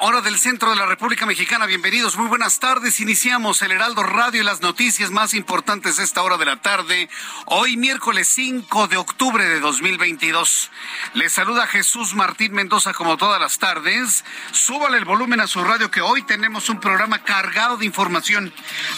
Hora 0.00 0.20
del 0.20 0.36
centro 0.36 0.70
de 0.70 0.76
la 0.76 0.86
República 0.86 1.26
Mexicana. 1.26 1.66
Bienvenidos, 1.66 2.16
muy 2.16 2.26
buenas 2.26 2.58
tardes. 2.58 2.98
Iniciamos 2.98 3.62
el 3.62 3.70
Heraldo 3.70 4.02
Radio 4.02 4.40
y 4.40 4.44
las 4.44 4.60
noticias 4.60 5.12
más 5.12 5.32
importantes 5.32 5.96
de 5.96 6.02
esta 6.02 6.22
hora 6.22 6.36
de 6.36 6.44
la 6.44 6.56
tarde. 6.56 7.08
Hoy, 7.46 7.76
miércoles 7.76 8.26
5 8.34 8.88
de 8.88 8.96
octubre 8.96 9.44
de 9.44 9.60
2022. 9.60 10.72
Les 11.14 11.32
saluda 11.32 11.68
Jesús 11.68 12.14
Martín 12.14 12.52
Mendoza 12.52 12.94
como 12.94 13.16
todas 13.16 13.40
las 13.40 13.60
tardes. 13.60 14.24
Súbale 14.50 14.98
el 14.98 15.04
volumen 15.04 15.38
a 15.38 15.46
su 15.46 15.62
radio 15.62 15.88
que 15.88 16.00
hoy 16.00 16.22
tenemos 16.22 16.68
un 16.68 16.80
programa 16.80 17.22
cargado 17.22 17.76
de 17.76 17.86
información. 17.86 18.52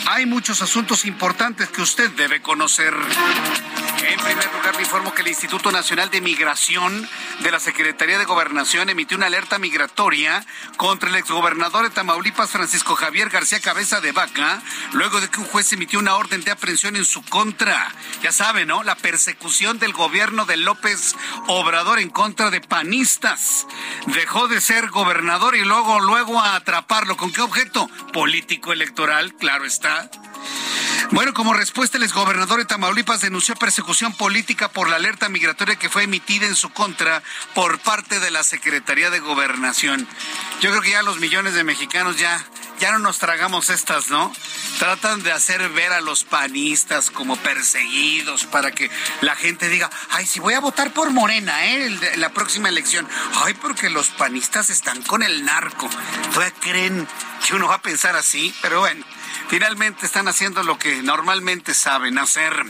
Hay 0.06 0.24
muchos 0.24 0.62
asuntos 0.62 1.04
importantes 1.04 1.68
que 1.68 1.82
usted 1.82 2.10
debe 2.12 2.40
conocer. 2.40 2.94
En 2.94 4.20
primer 4.20 4.52
lugar, 4.54 4.74
le 4.76 4.82
informo 4.82 5.12
que 5.12 5.22
el 5.22 5.28
Instituto 5.28 5.70
Nacional 5.70 6.10
de 6.10 6.20
Migración 6.20 7.06
de 7.40 7.50
la 7.50 7.60
Secretaría 7.60 8.18
de 8.18 8.24
Gobernación 8.24 8.88
emitió 8.88 9.16
una 9.16 9.26
alerta 9.26 9.58
migratoria 9.58 10.45
contra 10.76 11.08
el 11.08 11.16
exgobernador 11.16 11.84
de 11.84 11.90
Tamaulipas, 11.90 12.50
Francisco 12.50 12.96
Javier 12.96 13.30
García 13.30 13.60
Cabeza 13.60 14.00
de 14.00 14.12
Vaca, 14.12 14.62
luego 14.92 15.20
de 15.20 15.28
que 15.28 15.40
un 15.40 15.46
juez 15.46 15.72
emitió 15.72 15.98
una 15.98 16.16
orden 16.16 16.42
de 16.42 16.50
aprehensión 16.50 16.96
en 16.96 17.04
su 17.04 17.22
contra. 17.24 17.92
Ya 18.22 18.32
sabe, 18.32 18.66
¿no? 18.66 18.82
La 18.82 18.94
persecución 18.94 19.78
del 19.78 19.92
gobierno 19.92 20.44
de 20.46 20.56
López 20.56 21.14
Obrador 21.46 21.98
en 21.98 22.10
contra 22.10 22.50
de 22.50 22.60
panistas. 22.60 23.66
Dejó 24.06 24.48
de 24.48 24.60
ser 24.60 24.88
gobernador 24.90 25.56
y 25.56 25.64
luego, 25.64 26.00
luego 26.00 26.40
a 26.40 26.56
atraparlo. 26.56 27.16
¿Con 27.16 27.32
qué 27.32 27.42
objeto? 27.42 27.88
Político 28.12 28.72
electoral, 28.72 29.34
claro 29.34 29.64
está. 29.64 30.10
Bueno, 31.12 31.32
como 31.34 31.54
respuesta, 31.54 31.98
el 31.98 32.02
exgobernador 32.02 32.58
de 32.58 32.64
Tamaulipas 32.64 33.20
denunció 33.20 33.54
persecución 33.54 34.12
política 34.12 34.68
por 34.68 34.90
la 34.90 34.96
alerta 34.96 35.28
migratoria 35.28 35.76
que 35.76 35.88
fue 35.88 36.02
emitida 36.02 36.46
en 36.46 36.56
su 36.56 36.70
contra 36.70 37.22
por 37.54 37.78
parte 37.78 38.18
de 38.18 38.30
la 38.32 38.42
Secretaría 38.42 39.08
de 39.10 39.20
Gobernación. 39.20 40.08
Yo 40.60 40.70
creo 40.70 40.82
que 40.82 40.90
ya 40.90 41.02
los 41.02 41.18
millones 41.18 41.54
de 41.54 41.64
mexicanos 41.64 42.18
ya 42.18 42.44
ya 42.78 42.92
no 42.92 42.98
nos 42.98 43.18
tragamos 43.18 43.70
estas, 43.70 44.10
¿no? 44.10 44.32
Tratan 44.78 45.22
de 45.22 45.32
hacer 45.32 45.68
ver 45.70 45.92
a 45.92 46.00
los 46.00 46.24
panistas 46.24 47.10
como 47.10 47.36
perseguidos 47.36 48.44
para 48.44 48.72
que 48.72 48.90
la 49.22 49.34
gente 49.34 49.68
diga, 49.68 49.90
ay, 50.10 50.26
si 50.26 50.40
voy 50.40 50.54
a 50.54 50.60
votar 50.60 50.92
por 50.92 51.10
Morena, 51.10 51.66
¿eh? 51.66 52.16
La 52.16 52.30
próxima 52.30 52.68
elección. 52.68 53.08
Ay, 53.44 53.54
porque 53.54 53.88
los 53.88 54.08
panistas 54.08 54.70
están 54.70 55.02
con 55.02 55.22
el 55.22 55.44
narco. 55.44 55.88
¿Todavía 56.32 56.54
creen 56.60 57.08
que 57.46 57.54
uno 57.54 57.68
va 57.68 57.76
a 57.76 57.82
pensar 57.82 58.16
así? 58.16 58.54
Pero 58.60 58.80
bueno, 58.80 59.04
finalmente 59.48 60.06
están 60.06 60.28
haciendo 60.28 60.62
lo 60.62 60.78
que 60.78 61.02
normalmente 61.02 61.74
saben 61.74 62.18
hacer. 62.18 62.64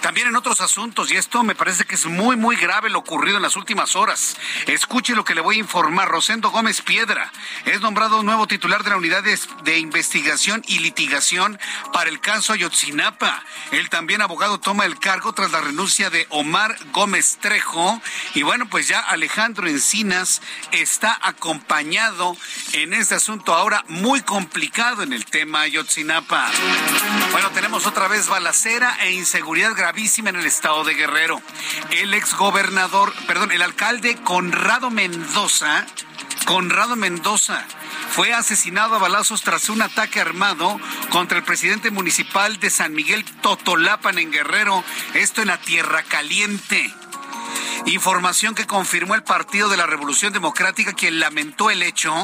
También 0.00 0.28
en 0.28 0.36
otros 0.36 0.60
asuntos, 0.60 1.10
y 1.10 1.16
esto 1.16 1.42
me 1.42 1.54
parece 1.54 1.84
que 1.84 1.94
es 1.94 2.06
muy, 2.06 2.36
muy 2.36 2.56
grave 2.56 2.90
lo 2.90 2.98
ocurrido 2.98 3.36
en 3.36 3.42
las 3.42 3.56
últimas 3.56 3.96
horas. 3.96 4.36
Escuche 4.66 5.14
lo 5.14 5.24
que 5.24 5.34
le 5.34 5.40
voy 5.40 5.56
a 5.56 5.60
informar. 5.60 6.08
Rosendo 6.08 6.50
Gómez 6.50 6.82
Piedra 6.82 7.32
es 7.64 7.80
nombrado 7.80 8.22
nuevo 8.22 8.46
titular 8.46 8.82
de 8.84 8.90
la 8.90 8.96
unidad 8.96 9.22
de, 9.22 9.78
investigación 9.78 10.62
y 10.66 10.78
litigación 10.78 11.58
para 11.92 12.10
el 12.10 12.20
caso 12.20 12.52
Ayotzinapa. 12.52 13.42
El 13.70 13.88
también 13.88 14.22
abogado 14.22 14.60
toma 14.60 14.84
el 14.84 14.98
cargo 14.98 15.32
tras 15.32 15.52
la 15.52 15.60
renuncia 15.60 16.10
de 16.10 16.26
Omar 16.30 16.76
Gómez 16.92 17.38
Trejo. 17.40 18.00
Y 18.34 18.42
bueno, 18.42 18.68
pues 18.68 18.88
ya 18.88 19.00
Alejandro 19.00 19.66
Encinas 19.68 20.42
está 20.70 21.18
acompañado 21.22 22.36
en 22.72 22.94
este 22.94 23.14
asunto 23.14 23.54
ahora 23.54 23.84
muy 23.88 24.20
complicado 24.22 25.02
en 25.02 25.12
el 25.12 25.24
tema 25.24 25.62
Ayotzinapa. 25.62 26.11
Bueno, 27.30 27.50
tenemos 27.50 27.86
otra 27.86 28.06
vez 28.06 28.28
balacera 28.28 28.96
e 29.00 29.12
inseguridad 29.12 29.74
gravísima 29.74 30.28
en 30.28 30.36
el 30.36 30.44
estado 30.44 30.84
de 30.84 30.92
Guerrero. 30.92 31.40
El 31.90 32.12
exgobernador, 32.12 33.14
perdón, 33.26 33.50
el 33.50 33.62
alcalde 33.62 34.16
Conrado 34.16 34.90
Mendoza, 34.90 35.86
Conrado 36.44 36.96
Mendoza, 36.96 37.64
fue 38.10 38.34
asesinado 38.34 38.94
a 38.94 38.98
balazos 38.98 39.40
tras 39.40 39.70
un 39.70 39.80
ataque 39.80 40.20
armado 40.20 40.78
contra 41.08 41.38
el 41.38 41.44
presidente 41.44 41.90
municipal 41.90 42.60
de 42.60 42.68
San 42.68 42.92
Miguel 42.92 43.24
Totolapan 43.40 44.18
en 44.18 44.30
Guerrero, 44.30 44.84
esto 45.14 45.40
en 45.40 45.48
la 45.48 45.58
Tierra 45.58 46.02
Caliente. 46.02 46.94
Información 47.86 48.54
que 48.54 48.66
confirmó 48.66 49.14
el 49.14 49.24
Partido 49.24 49.68
de 49.68 49.76
la 49.76 49.86
Revolución 49.86 50.32
Democrática, 50.32 50.92
quien 50.92 51.18
lamentó 51.20 51.70
el 51.70 51.82
hecho. 51.82 52.14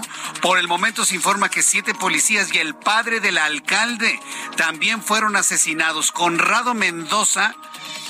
Por 0.40 0.58
el 0.58 0.68
momento 0.68 1.04
se 1.04 1.16
informa 1.16 1.50
que 1.50 1.62
siete 1.62 1.94
policías 1.94 2.54
y 2.54 2.58
el 2.58 2.74
padre 2.74 3.20
del 3.20 3.38
alcalde 3.38 4.18
también 4.56 5.02
fueron 5.02 5.36
asesinados. 5.36 6.12
Conrado 6.12 6.74
Mendoza 6.74 7.54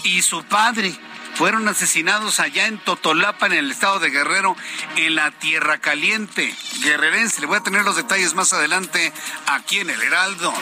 y 0.04 0.22
su 0.22 0.44
padre 0.44 0.94
fueron 1.38 1.68
asesinados 1.68 2.40
allá 2.40 2.66
en 2.66 2.78
Totolapa, 2.78 3.46
en 3.46 3.52
el 3.52 3.70
estado 3.70 4.00
de 4.00 4.10
Guerrero, 4.10 4.56
en 4.96 5.14
la 5.14 5.30
Tierra 5.30 5.78
Caliente. 5.78 6.52
Guerrerense, 6.82 7.40
le 7.40 7.46
voy 7.46 7.58
a 7.58 7.62
tener 7.62 7.84
los 7.84 7.94
detalles 7.94 8.34
más 8.34 8.52
adelante 8.52 9.12
aquí 9.46 9.78
en 9.78 9.88
el 9.88 10.02
Heraldo. 10.02 10.52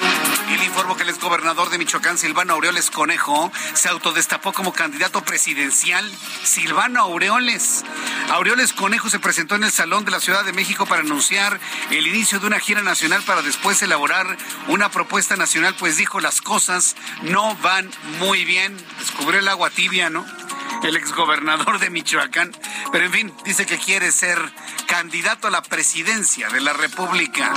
Y 0.53 0.59
le 0.59 0.67
informo 0.67 0.95
que 0.95 1.05
el 1.05 1.09
exgobernador 1.09 1.71
de 1.71 1.79
Michoacán, 1.79 2.19
Silvano 2.19 2.53
Aureoles 2.53 2.91
Conejo, 2.91 3.51
se 3.73 3.89
autodestapó 3.89 4.53
como 4.53 4.75
candidato 4.75 5.25
presidencial. 5.25 6.07
Silvano 6.45 7.01
Aureoles. 7.01 7.83
Aureoles 8.33 8.75
Conejo 8.75 9.09
se 9.09 9.19
presentó 9.19 9.55
en 9.55 9.65
el 9.65 9.72
Salón 9.72 10.05
de 10.05 10.11
la 10.11 10.21
Ciudad 10.21 10.45
de 10.45 10.53
México 10.53 10.84
para 10.84 11.01
anunciar 11.01 11.59
el 11.91 12.07
inicio 12.07 12.39
de 12.39 12.49
una 12.49 12.61
gira 12.61 12.83
nacional 12.83 13.22
para 13.22 13.41
después 13.41 13.81
elaborar 13.81 14.37
una 14.69 14.91
propuesta 14.91 15.37
nacional, 15.37 15.75
pues 15.79 15.97
dijo 15.97 16.21
las 16.21 16.43
cosas 16.43 16.97
no 17.22 17.57
van 17.63 17.91
muy 18.19 18.45
bien. 18.45 18.77
Descubrió 18.99 19.41
el 19.41 19.49
agua 19.49 19.71
tibia, 19.71 20.11
¿no? 20.11 20.27
El 20.83 20.97
exgobernador 20.97 21.78
de 21.78 21.91
Michoacán. 21.91 22.53
Pero 22.92 23.04
en 23.04 23.13
fin, 23.13 23.33
dice 23.45 23.66
que 23.66 23.78
quiere 23.78 24.13
ser 24.13 24.39
candidato 24.86 25.48
a 25.48 25.51
la 25.51 25.63
presidencia 25.63 26.48
de 26.48 26.60
la 26.60 26.72
República. 26.72 27.53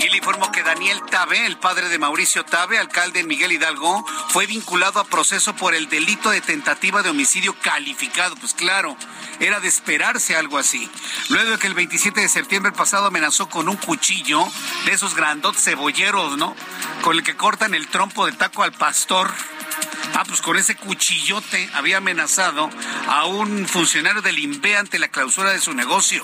Y 0.00 0.08
le 0.08 0.16
informo 0.16 0.50
que 0.50 0.62
Daniel 0.62 1.02
Tabe, 1.10 1.44
el 1.44 1.58
padre 1.58 1.90
de 1.90 1.98
Mauricio 1.98 2.42
Tabe, 2.44 2.78
alcalde 2.78 3.22
Miguel 3.22 3.52
Hidalgo, 3.52 4.02
fue 4.30 4.46
vinculado 4.46 4.98
a 4.98 5.04
proceso 5.04 5.54
por 5.54 5.74
el 5.74 5.90
delito 5.90 6.30
de 6.30 6.40
tentativa 6.40 7.02
de 7.02 7.10
homicidio 7.10 7.54
calificado. 7.60 8.34
Pues 8.36 8.54
claro, 8.54 8.96
era 9.40 9.60
de 9.60 9.68
esperarse 9.68 10.36
algo 10.36 10.56
así. 10.56 10.90
Luego 11.28 11.50
de 11.50 11.58
que 11.58 11.66
el 11.66 11.74
27 11.74 12.18
de 12.18 12.28
septiembre 12.30 12.72
pasado 12.72 13.06
amenazó 13.06 13.50
con 13.50 13.68
un 13.68 13.76
cuchillo 13.76 14.42
de 14.86 14.92
esos 14.92 15.14
grandotes 15.14 15.64
cebolleros, 15.64 16.38
¿no? 16.38 16.56
Con 17.02 17.16
el 17.16 17.22
que 17.22 17.36
cortan 17.36 17.74
el 17.74 17.88
trompo 17.88 18.24
de 18.24 18.32
taco 18.32 18.62
al 18.62 18.72
pastor 18.72 19.30
Ah, 20.14 20.24
pues 20.26 20.40
con 20.42 20.56
ese 20.56 20.74
cuchillote 20.74 21.70
había 21.74 21.98
amenazado 21.98 22.68
a 23.06 23.26
un 23.26 23.66
funcionario 23.66 24.22
del 24.22 24.38
INVE 24.38 24.76
ante 24.76 24.98
la 24.98 25.08
clausura 25.08 25.50
de 25.50 25.60
su 25.60 25.72
negocio. 25.72 26.22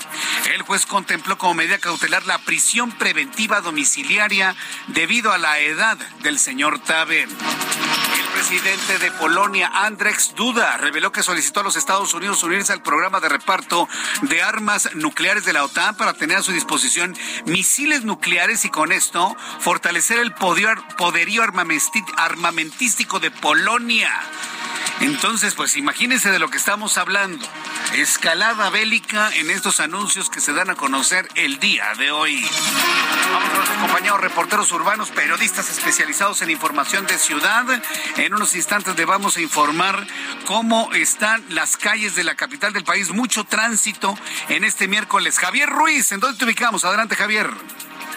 El 0.53 0.63
juez 0.63 0.87
contempló 0.87 1.39
como 1.39 1.55
medida 1.55 1.79
cautelar 1.79 2.27
la 2.27 2.39
prisión 2.39 2.91
preventiva 2.93 3.61
domiciliaria 3.67 4.55
debido 4.87 5.33
a 5.33 5.39
la 5.39 5.59
edad 5.59 5.99
del 6.23 6.39
señor 6.39 6.79
Tabe. 6.79 7.23
El 7.25 8.27
presidente 8.33 8.99
de 8.99 9.11
Polonia, 9.13 9.71
Andrzej 9.75 10.35
Duda, 10.37 10.77
reveló 10.77 11.11
que 11.11 11.25
solicitó 11.25 11.61
a 11.61 11.63
los 11.65 11.75
Estados 11.77 12.15
Unidos 12.15 12.43
unirse 12.45 12.73
al 12.73 12.83
programa 12.83 13.19
de 13.19 13.29
reparto 13.29 13.89
de 14.23 14.41
armas 14.41 14.91
nucleares 14.95 15.45
de 15.45 15.53
la 15.53 15.65
OTAN 15.65 15.97
para 15.97 16.15
tener 16.15 16.39
a 16.39 16.43
su 16.43 16.53
disposición 16.53 17.17
misiles 17.45 18.05
nucleares 18.05 18.65
y 18.65 18.71
con 18.71 18.93
esto 18.93 19.37
fortalecer 19.59 20.21
el 20.21 20.33
poderío 20.33 21.43
armamentístico 21.43 23.19
de 23.19 23.31
Polonia. 23.31 24.13
Entonces, 25.01 25.55
pues 25.55 25.77
imagínense 25.77 26.31
de 26.31 26.39
lo 26.39 26.49
que 26.49 26.57
estamos 26.57 26.97
hablando. 26.99 27.47
Escalada 27.95 28.71
bélica 28.71 29.31
en 29.35 29.51
estos 29.51 29.81
anuncios 29.81 30.31
que 30.31 30.41
se 30.41 30.53
dan 30.53 30.71
a 30.71 30.75
conocer 30.75 31.29
el 31.35 31.59
día 31.59 31.93
de 31.99 32.11
hoy. 32.11 32.45
Nuestros 33.57 33.79
compañeros 33.79 34.21
reporteros 34.21 34.71
urbanos, 34.73 35.11
periodistas 35.11 35.71
especializados 35.71 36.43
en 36.43 36.51
información 36.51 37.07
de 37.07 37.19
ciudad. 37.19 37.65
En 38.17 38.35
unos 38.35 38.55
instantes 38.55 38.97
le 38.97 39.05
vamos 39.05 39.37
a 39.37 39.41
informar 39.41 40.07
cómo 40.47 40.93
están 40.93 41.45
las 41.49 41.77
calles 41.77 42.15
de 42.15 42.25
la 42.25 42.35
capital 42.35 42.73
del 42.73 42.85
país. 42.85 43.11
Mucho 43.13 43.45
tránsito 43.45 44.17
en 44.49 44.65
este 44.65 44.89
miércoles. 44.89 45.39
Javier 45.39 45.69
Ruiz, 45.69 46.13
¿en 46.13 46.21
dónde 46.21 46.39
te 46.39 46.45
ubicamos? 46.45 46.85
Adelante, 46.85 47.17
Javier. 47.17 47.51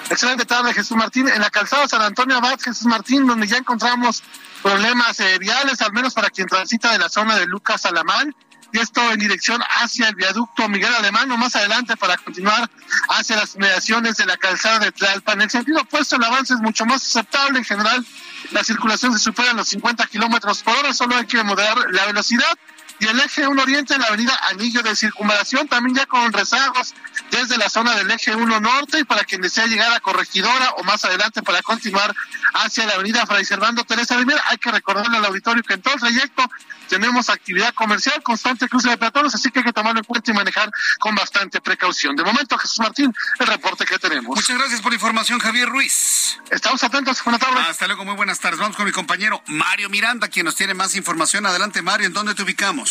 Excelente 0.09 0.45
tarde, 0.45 0.73
Jesús 0.73 0.97
Martín. 0.97 1.29
En 1.29 1.39
la 1.39 1.49
calzada 1.49 1.87
San 1.87 2.01
Antonio 2.01 2.37
Abad, 2.37 2.59
Jesús 2.59 2.85
Martín, 2.85 3.25
donde 3.27 3.47
ya 3.47 3.57
encontramos 3.57 4.23
problemas 4.61 5.19
eh, 5.19 5.39
al 5.79 5.93
menos 5.93 6.13
para 6.13 6.29
quien 6.29 6.47
transita 6.47 6.91
de 6.91 6.99
la 6.99 7.09
zona 7.09 7.37
de 7.37 7.45
Lucas 7.45 7.85
Alamán. 7.85 8.35
Y 8.71 8.79
esto 8.79 9.01
en 9.11 9.19
dirección 9.19 9.61
hacia 9.81 10.09
el 10.09 10.15
viaducto 10.15 10.67
Miguel 10.69 10.93
Alemán, 10.93 11.29
más 11.39 11.55
adelante 11.55 11.97
para 11.97 12.17
continuar 12.17 12.69
hacia 13.09 13.35
las 13.35 13.55
mediaciones 13.55 14.17
de 14.17 14.25
la 14.25 14.37
calzada 14.37 14.79
de 14.79 14.91
Tlalpan. 14.91 15.39
En 15.39 15.43
el 15.43 15.49
sentido 15.49 15.81
opuesto, 15.81 16.15
el 16.15 16.23
avance 16.23 16.53
es 16.53 16.59
mucho 16.59 16.85
más 16.85 17.03
aceptable. 17.03 17.59
En 17.59 17.65
general, 17.65 18.05
la 18.51 18.63
circulación 18.63 19.13
se 19.13 19.19
supera 19.19 19.53
los 19.53 19.67
50 19.69 20.05
kilómetros 20.07 20.63
por 20.63 20.75
hora, 20.77 20.93
solo 20.93 21.15
hay 21.15 21.25
que 21.25 21.43
moderar 21.43 21.77
la 21.91 22.05
velocidad 22.05 22.57
y 22.99 23.07
el 23.07 23.19
eje 23.19 23.47
1 23.47 23.61
Oriente 23.61 23.93
en 23.93 24.01
la 24.01 24.07
avenida 24.07 24.37
Anillo 24.49 24.81
de 24.81 24.95
Circunvalación, 24.95 25.67
también 25.67 25.95
ya 25.95 26.05
con 26.05 26.31
rezagos 26.33 26.93
desde 27.31 27.57
la 27.57 27.69
zona 27.69 27.95
del 27.95 28.11
eje 28.11 28.35
1 28.35 28.59
Norte 28.59 28.99
y 28.99 29.03
para 29.03 29.23
quien 29.23 29.41
desea 29.41 29.67
llegar 29.67 29.93
a 29.93 29.99
Corregidora 29.99 30.71
o 30.77 30.83
más 30.83 31.05
adelante 31.05 31.41
para 31.41 31.61
continuar 31.61 32.15
hacia 32.53 32.85
la 32.85 32.93
avenida 32.93 33.25
Fray 33.25 33.45
Servando 33.45 33.83
Teresa 33.83 34.17
Rivera, 34.17 34.43
hay 34.47 34.57
que 34.57 34.71
recordarle 34.71 35.17
al 35.17 35.25
auditorio 35.25 35.63
que 35.63 35.75
en 35.75 35.81
todo 35.81 35.93
el 35.93 35.99
trayecto 35.99 36.49
tenemos 36.89 37.29
actividad 37.29 37.73
comercial, 37.75 38.21
constante 38.23 38.67
cruce 38.67 38.89
de 38.89 38.97
peatones, 38.97 39.33
así 39.35 39.51
que 39.51 39.59
hay 39.59 39.65
que 39.65 39.73
tomarlo 39.73 39.99
en 39.99 40.05
cuenta 40.05 40.31
y 40.31 40.33
manejar 40.33 40.71
con 40.97 41.13
bastante 41.13 41.61
precaución. 41.61 42.15
De 42.15 42.23
momento, 42.23 42.57
Jesús 42.57 42.79
Martín, 42.79 43.13
el 43.37 43.47
reporte 43.47 43.85
que 43.85 43.99
tenemos. 43.99 44.35
Muchas 44.35 44.57
gracias 44.57 44.81
por 44.81 44.91
la 44.91 44.95
información, 44.95 45.39
Javier 45.39 45.69
Ruiz. 45.69 46.39
Estamos 46.49 46.83
atentos. 46.83 47.23
Buenas 47.23 47.41
tardes. 47.41 47.67
Hasta 47.69 47.85
luego, 47.85 48.05
muy 48.05 48.15
buenas 48.15 48.39
tardes. 48.39 48.59
Vamos 48.59 48.75
con 48.75 48.85
mi 48.85 48.91
compañero 48.91 49.43
Mario 49.47 49.89
Miranda, 49.89 50.27
quien 50.29 50.45
nos 50.45 50.55
tiene 50.55 50.73
más 50.73 50.95
información. 50.95 51.45
Adelante, 51.45 51.83
Mario, 51.83 52.07
¿en 52.07 52.13
dónde 52.13 52.33
te 52.33 52.41
ubicamos? 52.41 52.88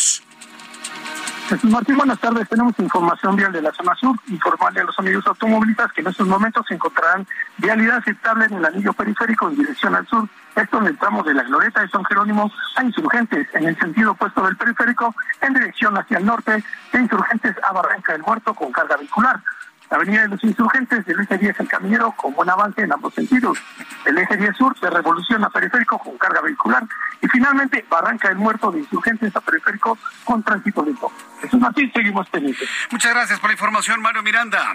Jesús 1.49 1.71
Martín, 1.71 1.97
buenas 1.97 2.19
tardes. 2.19 2.47
Tenemos 2.47 2.77
información 2.77 3.35
vial 3.35 3.51
de 3.51 3.63
la 3.63 3.71
zona 3.71 3.95
sur. 3.95 4.15
Informarle 4.27 4.81
a 4.81 4.83
los 4.83 4.99
amigos 4.99 5.25
automovilistas 5.25 5.91
que 5.93 6.01
en 6.01 6.07
estos 6.07 6.27
momentos 6.27 6.63
se 6.67 6.75
encontrarán 6.75 7.25
vialidad 7.57 7.97
aceptable 7.97 8.45
en 8.45 8.53
el 8.53 8.65
anillo 8.65 8.93
periférico 8.93 9.49
en 9.49 9.55
dirección 9.55 9.95
al 9.95 10.05
sur. 10.05 10.29
Esto 10.55 10.77
en 10.77 10.85
el 10.85 10.97
de 11.23 11.33
la 11.33 11.43
Glorieta 11.43 11.81
de 11.81 11.89
San 11.89 12.05
Jerónimo 12.05 12.51
a 12.75 12.83
Insurgentes, 12.83 13.47
en 13.55 13.63
el 13.63 13.79
sentido 13.79 14.11
opuesto 14.11 14.43
del 14.43 14.57
periférico, 14.57 15.15
en 15.41 15.53
dirección 15.55 15.97
hacia 15.97 16.19
el 16.19 16.25
norte, 16.25 16.63
de 16.93 16.99
Insurgentes 16.99 17.55
a 17.63 17.73
Barranca 17.73 18.13
del 18.13 18.21
Muerto 18.21 18.53
con 18.53 18.71
carga 18.71 18.97
vehicular. 18.97 19.41
La 19.89 19.97
avenida 19.97 20.21
de 20.21 20.27
los 20.27 20.43
insurgentes 20.43 21.03
del 21.05 21.19
eje 21.19 21.37
10 21.37 21.59
El 21.59 21.67
Caminero 21.67 22.11
con 22.11 22.33
buen 22.35 22.49
avance 22.49 22.81
en 22.81 22.91
ambos 22.93 23.13
sentidos. 23.13 23.57
El 24.05 24.17
eje 24.19 24.37
10 24.37 24.55
Sur 24.55 24.79
de 24.79 24.89
Revolución 24.89 25.43
a 25.43 25.49
Periférico 25.49 25.97
con 25.97 26.15
carga 26.17 26.41
vehicular. 26.41 26.83
Y 27.21 27.27
finalmente 27.27 27.83
Barranca 27.89 28.29
del 28.29 28.37
Muerto 28.37 28.71
de 28.71 28.79
insurgentes 28.79 29.35
a 29.35 29.41
Periférico 29.41 29.97
con 30.23 30.43
tránsito 30.43 30.83
lento. 30.83 31.11
Eso 31.41 31.57
es 31.57 31.63
así, 31.63 31.89
seguimos 31.89 32.29
pendientes. 32.29 32.69
Muchas 32.91 33.13
gracias 33.13 33.39
por 33.39 33.49
la 33.49 33.53
información, 33.53 33.99
Mario 34.01 34.21
Miranda. 34.21 34.73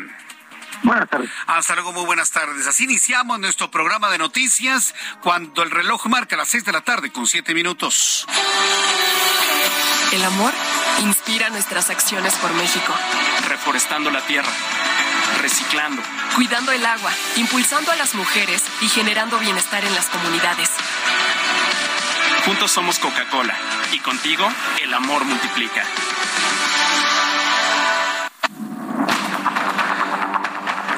Buenas 0.83 1.09
tardes. 1.09 1.31
Hasta 1.47 1.75
luego, 1.77 1.93
muy 1.93 2.05
buenas 2.05 2.33
tardes. 2.33 2.67
Así 2.67 2.85
iniciamos 2.85 3.39
nuestro 3.39 3.71
programa 3.71 4.11
de 4.11 4.19
noticias 4.19 4.97
cuando 5.23 5.63
el 5.63 5.71
reloj 5.71 6.07
marca 6.07 6.37
las 6.37 6.49
6 6.49 6.65
de 6.65 6.73
la 6.73 6.81
tarde 6.81 7.13
con 7.13 7.29
7 7.29 7.55
minutos. 7.55 8.27
El 10.13 10.25
amor 10.25 10.53
inspira 11.03 11.51
nuestras 11.51 11.91
acciones 11.91 12.35
por 12.35 12.53
México. 12.55 12.93
Reforestando 13.49 14.11
la 14.11 14.21
tierra 14.27 14.51
reciclando, 15.41 16.03
cuidando 16.35 16.73
el 16.73 16.85
agua, 16.85 17.13
impulsando 17.37 17.93
a 17.93 17.97
las 17.97 18.15
mujeres 18.15 18.63
y 18.81 18.89
generando 18.89 19.39
bienestar 19.39 19.85
en 19.85 19.95
las 19.95 20.07
comunidades. 20.07 20.71
Juntos 22.45 22.73
somos 22.73 22.99
Coca-Cola 22.99 23.57
y 23.93 23.99
contigo 24.01 24.47
el 24.83 24.93
amor 24.93 25.25
multiplica. 25.25 25.85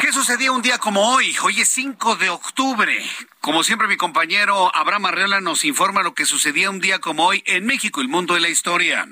¿Qué 0.01 0.13
sucedía 0.13 0.51
un 0.53 0.63
día 0.63 0.79
como 0.79 1.15
hoy? 1.15 1.37
Hoy 1.43 1.61
es 1.61 1.69
5 1.69 2.17
de 2.17 2.31
octubre. 2.31 3.05
Como 3.41 3.63
siempre, 3.63 3.87
mi 3.87 3.97
compañero 3.97 4.75
Abraham 4.75 5.07
Arreola 5.07 5.41
nos 5.41 5.65
informa 5.65 6.03
lo 6.03 6.15
que 6.15 6.27
sucedía 6.27 6.71
un 6.71 6.81
día 6.81 6.99
como 6.99 7.27
hoy 7.27 7.43
en 7.47 7.65
México, 7.65 8.01
el 8.01 8.09
mundo 8.09 8.35
de 8.35 8.41
la 8.41 8.49
historia. 8.49 9.07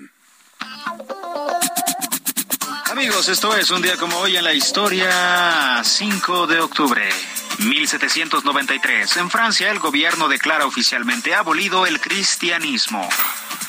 Amigos, 2.95 3.29
esto 3.29 3.57
es 3.57 3.73
un 3.73 3.83
día 3.83 3.97
como 3.97 4.17
hoy 4.19 4.37
en 4.37 4.45
la 4.45 4.53
historia, 4.53 5.83
5 5.83 6.47
de 6.47 6.61
octubre. 6.61 7.03
1793. 7.59 9.17
En 9.17 9.31
Francia, 9.31 9.73
el 9.73 9.81
gobierno 9.81 10.29
declara 10.29 10.65
oficialmente 10.65 11.35
abolido 11.35 11.87
el 11.87 12.01
cristianismo. 12.01 13.09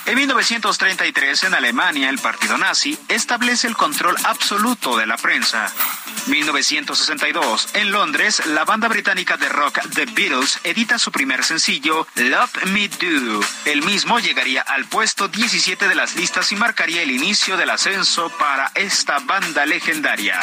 En 0.05 0.15
1933, 0.15 1.45
en 1.45 1.55
Alemania, 1.55 2.09
el 2.09 2.19
partido 2.19 2.57
nazi 2.57 2.97
establece 3.07 3.67
el 3.67 3.75
control 3.75 4.15
absoluto 4.23 4.97
de 4.97 5.07
la 5.07 5.17
prensa. 5.17 5.71
1962, 6.27 7.69
en 7.73 7.91
Londres, 7.91 8.45
la 8.45 8.63
banda 8.65 8.87
británica 8.87 9.35
de 9.37 9.49
rock 9.49 9.79
The 9.93 10.05
Beatles 10.05 10.59
edita 10.63 10.99
su 10.99 11.11
primer 11.11 11.43
sencillo, 11.43 12.07
Love 12.15 12.65
Me 12.65 12.87
Do. 12.87 13.41
El 13.65 13.81
mismo 13.83 14.19
llegaría 14.19 14.61
al 14.61 14.85
puesto 14.85 15.27
17 15.27 15.87
de 15.87 15.95
las 15.95 16.15
listas 16.15 16.51
y 16.51 16.55
marcaría 16.55 17.01
el 17.01 17.09
inicio 17.11 17.57
del 17.57 17.71
ascenso 17.71 18.29
para 18.37 18.71
esta 18.75 19.17
banda 19.19 19.65
legendaria. 19.65 20.39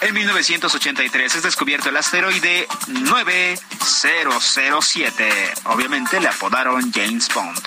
En 0.00 0.14
1983 0.14 1.36
es 1.36 1.42
descubierto 1.42 1.88
el 1.88 1.96
asteroide 1.96 2.68
9007. 2.88 5.54
Obviamente 5.64 6.20
le 6.20 6.28
apodaron 6.28 6.92
James 6.92 7.28
Bond. 7.34 7.58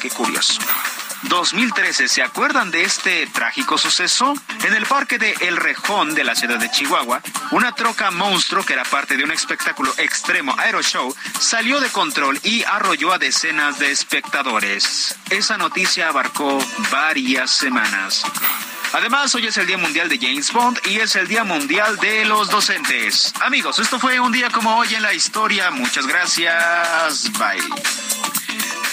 Qué 0.00 0.08
curioso. 0.18 0.60
2013, 1.22 2.08
¿se 2.08 2.22
acuerdan 2.22 2.70
de 2.70 2.82
este 2.82 3.26
trágico 3.28 3.78
suceso? 3.78 4.34
En 4.64 4.74
el 4.74 4.84
parque 4.86 5.18
de 5.18 5.32
El 5.40 5.56
Rejón 5.56 6.14
de 6.14 6.24
la 6.24 6.34
ciudad 6.34 6.58
de 6.58 6.70
Chihuahua, 6.70 7.22
una 7.52 7.72
troca 7.72 8.10
monstruo 8.10 8.64
que 8.64 8.72
era 8.72 8.84
parte 8.84 9.16
de 9.16 9.24
un 9.24 9.30
espectáculo 9.30 9.92
extremo 9.98 10.54
aeroshow 10.58 11.14
salió 11.38 11.80
de 11.80 11.88
control 11.88 12.38
y 12.42 12.64
arrolló 12.64 13.12
a 13.12 13.18
decenas 13.18 13.78
de 13.78 13.90
espectadores. 13.90 15.16
Esa 15.30 15.56
noticia 15.56 16.08
abarcó 16.08 16.58
varias 16.90 17.50
semanas. 17.50 18.24
Además, 18.92 19.34
hoy 19.34 19.46
es 19.46 19.56
el 19.56 19.66
Día 19.66 19.78
Mundial 19.78 20.08
de 20.08 20.18
James 20.18 20.52
Bond 20.52 20.80
y 20.86 20.98
es 20.98 21.14
el 21.14 21.28
Día 21.28 21.44
Mundial 21.44 21.96
de 21.98 22.24
los 22.24 22.48
Docentes. 22.48 23.34
Amigos, 23.40 23.78
esto 23.78 23.98
fue 24.00 24.18
un 24.18 24.32
día 24.32 24.50
como 24.50 24.76
hoy 24.76 24.94
en 24.94 25.02
la 25.02 25.12
historia. 25.12 25.70
Muchas 25.70 26.06
gracias. 26.06 27.30
Bye. 27.32 27.62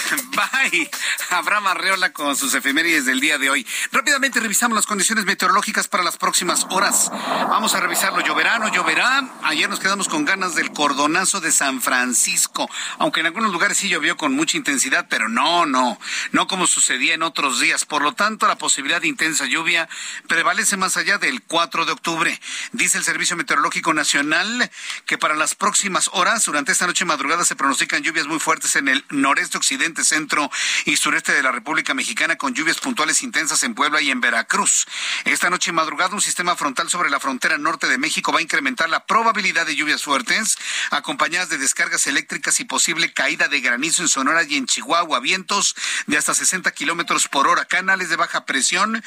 Bye. 0.36 0.90
Abraham 1.30 1.66
Arreola 1.68 2.12
con 2.12 2.36
sus 2.36 2.54
efemérides 2.54 3.06
del 3.06 3.20
día 3.20 3.38
de 3.38 3.50
hoy. 3.50 3.66
Rápidamente 3.92 4.40
revisamos 4.40 4.76
las 4.76 4.86
condiciones 4.86 5.24
meteorológicas 5.24 5.88
para 5.88 6.04
las 6.04 6.16
próximas 6.16 6.66
horas. 6.70 7.10
Vamos 7.48 7.74
a 7.74 7.80
revisarlo. 7.80 8.20
Lloverá, 8.20 8.58
no 8.58 8.68
lloverá. 8.68 9.28
Ayer 9.42 9.68
nos 9.68 9.80
quedamos 9.80 10.08
con 10.08 10.24
ganas 10.24 10.54
del 10.54 10.72
cordonazo 10.72 11.40
de 11.40 11.50
San 11.52 11.80
Francisco, 11.80 12.68
aunque 12.98 13.20
en 13.20 13.26
algunos 13.26 13.52
lugares 13.52 13.78
sí 13.78 13.88
llovió 13.88 14.16
con 14.16 14.34
mucha 14.34 14.56
intensidad, 14.56 15.06
pero 15.08 15.28
no, 15.28 15.66
no, 15.66 15.98
no 16.32 16.46
como 16.46 16.66
sucedía 16.66 17.14
en 17.14 17.22
otros 17.22 17.60
días. 17.60 17.84
Por 17.84 18.02
lo 18.02 18.12
tanto, 18.12 18.46
la 18.46 18.56
posibilidad 18.56 19.00
de 19.00 19.08
intensa 19.08 19.46
lluvia 19.46 19.88
prevalece 20.28 20.76
más 20.76 20.96
allá 20.96 21.18
del 21.18 21.42
4 21.42 21.84
de 21.84 21.92
octubre. 21.92 22.40
Dice 22.72 22.98
el 22.98 23.04
Servicio 23.04 23.36
Meteorológico 23.36 23.92
Nacional 23.94 24.70
que 25.06 25.18
para 25.18 25.34
las 25.34 25.54
próximas 25.54 26.10
horas, 26.12 26.44
durante 26.44 26.72
esta 26.72 26.86
noche 26.86 27.04
madrugada, 27.04 27.44
se 27.44 27.56
pronostican 27.56 28.02
lluvias 28.02 28.26
muy 28.26 28.38
fuertes 28.38 28.76
en 28.76 28.88
el 28.88 29.04
noreste 29.10 29.58
occidente 29.58 29.95
centro 30.04 30.50
y 30.84 30.96
sureste 30.96 31.32
de 31.32 31.42
la 31.42 31.52
República 31.52 31.94
Mexicana 31.94 32.36
con 32.36 32.54
lluvias 32.54 32.78
puntuales 32.78 33.22
intensas 33.22 33.62
en 33.62 33.74
Puebla 33.74 34.00
y 34.00 34.10
en 34.10 34.20
Veracruz. 34.20 34.86
Esta 35.24 35.50
noche 35.50 35.70
y 35.70 35.74
madrugada 35.74 36.14
un 36.14 36.20
sistema 36.20 36.56
frontal 36.56 36.88
sobre 36.88 37.10
la 37.10 37.20
frontera 37.20 37.58
norte 37.58 37.88
de 37.88 37.98
México 37.98 38.32
va 38.32 38.38
a 38.38 38.42
incrementar 38.42 38.88
la 38.88 39.06
probabilidad 39.06 39.66
de 39.66 39.76
lluvias 39.76 40.02
fuertes, 40.02 40.58
acompañadas 40.90 41.48
de 41.48 41.58
descargas 41.58 42.06
eléctricas 42.06 42.60
y 42.60 42.64
posible 42.64 43.12
caída 43.12 43.48
de 43.48 43.60
granizo 43.60 44.02
en 44.02 44.08
Sonora 44.08 44.42
y 44.44 44.56
en 44.56 44.66
Chihuahua, 44.66 45.20
vientos 45.20 45.74
de 46.06 46.16
hasta 46.16 46.34
60 46.34 46.70
kilómetros 46.72 47.28
por 47.28 47.46
hora, 47.48 47.64
canales 47.64 48.08
de 48.08 48.16
baja 48.16 48.44
presión 48.44 49.02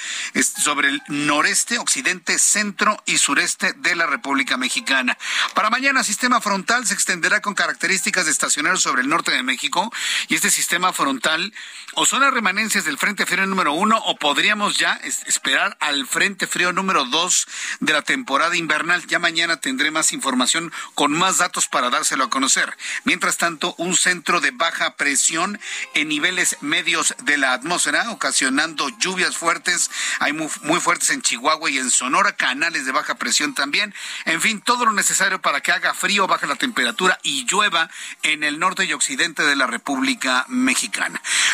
sobre 0.63 0.89
el 0.89 1.01
noreste, 1.07 1.77
occidente, 1.77 2.39
centro 2.39 3.01
y 3.05 3.17
sureste 3.17 3.73
de 3.73 3.95
la 3.95 4.05
República 4.05 4.57
Mexicana. 4.57 5.17
Para 5.53 5.69
mañana, 5.69 6.03
sistema 6.03 6.41
frontal 6.41 6.85
se 6.85 6.93
extenderá 6.93 7.41
con 7.41 7.53
características 7.53 8.25
de 8.25 8.31
estacionarios 8.31 8.81
sobre 8.81 9.01
el 9.01 9.09
norte 9.09 9.31
de 9.31 9.43
México 9.43 9.91
y 10.27 10.35
este 10.35 10.49
sistema 10.49 10.78
frontal 10.93 11.53
o 11.95 12.05
son 12.05 12.21
las 12.21 12.33
remanencias 12.33 12.85
del 12.85 12.97
Frente 12.97 13.25
Frío 13.25 13.45
número 13.45 13.73
uno 13.73 13.97
o 13.97 14.15
podríamos 14.15 14.77
ya 14.77 14.93
esperar 15.25 15.75
al 15.81 16.07
Frente 16.07 16.47
Frío 16.47 16.71
número 16.71 17.03
dos 17.05 17.47
de 17.79 17.93
la 17.93 18.01
temporada 18.01 18.55
invernal. 18.55 19.05
Ya 19.07 19.19
mañana 19.19 19.57
tendré 19.57 19.91
más 19.91 20.13
información 20.13 20.71
con 20.95 21.11
más 21.11 21.39
datos 21.39 21.67
para 21.67 21.89
dárselo 21.89 22.23
a 22.23 22.29
conocer. 22.29 22.77
Mientras 23.03 23.37
tanto, 23.37 23.75
un 23.77 23.95
centro 23.95 24.39
de 24.39 24.51
baja 24.51 24.95
presión 24.95 25.59
en 25.93 26.07
niveles 26.07 26.57
medios 26.61 27.13
de 27.23 27.37
la 27.37 27.53
atmósfera, 27.53 28.11
ocasionando 28.11 28.87
lluvias 28.99 29.35
fuertes, 29.35 29.91
hay 30.19 30.31
muy, 30.31 30.47
muy 30.61 30.79
fuertes 30.79 31.09
en 31.09 31.21
Chihuahua 31.21 31.69
y 31.69 31.77
en 31.79 31.91
Sonora, 31.91 32.35
canales 32.37 32.85
de 32.85 32.93
baja 32.93 33.15
presión 33.15 33.53
también. 33.53 33.93
En 34.25 34.41
fin, 34.41 34.61
todo 34.61 34.85
lo 34.85 34.93
necesario 34.93 35.41
para 35.41 35.61
que 35.61 35.71
haga 35.71 35.93
frío, 35.93 36.27
baje 36.27 36.47
la 36.47 36.55
temperatura 36.55 37.19
y 37.23 37.45
llueva 37.45 37.89
en 38.23 38.43
el 38.43 38.59
norte 38.59 38.85
y 38.85 38.93
occidente 38.93 39.43
de 39.43 39.55
la 39.55 39.67
República. 39.67 40.45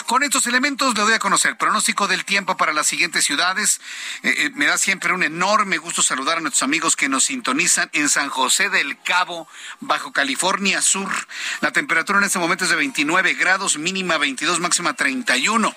Con 0.06 0.24
estos 0.24 0.46
elementos 0.48 0.96
le 0.96 1.02
doy 1.02 1.14
a 1.14 1.20
conocer 1.20 1.58
pronóstico 1.58 2.08
del 2.08 2.26
tiempo 2.26 2.58
para 2.58 2.74
las 2.74 2.88
siguientes 2.88 3.26
ciudades. 3.26 3.80
Eh, 4.24 4.34
eh, 4.38 4.52
me 4.54 4.66
da 4.66 4.78
siempre 4.78 5.14
un 5.14 5.24
enorme 5.24 5.78
gusto 5.78 6.04
saludar 6.04 6.38
a 6.38 6.42
nuestros 6.42 6.64
amigos 6.64 6.96
que 6.96 7.10
nos 7.10 7.26
sintonizan 7.26 7.90
en 7.94 8.10
San 8.10 8.30
José 8.30 8.70
del 8.70 9.02
Cabo, 9.02 9.48
bajo 9.80 10.12
California 10.12 10.82
Sur. 10.82 11.10
La 11.62 11.72
temperatura 11.72 12.20
en 12.20 12.26
este 12.26 12.40
momento 12.40 12.66
es 12.66 12.70
de 12.70 12.76
29 12.76 13.34
grados, 13.36 13.78
mínima 13.78 14.18
22, 14.18 14.60
máxima 14.60 14.94
31. 14.94 15.74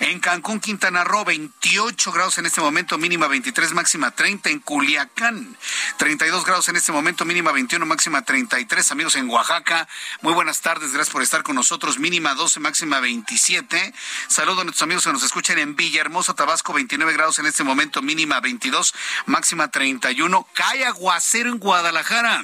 En 0.00 0.20
Cancún, 0.20 0.60
Quintana 0.60 1.02
Roo, 1.02 1.24
28 1.24 2.12
grados 2.12 2.38
en 2.38 2.46
este 2.46 2.60
momento, 2.60 2.98
mínima 2.98 3.26
23, 3.26 3.72
máxima 3.72 4.10
30. 4.10 4.50
En 4.50 4.60
Culiacán, 4.60 5.56
32 5.96 6.44
grados 6.44 6.68
en 6.68 6.76
este 6.76 6.92
momento, 6.92 7.24
mínima 7.24 7.52
21, 7.52 7.86
máxima 7.86 8.22
33. 8.22 8.92
Amigos 8.92 9.16
en 9.16 9.28
Oaxaca, 9.30 9.88
muy 10.20 10.34
buenas 10.34 10.60
tardes, 10.60 10.92
gracias 10.92 11.12
por 11.12 11.22
estar 11.22 11.42
con 11.42 11.56
nosotros. 11.56 11.98
Mínima 11.98 12.34
12, 12.34 12.60
máxima 12.60 12.81
27. 12.90 13.94
Saludos 14.28 14.60
a 14.60 14.64
nuestros 14.64 14.82
amigos 14.82 15.04
que 15.04 15.12
nos 15.12 15.22
escuchan 15.22 15.58
en 15.58 15.76
Villahermosa, 15.76 16.34
Tabasco, 16.34 16.72
29 16.72 17.12
grados 17.12 17.38
en 17.38 17.46
este 17.46 17.62
momento, 17.62 18.02
mínima 18.02 18.40
22, 18.40 18.94
máxima 19.26 19.70
31. 19.70 20.46
Cae 20.52 20.84
aguacero 20.84 21.50
en 21.50 21.58
Guadalajara. 21.58 22.42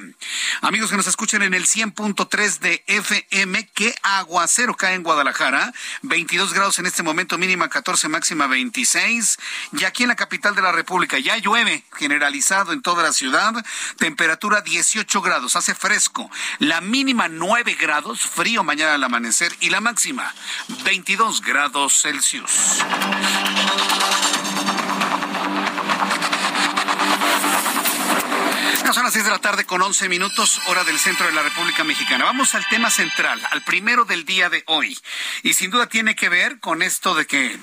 Amigos 0.61 0.89
que 0.89 0.97
nos 0.97 1.07
escuchan 1.07 1.41
en 1.43 1.53
el 1.53 1.65
100.3 1.65 2.59
de 2.59 2.83
FM, 2.87 3.67
que 3.73 3.93
aguacero 4.01 4.75
cae 4.75 4.95
en 4.95 5.03
Guadalajara. 5.03 5.73
22 6.03 6.53
grados 6.53 6.79
en 6.79 6.85
este 6.85 7.03
momento, 7.03 7.37
mínima 7.37 7.69
14, 7.69 8.07
máxima 8.07 8.47
26. 8.47 9.37
Y 9.73 9.83
aquí 9.83 10.03
en 10.03 10.09
la 10.09 10.15
capital 10.15 10.55
de 10.55 10.61
la 10.61 10.71
República 10.71 11.19
ya 11.19 11.37
llueve, 11.37 11.83
generalizado 11.97 12.71
en 12.73 12.81
toda 12.81 13.03
la 13.03 13.11
ciudad. 13.11 13.53
Temperatura 13.97 14.61
18 14.61 15.21
grados, 15.21 15.55
hace 15.55 15.75
fresco. 15.75 16.29
La 16.59 16.81
mínima 16.81 17.27
9 17.27 17.75
grados, 17.79 18.21
frío 18.21 18.63
mañana 18.63 18.93
al 18.93 19.03
amanecer. 19.03 19.55
Y 19.59 19.69
la 19.69 19.81
máxima 19.81 20.28
22 20.83 21.41
grados 21.41 22.01
Celsius. 22.01 22.83
son 28.93 29.03
las 29.03 29.13
seis 29.13 29.25
de 29.25 29.29
la 29.29 29.39
tarde 29.39 29.65
con 29.65 29.83
once 29.83 30.09
minutos, 30.09 30.59
hora 30.65 30.83
del 30.83 30.97
centro 30.97 31.27
de 31.27 31.31
la 31.31 31.43
República 31.43 31.83
Mexicana. 31.83 32.25
Vamos 32.25 32.55
al 32.55 32.67
tema 32.69 32.89
central, 32.89 33.39
al 33.51 33.61
primero 33.61 34.03
del 34.03 34.25
día 34.25 34.49
de 34.49 34.63
hoy. 34.65 34.97
Y 35.43 35.53
sin 35.53 35.69
duda 35.69 35.87
tiene 35.87 36.15
que 36.15 36.27
ver 36.27 36.59
con 36.59 36.81
esto 36.81 37.13
de 37.13 37.27
que, 37.27 37.59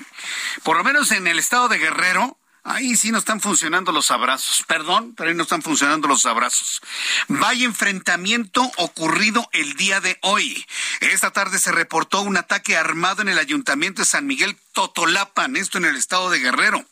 por 0.63 0.77
lo 0.77 0.85
menos 0.85 1.11
en 1.11 1.27
el 1.27 1.37
estado 1.37 1.67
de 1.67 1.79
Guerrero, 1.79 2.36
Ahí 2.69 2.97
sí 2.97 3.13
no 3.13 3.17
están 3.17 3.39
funcionando 3.39 3.93
los 3.93 4.11
abrazos. 4.11 4.65
Perdón, 4.67 5.13
pero 5.15 5.29
ahí 5.29 5.35
no 5.35 5.43
están 5.43 5.61
funcionando 5.61 6.09
los 6.09 6.25
abrazos. 6.25 6.81
Vaya 7.29 7.63
enfrentamiento 7.63 8.61
ocurrido 8.75 9.47
el 9.53 9.75
día 9.75 10.01
de 10.01 10.19
hoy. 10.21 10.65
Esta 10.99 11.31
tarde 11.31 11.59
se 11.59 11.71
reportó 11.71 12.21
un 12.21 12.35
ataque 12.35 12.75
armado 12.75 13.21
en 13.21 13.29
el 13.29 13.39
ayuntamiento 13.39 14.01
de 14.01 14.05
San 14.05 14.27
Miguel 14.27 14.57
Totolapan, 14.73 15.55
esto 15.55 15.77
en 15.77 15.85
el 15.85 15.95
estado 15.95 16.29
de 16.29 16.39
Guerrero. 16.39 16.83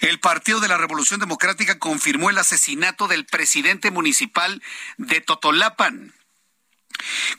El 0.00 0.18
Partido 0.18 0.58
de 0.58 0.66
la 0.66 0.76
Revolución 0.76 1.20
Democrática 1.20 1.78
confirmó 1.78 2.28
el 2.28 2.38
asesinato 2.38 3.06
del 3.06 3.24
presidente 3.24 3.92
municipal 3.92 4.60
de 4.96 5.20
Totolapan. 5.20 6.12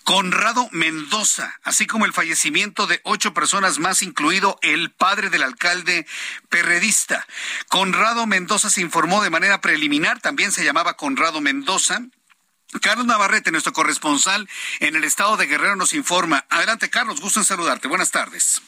Conrado 0.03 0.67
Mendoza, 0.71 1.59
así 1.63 1.85
como 1.87 2.05
el 2.05 2.13
fallecimiento 2.13 2.87
de 2.87 3.01
ocho 3.03 3.33
personas 3.33 3.79
más, 3.79 4.03
incluido 4.03 4.57
el 4.61 4.91
padre 4.91 5.29
del 5.29 5.43
alcalde 5.43 6.05
perredista. 6.49 7.25
Conrado 7.69 8.25
Mendoza 8.25 8.69
se 8.69 8.81
informó 8.81 9.23
de 9.23 9.29
manera 9.29 9.61
preliminar, 9.61 10.19
también 10.19 10.51
se 10.51 10.63
llamaba 10.63 10.95
Conrado 10.95 11.41
Mendoza. 11.41 12.01
Carlos 12.81 13.05
Navarrete, 13.05 13.51
nuestro 13.51 13.73
corresponsal 13.73 14.49
en 14.79 14.95
el 14.95 15.03
estado 15.03 15.37
de 15.37 15.45
Guerrero, 15.45 15.75
nos 15.75 15.93
informa. 15.93 16.45
Adelante, 16.49 16.89
Carlos, 16.89 17.21
gusto 17.21 17.39
en 17.39 17.45
saludarte. 17.45 17.87
Buenas 17.87 18.11
tardes. 18.11 18.61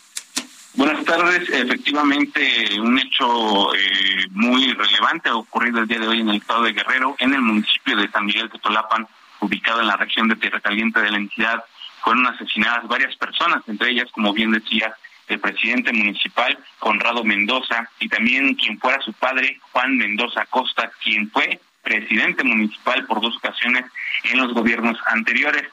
Buenas 0.76 1.06
tardes. 1.06 1.50
Efectivamente, 1.50 2.80
un 2.80 3.00
hecho 3.00 3.74
eh, 3.74 4.28
muy 4.32 4.74
relevante 4.74 5.30
ha 5.30 5.36
ocurrido 5.36 5.80
el 5.80 5.88
día 5.88 6.00
de 6.00 6.08
hoy 6.08 6.20
en 6.20 6.30
el 6.30 6.38
estado 6.38 6.64
de 6.64 6.74
Guerrero, 6.74 7.16
en 7.20 7.34
el 7.34 7.42
municipio 7.42 7.96
de 7.96 8.12
San 8.12 8.26
Miguel 8.26 8.44
de 8.44 8.50
Totolapan, 8.50 9.08
ubicado 9.42 9.82
en 9.82 9.88
la 9.88 9.98
región 9.98 10.28
de 10.28 10.36
Tierra 10.36 10.60
Caliente 10.60 11.02
de 11.02 11.12
la 11.12 11.18
entidad, 11.18 11.64
fueron 12.04 12.28
asesinadas 12.28 12.88
varias 12.88 13.16
personas, 13.16 13.64
entre 13.68 13.90
ellas, 13.92 14.10
como 14.12 14.34
bien 14.34 14.52
decía, 14.52 14.96
el 15.28 15.40
presidente 15.40 15.92
municipal, 15.92 16.58
Conrado 16.80 17.24
Mendoza, 17.24 17.90
y 18.00 18.08
también 18.08 18.54
quien 18.56 18.80
fuera 18.80 19.02
su 19.02 19.12
padre, 19.14 19.60
Juan 19.72 19.98
Mendoza 19.98 20.46
Costa, 20.46 20.92
quien 21.04 21.30
fue 21.32 21.60
presidente 21.82 22.44
municipal 22.44 23.06
por 23.06 23.22
dos 23.22 23.36
ocasiones 23.38 23.86
en 24.24 24.38
los 24.40 24.54
gobiernos 24.54 24.98
anteriores. 25.08 25.64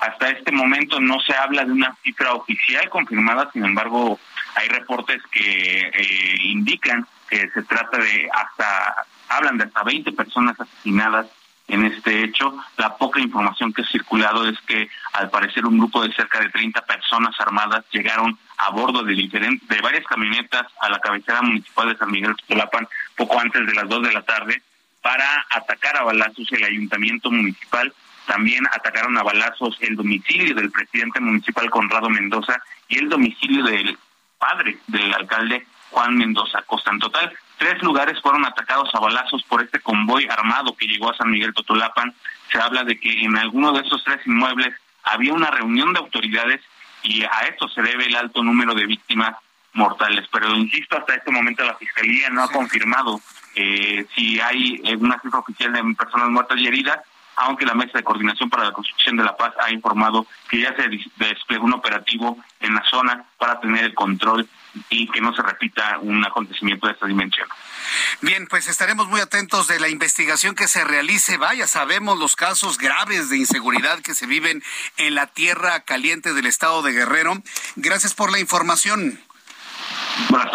Hasta 0.00 0.30
este 0.30 0.50
momento 0.50 0.98
no 0.98 1.20
se 1.20 1.34
habla 1.34 1.64
de 1.64 1.72
una 1.72 1.94
cifra 2.02 2.32
oficial 2.34 2.88
confirmada, 2.88 3.50
sin 3.52 3.64
embargo, 3.64 4.18
hay 4.54 4.68
reportes 4.68 5.22
que 5.30 5.90
eh, 5.94 6.36
indican 6.44 7.06
que 7.28 7.48
se 7.50 7.62
trata 7.62 7.98
de 7.98 8.28
hasta, 8.32 9.06
hablan 9.28 9.58
de 9.58 9.64
hasta 9.64 9.82
20 9.82 10.12
personas 10.12 10.58
asesinadas 10.58 11.26
en 11.72 11.86
este 11.86 12.22
hecho. 12.22 12.54
La 12.76 12.96
poca 12.96 13.18
información 13.18 13.72
que 13.72 13.82
ha 13.82 13.86
circulado 13.86 14.46
es 14.46 14.60
que 14.66 14.88
al 15.14 15.30
parecer 15.30 15.64
un 15.64 15.78
grupo 15.78 16.02
de 16.02 16.12
cerca 16.12 16.38
de 16.38 16.50
30 16.50 16.82
personas 16.82 17.34
armadas 17.40 17.84
llegaron 17.90 18.38
a 18.58 18.70
bordo 18.70 19.02
de, 19.02 19.14
de 19.14 19.80
varias 19.80 20.04
camionetas 20.04 20.66
a 20.80 20.90
la 20.90 21.00
cabecera 21.00 21.40
municipal 21.40 21.88
de 21.88 21.96
San 21.96 22.10
Miguel 22.10 22.36
Tolapan 22.46 22.86
poco 23.16 23.40
antes 23.40 23.66
de 23.66 23.74
las 23.74 23.88
2 23.88 24.02
de 24.02 24.12
la 24.12 24.22
tarde 24.22 24.62
para 25.00 25.46
atacar 25.50 25.96
a 25.96 26.04
balazos 26.04 26.46
el 26.52 26.62
ayuntamiento 26.62 27.30
municipal. 27.30 27.92
También 28.26 28.66
atacaron 28.66 29.16
a 29.16 29.22
balazos 29.22 29.76
el 29.80 29.96
domicilio 29.96 30.54
del 30.54 30.70
presidente 30.70 31.20
municipal 31.20 31.70
Conrado 31.70 32.10
Mendoza 32.10 32.62
y 32.88 32.98
el 32.98 33.08
domicilio 33.08 33.64
del 33.64 33.98
padre 34.38 34.76
del 34.88 35.12
alcalde 35.14 35.66
Juan 35.90 36.16
Mendoza 36.16 36.62
Costa. 36.66 36.90
En 36.90 36.98
total, 36.98 37.32
Tres 37.58 37.82
lugares 37.82 38.20
fueron 38.20 38.44
atacados 38.44 38.90
a 38.94 39.00
balazos 39.00 39.42
por 39.44 39.62
este 39.62 39.80
convoy 39.80 40.26
armado 40.28 40.74
que 40.76 40.86
llegó 40.86 41.10
a 41.10 41.16
San 41.16 41.30
Miguel 41.30 41.54
Totolapan. 41.54 42.14
Se 42.50 42.58
habla 42.58 42.84
de 42.84 42.98
que 42.98 43.24
en 43.24 43.36
alguno 43.36 43.72
de 43.72 43.80
esos 43.80 44.02
tres 44.04 44.26
inmuebles 44.26 44.74
había 45.04 45.32
una 45.32 45.50
reunión 45.50 45.92
de 45.92 46.00
autoridades 46.00 46.60
y 47.02 47.22
a 47.22 47.46
esto 47.48 47.68
se 47.68 47.82
debe 47.82 48.06
el 48.06 48.16
alto 48.16 48.42
número 48.42 48.74
de 48.74 48.86
víctimas 48.86 49.36
mortales. 49.74 50.26
Pero 50.32 50.54
insisto, 50.54 50.96
hasta 50.96 51.14
este 51.14 51.30
momento 51.30 51.64
la 51.64 51.76
Fiscalía 51.76 52.30
no 52.30 52.42
ha 52.42 52.50
confirmado 52.50 53.20
eh, 53.54 54.06
si 54.14 54.40
hay 54.40 54.80
una 54.98 55.20
cifra 55.20 55.40
oficial 55.40 55.72
de 55.72 55.94
personas 55.94 56.28
muertas 56.30 56.58
y 56.58 56.66
heridas, 56.66 56.98
aunque 57.36 57.66
la 57.66 57.74
Mesa 57.74 57.98
de 57.98 58.04
Coordinación 58.04 58.50
para 58.50 58.64
la 58.64 58.72
Construcción 58.72 59.16
de 59.16 59.24
la 59.24 59.36
Paz 59.36 59.54
ha 59.60 59.72
informado 59.72 60.26
que 60.48 60.60
ya 60.60 60.74
se 60.76 60.88
desplegó 61.16 61.64
un 61.64 61.74
operativo 61.74 62.38
en 62.60 62.74
la 62.74 62.82
zona 62.88 63.24
para 63.38 63.60
tener 63.60 63.84
el 63.84 63.94
control 63.94 64.48
y 64.88 65.06
que 65.08 65.20
no 65.20 65.34
se 65.34 65.42
repita 65.42 65.98
un 66.00 66.24
acontecimiento 66.24 66.86
de 66.86 66.94
esta 66.94 67.06
dimensión. 67.06 67.48
Bien, 68.20 68.46
pues 68.46 68.68
estaremos 68.68 69.08
muy 69.08 69.20
atentos 69.20 69.66
de 69.66 69.80
la 69.80 69.88
investigación 69.88 70.54
que 70.54 70.68
se 70.68 70.84
realice. 70.84 71.36
Vaya, 71.36 71.66
sabemos 71.66 72.18
los 72.18 72.36
casos 72.36 72.78
graves 72.78 73.28
de 73.28 73.38
inseguridad 73.38 74.00
que 74.00 74.14
se 74.14 74.26
viven 74.26 74.62
en 74.96 75.14
la 75.14 75.26
tierra 75.26 75.80
caliente 75.80 76.32
del 76.32 76.46
estado 76.46 76.82
de 76.82 76.92
Guerrero. 76.92 77.42
Gracias 77.76 78.14
por 78.14 78.30
la 78.30 78.38
información. 78.38 79.20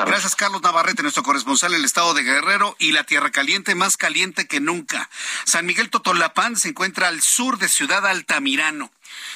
Gracias, 0.06 0.36
Carlos 0.36 0.62
Navarrete, 0.62 1.02
nuestro 1.02 1.24
corresponsal 1.24 1.74
en 1.74 1.80
el 1.80 1.86
estado 1.86 2.14
de 2.14 2.24
Guerrero 2.24 2.76
y 2.80 2.92
la 2.92 3.04
tierra 3.04 3.32
caliente 3.32 3.76
más 3.76 3.98
caliente 3.98 4.48
que 4.48 4.60
nunca. 4.60 5.10
San 5.46 5.66
Miguel 5.66 5.90
Totolapán 5.90 6.56
se 6.56 6.70
encuentra 6.70 7.08
al 7.08 7.22
sur 7.22 7.58
de 7.58 7.68
Ciudad 7.70 8.06
Altamirano. 8.06 8.92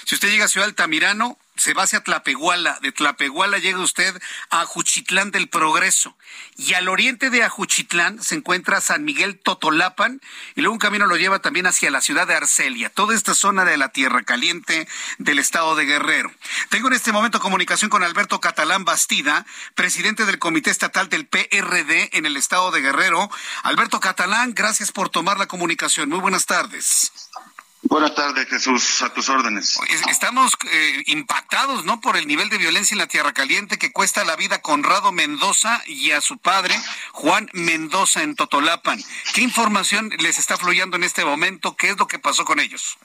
Si 0.06 0.16
usted 0.16 0.30
llega 0.30 0.46
a 0.46 0.48
Ciudad 0.48 0.68
Altamirano, 0.68 1.38
se 1.62 1.74
va 1.74 1.84
hacia 1.84 2.04
Tlapehuala, 2.04 2.80
de 2.82 2.92
Tlapehuala 2.92 3.60
llega 3.60 3.80
usted 3.80 4.20
a 4.50 4.62
Ajuchitlán 4.62 5.30
del 5.30 5.48
Progreso 5.48 6.18
y 6.58 6.74
al 6.74 6.90
oriente 6.90 7.30
de 7.30 7.44
Ajuchitlán 7.44 8.24
se 8.24 8.34
encuentra 8.34 8.82
San 8.82 9.04
Miguel 9.04 9.38
Totolapan 9.38 10.22
y 10.56 10.62
luego 10.62 10.74
un 10.74 10.80
camino 10.80 11.06
lo 11.06 11.18
lleva 11.18 11.40
también 11.40 11.68
hacia 11.68 11.92
la 11.92 12.02
ciudad 12.02 12.26
de 12.26 12.34
Arcelia, 12.34 12.90
toda 12.90 13.14
esta 13.14 13.36
zona 13.36 13.64
de 13.64 13.78
la 13.78 13.90
Tierra 13.90 14.24
Caliente 14.24 14.88
del 15.20 15.38
estado 15.38 15.76
de 15.76 15.86
Guerrero. 15.86 16.32
Tengo 16.70 16.88
en 16.88 16.96
este 16.96 17.12
momento 17.12 17.40
comunicación 17.40 17.92
con 17.92 18.04
Alberto 18.04 18.40
Catalán 18.40 18.84
Bastida, 18.84 19.46
presidente 19.76 20.26
del 20.26 20.40
Comité 20.40 20.72
Estatal 20.72 21.10
del 21.10 21.28
PRD 21.28 22.10
en 22.14 22.26
el 22.26 22.38
estado 22.38 22.72
de 22.72 22.82
Guerrero. 22.82 23.30
Alberto 23.62 24.00
Catalán, 24.00 24.54
gracias 24.56 24.92
por 24.92 25.10
tomar 25.10 25.38
la 25.38 25.48
comunicación. 25.48 26.10
Muy 26.10 26.20
buenas 26.20 26.48
tardes. 26.48 27.12
Buenas 27.84 28.14
tardes, 28.14 28.48
Jesús, 28.48 29.02
a 29.02 29.12
tus 29.12 29.28
órdenes. 29.30 29.80
Estamos 30.10 30.54
eh, 30.72 31.04
impactados, 31.08 31.84
¿no? 31.84 32.00
Por 32.00 32.16
el 32.16 32.28
nivel 32.28 32.50
de 32.50 32.58
violencia 32.58 32.94
en 32.94 33.00
la 33.00 33.08
Tierra 33.08 33.34
Caliente 33.34 33.80
que 33.80 33.92
cuesta 33.92 34.24
la 34.24 34.36
vida 34.36 34.58
a 34.58 34.62
Conrado 34.62 35.12
Mendoza 35.12 35.82
y 35.88 36.12
a 36.12 36.22
su 36.22 36.38
padre, 36.38 36.80
Juan 37.12 37.50
Mendoza, 37.54 38.22
en 38.22 38.36
Totolapan. 38.36 39.02
¿Qué 39.34 39.42
información 39.42 40.12
les 40.20 40.38
está 40.38 40.58
fluyendo 40.58 40.96
en 40.96 41.04
este 41.04 41.26
momento? 41.26 41.76
¿Qué 41.76 41.90
es 41.90 41.98
lo 41.98 42.08
que 42.08 42.20
pasó 42.20 42.46
con 42.46 42.60
ellos? 42.60 42.98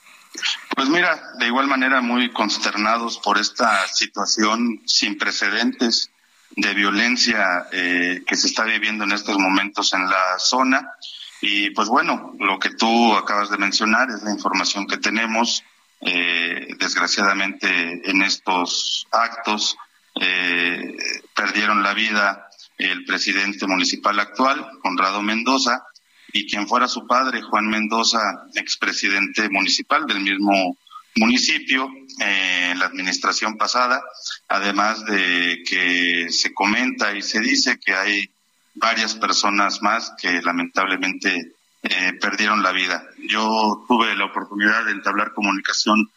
Pues 0.75 0.89
mira, 0.89 1.33
de 1.39 1.47
igual 1.47 1.67
manera 1.67 2.01
muy 2.01 2.31
consternados 2.31 3.17
por 3.17 3.39
esta 3.39 3.87
situación 3.87 4.81
sin 4.85 5.17
precedentes 5.17 6.11
de 6.55 6.73
violencia 6.73 7.67
eh, 7.71 8.23
que 8.25 8.35
se 8.35 8.47
está 8.47 8.63
viviendo 8.63 9.03
en 9.03 9.11
estos 9.11 9.37
momentos 9.37 9.93
en 9.93 10.07
la 10.07 10.37
zona. 10.37 10.91
Y 11.41 11.69
pues 11.71 11.87
bueno, 11.87 12.33
lo 12.39 12.59
que 12.59 12.71
tú 12.71 13.13
acabas 13.13 13.49
de 13.49 13.57
mencionar 13.57 14.09
es 14.09 14.23
la 14.23 14.31
información 14.31 14.87
que 14.87 14.97
tenemos. 14.97 15.63
Eh, 16.01 16.75
desgraciadamente 16.77 18.09
en 18.09 18.21
estos 18.21 19.07
actos 19.11 19.75
eh, 20.21 20.95
perdieron 21.35 21.81
la 21.81 21.93
vida 21.93 22.47
el 22.77 23.05
presidente 23.05 23.65
municipal 23.65 24.19
actual, 24.19 24.63
Conrado 24.81 25.21
Mendoza, 25.23 25.83
y 26.31 26.47
quien 26.47 26.67
fuera 26.67 26.87
su 26.87 27.07
padre, 27.07 27.41
Juan 27.41 27.67
Mendoza, 27.67 28.19
expresidente 28.53 29.49
municipal 29.49 30.05
del 30.05 30.19
mismo 30.19 30.77
municipio 31.15 31.89
eh, 32.19 32.69
en 32.71 32.79
la 32.79 32.85
administración 32.85 33.57
pasada, 33.57 34.03
además 34.47 35.03
de 35.05 35.63
que 35.67 36.27
se 36.29 36.53
comenta 36.53 37.15
y 37.15 37.21
se 37.21 37.39
dice 37.39 37.79
que 37.83 37.95
hay 37.95 38.29
varias 38.77 39.15
personas 39.15 39.81
más 39.81 40.13
que 40.19 40.41
lamentablemente 40.41 41.53
eh, 41.83 42.13
perdieron 42.19 42.63
la 42.63 42.71
vida. 42.71 43.03
Yo 43.29 43.85
tuve 43.87 44.15
la 44.15 44.25
oportunidad 44.25 44.85
de 44.85 44.91
entablar 44.91 45.33
comunicación 45.33 46.09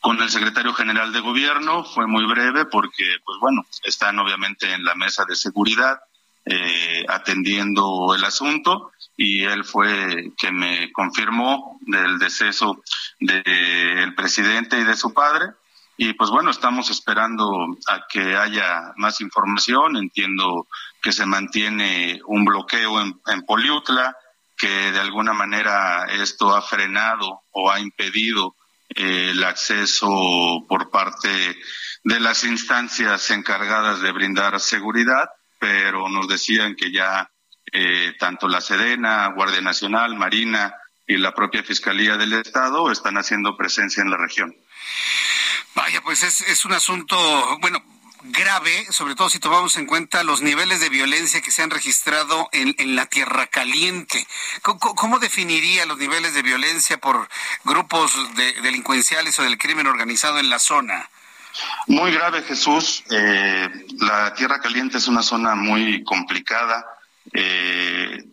con 0.00 0.20
el 0.22 0.30
secretario 0.30 0.72
general 0.72 1.12
de 1.12 1.20
gobierno, 1.20 1.84
fue 1.84 2.06
muy 2.06 2.26
breve 2.26 2.66
porque, 2.66 3.04
pues 3.24 3.38
bueno, 3.40 3.66
están 3.84 4.18
obviamente 4.18 4.72
en 4.72 4.84
la 4.84 4.94
mesa 4.94 5.24
de 5.28 5.34
seguridad 5.34 5.98
eh, 6.44 7.04
atendiendo 7.08 8.14
el 8.14 8.24
asunto 8.24 8.92
y 9.16 9.42
él 9.42 9.64
fue 9.64 10.32
quien 10.38 10.54
me 10.56 10.92
confirmó 10.92 11.80
del 11.80 12.18
deceso 12.18 12.82
del 13.18 14.14
presidente 14.14 14.78
y 14.78 14.84
de 14.84 14.96
su 14.96 15.12
padre. 15.12 15.46
Y 15.96 16.12
pues 16.12 16.30
bueno, 16.30 16.50
estamos 16.50 16.90
esperando 16.90 17.48
a 17.88 18.06
que 18.08 18.36
haya 18.36 18.92
más 18.96 19.20
información. 19.20 19.96
Entiendo 19.96 20.66
que 21.00 21.12
se 21.12 21.24
mantiene 21.24 22.20
un 22.26 22.44
bloqueo 22.44 23.00
en, 23.00 23.42
Poliutla, 23.46 24.14
que 24.56 24.92
de 24.92 25.00
alguna 25.00 25.32
manera 25.32 26.06
esto 26.06 26.54
ha 26.54 26.60
frenado 26.60 27.40
o 27.52 27.70
ha 27.70 27.80
impedido 27.80 28.56
eh, 28.94 29.30
el 29.30 29.42
acceso 29.44 30.64
por 30.68 30.90
parte 30.90 31.56
de 32.04 32.20
las 32.20 32.44
instancias 32.44 33.30
encargadas 33.30 34.00
de 34.00 34.12
brindar 34.12 34.60
seguridad, 34.60 35.30
pero 35.58 36.08
nos 36.08 36.28
decían 36.28 36.76
que 36.76 36.92
ya 36.92 37.30
eh, 37.72 38.14
tanto 38.18 38.48
la 38.48 38.60
Sedena, 38.60 39.28
Guardia 39.28 39.60
Nacional, 39.60 40.14
Marina 40.14 40.74
y 41.06 41.16
la 41.16 41.32
propia 41.34 41.62
Fiscalía 41.62 42.16
del 42.16 42.32
Estado 42.32 42.90
están 42.90 43.16
haciendo 43.16 43.56
presencia 43.56 44.02
en 44.02 44.10
la 44.10 44.16
región. 44.16 44.56
Vaya, 45.74 46.00
pues 46.02 46.22
es, 46.22 46.40
es 46.42 46.64
un 46.64 46.72
asunto, 46.72 47.16
bueno, 47.60 47.82
grave, 48.32 48.86
sobre 48.90 49.14
todo 49.14 49.30
si 49.30 49.38
tomamos 49.38 49.76
en 49.76 49.86
cuenta 49.86 50.24
los 50.24 50.42
niveles 50.42 50.80
de 50.80 50.88
violencia 50.88 51.40
que 51.40 51.50
se 51.50 51.62
han 51.62 51.70
registrado 51.70 52.48
en, 52.52 52.74
en 52.78 52.96
la 52.96 53.06
Tierra 53.06 53.46
Caliente. 53.46 54.26
¿Cómo, 54.62 55.18
definiría 55.18 55.86
los 55.86 55.98
niveles 55.98 56.34
de 56.34 56.42
violencia 56.42 56.98
por 56.98 57.28
grupos 57.64 58.12
de, 58.36 58.60
delincuenciales 58.62 59.38
o 59.38 59.42
del 59.42 59.58
crimen 59.58 59.86
organizado 59.86 60.38
en 60.38 60.50
la 60.50 60.58
zona? 60.58 61.08
Muy 61.86 62.12
grave, 62.12 62.42
Jesús. 62.42 63.04
Eh, 63.10 63.68
la 63.98 64.34
Tierra 64.34 64.60
Caliente 64.60 64.98
es 64.98 65.08
una 65.08 65.22
zona 65.22 65.54
muy 65.54 66.04
complicada. 66.04 66.84
Eh, 67.32 68.24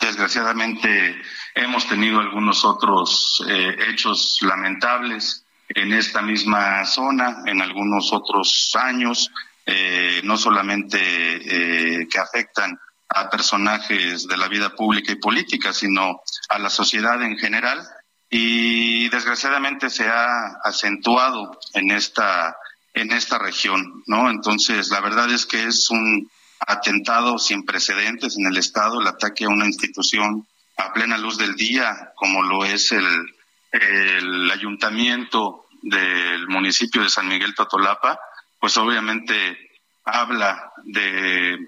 desgraciadamente 0.00 1.20
hemos 1.54 1.86
tenido 1.86 2.20
algunos 2.20 2.64
otros 2.64 3.44
eh, 3.48 3.76
hechos 3.88 4.38
lamentables 4.42 5.44
en 5.68 5.92
esta 5.92 6.22
misma 6.22 6.84
zona 6.84 7.42
en 7.46 7.60
algunos 7.62 8.12
otros 8.12 8.72
años, 8.74 9.30
eh, 9.64 10.20
no 10.24 10.36
solamente 10.36 10.98
eh, 11.00 12.08
que 12.08 12.18
afectan 12.18 12.78
a 13.08 13.30
personajes 13.30 14.26
de 14.26 14.36
la 14.36 14.48
vida 14.48 14.70
pública 14.74 15.12
y 15.12 15.16
política, 15.16 15.72
sino 15.72 16.22
a 16.48 16.58
la 16.58 16.70
sociedad 16.70 17.22
en 17.22 17.36
general. 17.36 17.82
Y 18.30 19.08
desgraciadamente 19.10 19.90
se 19.90 20.08
ha 20.08 20.58
acentuado 20.64 21.58
en 21.74 21.90
esta, 21.90 22.56
en 22.94 23.12
esta 23.12 23.38
región, 23.38 24.02
¿no? 24.06 24.30
Entonces, 24.30 24.88
la 24.88 25.00
verdad 25.00 25.30
es 25.30 25.44
que 25.44 25.64
es 25.64 25.90
un 25.90 26.30
atentado 26.66 27.38
sin 27.38 27.64
precedentes 27.64 28.38
en 28.38 28.46
el 28.46 28.56
Estado, 28.56 29.00
el 29.00 29.06
ataque 29.06 29.44
a 29.44 29.50
una 29.50 29.66
institución 29.66 30.46
a 30.82 30.92
plena 30.92 31.18
luz 31.18 31.38
del 31.38 31.54
día, 31.54 32.12
como 32.16 32.42
lo 32.42 32.64
es 32.64 32.92
el, 32.92 33.34
el 33.72 34.50
ayuntamiento 34.50 35.66
del 35.82 36.46
municipio 36.48 37.02
de 37.02 37.10
San 37.10 37.28
Miguel 37.28 37.54
Totolapa, 37.54 38.18
pues 38.58 38.76
obviamente 38.76 39.70
habla 40.04 40.72
de 40.84 41.58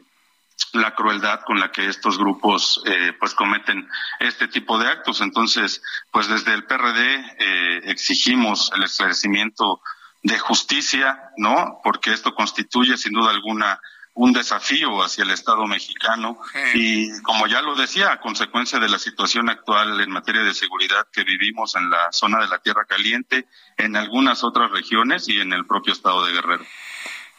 la 0.72 0.94
crueldad 0.94 1.40
con 1.40 1.58
la 1.58 1.70
que 1.72 1.86
estos 1.86 2.18
grupos 2.18 2.82
eh, 2.86 3.12
pues 3.18 3.34
cometen 3.34 3.88
este 4.20 4.48
tipo 4.48 4.78
de 4.78 4.88
actos. 4.88 5.20
Entonces, 5.20 5.82
pues 6.10 6.28
desde 6.28 6.54
el 6.54 6.64
PRD 6.64 7.36
eh, 7.38 7.80
exigimos 7.84 8.70
el 8.74 8.84
esclarecimiento 8.84 9.80
de 10.22 10.38
justicia, 10.38 11.30
¿no? 11.36 11.80
Porque 11.82 12.12
esto 12.12 12.34
constituye 12.34 12.96
sin 12.96 13.12
duda 13.12 13.30
alguna 13.30 13.80
un 14.14 14.32
desafío 14.32 15.02
hacia 15.02 15.24
el 15.24 15.30
Estado 15.30 15.66
mexicano 15.66 16.38
y 16.72 17.10
como 17.22 17.46
ya 17.48 17.60
lo 17.62 17.74
decía, 17.74 18.12
a 18.12 18.20
consecuencia 18.20 18.78
de 18.78 18.88
la 18.88 18.98
situación 18.98 19.50
actual 19.50 20.00
en 20.00 20.10
materia 20.10 20.42
de 20.42 20.54
seguridad 20.54 21.06
que 21.12 21.24
vivimos 21.24 21.74
en 21.74 21.90
la 21.90 22.12
zona 22.12 22.40
de 22.40 22.48
la 22.48 22.58
Tierra 22.58 22.84
Caliente, 22.84 23.46
en 23.76 23.96
algunas 23.96 24.44
otras 24.44 24.70
regiones 24.70 25.28
y 25.28 25.40
en 25.40 25.52
el 25.52 25.66
propio 25.66 25.92
Estado 25.92 26.24
de 26.24 26.32
Guerrero. 26.32 26.64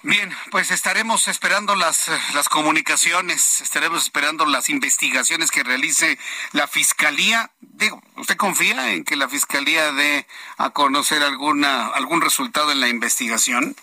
Bien, 0.07 0.31
pues 0.51 0.69
estaremos 0.69 1.27
esperando 1.27 1.75
las, 1.75 2.11
las 2.35 2.47
comunicaciones, 2.47 3.61
estaremos 3.61 4.03
esperando 4.03 4.45
las 4.45 4.69
investigaciones 4.69 5.49
que 5.49 5.63
realice 5.63 6.19
la 6.51 6.67
Fiscalía. 6.67 7.49
Digo, 7.59 8.03
¿usted 8.17 8.35
confía 8.35 8.91
en 8.93 9.03
que 9.03 9.15
la 9.15 9.27
Fiscalía 9.27 9.91
dé 9.93 10.27
a 10.57 10.69
conocer 10.69 11.23
alguna, 11.23 11.87
algún 11.87 12.21
resultado 12.21 12.71
en 12.71 12.81
la 12.81 12.87
investigación? 12.87 13.75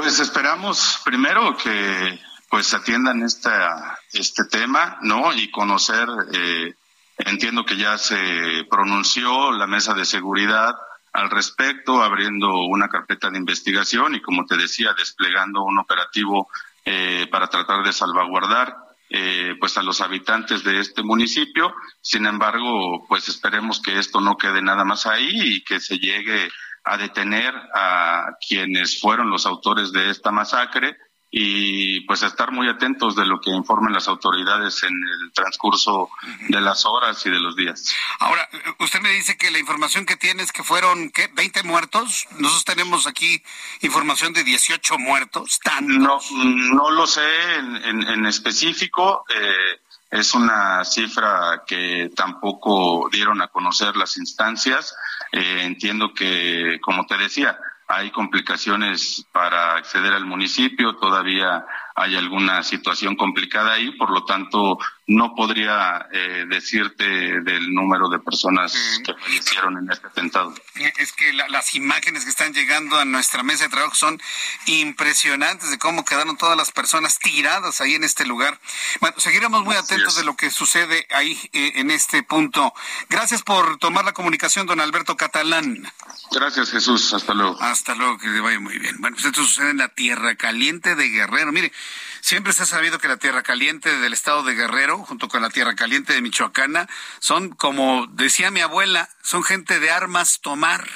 Pues 0.00 0.18
esperamos 0.18 0.98
primero 1.04 1.54
que 1.58 2.18
pues 2.48 2.72
atiendan 2.72 3.22
esta, 3.22 3.98
este 4.14 4.44
tema, 4.46 4.96
¿no? 5.02 5.34
Y 5.34 5.50
conocer, 5.50 6.08
eh, 6.32 6.74
entiendo 7.18 7.66
que 7.66 7.76
ya 7.76 7.98
se 7.98 8.64
pronunció 8.70 9.52
la 9.52 9.66
mesa 9.66 9.92
de 9.92 10.06
seguridad 10.06 10.74
al 11.12 11.28
respecto, 11.28 12.02
abriendo 12.02 12.48
una 12.62 12.88
carpeta 12.88 13.28
de 13.28 13.36
investigación 13.36 14.14
y, 14.14 14.22
como 14.22 14.46
te 14.46 14.56
decía, 14.56 14.94
desplegando 14.96 15.62
un 15.64 15.78
operativo 15.78 16.48
eh, 16.86 17.28
para 17.30 17.48
tratar 17.48 17.84
de 17.84 17.92
salvaguardar 17.92 18.74
eh, 19.10 19.54
pues 19.60 19.76
a 19.76 19.82
los 19.82 20.00
habitantes 20.00 20.64
de 20.64 20.80
este 20.80 21.02
municipio. 21.02 21.74
Sin 22.00 22.24
embargo, 22.24 23.04
pues 23.06 23.28
esperemos 23.28 23.82
que 23.82 23.98
esto 23.98 24.22
no 24.22 24.38
quede 24.38 24.62
nada 24.62 24.82
más 24.86 25.06
ahí 25.06 25.28
y 25.30 25.62
que 25.62 25.78
se 25.78 25.98
llegue 25.98 26.50
a 26.84 26.96
detener 26.96 27.54
a 27.74 28.36
quienes 28.46 29.00
fueron 29.00 29.30
los 29.30 29.46
autores 29.46 29.92
de 29.92 30.10
esta 30.10 30.30
masacre 30.30 30.96
y 31.32 32.00
pues 32.06 32.22
estar 32.22 32.50
muy 32.50 32.68
atentos 32.68 33.14
de 33.14 33.24
lo 33.24 33.40
que 33.40 33.50
informen 33.50 33.92
las 33.92 34.08
autoridades 34.08 34.82
en 34.82 34.90
el 34.92 35.32
transcurso 35.32 36.10
de 36.48 36.60
las 36.60 36.84
horas 36.84 37.24
y 37.24 37.30
de 37.30 37.38
los 37.38 37.54
días. 37.54 37.94
Ahora, 38.18 38.48
usted 38.80 39.00
me 39.00 39.10
dice 39.12 39.36
que 39.36 39.50
la 39.52 39.60
información 39.60 40.06
que 40.06 40.16
tiene 40.16 40.42
es 40.42 40.50
que 40.50 40.64
fueron, 40.64 41.10
¿qué? 41.10 41.32
¿20 41.32 41.62
muertos? 41.62 42.26
Nosotros 42.32 42.64
tenemos 42.64 43.06
aquí 43.06 43.42
información 43.80 44.32
de 44.32 44.42
18 44.42 44.98
muertos. 44.98 45.60
No, 45.82 46.18
no 46.32 46.90
lo 46.90 47.06
sé 47.06 47.54
en, 47.54 48.08
en, 48.08 48.26
específico. 48.26 49.24
Eh, 49.32 49.80
Es 50.10 50.34
una 50.34 50.84
cifra 50.84 51.62
que 51.66 52.10
tampoco 52.16 53.08
dieron 53.12 53.40
a 53.42 53.48
conocer 53.48 53.96
las 53.96 54.16
instancias. 54.16 54.96
Eh, 55.30 55.62
entiendo 55.62 56.12
que, 56.12 56.78
como 56.82 57.06
te 57.06 57.16
decía, 57.16 57.56
hay 57.86 58.10
complicaciones 58.10 59.26
para 59.32 59.74
acceder 59.76 60.12
al 60.12 60.24
municipio, 60.24 60.96
todavía 60.96 61.64
hay 62.00 62.16
alguna 62.16 62.62
situación 62.62 63.14
complicada 63.14 63.74
ahí, 63.74 63.90
por 63.92 64.10
lo 64.10 64.24
tanto 64.24 64.78
no 65.06 65.34
podría 65.34 66.06
eh, 66.12 66.46
decirte 66.48 67.04
del 67.04 67.74
número 67.74 68.08
de 68.08 68.20
personas 68.20 69.00
que 69.04 69.12
fallecieron 69.12 69.76
en 69.78 69.90
este 69.90 70.06
atentado. 70.06 70.54
Es 70.98 71.12
que 71.12 71.32
las 71.32 71.74
imágenes 71.74 72.24
que 72.24 72.30
están 72.30 72.54
llegando 72.54 72.98
a 72.98 73.04
nuestra 73.04 73.42
mesa 73.42 73.64
de 73.64 73.70
trabajo 73.70 73.94
son 73.94 74.20
impresionantes 74.66 75.70
de 75.70 75.78
cómo 75.78 76.04
quedaron 76.04 76.36
todas 76.36 76.56
las 76.56 76.72
personas 76.72 77.18
tiradas 77.18 77.80
ahí 77.80 77.94
en 77.94 78.04
este 78.04 78.24
lugar. 78.24 78.58
Bueno, 79.00 79.16
seguiremos 79.18 79.64
muy 79.64 79.74
atentos 79.74 80.16
de 80.16 80.24
lo 80.24 80.36
que 80.36 80.50
sucede 80.50 81.06
ahí 81.10 81.38
eh, 81.52 81.72
en 81.76 81.90
este 81.90 82.22
punto. 82.22 82.72
Gracias 83.08 83.42
por 83.42 83.78
tomar 83.78 84.04
la 84.04 84.12
comunicación, 84.12 84.66
don 84.66 84.80
Alberto 84.80 85.16
Catalán. 85.16 85.90
Gracias, 86.30 86.70
Jesús. 86.70 87.12
Hasta 87.12 87.34
luego. 87.34 87.60
Hasta 87.60 87.94
luego, 87.94 88.16
que 88.18 88.28
le 88.28 88.40
vaya 88.40 88.60
muy 88.60 88.78
bien. 88.78 88.96
Bueno, 89.00 89.16
pues 89.16 89.26
esto 89.26 89.42
sucede 89.42 89.70
en 89.70 89.78
la 89.78 89.88
Tierra 89.88 90.36
Caliente 90.36 90.94
de 90.94 91.08
Guerrero. 91.08 91.50
Mire, 91.50 91.72
Siempre 92.20 92.52
se 92.52 92.62
ha 92.62 92.66
sabido 92.66 92.98
que 92.98 93.08
la 93.08 93.16
Tierra 93.16 93.42
Caliente 93.42 93.96
del 93.98 94.12
estado 94.12 94.42
de 94.42 94.54
Guerrero, 94.54 94.98
junto 94.98 95.28
con 95.28 95.42
la 95.42 95.50
Tierra 95.50 95.74
Caliente 95.74 96.12
de 96.12 96.22
Michoacana, 96.22 96.88
son, 97.18 97.50
como 97.50 98.06
decía 98.08 98.50
mi 98.50 98.60
abuela, 98.60 99.08
son 99.22 99.42
gente 99.42 99.80
de 99.80 99.90
armas 99.90 100.40
tomar, 100.40 100.88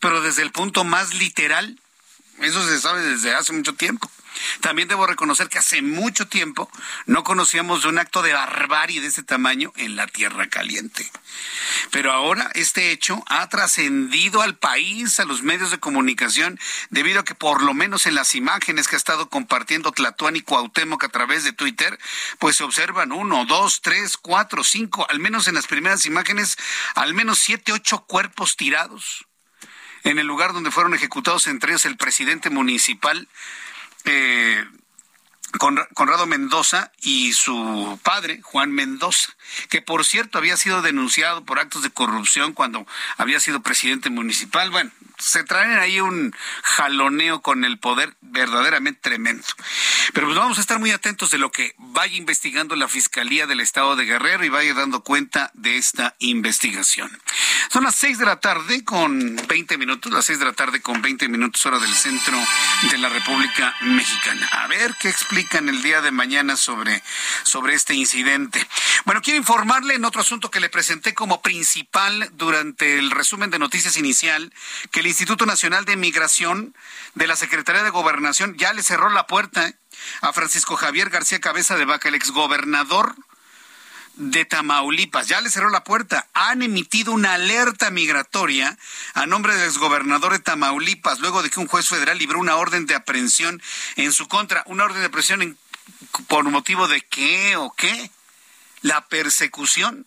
pero 0.00 0.20
desde 0.20 0.42
el 0.42 0.52
punto 0.52 0.84
más 0.84 1.14
literal. 1.14 1.80
Eso 2.40 2.66
se 2.66 2.80
sabe 2.80 3.02
desde 3.02 3.34
hace 3.34 3.52
mucho 3.52 3.74
tiempo. 3.74 4.10
También 4.60 4.88
debo 4.88 5.06
reconocer 5.06 5.48
que 5.48 5.58
hace 5.58 5.82
mucho 5.82 6.28
tiempo 6.28 6.70
no 7.06 7.24
conocíamos 7.24 7.82
de 7.82 7.88
un 7.88 7.98
acto 7.98 8.22
de 8.22 8.32
barbarie 8.32 9.00
de 9.00 9.08
ese 9.08 9.22
tamaño 9.22 9.72
en 9.76 9.96
la 9.96 10.06
Tierra 10.06 10.48
Caliente. 10.48 11.10
Pero 11.90 12.12
ahora 12.12 12.50
este 12.54 12.90
hecho 12.90 13.22
ha 13.28 13.48
trascendido 13.48 14.42
al 14.42 14.56
país, 14.56 15.20
a 15.20 15.24
los 15.24 15.42
medios 15.42 15.70
de 15.70 15.78
comunicación, 15.78 16.58
debido 16.90 17.20
a 17.20 17.24
que 17.24 17.34
por 17.34 17.62
lo 17.62 17.74
menos 17.74 18.06
en 18.06 18.14
las 18.14 18.34
imágenes 18.34 18.88
que 18.88 18.96
ha 18.96 18.98
estado 18.98 19.28
compartiendo 19.28 19.92
Tlatuán 19.92 20.36
y 20.36 20.42
Cuauhtémoc 20.42 21.04
a 21.04 21.08
través 21.08 21.44
de 21.44 21.52
Twitter, 21.52 21.98
pues 22.38 22.56
se 22.56 22.64
observan 22.64 23.12
uno, 23.12 23.44
dos, 23.46 23.80
tres, 23.82 24.16
cuatro, 24.16 24.64
cinco, 24.64 25.06
al 25.08 25.18
menos 25.18 25.48
en 25.48 25.54
las 25.54 25.66
primeras 25.66 26.06
imágenes, 26.06 26.56
al 26.94 27.14
menos 27.14 27.38
siete, 27.38 27.72
ocho 27.72 28.04
cuerpos 28.04 28.56
tirados 28.56 29.26
en 30.04 30.18
el 30.18 30.26
lugar 30.26 30.52
donde 30.52 30.70
fueron 30.70 30.94
ejecutados, 30.94 31.46
entre 31.46 31.72
ellos 31.72 31.86
el 31.86 31.96
presidente 31.96 32.50
municipal 32.50 33.26
eh, 34.04 34.64
Conrado 35.58 36.26
Mendoza 36.26 36.90
y 37.00 37.32
su 37.32 37.98
padre, 38.02 38.40
Juan 38.42 38.72
Mendoza, 38.72 39.32
que 39.68 39.82
por 39.82 40.04
cierto 40.04 40.38
había 40.38 40.56
sido 40.56 40.82
denunciado 40.82 41.44
por 41.44 41.58
actos 41.58 41.82
de 41.82 41.90
corrupción 41.90 42.52
cuando 42.52 42.86
había 43.16 43.40
sido 43.40 43.62
presidente 43.62 44.10
municipal. 44.10 44.70
Bueno, 44.70 44.90
se 45.18 45.44
traen 45.44 45.78
ahí 45.78 46.00
un 46.00 46.34
jaloneo 46.62 47.40
con 47.40 47.64
el 47.64 47.78
poder 47.78 48.16
verdaderamente 48.20 49.00
tremendo. 49.00 49.46
Pero 50.12 50.26
pues 50.26 50.38
vamos 50.38 50.58
a 50.58 50.60
estar 50.60 50.78
muy 50.78 50.90
atentos 50.90 51.30
de 51.30 51.38
lo 51.38 51.50
que 51.52 51.74
vaya 51.78 52.16
investigando 52.16 52.76
la 52.76 52.88
Fiscalía 52.88 53.46
del 53.46 53.60
Estado 53.60 53.96
de 53.96 54.04
Guerrero 54.04 54.44
y 54.44 54.48
vaya 54.48 54.74
dando 54.74 55.02
cuenta 55.02 55.50
de 55.54 55.76
esta 55.76 56.16
investigación. 56.18 57.10
Son 57.70 57.84
las 57.84 57.94
seis 57.94 58.18
de 58.18 58.26
la 58.26 58.40
tarde 58.40 58.84
con 58.84 59.36
20 59.48 59.78
minutos, 59.78 60.12
las 60.12 60.26
seis 60.26 60.38
de 60.38 60.44
la 60.44 60.52
tarde 60.52 60.80
con 60.80 61.00
20 61.00 61.28
minutos 61.28 61.64
hora 61.66 61.78
del 61.78 61.94
centro 61.94 62.36
de 62.90 62.98
la 62.98 63.08
República 63.08 63.74
Mexicana. 63.82 64.46
A 64.52 64.66
ver 64.66 64.94
qué 65.00 65.08
explican 65.44 65.68
el 65.68 65.82
día 65.82 66.00
de 66.00 66.10
mañana 66.10 66.56
sobre, 66.56 67.02
sobre 67.42 67.74
este 67.74 67.94
incidente. 67.94 68.66
Bueno, 69.04 69.20
quiero 69.20 69.38
informarle 69.38 69.94
en 69.94 70.04
otro 70.06 70.22
asunto 70.22 70.50
que 70.50 70.58
le 70.58 70.70
presenté 70.70 71.12
como 71.12 71.42
principal 71.42 72.30
durante 72.32 72.98
el 72.98 73.10
resumen 73.10 73.50
de 73.50 73.58
noticias 73.58 73.98
inicial 73.98 74.52
que 74.90 75.00
el 75.00 75.06
Instituto 75.06 75.44
Nacional 75.44 75.84
de 75.84 75.96
Migración 75.96 76.74
de 77.14 77.26
la 77.26 77.36
Secretaría 77.36 77.82
de 77.82 77.90
Gobernación 77.90 78.56
ya 78.56 78.72
le 78.72 78.82
cerró 78.82 79.10
la 79.10 79.26
puerta 79.26 79.74
a 80.22 80.32
Francisco 80.32 80.76
Javier 80.76 81.10
García 81.10 81.40
Cabeza 81.40 81.76
de 81.76 81.84
Vaca, 81.84 82.08
el 82.08 82.14
exgobernador 82.14 83.14
de 84.16 84.44
Tamaulipas. 84.44 85.28
Ya 85.28 85.40
le 85.40 85.50
cerró 85.50 85.70
la 85.70 85.84
puerta. 85.84 86.28
Han 86.34 86.62
emitido 86.62 87.12
una 87.12 87.34
alerta 87.34 87.90
migratoria 87.90 88.78
a 89.14 89.26
nombre 89.26 89.54
del 89.54 89.66
exgobernador 89.66 90.32
de 90.32 90.38
Tamaulipas, 90.38 91.20
luego 91.20 91.42
de 91.42 91.50
que 91.50 91.60
un 91.60 91.66
juez 91.66 91.88
federal 91.88 92.18
libró 92.18 92.38
una 92.38 92.56
orden 92.56 92.86
de 92.86 92.94
aprehensión 92.94 93.62
en 93.96 94.12
su 94.12 94.28
contra. 94.28 94.62
Una 94.66 94.84
orden 94.84 95.00
de 95.00 95.06
aprehensión 95.06 95.58
por 96.28 96.44
motivo 96.44 96.88
de 96.88 97.00
qué 97.02 97.56
o 97.56 97.72
qué? 97.72 98.10
La 98.82 99.06
persecución 99.06 100.06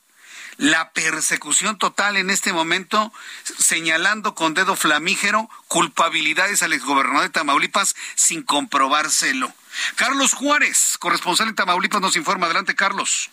la 0.57 0.91
persecución 0.91 1.77
total 1.77 2.17
en 2.17 2.31
este 2.31 2.51
momento, 2.51 3.13
señalando 3.59 4.33
con 4.33 4.55
dedo 4.55 4.75
flamígero 4.75 5.49
culpabilidades 5.67 6.63
al 6.63 6.73
exgobernador 6.73 7.21
de 7.21 7.29
Tamaulipas 7.29 7.95
sin 8.15 8.41
comprobárselo. 8.41 9.53
Carlos 9.95 10.33
Juárez, 10.33 10.97
corresponsal 10.99 11.49
en 11.49 11.55
Tamaulipas, 11.55 12.01
nos 12.01 12.15
informa. 12.15 12.47
Adelante, 12.47 12.75
Carlos. 12.75 13.29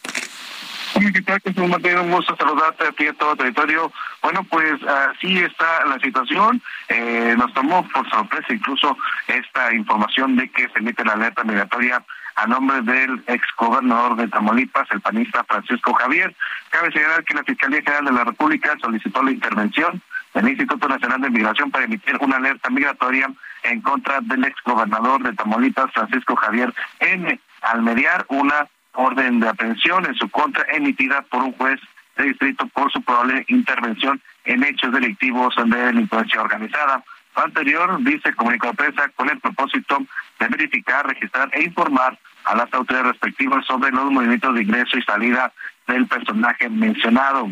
Un 0.96 2.11
gusto 2.11 2.37
saludarte 2.37 2.87
a 2.87 2.92
ti 2.92 3.07
a 3.07 3.12
todo 3.14 3.37
territorio. 3.37 3.92
Bueno, 4.22 4.44
pues 4.44 4.83
así 4.83 5.38
está 5.38 5.85
la 5.87 5.98
situación. 5.98 6.62
Eh, 6.88 7.35
nos 7.37 7.52
tomó 7.54 7.87
por 7.88 8.09
sorpresa 8.11 8.52
incluso 8.52 8.96
esta 9.26 9.74
información 9.74 10.37
de 10.37 10.48
que 10.50 10.68
se 10.68 10.78
emite 10.78 11.04
la 11.04 11.12
alerta 11.12 11.44
migratoria 11.44 12.04
a 12.37 12.46
nombre 12.46 12.83
del 12.83 13.22
exgobernador 13.26 14.16
de 14.16 14.28
Tamaulipas, 14.28 14.88
el 14.90 15.00
panista 15.00 15.44
Francisco 15.44 15.94
Javier. 15.94 16.35
Cabe 16.70 16.92
señalar 16.92 17.24
que 17.24 17.35
la 17.35 17.44
Fiscalía 17.44 17.83
General 17.83 18.04
de 18.04 18.12
la 18.12 18.24
República 18.24 18.74
solicitó 18.80 19.22
la 19.22 19.30
intervención 19.30 20.02
del 20.35 20.48
Instituto 20.48 20.88
Nacional 20.88 21.20
de 21.20 21.30
Migración 21.30 21.70
para 21.70 21.85
emitir 21.85 22.16
una 22.20 22.37
alerta 22.37 22.70
migratoria 22.70 23.30
en 23.62 23.80
contra 23.80 24.20
del 24.20 24.44
exgobernador 24.44 25.22
de 25.22 25.33
Tamaulipas, 25.33 25.92
Francisco 25.92 26.35
Javier 26.37 26.74
N., 26.98 27.40
al 27.62 27.83
mediar 27.83 28.26
una 28.28 28.66
orden 28.94 29.40
de 29.40 29.48
aprehensión 29.48 30.07
en 30.07 30.14
su 30.14 30.28
contra 30.30 30.64
emitida 30.72 31.22
por 31.22 31.42
un 31.42 31.52
juez 31.52 31.80
de 32.16 32.24
distrito 32.24 32.66
por 32.68 32.90
su 32.92 33.02
probable 33.02 33.44
intervención 33.48 34.20
en 34.44 34.62
hechos 34.62 34.92
delictivos 34.92 35.54
de 35.57 35.76
delincuencia 35.76 36.40
organizada. 36.40 37.02
Lo 37.37 37.44
anterior, 37.44 37.98
dice 38.04 38.33
comunicado 38.35 38.72
de 38.72 38.76
prensa, 38.76 39.09
con 39.16 39.28
el 39.28 39.40
propósito 39.40 39.98
de 40.38 40.48
verificar, 40.48 41.07
registrar 41.07 41.48
e 41.52 41.64
informar 41.64 42.16
a 42.44 42.54
las 42.54 42.72
autoridades 42.72 43.12
respectivas 43.12 43.64
sobre 43.66 43.90
los 43.90 44.11
movimientos 44.11 44.54
de 44.54 44.62
ingreso 44.62 44.98
y 44.98 45.02
salida 45.02 45.52
del 45.88 46.07
personaje 46.07 46.68
mencionado. 46.68 47.48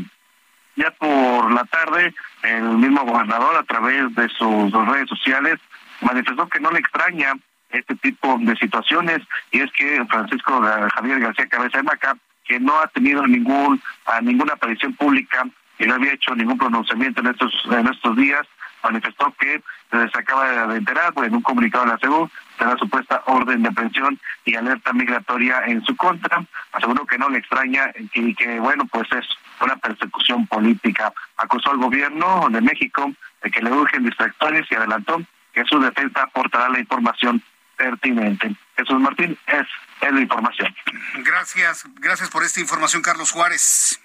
Ya 0.77 0.91
por 0.93 1.53
la 1.53 1.65
tarde, 1.65 2.15
el 2.43 2.63
mismo 2.79 3.05
gobernador, 3.05 3.57
a 3.57 3.65
través 3.65 4.15
de 4.15 4.29
sus 4.29 4.73
redes 4.73 5.09
sociales, 5.09 5.59
manifestó 6.01 6.49
que 6.49 6.61
no 6.61 6.71
le 6.71 6.79
extraña 6.79 7.35
este 7.73 7.95
tipo 7.97 8.39
de 8.41 8.55
situaciones 8.57 9.21
y 9.51 9.61
es 9.61 9.73
que 9.73 10.05
Francisco 10.07 10.61
Javier 10.95 11.21
García 11.21 11.49
Cabeza 11.49 11.79
de 11.79 11.85
Maca, 11.85 12.17
que 12.45 12.61
no 12.61 12.79
ha 12.81 12.87
tenido 12.89 13.27
ningún 13.27 13.81
ninguna 14.23 14.55
aparición 14.55 14.95
pública 14.95 15.45
y 15.79 15.87
no 15.87 15.95
había 15.95 16.13
hecho 16.13 16.35
ningún 16.35 16.59
pronunciamiento 16.59 17.21
en 17.21 17.29
estos 17.29 17.53
en 17.71 17.87
estos 17.89 18.17
días, 18.17 18.47
manifestó 18.83 19.33
que 19.39 19.63
se 19.91 20.19
acaba 20.19 20.67
de 20.69 20.77
enterar 20.79 21.13
pues, 21.13 21.29
en 21.29 21.35
un 21.35 21.43
comunicado 21.43 21.85
de 21.85 21.91
la 21.93 21.99
CEU 21.99 22.31
de 22.59 22.67
la 22.67 22.77
supuesta 22.77 23.23
orden 23.27 23.63
de 23.63 23.69
aprehensión 23.69 24.19
y 24.45 24.55
alerta 24.55 24.93
migratoria 24.93 25.63
en 25.67 25.85
su 25.85 25.97
contra. 25.97 26.45
Aseguró 26.73 27.05
que 27.07 27.19
no 27.19 27.29
le 27.29 27.39
extraña 27.39 27.93
y 28.15 28.35
que, 28.35 28.61
bueno, 28.61 28.87
pues 28.87 29.11
es 29.13 29.27
una 29.61 29.77
persecución 29.77 30.47
política. 30.47 31.13
Acusó 31.37 31.71
al 31.71 31.79
gobierno 31.79 32.49
de 32.51 32.61
México 32.61 33.13
de 33.43 33.51
que 33.51 33.61
le 33.61 33.73
urgen 33.73 34.05
distractores 34.05 34.67
y 34.71 34.75
adelantó 34.75 35.21
que 35.53 35.65
su 35.65 35.79
defensa 35.81 36.23
aportará 36.23 36.69
la 36.71 36.81
información 36.81 37.43
pertinente. 37.83 38.55
Jesús 38.77 39.01
Martín, 39.01 39.37
es, 39.47 39.67
es 40.01 40.13
la 40.13 40.21
información. 40.21 40.75
Gracias, 41.17 41.85
gracias 41.97 42.31
por 42.31 42.45
esta 42.45 42.61
información, 42.61 43.03
Carlos 43.03 43.33
Juárez. 43.33 43.99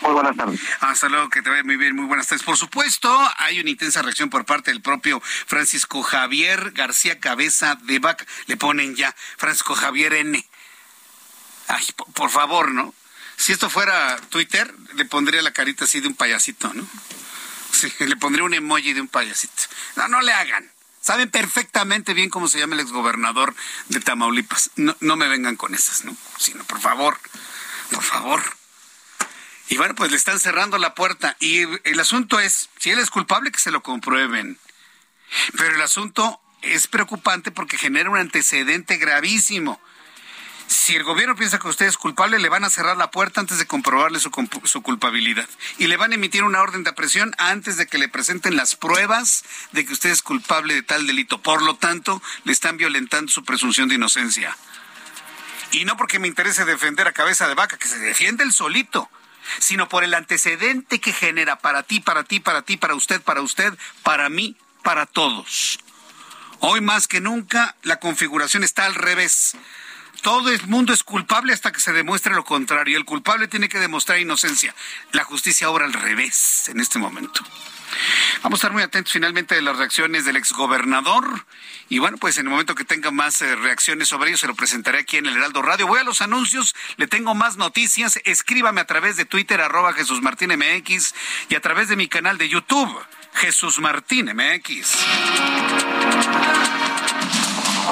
Muy 0.00 0.12
buenas 0.12 0.36
tardes. 0.36 0.60
Hasta 0.80 1.08
luego, 1.08 1.30
que 1.30 1.42
te 1.42 1.50
vaya 1.50 1.62
muy 1.62 1.76
bien, 1.76 1.94
muy 1.94 2.06
buenas 2.06 2.26
tardes. 2.26 2.42
Por 2.42 2.56
supuesto, 2.56 3.16
hay 3.38 3.60
una 3.60 3.70
intensa 3.70 4.02
reacción 4.02 4.28
por 4.28 4.44
parte 4.44 4.72
del 4.72 4.82
propio 4.82 5.20
Francisco 5.20 6.02
Javier 6.02 6.72
García 6.72 7.20
Cabeza 7.20 7.76
de 7.82 8.00
Vaca. 8.00 8.26
Le 8.46 8.56
ponen 8.56 8.96
ya 8.96 9.14
Francisco 9.36 9.76
Javier 9.76 10.14
N. 10.14 10.44
Ay, 11.68 11.84
por, 12.14 12.30
favor, 12.30 12.72
¿no? 12.72 12.92
Si 13.36 13.52
esto 13.52 13.70
fuera 13.70 14.18
Twitter, 14.30 14.74
le 14.94 15.04
pondría 15.04 15.42
la 15.42 15.52
carita 15.52 15.84
así 15.84 16.00
de 16.00 16.08
un 16.08 16.14
payasito, 16.14 16.74
¿no? 16.74 16.84
Sí, 17.70 17.92
le 18.04 18.16
pondría 18.16 18.44
un 18.44 18.54
emoji 18.54 18.92
de 18.92 19.00
un 19.00 19.08
payasito. 19.08 19.62
No, 19.94 20.08
no 20.08 20.20
le 20.22 20.32
hagan. 20.32 20.71
Saben 21.02 21.30
perfectamente 21.30 22.14
bien 22.14 22.30
cómo 22.30 22.46
se 22.46 22.60
llama 22.60 22.74
el 22.74 22.80
exgobernador 22.80 23.56
de 23.88 23.98
Tamaulipas. 23.98 24.70
No, 24.76 24.96
no 25.00 25.16
me 25.16 25.28
vengan 25.28 25.56
con 25.56 25.74
esas, 25.74 26.04
¿no? 26.04 26.16
Sino, 26.38 26.62
por 26.64 26.80
favor, 26.80 27.18
por 27.90 28.04
favor. 28.04 28.40
Y 29.68 29.78
bueno, 29.78 29.96
pues 29.96 30.12
le 30.12 30.16
están 30.16 30.38
cerrando 30.38 30.78
la 30.78 30.94
puerta. 30.94 31.36
Y 31.40 31.62
el 31.84 31.98
asunto 31.98 32.38
es, 32.38 32.70
si 32.78 32.90
él 32.90 33.00
es 33.00 33.10
culpable, 33.10 33.50
que 33.50 33.58
se 33.58 33.72
lo 33.72 33.82
comprueben. 33.82 34.58
Pero 35.56 35.74
el 35.74 35.82
asunto 35.82 36.40
es 36.62 36.86
preocupante 36.86 37.50
porque 37.50 37.78
genera 37.78 38.08
un 38.08 38.18
antecedente 38.18 38.96
gravísimo. 38.96 39.80
Si 40.66 40.96
el 40.96 41.04
gobierno 41.04 41.36
piensa 41.36 41.58
que 41.58 41.68
usted 41.68 41.86
es 41.86 41.96
culpable, 41.96 42.38
le 42.38 42.48
van 42.48 42.64
a 42.64 42.70
cerrar 42.70 42.96
la 42.96 43.10
puerta 43.10 43.40
antes 43.40 43.58
de 43.58 43.66
comprobarle 43.66 44.18
su, 44.18 44.30
culpabilidad. 44.82 45.48
Y 45.78 45.86
le 45.86 45.96
van 45.96 46.12
a 46.12 46.14
emitir 46.14 46.44
una 46.44 46.60
orden 46.60 46.82
de 46.82 46.90
aprehensión 46.90 47.34
antes 47.38 47.76
de 47.76 47.86
que 47.86 47.98
le 47.98 48.08
presenten 48.08 48.56
las 48.56 48.74
pruebas 48.74 49.44
de 49.72 49.84
que 49.84 49.92
usted 49.92 50.10
es 50.10 50.22
culpable 50.22 50.74
de 50.74 50.82
tal 50.82 51.06
delito. 51.06 51.40
Por 51.40 51.62
lo 51.62 51.76
tanto, 51.76 52.22
le 52.44 52.52
están 52.52 52.76
violentando 52.78 53.30
su 53.30 53.44
presunción 53.44 53.88
de 53.88 53.96
inocencia. 53.96 54.56
Y 55.72 55.84
no 55.84 55.96
porque 55.96 56.18
me 56.18 56.28
interese 56.28 56.64
defender 56.64 57.06
a 57.06 57.12
cabeza 57.12 57.48
de 57.48 57.54
vaca, 57.54 57.78
que 57.78 57.88
se 57.88 57.98
defiende 57.98 58.44
el 58.44 58.52
solito, 58.52 59.08
sino 59.58 59.88
por 59.88 60.04
el 60.04 60.14
antecedente 60.14 61.00
que 61.00 61.12
genera 61.12 61.58
para 61.58 61.82
ti, 61.82 62.00
para 62.00 62.24
ti, 62.24 62.40
para 62.40 62.62
ti, 62.62 62.76
para 62.76 62.94
usted, 62.94 63.20
para 63.22 63.40
usted, 63.40 63.72
para 64.02 64.28
mí, 64.28 64.56
para 64.82 65.06
todos. 65.06 65.78
Hoy 66.60 66.80
más 66.80 67.08
que 67.08 67.20
nunca 67.20 67.74
la 67.82 67.98
configuración 67.98 68.62
está 68.62 68.86
al 68.86 68.94
revés. 68.94 69.56
Todo 70.22 70.50
el 70.50 70.66
mundo 70.68 70.92
es 70.92 71.02
culpable 71.02 71.52
hasta 71.52 71.72
que 71.72 71.80
se 71.80 71.92
demuestre 71.92 72.32
lo 72.34 72.44
contrario. 72.44 72.96
El 72.96 73.04
culpable 73.04 73.48
tiene 73.48 73.68
que 73.68 73.80
demostrar 73.80 74.20
inocencia. 74.20 74.74
La 75.10 75.24
justicia 75.24 75.68
obra 75.68 75.84
al 75.84 75.92
revés 75.92 76.68
en 76.68 76.80
este 76.80 77.00
momento. 77.00 77.42
Vamos 78.42 78.58
a 78.58 78.60
estar 78.60 78.72
muy 78.72 78.82
atentos 78.82 79.12
finalmente 79.12 79.54
de 79.54 79.62
las 79.62 79.76
reacciones 79.76 80.24
del 80.24 80.36
exgobernador. 80.36 81.44
Y 81.88 81.98
bueno, 81.98 82.16
pues 82.18 82.38
en 82.38 82.46
el 82.46 82.50
momento 82.50 82.74
que 82.74 82.84
tenga 82.84 83.10
más 83.10 83.42
eh, 83.42 83.56
reacciones 83.56 84.08
sobre 84.08 84.30
ello, 84.30 84.38
se 84.38 84.46
lo 84.46 84.54
presentaré 84.54 85.00
aquí 85.00 85.16
en 85.16 85.26
el 85.26 85.36
Heraldo 85.36 85.60
Radio. 85.60 85.86
Voy 85.86 85.98
a 85.98 86.04
los 86.04 86.22
anuncios, 86.22 86.74
le 86.96 87.06
tengo 87.06 87.34
más 87.34 87.56
noticias. 87.56 88.20
Escríbame 88.24 88.80
a 88.80 88.86
través 88.86 89.16
de 89.16 89.24
Twitter, 89.24 89.60
arroba 89.60 89.92
Jesús 89.92 90.22
Martín 90.22 90.52
MX, 90.56 91.14
y 91.48 91.54
a 91.54 91.60
través 91.60 91.88
de 91.88 91.96
mi 91.96 92.08
canal 92.08 92.38
de 92.38 92.48
YouTube, 92.48 92.96
Jesús 93.34 93.80
Martín 93.80 94.30
MX. 94.34 94.96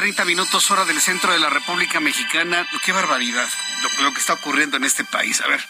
30 0.00 0.24
minutos 0.24 0.70
hora 0.70 0.86
del 0.86 0.98
centro 0.98 1.30
de 1.30 1.38
la 1.38 1.50
República 1.50 2.00
Mexicana. 2.00 2.66
Qué 2.86 2.90
barbaridad 2.90 3.46
lo, 4.02 4.14
que 4.14 4.18
está 4.18 4.32
ocurriendo 4.32 4.78
en 4.78 4.84
este 4.84 5.04
país. 5.04 5.42
A 5.42 5.46
ver, 5.46 5.62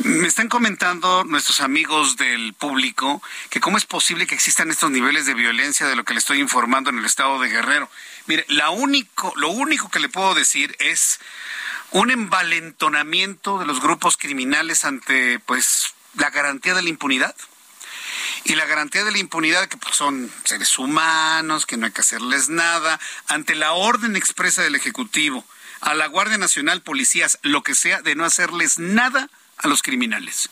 me 0.00 0.28
están 0.28 0.50
comentando 0.50 1.24
nuestros 1.24 1.62
amigos 1.62 2.18
del 2.18 2.52
público 2.52 3.22
que 3.48 3.58
cómo 3.58 3.78
es 3.78 3.86
posible 3.86 4.26
que 4.26 4.34
existan 4.34 4.70
estos 4.70 4.90
niveles 4.90 5.24
de 5.24 5.32
violencia 5.32 5.86
de 5.86 5.96
lo 5.96 6.04
que 6.04 6.12
le 6.12 6.18
estoy 6.18 6.40
informando 6.40 6.90
en 6.90 6.98
el 6.98 7.06
estado 7.06 7.40
de 7.40 7.48
Guerrero. 7.48 7.90
Mire, 8.26 8.44
la 8.48 8.68
único, 8.68 9.32
lo 9.36 9.48
único 9.48 9.88
que 9.88 10.00
le 10.00 10.10
puedo 10.10 10.34
decir 10.34 10.76
es 10.78 11.18
un 11.90 12.10
envalentonamiento 12.10 13.58
de 13.58 13.64
los 13.64 13.80
grupos 13.80 14.18
criminales 14.18 14.84
ante 14.84 15.38
pues 15.38 15.94
la 16.18 16.28
garantía 16.28 16.74
de 16.74 16.82
la 16.82 16.90
impunidad 16.90 17.34
y 18.44 18.54
la 18.54 18.66
garantía 18.66 19.04
de 19.04 19.12
la 19.12 19.18
impunidad 19.18 19.68
que 19.68 19.76
pues, 19.76 19.96
son 19.96 20.30
seres 20.44 20.78
humanos, 20.78 21.66
que 21.66 21.76
no 21.76 21.86
hay 21.86 21.92
que 21.92 22.00
hacerles 22.00 22.48
nada, 22.48 22.98
ante 23.28 23.54
la 23.54 23.72
orden 23.72 24.16
expresa 24.16 24.62
del 24.62 24.74
Ejecutivo, 24.74 25.44
a 25.80 25.94
la 25.94 26.06
Guardia 26.06 26.38
Nacional, 26.38 26.82
policías, 26.82 27.38
lo 27.42 27.62
que 27.62 27.74
sea, 27.74 28.02
de 28.02 28.14
no 28.14 28.24
hacerles 28.24 28.78
nada 28.78 29.28
a 29.58 29.68
los 29.68 29.82
criminales. 29.82 30.50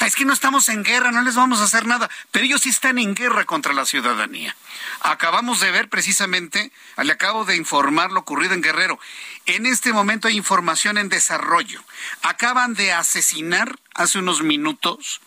Es 0.00 0.16
que 0.16 0.24
no 0.24 0.32
estamos 0.32 0.70
en 0.70 0.82
guerra, 0.82 1.12
no 1.12 1.20
les 1.20 1.34
vamos 1.34 1.60
a 1.60 1.64
hacer 1.64 1.86
nada, 1.86 2.08
pero 2.30 2.46
ellos 2.46 2.62
sí 2.62 2.70
están 2.70 2.98
en 2.98 3.14
guerra 3.14 3.44
contra 3.44 3.74
la 3.74 3.84
ciudadanía. 3.84 4.56
Acabamos 5.00 5.60
de 5.60 5.70
ver 5.70 5.90
precisamente, 5.90 6.72
le 6.96 7.12
acabo 7.12 7.44
de 7.44 7.56
informar 7.56 8.10
lo 8.10 8.20
ocurrido 8.20 8.54
en 8.54 8.62
Guerrero. 8.62 8.98
En 9.44 9.66
este 9.66 9.92
momento 9.92 10.26
hay 10.26 10.38
información 10.38 10.96
en 10.96 11.10
desarrollo. 11.10 11.84
Acaban 12.22 12.72
de 12.74 12.92
asesinar 12.92 13.78
hace 13.94 14.18
unos 14.18 14.42
minutos 14.42 15.20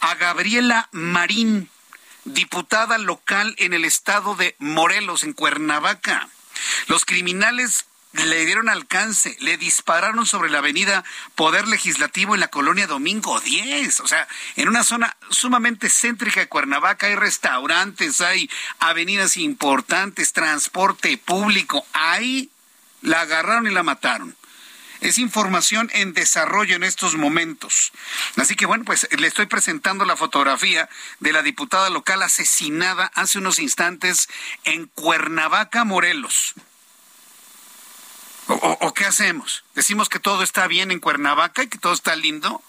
a 0.00 0.14
Gabriela 0.14 0.88
Marín, 0.92 1.70
diputada 2.24 2.98
local 2.98 3.54
en 3.58 3.74
el 3.74 3.84
estado 3.84 4.34
de 4.34 4.56
Morelos, 4.58 5.24
en 5.24 5.32
Cuernavaca. 5.32 6.28
Los 6.86 7.04
criminales 7.04 7.86
le 8.12 8.46
dieron 8.46 8.68
alcance, 8.68 9.36
le 9.40 9.56
dispararon 9.56 10.24
sobre 10.24 10.48
la 10.48 10.58
avenida 10.58 11.04
Poder 11.34 11.66
Legislativo 11.66 12.34
en 12.34 12.40
la 12.40 12.48
colonia 12.48 12.86
Domingo 12.86 13.40
10, 13.40 14.00
o 14.00 14.06
sea, 14.06 14.28
en 14.56 14.68
una 14.68 14.84
zona 14.84 15.16
sumamente 15.30 15.90
céntrica 15.90 16.40
de 16.40 16.48
Cuernavaca 16.48 17.08
hay 17.08 17.16
restaurantes, 17.16 18.20
hay 18.20 18.48
avenidas 18.78 19.36
importantes, 19.36 20.32
transporte 20.32 21.18
público, 21.18 21.84
ahí 21.92 22.50
la 23.02 23.22
agarraron 23.22 23.66
y 23.66 23.70
la 23.70 23.82
mataron. 23.82 24.36
Es 25.04 25.18
información 25.18 25.90
en 25.92 26.14
desarrollo 26.14 26.76
en 26.76 26.82
estos 26.82 27.14
momentos. 27.14 27.92
Así 28.36 28.56
que 28.56 28.64
bueno, 28.64 28.84
pues 28.86 29.06
le 29.18 29.26
estoy 29.26 29.44
presentando 29.44 30.06
la 30.06 30.16
fotografía 30.16 30.88
de 31.20 31.30
la 31.30 31.42
diputada 31.42 31.90
local 31.90 32.22
asesinada 32.22 33.12
hace 33.14 33.36
unos 33.36 33.58
instantes 33.58 34.30
en 34.64 34.86
Cuernavaca, 34.86 35.84
Morelos. 35.84 36.54
¿O, 38.46 38.94
qué 38.94 39.04
hacemos? 39.04 39.64
¿Decimos 39.74 40.08
que 40.08 40.20
todo 40.20 40.42
está 40.42 40.66
bien 40.68 40.90
en 40.90 41.00
Cuernavaca 41.00 41.62
y 41.62 41.68
que 41.68 41.76
todo 41.76 41.92
está 41.92 42.16
lindo? 42.16 42.62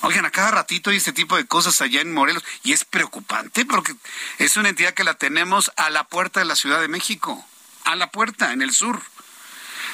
Oigan, 0.00 0.24
a 0.24 0.32
cada 0.32 0.50
ratito 0.50 0.90
hay 0.90 0.96
este 0.96 1.12
tipo 1.12 1.36
de 1.36 1.46
cosas 1.46 1.80
allá 1.80 2.00
en 2.00 2.12
Morelos 2.12 2.42
y 2.64 2.72
es 2.72 2.84
preocupante 2.84 3.64
porque 3.64 3.94
es 4.38 4.56
una 4.56 4.70
entidad 4.70 4.94
que 4.94 5.04
la 5.04 5.14
tenemos 5.14 5.70
a 5.76 5.90
la 5.90 6.02
puerta 6.08 6.40
de 6.40 6.46
la 6.46 6.56
Ciudad 6.56 6.80
de 6.80 6.88
México, 6.88 7.46
a 7.84 7.94
la 7.94 8.10
puerta, 8.10 8.52
en 8.52 8.62
el 8.62 8.72
sur. 8.72 9.00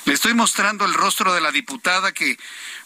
Le 0.05 0.15
estoy 0.15 0.35
mostrando 0.35 0.85
el 0.85 0.95
rostro 0.95 1.33
de 1.33 1.41
la 1.41 1.53
diputada 1.53 2.11
que 2.11 2.37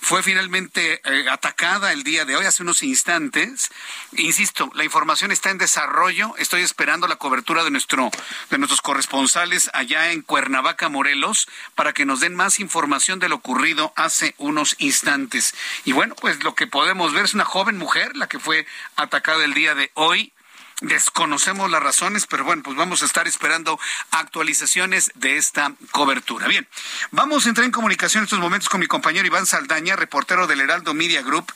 fue 0.00 0.22
finalmente 0.22 1.00
eh, 1.02 1.24
atacada 1.30 1.92
el 1.92 2.02
día 2.02 2.26
de 2.26 2.36
hoy, 2.36 2.44
hace 2.44 2.62
unos 2.62 2.82
instantes. 2.82 3.70
Insisto, 4.12 4.70
la 4.74 4.84
información 4.84 5.32
está 5.32 5.48
en 5.48 5.56
desarrollo. 5.56 6.34
Estoy 6.36 6.60
esperando 6.60 7.08
la 7.08 7.16
cobertura 7.16 7.64
de, 7.64 7.70
nuestro, 7.70 8.10
de 8.50 8.58
nuestros 8.58 8.82
corresponsales 8.82 9.70
allá 9.72 10.12
en 10.12 10.20
Cuernavaca, 10.20 10.90
Morelos, 10.90 11.48
para 11.74 11.94
que 11.94 12.04
nos 12.04 12.20
den 12.20 12.34
más 12.34 12.60
información 12.60 13.18
de 13.18 13.30
lo 13.30 13.36
ocurrido 13.36 13.94
hace 13.96 14.34
unos 14.36 14.76
instantes. 14.78 15.54
Y 15.86 15.92
bueno, 15.92 16.14
pues 16.16 16.44
lo 16.44 16.54
que 16.54 16.66
podemos 16.66 17.14
ver 17.14 17.24
es 17.24 17.32
una 17.32 17.46
joven 17.46 17.78
mujer, 17.78 18.14
la 18.14 18.28
que 18.28 18.38
fue 18.38 18.66
atacada 18.96 19.42
el 19.42 19.54
día 19.54 19.74
de 19.74 19.90
hoy 19.94 20.34
Desconocemos 20.82 21.70
las 21.70 21.82
razones, 21.82 22.26
pero 22.26 22.44
bueno, 22.44 22.62
pues 22.62 22.76
vamos 22.76 23.02
a 23.02 23.06
estar 23.06 23.26
esperando 23.26 23.80
actualizaciones 24.10 25.10
de 25.14 25.38
esta 25.38 25.72
cobertura. 25.90 26.48
Bien, 26.48 26.68
vamos 27.12 27.46
a 27.46 27.48
entrar 27.48 27.64
en 27.64 27.72
comunicación 27.72 28.20
en 28.20 28.24
estos 28.24 28.40
momentos 28.40 28.68
con 28.68 28.80
mi 28.80 28.86
compañero 28.86 29.26
Iván 29.26 29.46
Saldaña, 29.46 29.96
reportero 29.96 30.46
del 30.46 30.60
Heraldo 30.60 30.92
Media 30.92 31.22
Group. 31.22 31.50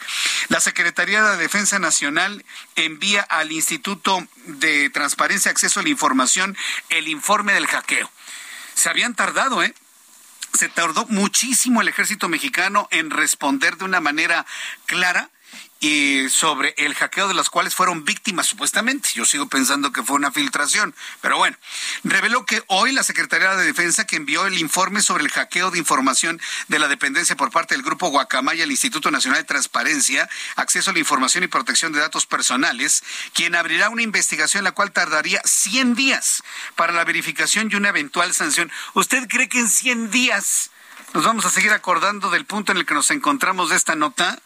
La 0.49 0.59
Secretaría 0.59 1.23
de 1.23 1.37
Defensa 1.37 1.79
Nacional 1.79 2.47
envía 2.77 3.21
al 3.21 3.53
Instituto 3.53 4.27
de 4.47 4.89
Transparencia 4.89 5.51
y 5.51 5.53
Acceso 5.53 5.81
a 5.81 5.83
la 5.83 5.91
Información 5.91 6.57
el 6.89 7.07
informe 7.07 7.53
del 7.53 7.67
hackeo. 7.67 8.11
Se 8.73 8.89
habían 8.89 9.15
tardado, 9.15 9.63
¿eh? 9.63 9.75
se 10.55 10.71
tardó 10.71 11.05
muchísimo 11.07 11.83
el 11.83 11.89
ejército 11.89 12.31
mexicano 12.31 12.89
en 12.91 13.11
responder 13.11 13.77
de 13.77 13.85
una 13.85 14.01
manera 14.01 14.47
clara 14.87 15.29
y 15.81 16.29
sobre 16.29 16.75
el 16.77 16.95
hackeo 16.95 17.27
de 17.27 17.35
las 17.35 17.49
cuales 17.49 17.75
fueron 17.75 18.05
víctimas 18.05 18.47
supuestamente. 18.47 19.09
Yo 19.15 19.25
sigo 19.25 19.49
pensando 19.49 19.93
que 19.93 20.03
fue 20.03 20.17
una 20.17 20.31
filtración, 20.31 20.95
pero 21.23 21.39
bueno, 21.39 21.57
reveló 22.05 22.45
que 22.45 22.63
hoy 22.67 22.93
la 22.93 23.03
Secretaría 23.03 23.57
de 23.57 23.65
Defensa 23.65 24.07
que 24.07 24.17
envió 24.17 24.47
el 24.47 24.59
informe 24.59 25.01
sobre 25.01 25.25
el 25.25 25.31
hackeo 25.31 25.71
de 25.71 25.79
información 25.79 26.39
de 26.69 26.79
la 26.79 26.87
dependencia 26.87 27.35
por 27.35 27.51
parte 27.51 27.75
del 27.75 27.83
grupo 27.83 28.09
Guacamaya 28.09 28.65
al 28.65 28.71
Instituto 28.71 29.11
Nacional 29.11 29.41
de 29.41 29.47
Transparencia, 29.47 30.29
Acceso 30.57 30.91
a 30.91 30.93
la 30.93 30.99
Información 30.99 31.45
y 31.45 31.49
Protección 31.49 31.93
de 31.93 32.01
Datos 32.01 32.27
Personales, 32.27 33.03
quien 33.33 33.55
abrirá 33.55 33.89
una 33.89 34.03
investigación 34.03 34.65
la 34.65 34.73
cual 34.73 34.93
tardaría 34.93 35.41
100 35.47 35.95
días 35.95 36.43
para 36.77 36.93
la 36.93 37.05
verificación 37.05 37.71
y 37.73 37.77
una 37.77 37.89
eventual 37.89 38.35
sanción. 38.35 38.71
¿Usted 38.93 39.27
cree 39.29 39.49
que 39.49 39.61
en 39.61 39.69
100 39.69 40.11
días 40.11 40.71
nos 41.15 41.25
vamos 41.25 41.47
a 41.47 41.51
seguir 41.51 41.73
acordando 41.73 42.29
del 42.29 42.45
punto 42.45 42.73
en 42.73 42.79
el 42.79 42.87
que 42.87 42.95
nos 42.95 43.11
encontramos 43.11 43.71
de 43.71 43.77
esta 43.77 43.95
nota? 43.95 44.39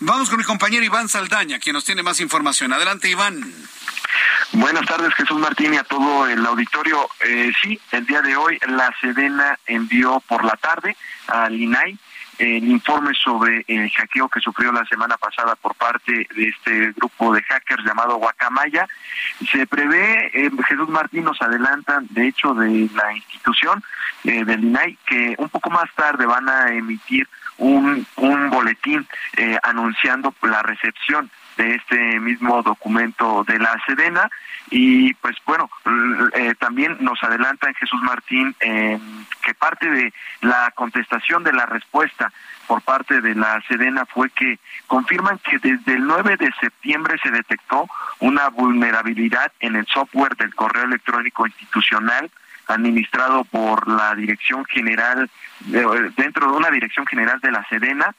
Vamos 0.00 0.28
con 0.28 0.38
mi 0.38 0.44
compañero 0.44 0.84
Iván 0.84 1.08
Saldaña, 1.08 1.58
quien 1.58 1.74
nos 1.74 1.84
tiene 1.84 2.02
más 2.02 2.20
información. 2.20 2.72
Adelante, 2.72 3.08
Iván. 3.08 3.52
Buenas 4.52 4.86
tardes, 4.86 5.12
Jesús 5.14 5.38
Martín 5.38 5.74
y 5.74 5.78
a 5.78 5.84
todo 5.84 6.28
el 6.28 6.44
auditorio. 6.46 7.08
Eh, 7.20 7.52
sí, 7.60 7.80
el 7.90 8.06
día 8.06 8.22
de 8.22 8.36
hoy 8.36 8.58
la 8.68 8.94
Sedena 9.00 9.58
envió 9.66 10.22
por 10.28 10.44
la 10.44 10.56
tarde 10.56 10.96
al 11.26 11.54
INAI 11.54 11.98
el 12.38 12.68
informe 12.68 13.12
sobre 13.14 13.64
el 13.68 13.90
hackeo 13.90 14.28
que 14.28 14.40
sufrió 14.40 14.72
la 14.72 14.84
semana 14.86 15.16
pasada 15.16 15.54
por 15.56 15.74
parte 15.74 16.26
de 16.34 16.48
este 16.48 16.92
grupo 16.92 17.32
de 17.32 17.42
hackers 17.42 17.84
llamado 17.84 18.16
Guacamaya. 18.16 18.86
Se 19.50 19.66
prevé, 19.66 20.30
eh, 20.34 20.50
Jesús 20.68 20.88
Martín 20.88 21.24
nos 21.24 21.40
adelanta, 21.40 22.00
de 22.10 22.28
hecho, 22.28 22.54
de 22.54 22.88
la 22.94 23.12
institución 23.12 23.82
eh, 24.24 24.44
del 24.44 24.64
INAI, 24.64 24.98
que 25.06 25.34
un 25.38 25.48
poco 25.48 25.70
más 25.70 25.90
tarde 25.94 26.26
van 26.26 26.48
a 26.48 26.72
emitir 26.72 27.28
un, 27.58 28.06
un 28.16 28.50
boletín 28.50 29.06
eh, 29.36 29.58
anunciando 29.62 30.34
la 30.42 30.62
recepción 30.62 31.30
de 31.56 31.76
este 31.76 32.20
mismo 32.20 32.62
documento 32.62 33.44
de 33.44 33.58
la 33.58 33.80
Sedena. 33.86 34.30
Y 34.70 35.14
pues 35.14 35.36
bueno 35.46 35.70
eh, 36.34 36.54
también 36.58 36.96
nos 37.00 37.22
adelanta 37.22 37.72
Jesús 37.74 38.00
Martín 38.02 38.54
eh, 38.60 38.98
que 39.42 39.54
parte 39.54 39.88
de 39.90 40.12
la 40.40 40.72
contestación 40.74 41.44
de 41.44 41.52
la 41.52 41.66
respuesta 41.66 42.32
por 42.66 42.80
parte 42.80 43.20
de 43.20 43.34
la 43.34 43.60
Sedena 43.68 44.06
fue 44.06 44.30
que 44.30 44.58
confirman 44.86 45.38
que 45.38 45.58
desde 45.58 45.94
el 45.94 46.06
9 46.06 46.38
de 46.38 46.50
septiembre 46.60 47.18
se 47.22 47.30
detectó 47.30 47.86
una 48.20 48.48
vulnerabilidad 48.48 49.52
en 49.60 49.76
el 49.76 49.86
software 49.86 50.34
del 50.36 50.54
correo 50.54 50.84
electrónico 50.84 51.46
institucional 51.46 52.30
administrado 52.66 53.44
por 53.44 53.88
la 53.88 54.14
Dirección 54.14 54.64
General, 54.64 55.30
dentro 56.16 56.50
de 56.50 56.56
una 56.56 56.70
Dirección 56.70 57.06
General 57.06 57.40
de 57.40 57.50
la 57.50 57.66
Sedena, 57.68 58.14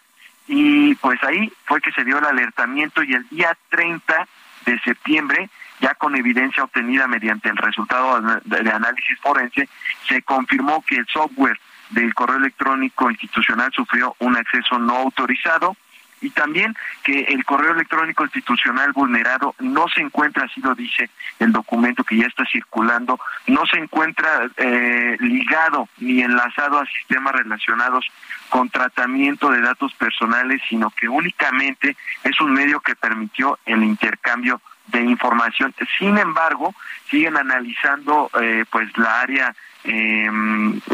y 0.47 0.95
pues 0.95 1.23
ahí 1.23 1.51
fue 1.65 1.81
que 1.81 1.91
se 1.91 2.03
dio 2.03 2.19
el 2.19 2.25
alertamiento 2.25 3.03
y 3.03 3.13
el 3.13 3.27
día 3.29 3.57
30 3.69 4.27
de 4.65 4.79
septiembre, 4.79 5.49
ya 5.79 5.93
con 5.95 6.15
evidencia 6.15 6.63
obtenida 6.63 7.07
mediante 7.07 7.49
el 7.49 7.57
resultado 7.57 8.21
de 8.43 8.71
análisis 8.71 9.19
forense, 9.19 9.67
se 10.07 10.21
confirmó 10.21 10.83
que 10.87 10.95
el 10.95 11.07
software 11.07 11.59
del 11.89 12.13
correo 12.13 12.37
electrónico 12.37 13.09
institucional 13.09 13.71
sufrió 13.73 14.15
un 14.19 14.35
acceso 14.35 14.79
no 14.79 14.95
autorizado 14.97 15.75
y 16.25 16.31
también 16.31 16.75
que 17.03 17.19
el 17.19 17.45
correo 17.45 17.73
electrónico 17.73 18.23
institucional 18.23 18.91
vulnerado 18.93 19.53
no 19.59 19.87
se 19.87 20.01
encuentra, 20.01 20.45
así 20.45 20.59
lo 20.59 20.73
dice 20.73 21.09
el 21.39 21.51
documento 21.51 22.03
que 22.03 22.17
ya 22.17 22.25
está 22.25 22.43
circulando, 22.51 23.19
no 23.47 23.65
se 23.67 23.77
encuentra 23.77 24.49
eh, 24.57 25.17
ligado 25.19 25.87
ni 25.97 26.21
enlazado 26.21 26.79
a 26.79 26.85
sistemas 26.87 27.35
relacionados 27.35 28.05
con 28.49 28.69
tratamiento 28.69 29.51
de 29.51 29.61
datos 29.61 29.93
personales, 29.93 30.61
sino 30.67 30.89
que 30.89 31.07
únicamente 31.07 31.95
es 32.23 32.41
un 32.41 32.53
medio 32.53 32.79
que 32.79 32.95
permitió 32.95 33.59
el 33.65 33.83
intercambio 33.83 34.61
de 34.87 35.01
información. 35.01 35.73
Sin 35.99 36.17
embargo, 36.17 36.73
siguen 37.09 37.37
analizando 37.37 38.31
eh, 38.41 38.65
pues 38.69 38.95
la 38.97 39.21
área 39.21 39.55
eh, 39.85 40.29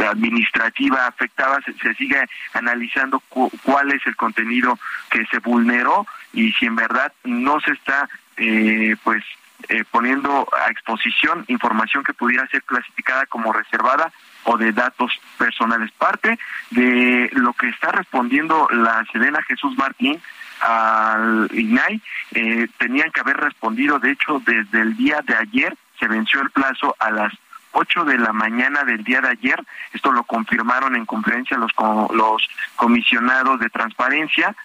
administrativa 0.10 1.08
afectada, 1.08 1.60
se, 1.62 1.94
sigue 1.96 2.24
analizando 2.54 3.20
cuál 3.64 3.92
es 3.92 4.06
el 4.06 4.16
contenido 4.16 4.78
que 5.10 5.26
se 5.28 5.40
vulneró 5.40 6.06
y 6.34 6.52
si 6.54 6.66
en 6.66 6.76
verdad 6.76 7.12
no 7.24 7.60
se 7.62 7.72
está 7.72 8.10
eh, 8.38 8.96
pues 9.04 9.24
eh, 9.70 9.84
poniendo 9.92 10.48
a 10.54 10.72
exposición 10.72 11.46
información 11.48 12.04
que 12.04 12.14
pudiera 12.14 12.48
ser 12.48 12.64
clasificada 12.64 13.26
como 13.28 13.54
reservada 13.54 14.12
o 14.44 14.58
de 14.58 14.72
datos 14.72 15.12
personales. 15.38 15.92
Parte 15.92 16.40
de 16.72 17.30
lo 17.34 17.54
que 17.54 17.70
está 17.70 17.92
respondiendo 17.92 18.68
la 18.72 19.06
Sedena 19.12 19.42
Jesús 19.44 19.78
Martín 19.78 20.20
al 20.62 21.50
INAI, 21.54 22.02
eh, 22.34 22.68
tenían 22.78 23.12
que 23.12 23.20
haber 23.20 23.38
respondido, 23.38 24.00
de 24.00 24.12
hecho, 24.12 24.42
desde 24.46 24.82
el 24.82 24.96
día 24.96 25.22
de 25.26 25.36
ayer 25.36 25.76
se 26.00 26.08
venció 26.08 26.42
el 26.42 26.52
plazo 26.52 26.96
a 27.00 27.12
las 27.12 27.34
8 27.72 28.06
de 28.06 28.18
la 28.18 28.34
mañana 28.34 28.84
del 28.84 29.04
día 29.04 29.22
de 29.22 29.30
ayer. 29.30 29.64
Esto 29.94 30.12
lo 30.12 30.24
confirmaron 30.24 30.96
en 30.96 31.06
conferencia 31.06 31.58
los, 31.58 31.72
los 32.14 32.48
comisionados 32.76 33.60
de 33.60 33.70
transparencia. 33.70 34.56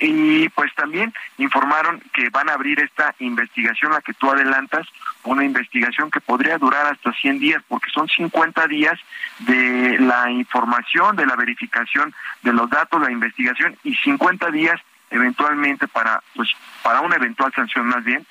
Y 0.00 0.48
pues 0.50 0.74
también 0.74 1.14
informaron 1.38 2.02
que 2.12 2.28
van 2.30 2.48
a 2.48 2.54
abrir 2.54 2.80
esta 2.80 3.14
investigación, 3.20 3.92
la 3.92 4.00
que 4.00 4.12
tú 4.12 4.28
adelantas, 4.28 4.86
una 5.22 5.44
investigación 5.44 6.10
que 6.10 6.20
podría 6.20 6.58
durar 6.58 6.86
hasta 6.86 7.12
100 7.12 7.38
días, 7.38 7.62
porque 7.68 7.90
son 7.90 8.08
50 8.08 8.66
días 8.66 8.98
de 9.40 9.98
la 10.00 10.30
información, 10.30 11.14
de 11.14 11.26
la 11.26 11.36
verificación 11.36 12.12
de 12.42 12.52
los 12.52 12.68
datos, 12.70 13.00
la 13.00 13.12
investigación, 13.12 13.76
y 13.84 13.94
50 13.94 14.50
días 14.50 14.80
eventualmente 15.10 15.86
para, 15.86 16.22
pues, 16.34 16.50
para 16.82 17.00
una 17.00 17.16
eventual 17.16 17.52
sanción 17.54 17.86
más 17.86 18.02
bien, 18.04 18.26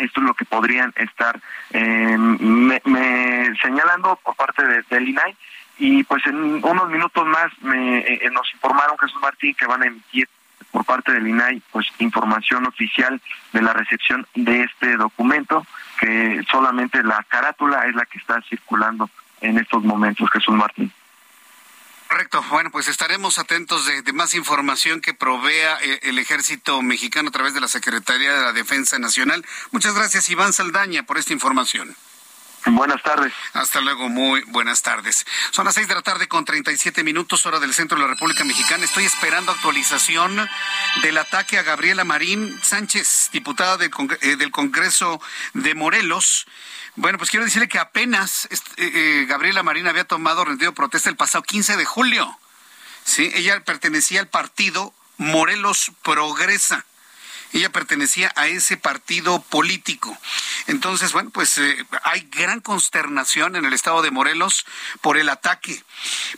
esto 0.00 0.20
es 0.20 0.26
lo 0.26 0.34
que 0.34 0.44
podrían 0.44 0.92
estar 0.96 1.40
eh, 1.70 2.16
me, 2.18 2.80
señalando 3.60 4.18
por 4.22 4.34
parte 4.36 4.64
de, 4.66 4.82
del 4.90 5.08
INAI 5.08 5.36
y 5.78 6.04
pues 6.04 6.24
en 6.26 6.64
unos 6.64 6.88
minutos 6.90 7.26
más 7.26 7.50
me, 7.62 7.98
eh, 7.98 8.30
nos 8.32 8.52
informaron 8.54 8.98
Jesús 8.98 9.20
Martín 9.20 9.54
que 9.54 9.66
van 9.66 9.82
a 9.82 9.86
emitir 9.86 10.28
por 10.70 10.84
parte 10.84 11.12
del 11.12 11.26
INAI 11.26 11.62
pues 11.70 11.86
información 11.98 12.66
oficial 12.66 13.20
de 13.52 13.62
la 13.62 13.72
recepción 13.72 14.26
de 14.34 14.62
este 14.62 14.96
documento 14.96 15.66
que 15.98 16.42
solamente 16.50 17.02
la 17.02 17.24
carátula 17.28 17.86
es 17.86 17.94
la 17.94 18.06
que 18.06 18.18
está 18.18 18.40
circulando 18.42 19.08
en 19.40 19.58
estos 19.58 19.82
momentos 19.84 20.30
Jesús 20.30 20.54
Martín. 20.54 20.92
Correcto. 22.12 22.44
Bueno, 22.50 22.70
pues 22.70 22.88
estaremos 22.88 23.38
atentos 23.38 23.86
de, 23.86 24.12
más 24.12 24.34
información 24.34 25.00
que 25.00 25.14
provea 25.14 25.78
eh, 25.80 25.98
el, 26.02 26.18
ejército 26.18 26.82
mexicano 26.82 27.30
a 27.30 27.32
través 27.32 27.54
de 27.54 27.60
la 27.62 27.68
Secretaría 27.68 28.34
de 28.34 28.42
la 28.42 28.52
Defensa 28.52 28.98
Nacional. 28.98 29.46
Muchas 29.70 29.94
gracias, 29.94 30.28
Iván 30.28 30.52
Saldaña, 30.52 31.04
por 31.04 31.16
esta 31.16 31.32
información. 31.32 31.96
Buenas 32.66 33.02
tardes. 33.02 33.32
Hasta 33.54 33.80
luego, 33.80 34.08
muy 34.08 34.42
buenas 34.48 34.82
tardes. 34.82 35.26
Son 35.50 35.64
las 35.64 35.74
seis 35.74 35.88
de 35.88 35.94
la 35.94 36.02
tarde 36.02 36.28
con 36.28 36.44
37 36.44 37.02
minutos, 37.02 37.44
hora 37.44 37.58
del 37.58 37.74
centro 37.74 37.96
de 37.98 38.04
la 38.04 38.08
República 38.08 38.44
Mexicana. 38.44 38.84
Estoy 38.84 39.04
esperando 39.04 39.50
actualización 39.50 40.48
del 41.02 41.18
ataque 41.18 41.58
a 41.58 41.62
Gabriela 41.62 42.04
Marín 42.04 42.56
Sánchez, 42.62 43.30
diputada 43.32 43.78
del, 43.78 43.90
eh, 44.20 44.36
del 44.36 44.52
Congreso 44.52 45.20
de 45.54 45.74
Morelos. 45.74 46.46
Bueno, 46.94 47.18
pues 47.18 47.30
quiero 47.30 47.44
decirle 47.44 47.68
que 47.68 47.80
apenas 47.80 48.46
eh, 48.50 48.58
eh, 48.76 49.26
Gabriela 49.28 49.64
Marina 49.64 49.90
había 49.90 50.04
tomado 50.04 50.44
rendido 50.44 50.72
protesta 50.72 51.10
el 51.10 51.16
pasado 51.16 51.42
15 51.42 51.76
de 51.76 51.84
julio. 51.84 52.38
Sí, 53.04 53.28
ella 53.34 53.64
pertenecía 53.64 54.20
al 54.20 54.28
partido 54.28 54.94
Morelos 55.16 55.90
Progresa. 56.02 56.84
Ella 57.52 57.70
pertenecía 57.70 58.32
a 58.34 58.46
ese 58.46 58.76
partido 58.76 59.42
político. 59.42 60.16
Entonces, 60.66 61.12
bueno, 61.12 61.30
pues 61.30 61.58
eh, 61.58 61.86
hay 62.02 62.28
gran 62.32 62.60
consternación 62.60 63.56
en 63.56 63.66
el 63.66 63.74
estado 63.74 64.00
de 64.00 64.10
Morelos 64.10 64.64
por 65.02 65.18
el 65.18 65.28
ataque. 65.28 65.84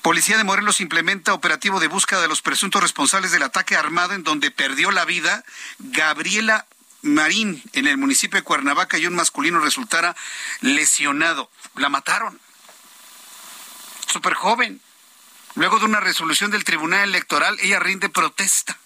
Policía 0.02 0.36
de 0.36 0.44
Morelos 0.44 0.80
implementa 0.80 1.32
operativo 1.32 1.78
de 1.78 1.86
búsqueda 1.86 2.20
de 2.20 2.28
los 2.28 2.42
presuntos 2.42 2.82
responsables 2.82 3.30
del 3.30 3.44
ataque 3.44 3.76
armado 3.76 4.14
en 4.14 4.24
donde 4.24 4.50
perdió 4.50 4.90
la 4.90 5.04
vida 5.04 5.44
Gabriela 5.78 6.66
Marín, 7.02 7.62
en 7.74 7.86
el 7.86 7.96
municipio 7.96 8.38
de 8.38 8.44
Cuernavaca, 8.44 8.98
y 8.98 9.06
un 9.06 9.14
masculino 9.14 9.60
resultara 9.60 10.16
lesionado. 10.62 11.50
La 11.76 11.90
mataron. 11.90 12.40
Súper 14.10 14.34
joven. 14.34 14.80
Luego 15.54 15.78
de 15.78 15.84
una 15.84 16.00
resolución 16.00 16.50
del 16.50 16.64
Tribunal 16.64 17.08
Electoral, 17.08 17.56
ella 17.60 17.78
rinde 17.78 18.08
protesta 18.08 18.78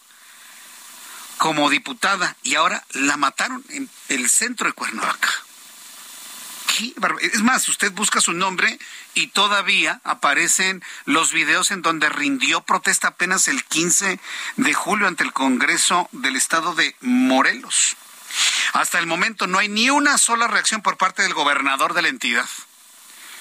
como 1.39 1.71
diputada 1.71 2.37
y 2.43 2.57
ahora 2.57 2.85
la 2.91 3.17
mataron 3.17 3.65
en 3.71 3.89
el 4.09 4.29
centro 4.29 4.67
de 4.67 4.75
Cuernavaca. 4.75 5.29
Es 7.21 7.43
más, 7.43 7.69
usted 7.69 7.91
busca 7.93 8.21
su 8.21 8.33
nombre 8.33 8.79
y 9.15 9.29
todavía 9.29 10.01
aparecen 10.05 10.83
los 11.07 11.33
videos 11.33 11.73
en 11.73 11.83
donde 11.83 12.09
rindió 12.09 12.61
protesta 12.61 13.09
apenas 13.09 13.49
el 13.49 13.65
15 13.65 14.21
de 14.57 14.75
julio 14.75 15.09
ante 15.09 15.25
el 15.25 15.33
Congreso 15.33 16.09
del 16.13 16.37
Estado 16.37 16.75
de 16.75 16.95
Morelos. 17.01 17.97
Hasta 18.75 19.01
el 19.01 19.07
momento 19.07 19.49
no 19.49 19.59
hay 19.59 19.69
ni 19.69 19.91
una 19.91 20.19
sola 20.19 20.47
reacción 20.47 20.83
por 20.83 20.99
parte 20.99 21.23
del 21.23 21.35
gobernador 21.35 21.95
de 21.95 22.03
la 22.03 22.09
entidad. 22.09 22.49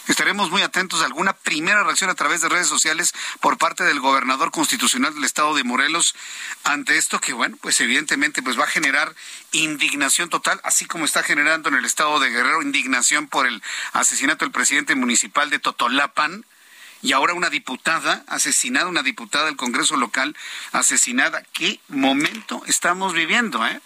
Estaremos 0.07 0.49
muy 0.49 0.61
atentos 0.61 1.01
a 1.01 1.05
alguna 1.05 1.33
primera 1.33 1.83
reacción 1.83 2.09
a 2.09 2.15
través 2.15 2.41
de 2.41 2.49
redes 2.49 2.67
sociales 2.67 3.13
por 3.41 3.57
parte 3.57 3.83
del 3.83 3.99
gobernador 3.99 4.51
constitucional 4.51 5.13
del 5.13 5.25
estado 5.25 5.53
de 5.53 5.65
Morelos 5.65 6.15
ante 6.63 6.97
esto 6.97 7.19
que, 7.19 7.33
bueno, 7.33 7.57
pues 7.61 7.81
evidentemente 7.81 8.41
pues 8.41 8.57
va 8.57 8.63
a 8.63 8.67
generar 8.67 9.13
indignación 9.51 10.29
total, 10.29 10.61
así 10.63 10.85
como 10.85 11.03
está 11.03 11.23
generando 11.23 11.67
en 11.69 11.75
el 11.75 11.85
estado 11.85 12.19
de 12.19 12.29
Guerrero 12.29 12.61
indignación 12.61 13.27
por 13.27 13.47
el 13.47 13.61
asesinato 13.91 14.45
del 14.45 14.53
presidente 14.53 14.95
municipal 14.95 15.49
de 15.49 15.59
Totolapan 15.59 16.45
y 17.01 17.11
ahora 17.11 17.33
una 17.33 17.49
diputada 17.49 18.23
asesinada, 18.27 18.87
una 18.87 19.03
diputada 19.03 19.45
del 19.45 19.57
Congreso 19.57 19.97
local 19.97 20.35
asesinada. 20.71 21.43
¿Qué 21.53 21.79
momento 21.89 22.63
estamos 22.65 23.13
viviendo, 23.13 23.65
eh? 23.67 23.81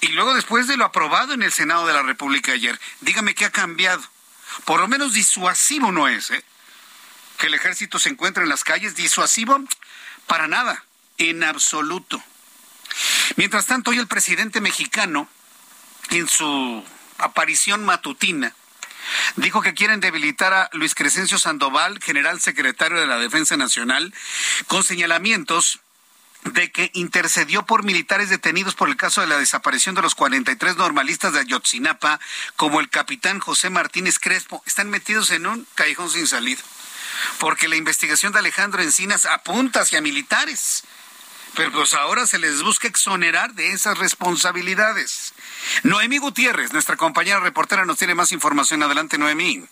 Y 0.00 0.08
luego 0.08 0.34
después 0.34 0.68
de 0.68 0.76
lo 0.76 0.84
aprobado 0.84 1.34
en 1.34 1.42
el 1.42 1.52
Senado 1.52 1.86
de 1.86 1.92
la 1.92 2.02
República 2.02 2.52
ayer, 2.52 2.78
dígame 3.00 3.34
qué 3.34 3.44
ha 3.44 3.50
cambiado. 3.50 4.02
Por 4.64 4.80
lo 4.80 4.88
menos 4.88 5.12
disuasivo 5.12 5.92
no 5.92 6.08
es, 6.08 6.30
¿eh? 6.30 6.44
Que 7.38 7.46
el 7.46 7.54
ejército 7.54 7.98
se 7.98 8.08
encuentre 8.08 8.42
en 8.42 8.48
las 8.48 8.64
calles, 8.64 8.96
disuasivo 8.96 9.62
para 10.26 10.48
nada, 10.48 10.84
en 11.18 11.44
absoluto. 11.44 12.22
Mientras 13.36 13.66
tanto, 13.66 13.90
hoy 13.90 13.98
el 13.98 14.08
presidente 14.08 14.60
mexicano, 14.60 15.28
en 16.10 16.28
su 16.28 16.84
aparición 17.18 17.84
matutina, 17.84 18.54
dijo 19.36 19.62
que 19.62 19.74
quieren 19.74 20.00
debilitar 20.00 20.52
a 20.52 20.70
Luis 20.72 20.94
Crescencio 20.94 21.38
Sandoval, 21.38 22.00
general 22.02 22.40
secretario 22.40 22.98
de 22.98 23.06
la 23.06 23.18
Defensa 23.18 23.56
Nacional, 23.56 24.12
con 24.66 24.82
señalamientos 24.82 25.80
de 26.52 26.70
que 26.70 26.90
intercedió 26.94 27.64
por 27.66 27.84
militares 27.84 28.30
detenidos 28.30 28.74
por 28.74 28.88
el 28.88 28.96
caso 28.96 29.20
de 29.20 29.26
la 29.26 29.38
desaparición 29.38 29.94
de 29.94 30.02
los 30.02 30.14
43 30.14 30.76
normalistas 30.76 31.32
de 31.32 31.40
Ayotzinapa, 31.40 32.20
como 32.56 32.80
el 32.80 32.88
capitán 32.88 33.40
José 33.40 33.70
Martínez 33.70 34.18
Crespo, 34.18 34.62
están 34.66 34.90
metidos 34.90 35.30
en 35.30 35.46
un 35.46 35.66
callejón 35.74 36.10
sin 36.10 36.26
salida. 36.26 36.60
Porque 37.38 37.68
la 37.68 37.76
investigación 37.76 38.32
de 38.32 38.38
Alejandro 38.38 38.82
Encinas 38.82 39.26
apunta 39.26 39.80
hacia 39.80 40.00
militares. 40.00 40.84
Pero 41.54 41.72
pues 41.72 41.94
ahora 41.94 42.26
se 42.26 42.38
les 42.38 42.62
busca 42.62 42.86
exonerar 42.86 43.54
de 43.54 43.72
esas 43.72 43.98
responsabilidades. 43.98 45.34
Noemí 45.82 46.18
Gutiérrez, 46.18 46.72
nuestra 46.72 46.96
compañera 46.96 47.40
reportera, 47.40 47.84
nos 47.84 47.98
tiene 47.98 48.14
más 48.14 48.32
información. 48.32 48.82
Adelante, 48.82 49.18
Noemí. 49.18 49.64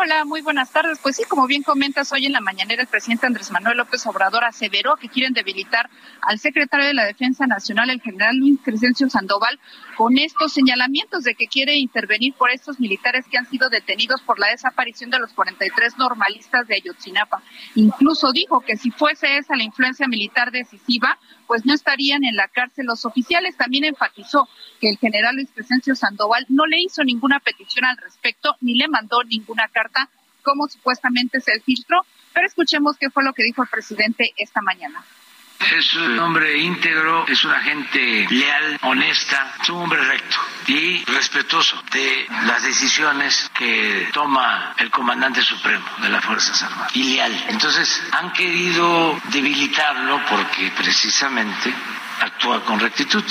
Hola, 0.00 0.24
muy 0.24 0.42
buenas 0.42 0.70
tardes. 0.70 1.00
Pues 1.02 1.16
sí, 1.16 1.24
como 1.24 1.48
bien 1.48 1.64
comentas, 1.64 2.12
hoy 2.12 2.24
en 2.24 2.32
la 2.32 2.40
mañanera 2.40 2.82
el 2.82 2.86
presidente 2.86 3.26
Andrés 3.26 3.50
Manuel 3.50 3.78
López 3.78 4.06
Obrador 4.06 4.44
aseveró 4.44 4.94
que 4.94 5.08
quieren 5.08 5.32
debilitar 5.32 5.90
al 6.22 6.38
secretario 6.38 6.86
de 6.86 6.94
la 6.94 7.04
Defensa 7.04 7.48
Nacional, 7.48 7.90
el 7.90 8.00
general 8.00 8.36
Luis 8.36 8.60
Crescencio 8.62 9.10
Sandoval, 9.10 9.58
con 9.96 10.16
estos 10.16 10.52
señalamientos 10.52 11.24
de 11.24 11.34
que 11.34 11.48
quiere 11.48 11.74
intervenir 11.74 12.32
por 12.34 12.52
estos 12.52 12.78
militares 12.78 13.26
que 13.28 13.38
han 13.38 13.50
sido 13.50 13.70
detenidos 13.70 14.22
por 14.22 14.38
la 14.38 14.46
desaparición 14.46 15.10
de 15.10 15.18
los 15.18 15.32
43 15.32 15.98
normalistas 15.98 16.68
de 16.68 16.76
Ayotzinapa. 16.76 17.42
Incluso 17.74 18.30
dijo 18.30 18.60
que 18.60 18.76
si 18.76 18.92
fuese 18.92 19.38
esa 19.38 19.56
la 19.56 19.64
influencia 19.64 20.06
militar 20.06 20.52
decisiva, 20.52 21.18
pues 21.48 21.66
no 21.66 21.74
estarían 21.74 22.22
en 22.22 22.36
la 22.36 22.46
cárcel 22.46 22.86
los 22.86 23.04
oficiales. 23.04 23.56
También 23.56 23.82
enfatizó 23.82 24.48
que 24.80 24.90
el 24.90 24.98
general 24.98 25.34
Luis 25.34 25.48
Crescencio 25.52 25.96
Sandoval 25.96 26.46
no 26.48 26.66
le 26.66 26.78
hizo 26.78 27.02
ninguna 27.02 27.40
petición 27.40 27.84
al 27.84 27.96
respecto 27.96 28.54
ni 28.60 28.74
le 28.74 28.86
mandó 28.86 29.24
ninguna 29.24 29.66
carta 29.66 29.87
como 30.42 30.68
supuestamente 30.68 31.38
es 31.38 31.48
el 31.48 31.62
filtro. 31.62 32.04
Pero 32.32 32.46
escuchemos 32.46 32.96
qué 32.98 33.10
fue 33.10 33.24
lo 33.24 33.32
que 33.32 33.42
dijo 33.42 33.62
el 33.62 33.68
presidente 33.68 34.32
esta 34.36 34.60
mañana. 34.60 35.02
Es 35.60 35.94
un 35.96 36.18
hombre 36.20 36.56
íntegro, 36.56 37.26
es 37.26 37.44
una 37.44 37.60
gente 37.60 38.26
leal, 38.30 38.78
honesta, 38.82 39.54
es 39.60 39.68
un 39.68 39.82
hombre 39.82 40.00
recto 40.04 40.36
y 40.68 41.04
respetuoso 41.04 41.82
de 41.92 42.26
las 42.46 42.62
decisiones 42.62 43.50
que 43.58 44.08
toma 44.12 44.74
el 44.78 44.88
comandante 44.90 45.42
supremo 45.42 45.84
de 46.00 46.10
las 46.10 46.24
Fuerzas 46.24 46.62
Armadas 46.62 46.94
y 46.94 47.14
leal. 47.14 47.44
Entonces 47.48 48.00
han 48.12 48.32
querido 48.32 49.20
debilitarlo 49.32 50.24
porque 50.30 50.70
precisamente 50.76 51.74
actúa 52.20 52.64
con 52.64 52.78
rectitud. 52.78 53.24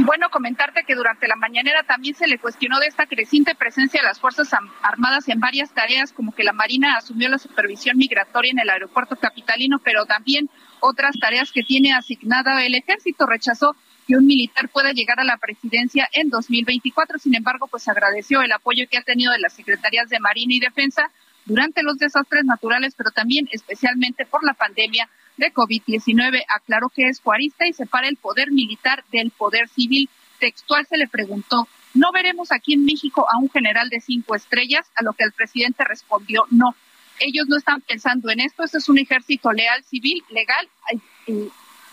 Y 0.00 0.02
bueno, 0.02 0.30
comentarte 0.30 0.84
que 0.84 0.94
durante 0.94 1.28
la 1.28 1.36
mañanera 1.36 1.82
también 1.82 2.14
se 2.14 2.26
le 2.26 2.38
cuestionó 2.38 2.80
de 2.80 2.86
esta 2.86 3.04
creciente 3.04 3.54
presencia 3.54 4.00
de 4.00 4.06
las 4.06 4.18
Fuerzas 4.18 4.48
Armadas 4.80 5.28
en 5.28 5.40
varias 5.40 5.74
tareas, 5.74 6.14
como 6.14 6.34
que 6.34 6.42
la 6.42 6.54
Marina 6.54 6.96
asumió 6.96 7.28
la 7.28 7.36
supervisión 7.36 7.98
migratoria 7.98 8.50
en 8.50 8.60
el 8.60 8.70
aeropuerto 8.70 9.16
capitalino, 9.16 9.78
pero 9.84 10.06
también 10.06 10.48
otras 10.80 11.16
tareas 11.20 11.52
que 11.52 11.64
tiene 11.64 11.92
asignada 11.92 12.64
el 12.64 12.76
ejército. 12.76 13.26
Rechazó 13.26 13.76
que 14.08 14.16
un 14.16 14.24
militar 14.24 14.70
pueda 14.70 14.92
llegar 14.92 15.20
a 15.20 15.24
la 15.24 15.36
presidencia 15.36 16.08
en 16.14 16.30
2024. 16.30 17.18
Sin 17.18 17.34
embargo, 17.34 17.66
pues 17.66 17.86
agradeció 17.86 18.40
el 18.40 18.52
apoyo 18.52 18.86
que 18.90 18.96
ha 18.96 19.02
tenido 19.02 19.32
de 19.32 19.40
las 19.40 19.52
secretarías 19.52 20.08
de 20.08 20.18
Marina 20.18 20.54
y 20.54 20.60
Defensa 20.60 21.10
durante 21.44 21.82
los 21.82 21.98
desastres 21.98 22.46
naturales, 22.46 22.94
pero 22.96 23.10
también 23.10 23.50
especialmente 23.52 24.24
por 24.24 24.44
la 24.44 24.54
pandemia 24.54 25.10
de 25.40 25.52
COVID-19. 25.52 26.44
Aclaró 26.48 26.88
que 26.88 27.08
es 27.08 27.18
cuarista 27.20 27.66
y 27.66 27.72
separa 27.72 28.08
el 28.08 28.16
poder 28.16 28.52
militar 28.52 29.04
del 29.10 29.32
poder 29.32 29.68
civil. 29.68 30.08
Textual 30.38 30.86
se 30.86 30.96
le 30.96 31.08
preguntó, 31.08 31.66
¿no 31.94 32.12
veremos 32.12 32.52
aquí 32.52 32.74
en 32.74 32.84
México 32.84 33.26
a 33.30 33.38
un 33.38 33.50
general 33.50 33.88
de 33.88 34.00
cinco 34.00 34.36
estrellas? 34.36 34.86
A 34.94 35.02
lo 35.02 35.12
que 35.12 35.24
el 35.24 35.32
presidente 35.32 35.84
respondió, 35.84 36.46
no. 36.50 36.74
Ellos 37.18 37.46
no 37.48 37.56
están 37.56 37.80
pensando 37.82 38.30
en 38.30 38.40
esto, 38.40 38.64
este 38.64 38.78
es 38.78 38.88
un 38.88 38.98
ejército 38.98 39.52
leal, 39.52 39.84
civil, 39.84 40.24
legal, 40.30 40.68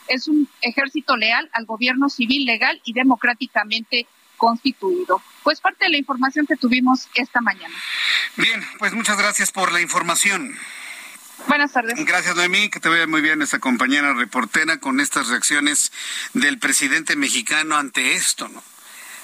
es 0.08 0.28
un 0.28 0.48
ejército 0.62 1.18
leal 1.18 1.50
al 1.52 1.66
gobierno 1.66 2.08
civil, 2.08 2.45
legal 2.45 2.80
y 2.86 2.93
democráticamente 2.93 4.08
constituido. 4.38 5.22
Pues 5.43 5.60
parte 5.60 5.86
de 5.86 5.91
la 5.91 5.98
información 5.98 6.45
que 6.45 6.56
tuvimos 6.56 7.10
esta 7.16 7.41
mañana. 7.41 7.76
Bien, 8.38 8.64
pues 8.80 8.93
muchas 8.93 9.18
gracias 9.18 9.52
por 9.52 9.72
la 9.74 9.82
información. 9.82 10.56
Buenas 11.46 11.72
tardes. 11.72 11.94
Gracias, 12.04 12.36
Noemí. 12.36 12.70
Que 12.70 12.80
te 12.80 12.90
vea 12.90 13.06
muy 13.08 13.22
bien 13.22 13.42
esta 13.42 13.60
compañera 13.60 14.14
reportera 14.14 14.80
con 14.80 15.00
estas 15.00 15.28
reacciones 15.28 15.92
del 16.34 16.58
presidente 16.58 17.16
mexicano 17.16 17.78
ante 17.78 18.16
esto, 18.16 18.48
¿no? 18.48 18.64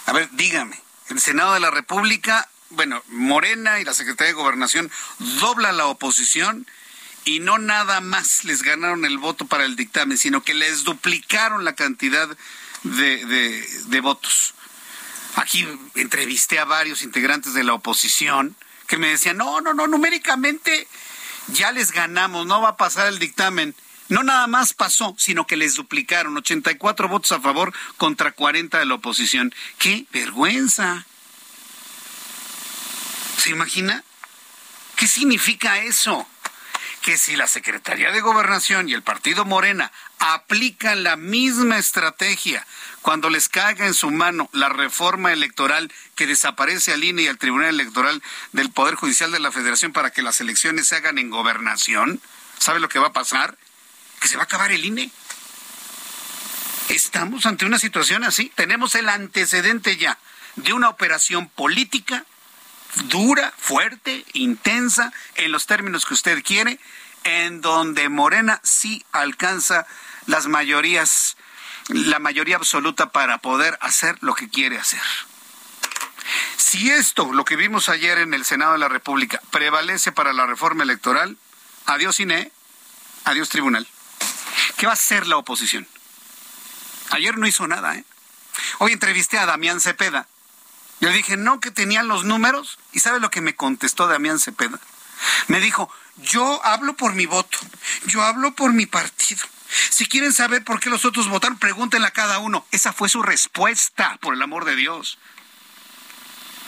A 0.06 0.14
ver, 0.14 0.30
dígame, 0.34 0.80
el 1.10 1.20
Senado 1.20 1.54
de 1.54 1.60
la 1.60 1.72
República, 1.72 2.50
bueno, 2.70 3.02
Morena 3.08 3.80
y 3.80 3.86
la 3.86 3.94
Secretaría 3.94 4.34
de 4.34 4.42
Gobernación 4.42 4.92
dobla 5.40 5.72
la 5.72 5.88
oposición 5.88 6.68
y 7.26 7.40
no 7.40 7.58
nada 7.58 8.02
más 8.02 8.44
les 8.44 8.64
ganaron 8.64 9.06
el 9.06 9.18
voto 9.18 9.46
para 9.46 9.66
el 9.66 9.76
dictamen, 9.76 10.18
sino 10.18 10.44
que 10.44 10.54
les 10.54 10.84
duplicaron 10.84 11.64
la 11.64 11.74
cantidad 11.74 12.28
de 12.84 14.00
votos. 14.02 14.54
Aquí 15.36 15.68
entrevisté 15.96 16.60
a 16.60 16.66
varios 16.66 17.02
integrantes 17.02 17.54
de 17.54 17.64
la 17.64 17.74
oposición 17.74 18.56
que 18.88 18.98
me 18.98 19.08
decían, 19.10 19.38
no, 19.38 19.62
no, 19.62 19.74
no, 19.74 19.88
numéricamente 19.88 20.88
ya 21.48 21.72
les 21.72 21.92
ganamos, 21.92 22.46
no 22.46 22.62
va 22.62 22.70
a 22.70 22.78
pasar 22.78 23.08
el 23.08 23.20
dictamen. 23.20 23.76
No 24.10 24.24
nada 24.24 24.48
más 24.48 24.74
pasó, 24.74 25.16
sino 25.18 25.48
que 25.48 25.56
les 25.56 25.76
duplicaron 25.76 26.38
84 26.38 27.08
votos 27.08 27.32
a 27.32 27.40
favor 27.40 27.74
contra 27.98 28.32
40 28.32 28.80
de 28.80 28.86
la 28.86 28.96
oposición. 28.96 29.54
¡Qué 29.78 30.06
vergüenza! 30.12 31.06
¿Se 33.38 33.50
imagina? 33.50 34.04
¿Qué 34.96 35.08
significa 35.08 35.80
eso? 35.80 36.28
Que 37.02 37.18
si 37.18 37.36
la 37.36 37.48
Secretaría 37.48 38.12
de 38.12 38.22
Gobernación 38.22 38.88
y 38.88 38.94
el 38.94 39.04
Partido 39.04 39.46
Morena 39.46 39.92
aplican 40.20 41.04
la 41.04 41.16
misma 41.16 41.78
estrategia 41.78 42.66
cuando 43.04 43.30
les 43.30 43.50
caiga 43.50 43.86
en 43.86 43.94
su 43.94 44.10
mano 44.10 44.50
la 44.54 44.70
reforma 44.70 45.34
electoral 45.34 45.92
que 46.16 46.26
desaparece 46.26 46.94
al 46.94 47.04
INE 47.04 47.24
y 47.24 47.28
al 47.28 47.38
Tribunal 47.38 47.70
Electoral 47.70 48.24
del 48.54 48.72
Poder 48.72 48.96
Judicial 48.96 49.32
de 49.32 49.42
la 49.42 49.52
Federación 49.52 49.92
para 49.92 50.10
que 50.10 50.24
las 50.24 50.40
elecciones 50.40 50.88
se 50.88 50.96
hagan 50.96 51.18
en 51.18 51.30
gobernación, 51.30 52.22
¿sabe 52.58 52.80
lo 52.80 52.88
que 52.88 53.00
va 53.00 53.08
a 53.08 53.14
pasar? 53.14 53.58
Que 54.22 54.30
se 54.30 54.38
va 54.38 54.44
a 54.44 54.46
acabar 54.46 54.72
el 54.72 54.86
INE. 54.86 55.12
Estamos 56.88 57.46
ante 57.46 57.66
una 57.66 57.78
situación 57.78 58.24
así. 58.24 58.52
Tenemos 58.56 58.96
el 58.96 59.10
antecedente 59.10 59.98
ya 59.98 60.18
de 60.56 60.72
una 60.72 60.88
operación 60.88 61.50
política 61.50 62.26
dura, 63.10 63.54
fuerte, 63.58 64.24
intensa, 64.32 65.12
en 65.36 65.52
los 65.52 65.66
términos 65.66 66.06
que 66.06 66.14
usted 66.14 66.42
quiere, 66.42 66.80
en 67.26 67.60
donde 67.60 68.08
Morena 68.08 68.62
sí 68.64 69.04
alcanza 69.12 69.86
las 70.26 70.48
mayorías 70.48 71.36
la 71.90 72.20
mayoría 72.20 72.56
absoluta 72.56 73.12
para 73.12 73.38
poder 73.40 73.78
hacer 73.82 74.18
lo 74.22 74.36
que 74.36 74.50
quiere 74.50 74.78
hacer. 74.78 75.02
Si 76.58 76.90
esto, 76.90 77.34
lo 77.34 77.46
que 77.46 77.56
vimos 77.56 77.90
ayer 77.90 78.18
en 78.18 78.34
el 78.34 78.46
Senado 78.46 78.74
de 78.74 78.80
la 78.80 78.90
República, 78.90 79.42
prevalece 79.52 80.12
para 80.12 80.34
la 80.34 80.48
reforma 80.48 80.84
electoral, 80.84 81.38
adiós 81.86 82.20
INE, 82.20 82.52
adiós 83.26 83.50
tribunal. 83.50 83.88
¿Qué 84.78 84.86
va 84.86 84.94
a 84.94 84.96
hacer 84.96 85.28
la 85.28 85.38
oposición? 85.38 85.88
Ayer 87.12 87.38
no 87.38 87.48
hizo 87.48 87.68
nada, 87.68 87.96
¿eh? 87.96 88.06
Hoy 88.80 88.94
entrevisté 88.94 89.38
a 89.38 89.46
Damián 89.46 89.82
Cepeda. 89.82 90.28
Le 91.00 91.12
dije, 91.12 91.38
no, 91.38 91.60
que 91.60 91.72
tenían 91.72 92.08
los 92.08 92.24
números. 92.24 92.80
¿Y 92.92 93.00
sabe 93.00 93.20
lo 93.20 93.30
que 93.30 93.42
me 93.42 93.56
contestó 93.56 94.08
Damián 94.08 94.40
Cepeda? 94.40 94.80
Me 95.48 95.60
dijo, 95.60 95.92
yo 96.18 96.64
hablo 96.66 96.96
por 96.96 97.14
mi 97.14 97.26
voto, 97.26 97.58
yo 98.06 98.24
hablo 98.24 98.54
por 98.56 98.74
mi 98.74 98.86
partido. 98.86 99.46
Si 99.90 100.06
quieren 100.06 100.34
saber 100.34 100.64
por 100.64 100.80
qué 100.80 100.90
los 100.90 101.06
otros 101.06 101.28
votaron, 101.28 101.58
pregúntenle 101.58 102.08
a 102.08 102.12
cada 102.12 102.40
uno. 102.40 102.66
Esa 102.72 102.94
fue 102.94 103.10
su 103.10 103.24
respuesta, 103.24 104.18
por 104.22 104.34
el 104.34 104.42
amor 104.42 104.66
de 104.66 104.76
Dios. 104.76 105.18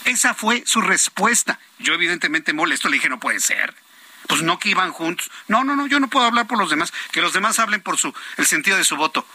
Esa 0.06 0.34
fue 0.34 0.64
su 0.66 0.82
respuesta. 0.82 1.60
Yo 1.80 1.94
evidentemente 1.94 2.54
molesto 2.54 2.90
le 2.90 2.98
dije, 2.98 3.10
no 3.10 3.20
puede 3.20 3.40
ser. 3.40 3.76
Pues 4.28 4.42
no 4.42 4.60
que 4.60 4.70
iban 4.70 4.92
juntos. 4.92 5.30
No, 5.48 5.64
no, 5.64 5.76
no, 5.76 5.88
yo 5.88 6.00
no 6.00 6.10
puedo 6.10 6.26
hablar 6.26 6.48
por 6.48 6.58
los 6.58 6.70
demás. 6.70 6.94
Que 7.12 7.22
los 7.22 7.34
demás 7.34 7.60
hablen 7.60 7.82
por 7.82 7.98
su, 7.98 8.14
el 8.38 8.46
sentido 8.46 8.78
de 8.78 8.84
su 8.84 8.96
voto. 8.96 9.26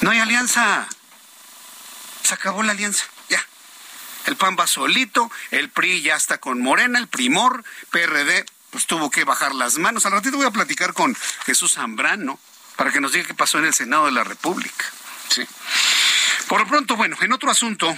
No 0.00 0.10
hay 0.10 0.18
alianza. 0.18 0.86
Se 2.22 2.34
acabó 2.34 2.62
la 2.62 2.72
alianza. 2.72 3.04
Ya. 3.28 3.44
El 4.26 4.36
PAN 4.36 4.56
va 4.58 4.66
solito, 4.66 5.30
el 5.50 5.70
PRI 5.70 6.02
ya 6.02 6.14
está 6.14 6.38
con 6.38 6.60
Morena, 6.60 6.98
el 6.98 7.08
Primor, 7.08 7.64
PRD, 7.90 8.44
pues 8.70 8.86
tuvo 8.86 9.10
que 9.10 9.24
bajar 9.24 9.54
las 9.54 9.78
manos. 9.78 10.06
Al 10.06 10.12
ratito 10.12 10.36
voy 10.36 10.46
a 10.46 10.50
platicar 10.50 10.92
con 10.92 11.16
Jesús 11.44 11.74
Zambrano 11.74 12.38
para 12.76 12.92
que 12.92 13.00
nos 13.00 13.12
diga 13.12 13.26
qué 13.26 13.34
pasó 13.34 13.58
en 13.58 13.64
el 13.64 13.74
Senado 13.74 14.06
de 14.06 14.12
la 14.12 14.24
República. 14.24 14.84
Sí. 15.28 15.46
Por 16.48 16.60
lo 16.60 16.66
pronto, 16.66 16.96
bueno, 16.96 17.16
en 17.20 17.32
otro 17.32 17.50
asunto, 17.50 17.90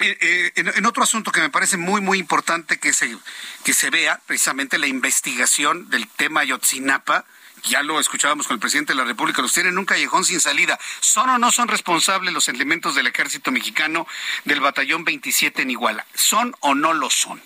eh, 0.00 0.16
eh, 0.20 0.52
en, 0.54 0.86
otro 0.86 1.02
asunto 1.02 1.32
que 1.32 1.40
me 1.40 1.50
parece 1.50 1.76
muy, 1.76 2.00
muy 2.00 2.18
importante 2.18 2.78
que 2.78 2.92
se, 2.92 3.16
que 3.64 3.74
se 3.74 3.90
vea, 3.90 4.20
precisamente 4.26 4.78
la 4.78 4.86
investigación 4.86 5.90
del 5.90 6.06
tema 6.08 6.40
Ayotzinapa, 6.40 7.24
ya 7.64 7.82
lo 7.82 7.98
escuchábamos 7.98 8.46
con 8.46 8.54
el 8.54 8.60
presidente 8.60 8.92
de 8.92 8.98
la 8.98 9.04
República, 9.04 9.42
los 9.42 9.52
tienen 9.52 9.72
en 9.72 9.78
un 9.78 9.84
callejón 9.84 10.24
sin 10.24 10.40
salida. 10.40 10.78
¿Son 11.00 11.28
o 11.30 11.38
no 11.38 11.50
son 11.50 11.66
responsables 11.66 12.32
los 12.32 12.48
elementos 12.48 12.94
del 12.94 13.08
ejército 13.08 13.50
mexicano 13.50 14.06
del 14.44 14.60
batallón 14.60 15.04
27 15.04 15.62
en 15.62 15.70
Iguala? 15.70 16.06
¿Son 16.14 16.54
o 16.60 16.74
no 16.74 16.92
lo 16.92 17.10
son? 17.10 17.42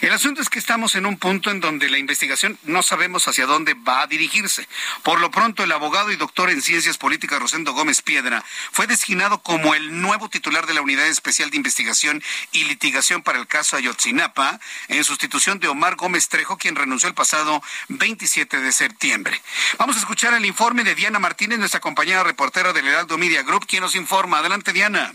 El 0.00 0.12
asunto 0.12 0.40
es 0.40 0.48
que 0.48 0.58
estamos 0.58 0.94
en 0.94 1.06
un 1.06 1.18
punto 1.18 1.50
en 1.50 1.60
donde 1.60 1.88
la 1.90 1.98
investigación 1.98 2.58
no 2.64 2.82
sabemos 2.82 3.28
hacia 3.28 3.46
dónde 3.46 3.74
va 3.74 4.02
a 4.02 4.06
dirigirse. 4.06 4.68
Por 5.02 5.20
lo 5.20 5.30
pronto, 5.30 5.64
el 5.64 5.72
abogado 5.72 6.10
y 6.10 6.16
doctor 6.16 6.50
en 6.50 6.62
ciencias 6.62 6.98
políticas 6.98 7.40
Rosendo 7.40 7.72
Gómez 7.72 8.02
Piedra 8.02 8.44
fue 8.72 8.86
designado 8.86 9.42
como 9.42 9.74
el 9.74 10.00
nuevo 10.00 10.28
titular 10.28 10.66
de 10.66 10.74
la 10.74 10.82
Unidad 10.82 11.06
Especial 11.06 11.50
de 11.50 11.56
Investigación 11.56 12.22
y 12.52 12.64
Litigación 12.64 13.22
para 13.22 13.38
el 13.38 13.46
caso 13.46 13.76
Ayotzinapa, 13.76 14.60
en 14.88 15.04
sustitución 15.04 15.58
de 15.58 15.68
Omar 15.68 15.96
Gómez 15.96 16.28
Trejo, 16.28 16.58
quien 16.58 16.76
renunció 16.76 17.08
el 17.08 17.14
pasado 17.14 17.62
27 17.88 18.60
de 18.60 18.72
septiembre. 18.72 19.40
Vamos 19.78 19.96
a 19.96 20.00
escuchar 20.00 20.34
el 20.34 20.46
informe 20.46 20.84
de 20.84 20.94
Diana 20.94 21.18
Martínez, 21.18 21.58
nuestra 21.58 21.80
compañera 21.80 22.22
reportera 22.22 22.72
del 22.72 22.86
Heraldo 22.86 23.18
Media 23.18 23.42
Group, 23.42 23.66
quien 23.66 23.82
nos 23.82 23.94
informa. 23.94 24.38
Adelante, 24.38 24.72
Diana. 24.72 25.12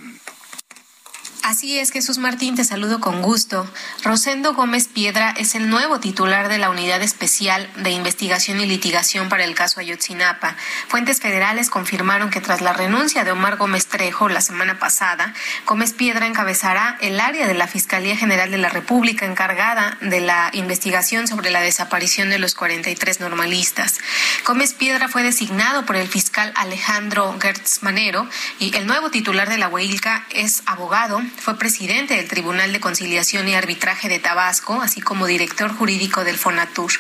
Así 1.44 1.78
es, 1.78 1.92
Jesús 1.92 2.20
Martín, 2.20 2.56
te 2.56 2.64
saludo 2.64 3.02
con 3.02 3.22
gusto. 3.22 3.70
Rosendo 4.02 4.54
Gómez 4.54 4.88
Piedra 4.88 5.34
es 5.38 5.56
el 5.56 5.70
nuevo 5.70 6.00
titular 6.00 6.48
de 6.48 6.58
la 6.58 6.70
Unidad 6.70 7.02
Especial 7.02 7.70
de 7.76 7.92
Investigación 7.92 8.62
y 8.62 8.66
Litigación 8.66 9.28
para 9.28 9.44
el 9.44 9.54
caso 9.54 9.82
Ayotzinapa. 9.82 10.56
Fuentes 10.88 11.20
federales 11.20 11.70
confirmaron 11.70 12.30
que 12.30 12.40
tras 12.40 12.62
la 12.62 12.72
renuncia 12.72 13.26
de 13.26 13.32
Omar 13.32 13.58
Gómez 13.58 13.88
Trejo 13.88 14.30
la 14.30 14.40
semana 14.40 14.80
pasada, 14.80 15.34
Gómez 15.66 15.92
Piedra 15.92 16.28
encabezará 16.28 16.98
el 17.02 17.20
área 17.20 17.46
de 17.46 17.56
la 17.56 17.68
Fiscalía 17.68 18.16
General 18.16 18.50
de 18.50 18.58
la 18.58 18.70
República 18.70 19.26
encargada 19.26 19.98
de 20.00 20.22
la 20.22 20.50
investigación 20.54 21.28
sobre 21.28 21.52
la 21.52 21.60
desaparición 21.60 22.30
de 22.30 22.40
los 22.40 22.56
43 22.56 23.20
normalistas. 23.20 24.00
Gómez 24.46 24.74
Piedra 24.74 25.10
fue 25.10 25.24
designado 25.24 25.86
por 25.86 25.98
el 25.98 26.08
fiscal 26.08 26.54
Alejandro 26.56 27.36
Gertz 27.38 27.84
Manero 27.84 28.30
y 28.60 28.74
el 28.78 28.88
nuevo 28.88 29.12
titular 29.12 29.50
de 29.50 29.58
la 29.58 29.68
UEILCA 29.68 30.26
es 30.30 30.64
abogado 30.68 31.22
fue 31.38 31.58
presidente 31.58 32.16
del 32.16 32.28
Tribunal 32.28 32.72
de 32.74 32.80
Conciliación 32.80 33.48
y 33.48 33.56
Arbitraje 33.56 34.10
de 34.10 34.20
Tabasco, 34.20 34.82
así 34.82 35.02
como 35.02 35.26
director 35.26 35.76
jurídico 35.76 36.24
del 36.24 36.38
Fonatur. 36.38 36.92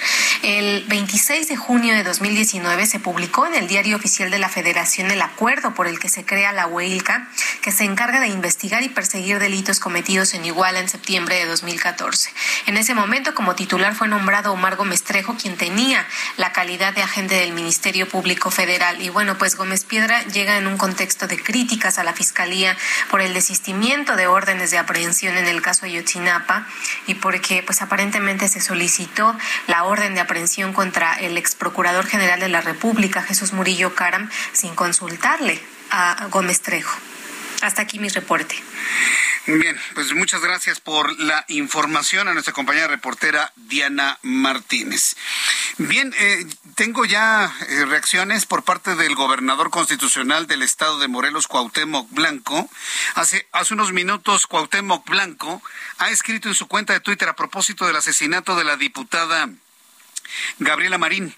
El 0.41 0.83
26 0.87 1.47
de 1.47 1.55
junio 1.55 1.95
de 1.95 2.03
2019 2.03 2.85
se 2.85 2.99
publicó 2.99 3.45
en 3.47 3.55
el 3.55 3.67
Diario 3.67 3.95
Oficial 3.95 4.29
de 4.31 4.39
la 4.39 4.49
Federación 4.49 5.11
el 5.11 5.21
acuerdo 5.21 5.73
por 5.73 5.87
el 5.87 5.99
que 5.99 6.09
se 6.09 6.25
crea 6.25 6.51
la 6.51 6.67
UEILCA, 6.67 7.29
que 7.61 7.71
se 7.71 7.83
encarga 7.83 8.19
de 8.19 8.27
investigar 8.27 8.83
y 8.83 8.89
perseguir 8.89 9.39
delitos 9.39 9.79
cometidos 9.79 10.33
en 10.33 10.45
Iguala 10.45 10.79
en 10.79 10.89
septiembre 10.89 11.35
de 11.35 11.45
2014. 11.45 12.31
En 12.67 12.77
ese 12.77 12.93
momento, 12.93 13.33
como 13.33 13.55
titular, 13.55 13.95
fue 13.95 14.07
nombrado 14.07 14.51
Omar 14.51 14.75
Gómez 14.75 15.03
Trejo, 15.03 15.35
quien 15.35 15.57
tenía 15.57 16.05
la 16.37 16.51
calidad 16.51 16.93
de 16.93 17.01
agente 17.01 17.35
del 17.35 17.53
Ministerio 17.53 18.07
Público 18.07 18.51
Federal. 18.51 19.01
Y 19.01 19.09
bueno, 19.09 19.37
pues 19.37 19.55
Gómez 19.55 19.85
Piedra 19.85 20.23
llega 20.27 20.57
en 20.57 20.67
un 20.67 20.77
contexto 20.77 21.27
de 21.27 21.41
críticas 21.41 21.99
a 21.99 22.03
la 22.03 22.13
Fiscalía 22.13 22.77
por 23.09 23.21
el 23.21 23.33
desistimiento 23.33 24.15
de 24.15 24.22
órdenes 24.27 24.71
de 24.71 24.77
aprehensión 24.77 25.37
en 25.37 25.47
el 25.47 25.61
caso 25.61 25.85
Ayotzinapa 25.85 26.67
y 27.07 27.15
porque 27.15 27.63
pues 27.63 27.81
aparentemente 27.81 28.47
se 28.47 28.61
solicitó 28.61 29.35
la 29.67 29.83
orden 29.83 30.13
de 30.15 30.21
aprehensión 30.21 30.73
contra 30.73 31.13
el 31.13 31.37
ex 31.37 31.55
procurador 31.55 32.05
general 32.05 32.39
de 32.39 32.49
la 32.49 32.61
República, 32.61 33.21
Jesús 33.21 33.53
Murillo 33.53 33.95
Caram, 33.95 34.29
sin 34.51 34.75
consultarle 34.75 35.61
a 35.91 36.27
Gómez 36.29 36.61
Trejo. 36.61 36.97
Hasta 37.61 37.81
aquí 37.81 37.99
mi 37.99 38.09
reporte. 38.09 38.55
Bien, 39.45 39.77
pues 39.93 40.13
muchas 40.13 40.41
gracias 40.41 40.79
por 40.79 41.19
la 41.19 41.43
información 41.49 42.29
a 42.29 42.33
nuestra 42.33 42.53
compañera 42.53 42.87
reportera 42.87 43.51
Diana 43.57 44.17
Martínez. 44.21 45.17
Bien, 45.77 46.15
eh, 46.17 46.45
tengo 46.75 47.03
ya 47.03 47.53
eh, 47.67 47.83
reacciones 47.83 48.45
por 48.45 48.63
parte 48.63 48.95
del 48.95 49.15
gobernador 49.15 49.69
constitucional 49.69 50.47
del 50.47 50.61
estado 50.61 50.97
de 50.97 51.09
Morelos, 51.09 51.47
Cuauhtémoc 51.47 52.09
Blanco. 52.11 52.69
Hace, 53.15 53.45
hace 53.51 53.73
unos 53.73 53.91
minutos, 53.91 54.47
Cuauhtémoc 54.47 55.09
Blanco 55.09 55.61
ha 55.97 56.09
escrito 56.09 56.47
en 56.47 56.55
su 56.55 56.69
cuenta 56.69 56.93
de 56.93 57.01
Twitter 57.01 57.27
a 57.27 57.35
propósito 57.35 57.85
del 57.85 57.97
asesinato 57.97 58.55
de 58.55 58.63
la 58.63 58.77
diputada 58.77 59.49
Gabriela 60.59 60.97
Marín. 60.97 61.35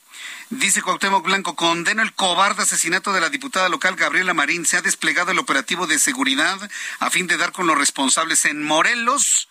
Dice 0.52 0.84
Cuauhtémoc 0.84 1.26
Blanco, 1.26 1.56
condena 1.56 2.04
el 2.04 2.14
cobarde 2.14 2.62
asesinato 2.62 3.12
de 3.14 3.22
la 3.22 3.30
diputada 3.30 3.68
local 3.68 3.96
Gabriela 3.96 4.36
Marín. 4.36 4.66
Se 4.66 4.78
ha 4.78 4.82
desplegado 4.82 5.32
el 5.32 5.39
operativo 5.39 5.88
de 5.88 5.98
seguridad 5.98 6.60
a 7.00 7.10
fin 7.10 7.26
de 7.26 7.38
dar 7.38 7.52
con 7.52 7.66
los 7.66 7.78
responsables 7.78 8.46
en 8.46 8.64
Morelos. 8.64 9.50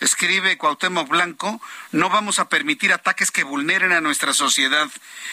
Escribe 0.00 0.58
Cuauhtémoc 0.58 1.08
Blanco, 1.08 1.60
no 1.92 2.10
vamos 2.10 2.38
a 2.38 2.48
permitir 2.48 2.92
ataques 2.92 3.30
que 3.30 3.44
vulneren 3.44 3.92
a 3.92 4.00
nuestra 4.00 4.34
sociedad. 4.34 4.88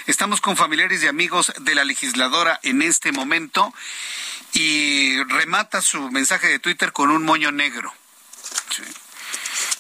Estamos 0.08 0.40
con 0.40 0.56
familiares 0.56 1.04
y 1.04 1.08
amigos 1.08 1.54
de 1.60 1.76
la 1.76 1.84
legisladora 1.84 2.60
en 2.64 2.82
este 2.82 3.12
momento 3.12 3.74
y 4.54 5.22
remata 5.24 5.82
su 5.82 6.12
mensaje 6.12 6.48
de 6.48 6.60
Twitter 6.60 6.94
con 6.94 7.12
un 7.12 7.24
moño 7.24 7.52
negro 7.52 7.94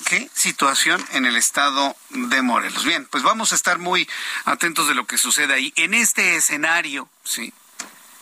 qué 0.05 0.29
situación 0.33 1.03
en 1.11 1.25
el 1.25 1.35
estado 1.35 1.95
de 2.09 2.41
Morelos. 2.41 2.85
Bien, 2.85 3.05
pues 3.05 3.23
vamos 3.23 3.51
a 3.51 3.55
estar 3.55 3.79
muy 3.79 4.07
atentos 4.45 4.87
de 4.87 4.95
lo 4.95 5.05
que 5.05 5.17
sucede 5.17 5.53
ahí. 5.53 5.73
En 5.75 5.93
este 5.93 6.35
escenario, 6.35 7.09
sí, 7.23 7.53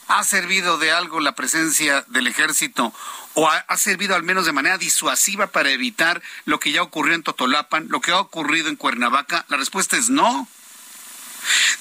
¿ha 0.08 0.24
servido 0.24 0.78
de 0.78 0.92
algo 0.92 1.20
la 1.20 1.36
presencia 1.36 2.04
del 2.08 2.28
ejército 2.28 2.94
o 3.34 3.50
ha, 3.50 3.58
ha, 3.58 3.78
servido 3.78 4.16
al 4.16 4.24
menos 4.24 4.46
de 4.46 4.54
manera 4.54 4.78
disuasiva 4.78 5.48
para 5.48 5.70
evitar 5.70 6.22
lo 6.46 6.60
que 6.60 6.72
ya 6.72 6.82
ocurrió 6.82 7.16
en 7.16 7.24
Totolapan, 7.24 7.88
lo 7.90 8.02
que 8.02 8.12
ha 8.12 8.20
ocurrido 8.20 8.70
en 8.70 8.76
Cuernavaca? 8.76 9.46
La 9.50 9.58
respuesta 9.58 9.98
es 9.98 10.10
no. 10.10 10.48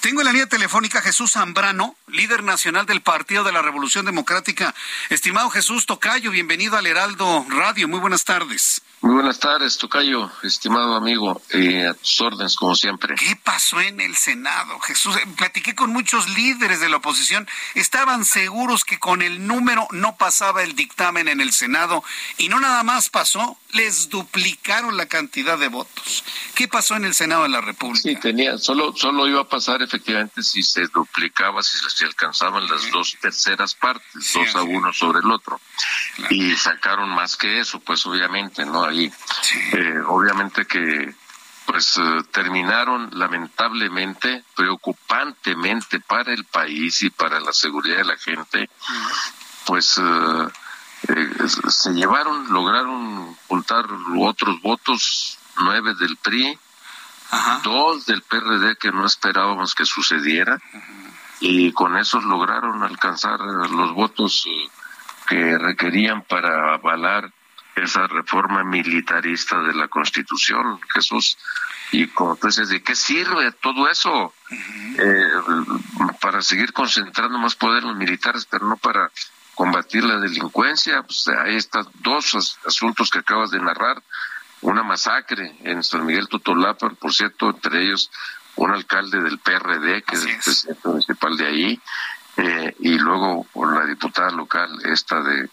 Tengo 0.01 0.21
en 0.21 0.27
la 0.27 0.33
línea 0.33 0.47
telefónica 0.47 1.01
Jesús 1.01 1.33
Zambrano, 1.33 1.97
líder 2.09 2.43
nacional 2.43 2.87
del 2.87 3.01
Partido 3.01 3.45
de 3.45 3.53
la 3.53 3.63
Revolución 3.63 4.05
Democrática. 4.05 4.75
Estimado 5.09 5.49
Jesús 5.49 5.87
Tocayo, 5.87 6.31
bienvenido 6.31 6.77
al 6.77 6.87
Heraldo 6.87 7.47
Radio. 7.49 7.89
Muy 7.89 8.01
buenas 8.01 8.25
tardes. 8.25 8.83
Muy 9.05 9.17
buenas 9.17 9.39
tardes, 9.39 9.77
Tocayo, 9.77 10.31
estimado 10.43 10.95
amigo, 10.95 11.43
eh, 11.51 11.87
a 11.87 11.93
tus 11.93 12.23
órdenes, 12.23 12.57
como 12.57 12.75
siempre. 12.75 13.15
¿Qué 13.17 13.37
pasó 13.37 13.79
en 13.79 14.01
el 14.01 14.17
Senado, 14.17 14.81
Jesús? 14.81 15.15
Eh, 15.17 15.27
platiqué 15.37 15.75
con 15.75 15.91
muchos 15.91 16.27
líderes 16.31 16.81
de 16.81 16.89
la 16.89 16.97
oposición. 16.97 17.47
Estaban 17.75 18.25
seguros 18.25 18.83
que 18.83 18.99
con 18.99 19.21
el 19.21 19.47
número 19.47 19.87
no 19.91 20.17
pasaba 20.17 20.63
el 20.63 20.75
dictamen 20.75 21.29
en 21.29 21.43
el 21.43 21.53
Senado 21.53 22.03
y 22.39 22.49
no 22.49 22.59
nada 22.61 22.83
más 22.83 23.11
pasó, 23.11 23.59
les 23.75 24.09
duplicaron 24.09 24.97
la 24.97 25.05
cantidad 25.05 25.59
de 25.59 25.69
votos. 25.69 26.25
¿Qué 26.55 26.67
pasó 26.67 26.97
en 26.97 27.05
el 27.05 27.13
Senado 27.13 27.43
de 27.43 27.51
la 27.51 27.61
República? 27.61 28.09
Sí, 28.09 28.17
tenía, 28.17 28.57
solo, 28.57 28.95
solo 28.97 29.29
iba 29.29 29.43
a 29.43 29.49
pasar 29.49 29.83
efectivamente 29.83 30.43
si 30.43 30.63
se 30.63 30.87
duplicaba, 30.87 31.63
si 31.63 31.77
se 31.91 32.07
alcanzaban 32.07 32.67
las 32.69 32.91
dos 32.91 33.19
terceras 33.21 33.75
partes, 33.75 34.33
dos 34.33 34.57
a 34.57 34.63
uno 34.63 34.95
sobre 34.95 35.19
el 35.19 35.31
otro. 35.31 35.61
Y 36.31 36.57
sacaron 36.57 37.11
más 37.11 37.37
que 37.37 37.61
eso, 37.61 37.81
pues 37.81 38.07
obviamente, 38.07 38.65
¿no? 38.65 38.94
Eh, 39.03 40.01
obviamente 40.07 40.67
que 40.67 41.15
pues 41.67 41.97
eh, 41.97 42.23
terminaron 42.31 43.11
lamentablemente, 43.13 44.45
preocupantemente 44.55 46.01
para 46.01 46.33
el 46.33 46.45
país 46.45 47.03
y 47.03 47.11
para 47.11 47.41
la 47.41 47.53
seguridad 47.53 47.99
de 47.99 48.05
la 48.05 48.17
gente, 48.17 48.71
pues 49.67 49.99
eh, 49.99 50.49
se 51.69 51.93
llevaron, 51.93 52.53
lograron 52.53 53.35
juntar 53.49 53.87
otros 54.19 54.61
votos, 54.61 55.39
nueve 55.59 55.95
del 55.95 56.17
PRI, 56.17 56.59
dos 57.63 58.07
del 58.07 58.23
PRD 58.23 58.77
que 58.77 58.93
no 58.93 59.07
esperábamos 59.07 59.75
que 59.75 59.85
sucediera, 59.85 60.61
y 61.41 61.73
con 61.73 61.97
esos 61.97 62.25
lograron 62.25 62.83
alcanzar 62.83 63.41
los 63.41 63.93
votos 63.95 64.47
que 65.27 65.59
requerían 65.59 66.23
para 66.23 66.75
avalar 66.75 67.33
esa 67.77 68.07
reforma 68.07 68.63
militarista 68.65 69.61
de 69.63 69.75
la 69.75 69.89
Constitución, 69.89 70.81
Jesús. 70.93 71.37
Y 71.93 72.07
como 72.09 72.37
tú 72.37 72.47
dices, 72.47 72.69
¿de 72.69 72.83
qué 72.83 72.95
sirve 72.95 73.53
todo 73.53 73.89
eso? 73.89 74.33
Eh, 74.99 75.29
para 76.21 76.43
seguir 76.43 76.73
concentrando 76.73 77.39
más 77.39 77.55
poder 77.55 77.83
en 77.83 77.89
los 77.89 77.97
militares, 77.97 78.47
pero 78.51 78.67
no 78.67 78.77
para 78.77 79.11
combatir 79.55 80.05
la 80.05 80.19
delincuencia. 80.19 81.03
Pues 81.03 81.29
hay 81.29 81.57
estos 81.57 81.89
dos 82.01 82.59
asuntos 82.67 83.11
que 83.11 83.21
acabas 83.21 83.51
de 83.51 83.61
narrar. 83.61 84.03
Una 84.61 84.83
masacre 84.83 85.57
en 85.65 85.83
San 85.83 86.07
Miguel 86.07 86.29
Totolapa, 86.29 86.89
por 86.91 87.13
cierto, 87.13 87.51
entre 87.51 87.85
ellos 87.85 88.11
un 88.57 88.71
alcalde 88.71 89.21
del 89.21 89.39
PRD, 89.39 90.03
que 90.03 90.15
es 90.17 90.25
el 90.25 90.37
presidente 90.37 90.89
municipal 90.89 91.37
de 91.37 91.47
ahí, 91.47 91.81
eh, 92.37 92.75
y 92.81 92.99
luego 92.99 93.45
por 93.53 93.77
la 93.77 93.85
diputada 93.87 94.31
local, 94.31 94.71
esta 94.85 95.21
de 95.23 95.51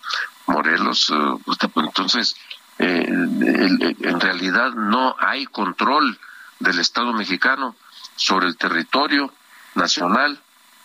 Morelos. 0.52 1.10
Eh, 1.10 1.42
pues, 1.46 1.58
entonces, 1.76 2.36
eh, 2.80 3.06
en 3.08 4.20
realidad 4.20 4.72
no 4.74 5.16
hay 5.20 5.46
control 5.46 6.20
del 6.60 6.80
Estado 6.80 7.14
mexicano 7.14 7.76
sobre 8.16 8.48
el 8.48 8.58
territorio 8.58 9.34
nacional 9.76 10.40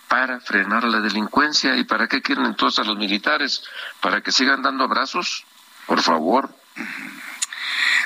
para 0.09 0.41
frenar 0.41 0.85
la 0.85 1.01
delincuencia. 1.01 1.77
¿Y 1.77 1.85
para 1.85 2.09
qué 2.09 2.23
quieren 2.23 2.47
entonces 2.47 2.81
a 2.81 2.89
los 2.89 2.97
militares? 2.97 3.63
¿Para 4.01 4.21
que 4.21 4.33
sigan 4.33 4.63
dando 4.63 4.85
abrazos? 4.85 5.45
Por 5.87 6.03
favor. 6.03 6.51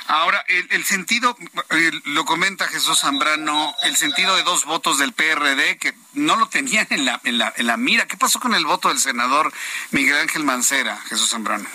Ahora, 0.07 0.45
el, 0.49 0.85
sentido, 0.85 1.37
lo 2.05 2.25
comenta 2.25 2.67
Jesús 2.67 3.01
Zambrano, 3.01 3.75
el 3.83 3.97
sentido 3.97 4.35
de 4.37 4.43
dos 4.43 4.65
votos 4.65 4.99
del 4.99 5.13
PRD 5.13 5.79
que 5.79 5.95
no 6.15 6.37
lo 6.37 6.49
tenían 6.49 6.87
en 6.91 7.05
la, 7.05 7.21
en 7.25 7.39
la, 7.39 7.53
en 7.57 7.67
la 7.67 7.77
mira. 7.77 8.07
¿Qué 8.07 8.17
pasó 8.17 8.41
con 8.41 8.55
el 8.55 8.65
voto 8.65 8.89
del 8.89 8.99
senador 8.99 9.53
Miguel 9.91 10.17
Ángel 10.17 10.45
Mancera, 10.45 10.97
Jesús 11.09 11.31
Zambrano? 11.31 11.69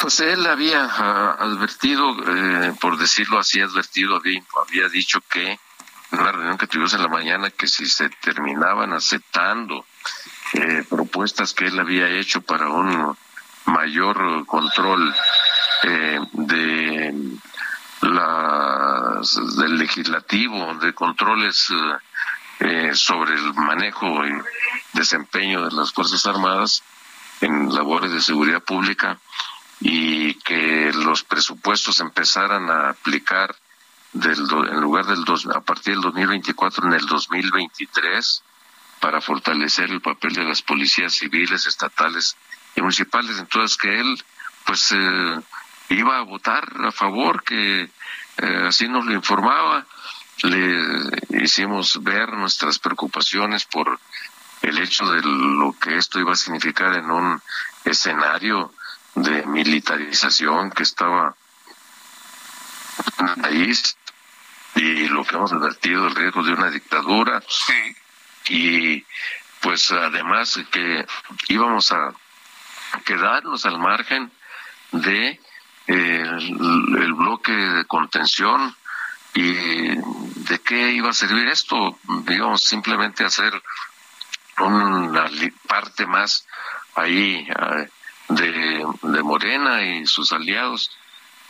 Pues 0.00 0.18
él 0.20 0.46
había 0.46 0.84
ah, 0.84 1.36
advertido, 1.38 2.16
eh, 2.26 2.74
por 2.80 2.96
decirlo 2.96 3.38
así, 3.38 3.60
advertido, 3.60 4.16
había, 4.16 4.42
había 4.66 4.88
dicho 4.88 5.20
que 5.20 5.58
en 6.12 6.18
una 6.18 6.32
reunión 6.32 6.58
que 6.58 6.66
tuvimos 6.66 6.94
en 6.94 7.02
la 7.02 7.08
mañana 7.08 7.50
que 7.50 7.68
si 7.68 7.86
se 7.86 8.08
terminaban 8.08 8.92
aceptando 8.92 9.84
eh, 10.54 10.84
propuestas 10.88 11.52
que 11.52 11.66
él 11.66 11.78
había 11.78 12.08
hecho 12.08 12.40
para 12.40 12.68
un 12.68 13.16
mayor 13.66 14.46
control 14.46 15.14
eh, 15.82 16.20
de 16.32 17.14
las 18.02 19.56
del 19.56 19.78
legislativo, 19.78 20.74
de 20.76 20.94
controles 20.94 21.68
eh, 22.60 22.90
sobre 22.94 23.34
el 23.34 23.54
manejo 23.54 24.26
y 24.26 24.32
desempeño 24.92 25.64
de 25.64 25.74
las 25.74 25.92
Fuerzas 25.92 26.26
Armadas 26.26 26.82
en 27.40 27.74
labores 27.74 28.12
de 28.12 28.20
seguridad 28.20 28.62
pública 28.62 29.18
y 29.80 30.34
que 30.34 30.92
los 30.92 31.24
presupuestos 31.24 32.00
empezaran 32.00 32.70
a 32.70 32.90
aplicar 32.90 33.54
del 34.12 34.40
en 34.40 34.80
lugar 34.80 35.06
del 35.06 35.24
dos, 35.24 35.46
a 35.46 35.60
partir 35.60 35.94
del 35.94 36.02
2024 36.02 36.86
en 36.86 36.92
el 36.94 37.06
2023 37.06 38.42
para 39.00 39.20
fortalecer 39.20 39.90
el 39.90 40.02
papel 40.02 40.34
de 40.34 40.44
las 40.44 40.62
policías 40.62 41.14
civiles, 41.14 41.66
estatales 41.66 42.36
y 42.76 42.82
municipales. 42.82 43.38
Entonces 43.38 43.78
que 43.78 44.00
él 44.00 44.22
pues 44.66 44.92
eh, 44.92 45.40
iba 45.90 46.18
a 46.18 46.22
votar 46.22 46.64
a 46.84 46.92
favor, 46.92 47.42
que 47.42 47.82
eh, 47.82 48.66
así 48.66 48.88
nos 48.88 49.04
lo 49.04 49.12
informaba. 49.12 49.86
Le 50.42 51.42
hicimos 51.42 52.02
ver 52.02 52.32
nuestras 52.32 52.78
preocupaciones 52.78 53.64
por 53.64 53.98
el 54.62 54.78
hecho 54.78 55.06
de 55.10 55.20
lo 55.22 55.74
que 55.78 55.96
esto 55.96 56.18
iba 56.18 56.32
a 56.32 56.36
significar 56.36 56.94
en 56.94 57.10
un 57.10 57.42
escenario 57.84 58.72
de 59.14 59.44
militarización 59.46 60.70
que 60.70 60.84
estaba 60.84 61.34
en 63.18 63.28
el 63.28 63.34
país 63.36 63.96
y 64.76 65.08
lo 65.08 65.24
que 65.24 65.36
hemos 65.36 65.52
advertido, 65.52 66.06
el 66.06 66.14
riesgo 66.14 66.42
de 66.42 66.52
una 66.52 66.70
dictadura. 66.70 67.42
Y 68.48 69.04
pues 69.60 69.90
además 69.92 70.58
que 70.70 71.06
íbamos 71.48 71.92
a 71.92 72.14
quedarnos 73.04 73.66
al 73.66 73.78
margen 73.78 74.30
de 74.92 75.38
el, 75.94 77.14
bloque 77.14 77.52
de 77.52 77.84
contención 77.84 78.74
y 79.34 79.52
de 79.52 80.58
qué 80.64 80.92
iba 80.92 81.10
a 81.10 81.14
servir 81.14 81.48
esto. 81.48 81.98
Íbamos 82.28 82.62
simplemente 82.62 83.24
hacer 83.24 83.52
una 84.58 85.30
parte 85.66 86.06
más 86.06 86.46
ahí 86.94 87.46
eh, 87.48 87.88
de, 88.28 88.86
de 89.02 89.22
Morena 89.22 89.82
y 89.82 90.06
sus 90.06 90.32
aliados 90.32 90.90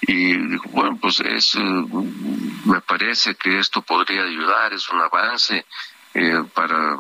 y 0.03 0.57
bueno, 0.69 0.99
pues 1.01 1.21
es, 1.21 1.55
eh, 1.57 1.85
me 2.65 2.81
parece 2.81 3.35
que 3.35 3.59
esto 3.59 3.83
podría 3.83 4.23
ayudar, 4.23 4.73
es 4.73 4.89
un 4.89 5.01
avance 5.01 5.67
eh, 6.15 6.43
para 6.55 6.97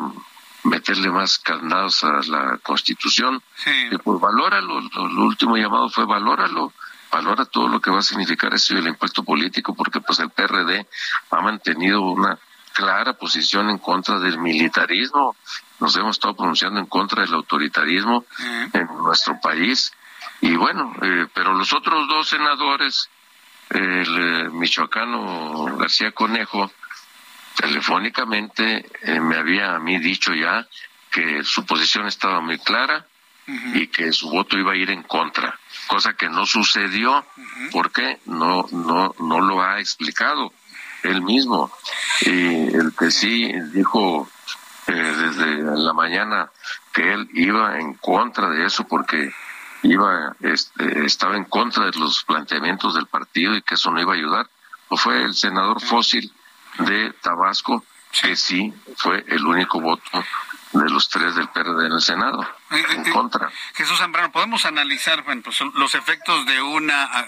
meterle 0.65 1.11
más 1.11 1.39
candados 1.39 2.05
a 2.05 2.21
la 2.27 2.59
Constitución. 2.63 3.43
Y 3.91 3.97
pues 3.97 4.21
valóralo, 4.21 4.81
lo, 4.81 5.25
último 5.25 5.57
llamado 5.57 5.89
fue 5.89 6.05
valóralo, 6.05 6.73
valora 7.11 7.45
todo 7.45 7.69
lo 7.69 7.81
que 7.81 7.91
va 7.91 7.99
a 7.99 8.03
significar 8.03 8.55
eso 8.55 8.75
y 8.75 8.79
el 8.79 8.89
impuesto 8.89 9.25
político, 9.25 9.75
porque 9.75 10.01
pues 10.01 10.19
el 10.21 10.31
PRD 10.31 10.87
ha 11.31 11.41
mantenido 11.41 12.03
una 12.03 12.39
clara 12.73 13.15
posición 13.15 13.69
en 13.69 13.79
contra 13.79 14.19
del 14.19 14.39
militarismo, 14.39 15.37
nos 15.81 15.97
hemos 15.97 16.17
estado 16.17 16.37
pronunciando 16.37 16.81
en 16.81 16.87
contra 16.87 17.23
del 17.23 17.35
autoritarismo 17.35 18.25
en 18.73 18.87
nuestro 19.03 19.41
país. 19.41 19.93
Y 20.41 20.55
bueno, 20.55 20.95
eh, 21.03 21.27
pero 21.35 21.55
los 21.55 21.73
otros 21.73 22.09
dos 22.09 22.29
senadores, 22.29 23.09
el 23.71 24.47
eh, 24.47 24.51
michoacano 24.51 25.77
García 25.77 26.13
Conejo, 26.13 26.71
telefónicamente 27.57 28.87
eh, 29.03 29.21
me 29.21 29.37
había 29.37 29.75
a 29.75 29.79
mí 29.79 29.99
dicho 29.99 30.33
ya 30.33 30.67
que 31.11 31.43
su 31.45 31.67
posición 31.67 32.07
estaba 32.07 32.41
muy 32.41 32.59
clara 32.59 33.07
y 33.75 33.89
que 33.89 34.13
su 34.13 34.31
voto 34.31 34.57
iba 34.57 34.73
a 34.73 34.77
ir 34.77 34.91
en 34.91 35.03
contra, 35.03 35.59
cosa 35.91 36.15
que 36.15 36.29
no 36.29 36.47
sucedió 36.47 37.25
porque 37.73 38.21
no 38.27 38.65
no 38.71 39.13
no 39.19 39.41
lo 39.41 39.61
ha 39.61 39.81
explicado 39.81 40.53
él 41.03 41.21
mismo. 41.23 41.73
Y 42.21 42.75
el 42.75 42.93
que 42.97 43.11
sí 43.11 43.53
dijo 43.73 44.29
desde 44.87 45.63
la 45.63 45.93
mañana 45.93 46.51
que 46.93 47.13
él 47.13 47.29
iba 47.35 47.79
en 47.81 47.95
contra 47.95 48.51
de 48.51 48.67
eso 48.67 48.87
porque 48.87 49.33
iba 49.83 50.37
este, 50.41 51.05
estaba 51.05 51.37
en 51.37 51.45
contra 51.45 51.87
de 51.87 51.99
los 51.99 52.23
planteamientos 52.25 52.95
del 52.95 53.07
partido 53.07 53.57
y 53.57 53.63
que 53.63 53.75
eso 53.75 53.91
no 53.91 54.01
iba 54.01 54.13
a 54.13 54.17
ayudar, 54.17 54.47
pues 54.89 55.01
fue 55.01 55.25
el 55.25 55.35
senador 55.35 55.81
Fósil 55.81 56.33
de 56.79 57.13
Tabasco, 57.21 57.85
que 58.21 58.37
sí 58.37 58.73
fue 58.97 59.25
el 59.29 59.45
único 59.45 59.81
voto 59.81 60.25
de 60.73 60.89
los 60.89 61.09
tres 61.09 61.35
del 61.35 61.49
PRD 61.49 61.87
en 61.87 61.93
el 61.93 62.01
Senado, 62.01 62.43
eh, 62.71 62.85
en 62.91 63.07
eh, 63.07 63.11
contra. 63.11 63.51
Jesús 63.75 63.99
Zambrano, 63.99 64.31
podemos 64.31 64.65
analizar 64.65 65.23
bueno, 65.25 65.43
pues, 65.43 65.61
los 65.75 65.95
efectos 65.95 66.47
de 66.47 66.63
una 66.63 67.27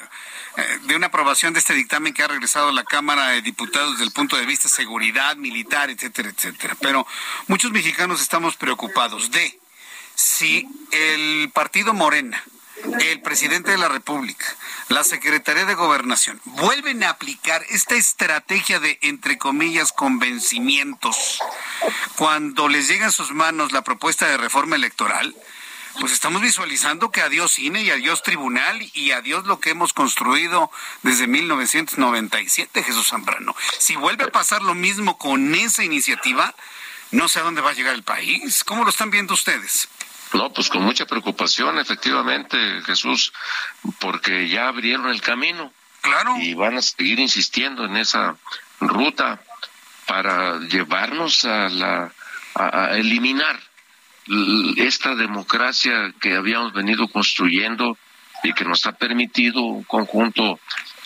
eh, 0.57 0.78
de 0.82 0.97
una 0.97 1.07
aprobación 1.09 1.53
de 1.53 1.59
este 1.59 1.74
dictamen 1.74 2.14
que 2.14 2.22
ha 2.22 2.28
regresado 2.28 2.68
a 2.68 2.72
la 2.72 2.84
Cámara 2.84 3.28
de 3.28 3.43
Diputados 3.43 3.93
desde 3.93 4.05
el 4.05 4.12
punto 4.12 4.36
de 4.36 4.47
vista 4.47 4.68
de 4.68 4.74
seguridad 4.74 5.36
militar, 5.36 5.90
etcétera, 5.90 6.28
etcétera. 6.28 6.76
Pero 6.80 7.07
muchos 7.49 7.72
mexicanos 7.72 8.20
estamos 8.20 8.57
preocupados 8.57 9.30
de 9.30 9.59
si 10.14 10.68
el 10.90 11.51
partido 11.53 11.95
Morena, 11.95 12.43
el 13.01 13.20
presidente 13.23 13.70
de 13.70 13.79
la 13.79 13.89
República, 13.89 14.45
la 14.89 15.05
Secretaría 15.05 15.64
de 15.64 15.75
Gobernación, 15.75 16.41
vuelven 16.45 17.03
a 17.05 17.11
aplicar 17.11 17.64
esta 17.70 17.95
estrategia 17.95 18.81
de, 18.81 18.99
entre 19.03 19.39
comillas, 19.39 19.93
convencimientos, 19.93 21.41
cuando 22.16 22.68
les 22.68 22.89
llega 22.89 23.07
a 23.07 23.12
sus 23.12 23.33
manos 23.33 23.73
la 23.73 23.83
propuesta 23.83 24.27
de 24.27 24.37
reforma 24.37 24.77
electoral, 24.77 25.35
pues 26.01 26.12
estamos 26.12 26.41
visualizando 26.41 27.11
que 27.11 27.20
adiós 27.20 27.53
cine 27.53 27.83
y 27.83 27.91
adiós 27.91 28.23
tribunal 28.23 28.81
y 28.95 29.11
adiós 29.12 29.45
lo 29.45 29.61
que 29.61 29.70
hemos 29.70 29.93
construido 29.93 30.70
desde 31.03 31.27
1997, 31.27 32.83
Jesús 32.83 33.09
Zambrano. 33.09 33.55
Si 33.79 33.97
vuelve 33.97 34.25
a 34.25 34.33
pasar 34.33 34.62
lo 34.62 34.75
mismo 34.75 35.18
con 35.18 35.55
esa 35.55 35.85
iniciativa, 35.85 36.55
no 37.11 37.29
sé 37.29 37.41
a 37.41 37.43
dónde 37.43 37.61
va 37.61 37.70
a 37.70 37.75
llegar 37.75 37.95
el 37.95 38.03
país. 38.03 38.64
¿Cómo 38.64 38.85
lo 38.85 38.91
están 38.91 39.11
viendo 39.11 39.35
ustedes? 39.35 39.89
No, 40.35 40.53
pues 40.53 40.68
con 40.68 40.83
mucha 40.83 41.07
preocupación, 41.07 41.78
efectivamente, 41.78 42.57
Jesús, 42.87 43.33
porque 44.01 44.49
ya 44.49 44.68
abrieron 44.68 45.09
el 45.09 45.20
camino. 45.20 45.72
Claro. 46.01 46.37
Y 46.39 46.55
van 46.55 46.76
a 46.76 46.83
seguir 46.83 47.20
insistiendo 47.20 47.85
en 47.85 47.97
esa 47.97 48.37
ruta 48.80 49.41
para 50.07 50.59
llevarnos 50.61 51.45
a 51.45 51.68
la 51.68 52.12
a, 52.55 52.97
eliminar 52.97 53.59
esta 54.76 55.14
democracia 55.14 56.14
que 56.20 56.35
habíamos 56.35 56.72
venido 56.72 57.09
construyendo 57.09 57.97
y 58.43 58.53
que 58.53 58.64
nos 58.64 58.87
ha 58.87 58.93
permitido 58.93 59.62
un 59.62 59.85
conjunto 59.85 60.61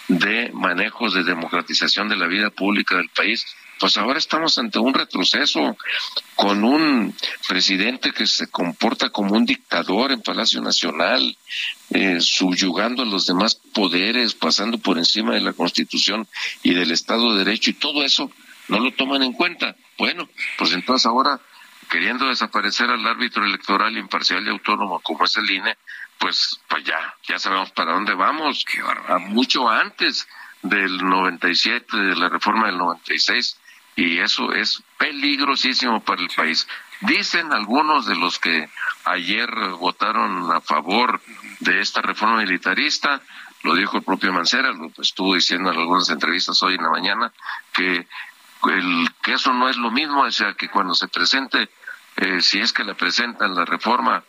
de 0.08 0.50
manejos 0.52 1.14
de 1.14 1.24
democratización 1.24 2.08
de 2.08 2.16
la 2.16 2.26
vida 2.26 2.50
pública 2.50 2.96
del 2.96 3.08
país 3.08 3.46
pues 3.78 3.96
ahora 3.98 4.18
estamos 4.18 4.58
ante 4.58 4.78
un 4.78 4.94
retroceso 4.94 5.76
con 6.34 6.64
un 6.64 7.14
presidente 7.48 8.12
que 8.12 8.26
se 8.26 8.48
comporta 8.48 9.10
como 9.10 9.34
un 9.34 9.44
dictador 9.44 10.12
en 10.12 10.22
Palacio 10.22 10.60
Nacional, 10.60 11.36
eh, 11.90 12.20
subyugando 12.20 13.02
a 13.02 13.06
los 13.06 13.26
demás 13.26 13.54
poderes, 13.74 14.34
pasando 14.34 14.78
por 14.78 14.98
encima 14.98 15.34
de 15.34 15.40
la 15.40 15.52
Constitución 15.52 16.26
y 16.62 16.74
del 16.74 16.90
Estado 16.90 17.32
de 17.32 17.44
Derecho, 17.44 17.70
y 17.70 17.74
todo 17.74 18.02
eso 18.02 18.30
no 18.68 18.80
lo 18.80 18.92
toman 18.92 19.22
en 19.22 19.32
cuenta. 19.32 19.76
Bueno, 19.98 20.28
pues 20.58 20.72
entonces 20.72 21.06
ahora 21.06 21.40
queriendo 21.90 22.28
desaparecer 22.28 22.90
al 22.90 23.06
árbitro 23.06 23.44
electoral 23.44 23.96
imparcial 23.96 24.44
y 24.46 24.50
autónomo 24.50 25.00
como 25.00 25.24
es 25.24 25.36
el 25.36 25.50
INE, 25.50 25.76
pues, 26.18 26.60
pues 26.68 26.84
ya, 26.84 27.14
ya 27.28 27.38
sabemos 27.38 27.70
para 27.72 27.92
dónde 27.92 28.14
vamos. 28.14 28.64
a 29.08 29.18
mucho 29.18 29.68
antes 29.68 30.26
del 30.62 30.98
97, 30.98 31.96
de 31.96 32.16
la 32.16 32.28
reforma 32.28 32.66
del 32.66 32.78
96, 32.78 33.58
y 33.96 34.18
eso 34.18 34.52
es 34.52 34.82
peligrosísimo 34.98 36.00
para 36.04 36.22
el 36.22 36.28
país. 36.28 36.68
Dicen 37.00 37.52
algunos 37.52 38.06
de 38.06 38.14
los 38.14 38.38
que 38.38 38.68
ayer 39.04 39.50
votaron 39.78 40.54
a 40.54 40.60
favor 40.60 41.20
de 41.60 41.80
esta 41.80 42.02
reforma 42.02 42.36
militarista, 42.36 43.22
lo 43.62 43.74
dijo 43.74 43.96
el 43.96 44.02
propio 44.02 44.32
Mancera, 44.32 44.70
lo 44.72 44.92
estuvo 44.98 45.34
diciendo 45.34 45.72
en 45.72 45.78
algunas 45.78 46.08
entrevistas 46.10 46.62
hoy 46.62 46.74
en 46.74 46.82
la 46.82 46.90
mañana, 46.90 47.32
que, 47.72 48.06
el, 48.70 49.08
que 49.22 49.32
eso 49.32 49.52
no 49.52 49.68
es 49.68 49.76
lo 49.76 49.90
mismo, 49.90 50.22
o 50.22 50.30
sea, 50.30 50.52
que 50.54 50.68
cuando 50.68 50.94
se 50.94 51.08
presente, 51.08 51.70
eh, 52.16 52.40
si 52.40 52.60
es 52.60 52.72
que 52.72 52.84
la 52.84 52.94
presentan 52.94 53.54
la 53.54 53.64
reforma 53.64 54.22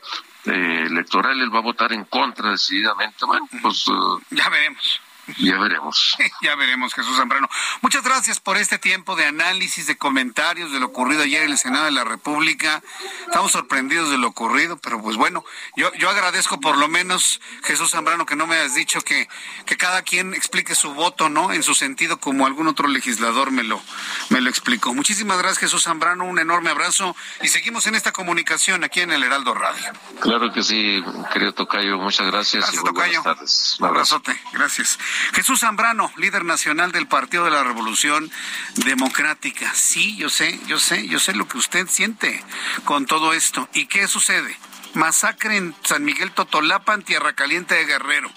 eh, 0.45 0.83
electoral, 0.87 1.39
él 1.41 1.53
va 1.53 1.59
a 1.59 1.63
votar 1.63 1.91
en 1.91 2.05
contra 2.05 2.51
decididamente. 2.51 3.25
Bueno, 3.25 3.47
pues... 3.61 3.85
Eh, 3.87 4.25
ya 4.31 4.49
veremos. 4.49 5.01
Ya 5.37 5.57
veremos. 5.57 6.15
ya 6.41 6.55
veremos, 6.55 6.93
Jesús 6.93 7.17
Zambrano. 7.17 7.49
Muchas 7.81 8.03
gracias 8.03 8.39
por 8.39 8.57
este 8.57 8.77
tiempo 8.77 9.15
de 9.15 9.25
análisis, 9.25 9.87
de 9.87 9.97
comentarios 9.97 10.71
de 10.71 10.79
lo 10.79 10.87
ocurrido 10.87 11.23
ayer 11.23 11.43
en 11.43 11.51
el 11.51 11.57
Senado 11.57 11.85
de 11.85 11.91
la 11.91 12.03
República. 12.03 12.81
Estamos 13.25 13.51
sorprendidos 13.51 14.09
de 14.09 14.17
lo 14.17 14.27
ocurrido, 14.27 14.77
pero 14.77 15.01
pues 15.01 15.17
bueno, 15.17 15.43
yo, 15.75 15.93
yo 15.95 16.09
agradezco 16.09 16.59
por 16.59 16.77
lo 16.77 16.87
menos, 16.87 17.41
Jesús 17.63 17.91
Zambrano, 17.91 18.25
que 18.25 18.35
no 18.35 18.47
me 18.47 18.55
has 18.57 18.75
dicho 18.75 19.01
que, 19.01 19.27
que 19.65 19.77
cada 19.77 20.01
quien 20.01 20.33
explique 20.33 20.75
su 20.75 20.93
voto, 20.93 21.29
¿no? 21.29 21.51
En 21.51 21.63
su 21.63 21.75
sentido, 21.75 22.19
como 22.19 22.45
algún 22.45 22.67
otro 22.67 22.87
legislador 22.87 23.51
me 23.51 23.63
lo, 23.63 23.81
me 24.29 24.41
lo 24.41 24.49
explicó. 24.49 24.93
Muchísimas 24.93 25.37
gracias, 25.37 25.59
Jesús 25.59 25.83
Zambrano. 25.83 26.25
Un 26.25 26.39
enorme 26.39 26.69
abrazo 26.69 27.15
y 27.41 27.49
seguimos 27.49 27.87
en 27.87 27.95
esta 27.95 28.11
comunicación 28.11 28.83
aquí 28.83 29.01
en 29.01 29.11
el 29.11 29.23
Heraldo 29.23 29.53
Radio. 29.53 29.91
Claro 30.21 30.51
que 30.51 30.63
sí, 30.63 31.03
querido 31.33 31.53
Tocayo. 31.53 31.97
Muchas 31.97 32.27
gracias. 32.27 32.63
Gracias, 32.63 32.83
Tocayo. 32.83 33.21
Buenas 33.21 33.37
tardes. 33.37 33.77
Un 33.79 33.87
abrazote. 33.87 34.39
Gracias. 34.53 34.97
Jesús 35.33 35.61
Zambrano, 35.61 36.11
líder 36.17 36.45
nacional 36.45 36.91
del 36.91 37.07
Partido 37.07 37.45
de 37.45 37.51
la 37.51 37.63
Revolución 37.63 38.29
Democrática. 38.75 39.73
Sí, 39.73 40.15
yo 40.17 40.29
sé, 40.29 40.59
yo 40.67 40.79
sé, 40.79 41.07
yo 41.07 41.19
sé 41.19 41.33
lo 41.33 41.47
que 41.47 41.57
usted 41.57 41.87
siente 41.87 42.43
con 42.85 43.05
todo 43.05 43.33
esto. 43.33 43.69
¿Y 43.73 43.85
qué 43.87 44.07
sucede? 44.07 44.57
Masacre 44.93 45.57
en 45.57 45.75
San 45.83 46.03
Miguel 46.03 46.31
Totolapa, 46.31 46.93
en 46.93 47.03
Tierra 47.03 47.33
Caliente 47.33 47.75
de 47.75 47.85
Guerrero. 47.85 48.31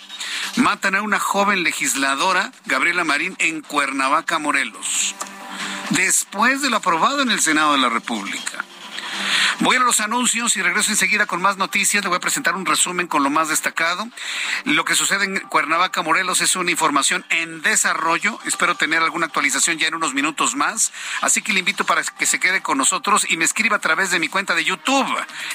Matan 0.56 0.94
a 0.94 1.02
una 1.02 1.18
joven 1.18 1.62
legisladora, 1.62 2.52
Gabriela 2.66 3.04
Marín, 3.04 3.34
en 3.38 3.62
Cuernavaca, 3.62 4.38
Morelos. 4.38 5.14
Después 5.90 6.62
de 6.62 6.70
lo 6.70 6.76
aprobado 6.76 7.22
en 7.22 7.30
el 7.30 7.40
Senado 7.40 7.72
de 7.72 7.78
la 7.78 7.88
República. 7.88 8.64
Voy 9.60 9.76
a 9.76 9.80
los 9.80 10.00
anuncios 10.00 10.56
y 10.56 10.62
regreso 10.62 10.90
enseguida 10.90 11.26
con 11.26 11.42
más 11.42 11.56
noticias. 11.56 12.02
Le 12.02 12.08
voy 12.08 12.16
a 12.16 12.20
presentar 12.20 12.54
un 12.54 12.66
resumen 12.66 13.06
con 13.06 13.22
lo 13.22 13.30
más 13.30 13.48
destacado. 13.48 14.08
Lo 14.64 14.84
que 14.84 14.94
sucede 14.94 15.24
en 15.24 15.40
Cuernavaca, 15.40 16.02
Morelos, 16.02 16.40
es 16.40 16.56
una 16.56 16.70
información 16.70 17.24
en 17.30 17.62
desarrollo. 17.62 18.38
Espero 18.46 18.74
tener 18.74 19.02
alguna 19.02 19.26
actualización 19.26 19.78
ya 19.78 19.88
en 19.88 19.94
unos 19.94 20.14
minutos 20.14 20.54
más. 20.54 20.92
Así 21.20 21.42
que 21.42 21.52
le 21.52 21.60
invito 21.60 21.84
para 21.84 22.02
que 22.02 22.26
se 22.26 22.40
quede 22.40 22.62
con 22.62 22.78
nosotros 22.78 23.26
y 23.28 23.36
me 23.36 23.44
escriba 23.44 23.76
a 23.76 23.80
través 23.80 24.10
de 24.10 24.18
mi 24.18 24.28
cuenta 24.28 24.54
de 24.54 24.64
YouTube 24.64 25.08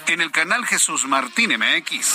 en 0.07 0.21
el 0.21 0.31
canal 0.31 0.65
Jesús 0.65 1.05
Martín 1.05 1.51
MX. 1.57 2.13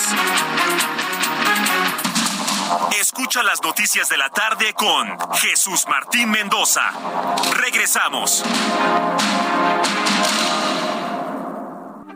Escucha 3.00 3.42
las 3.42 3.62
noticias 3.62 4.08
de 4.08 4.16
la 4.16 4.28
tarde 4.30 4.74
con 4.74 5.18
Jesús 5.34 5.86
Martín 5.88 6.30
Mendoza. 6.30 6.92
Regresamos. 7.54 8.44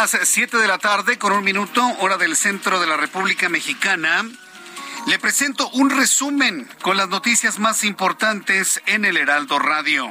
Las 0.00 0.16
7 0.22 0.56
de 0.56 0.66
la 0.66 0.78
tarde 0.78 1.18
con 1.18 1.30
un 1.30 1.44
minuto, 1.44 1.86
hora 1.98 2.16
del 2.16 2.34
centro 2.34 2.80
de 2.80 2.86
la 2.86 2.96
República 2.96 3.50
Mexicana. 3.50 4.24
Le 5.06 5.18
presento 5.18 5.68
un 5.72 5.90
resumen 5.90 6.66
con 6.80 6.96
las 6.96 7.10
noticias 7.10 7.58
más 7.58 7.84
importantes 7.84 8.80
en 8.86 9.04
el 9.04 9.18
Heraldo 9.18 9.58
Radio. 9.58 10.10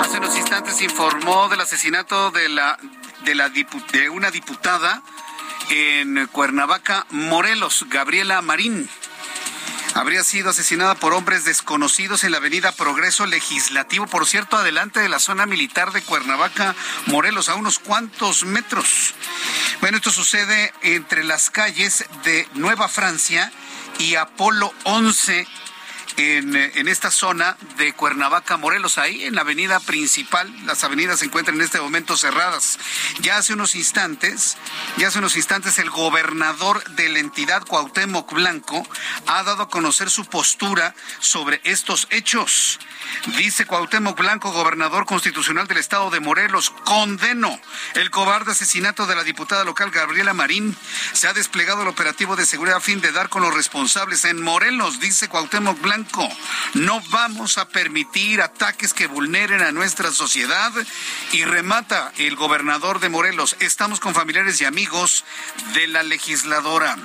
Hace 0.00 0.18
unos 0.18 0.36
instantes 0.36 0.80
informó 0.80 1.48
del 1.48 1.60
asesinato 1.60 2.30
de, 2.30 2.48
la, 2.48 2.78
de, 3.24 3.34
la, 3.34 3.48
de 3.48 4.08
una 4.08 4.30
diputada 4.30 5.02
en 5.68 6.28
Cuernavaca, 6.28 7.04
Morelos, 7.10 7.84
Gabriela 7.88 8.40
Marín 8.42 8.88
habría 9.94 10.24
sido 10.24 10.50
asesinada 10.50 10.94
por 10.94 11.12
hombres 11.12 11.44
desconocidos 11.44 12.24
en 12.24 12.32
la 12.32 12.38
avenida 12.38 12.72
Progreso 12.72 13.26
Legislativo, 13.26 14.06
por 14.06 14.26
cierto, 14.26 14.56
adelante 14.56 15.00
de 15.00 15.08
la 15.08 15.18
zona 15.18 15.46
militar 15.46 15.92
de 15.92 16.02
Cuernavaca, 16.02 16.74
Morelos, 17.06 17.48
a 17.48 17.54
unos 17.54 17.78
cuantos 17.78 18.44
metros. 18.44 19.14
Bueno, 19.80 19.98
esto 19.98 20.10
sucede 20.10 20.72
entre 20.82 21.24
las 21.24 21.50
calles 21.50 22.04
de 22.24 22.48
Nueva 22.54 22.88
Francia 22.88 23.52
y 23.98 24.14
Apolo 24.14 24.72
11 24.84 25.46
en, 26.18 26.88
esta 26.88 27.12
zona 27.12 27.56
de 27.76 27.92
Cuernavaca, 27.92 28.56
Morelos, 28.56 28.98
ahí 28.98 29.24
en 29.24 29.36
la 29.36 29.42
avenida 29.42 29.78
principal. 29.78 30.52
Las 30.66 30.82
avenidas 30.82 31.20
se 31.20 31.26
encuentran 31.26 31.56
en 31.56 31.62
este 31.62 31.80
momento 31.80 32.16
cerradas. 32.16 32.78
Ya 33.20 33.36
hace 33.36 33.52
unos 33.52 33.76
instantes, 33.76 34.56
ya 34.96 35.08
hace 35.08 35.18
unos 35.18 35.36
instantes 35.36 35.78
el 35.78 35.90
gobernador 35.90 36.82
de 36.90 37.08
la 37.08 37.20
entidad 37.20 37.62
Cuauhtémoc 37.64 38.32
Blanco 38.32 38.84
ha 39.26 39.44
dado 39.44 39.64
a 39.64 39.68
conocer 39.68 40.10
su 40.10 40.24
postura 40.24 40.94
sobre 41.20 41.60
estos 41.62 42.08
hechos. 42.10 42.80
Dice 43.36 43.64
Cuauhtémoc 43.64 44.18
Blanco, 44.18 44.50
gobernador 44.50 45.06
constitucional 45.06 45.68
del 45.68 45.78
estado 45.78 46.10
de 46.10 46.20
Morelos, 46.20 46.70
condeno 46.70 47.60
el 47.94 48.10
cobarde 48.10 48.52
asesinato 48.52 49.06
de 49.06 49.14
la 49.14 49.22
diputada 49.22 49.62
local 49.64 49.92
Gabriela 49.92 50.34
Marín. 50.34 50.76
Se 51.12 51.28
ha 51.28 51.32
desplegado 51.32 51.82
el 51.82 51.88
operativo 51.88 52.34
de 52.34 52.44
seguridad 52.44 52.78
a 52.78 52.80
fin 52.80 53.00
de 53.00 53.12
dar 53.12 53.28
con 53.28 53.42
los 53.42 53.54
responsables 53.54 54.24
en 54.24 54.42
Morelos, 54.42 54.98
dice 54.98 55.28
Cuauhtémoc 55.28 55.80
Blanco. 55.80 56.07
No 56.74 57.00
vamos 57.10 57.58
a 57.58 57.68
permitir 57.68 58.40
ataques 58.40 58.94
que 58.94 59.06
vulneren 59.06 59.62
a 59.62 59.72
nuestra 59.72 60.10
sociedad 60.10 60.72
y 61.32 61.44
remata 61.44 62.12
el 62.18 62.36
gobernador 62.36 63.00
de 63.00 63.08
Morelos. 63.08 63.56
Estamos 63.60 64.00
con 64.00 64.14
familiares 64.14 64.60
y 64.60 64.64
amigos 64.64 65.24
de 65.74 65.88
la 65.88 66.02
legisladora. 66.02 66.96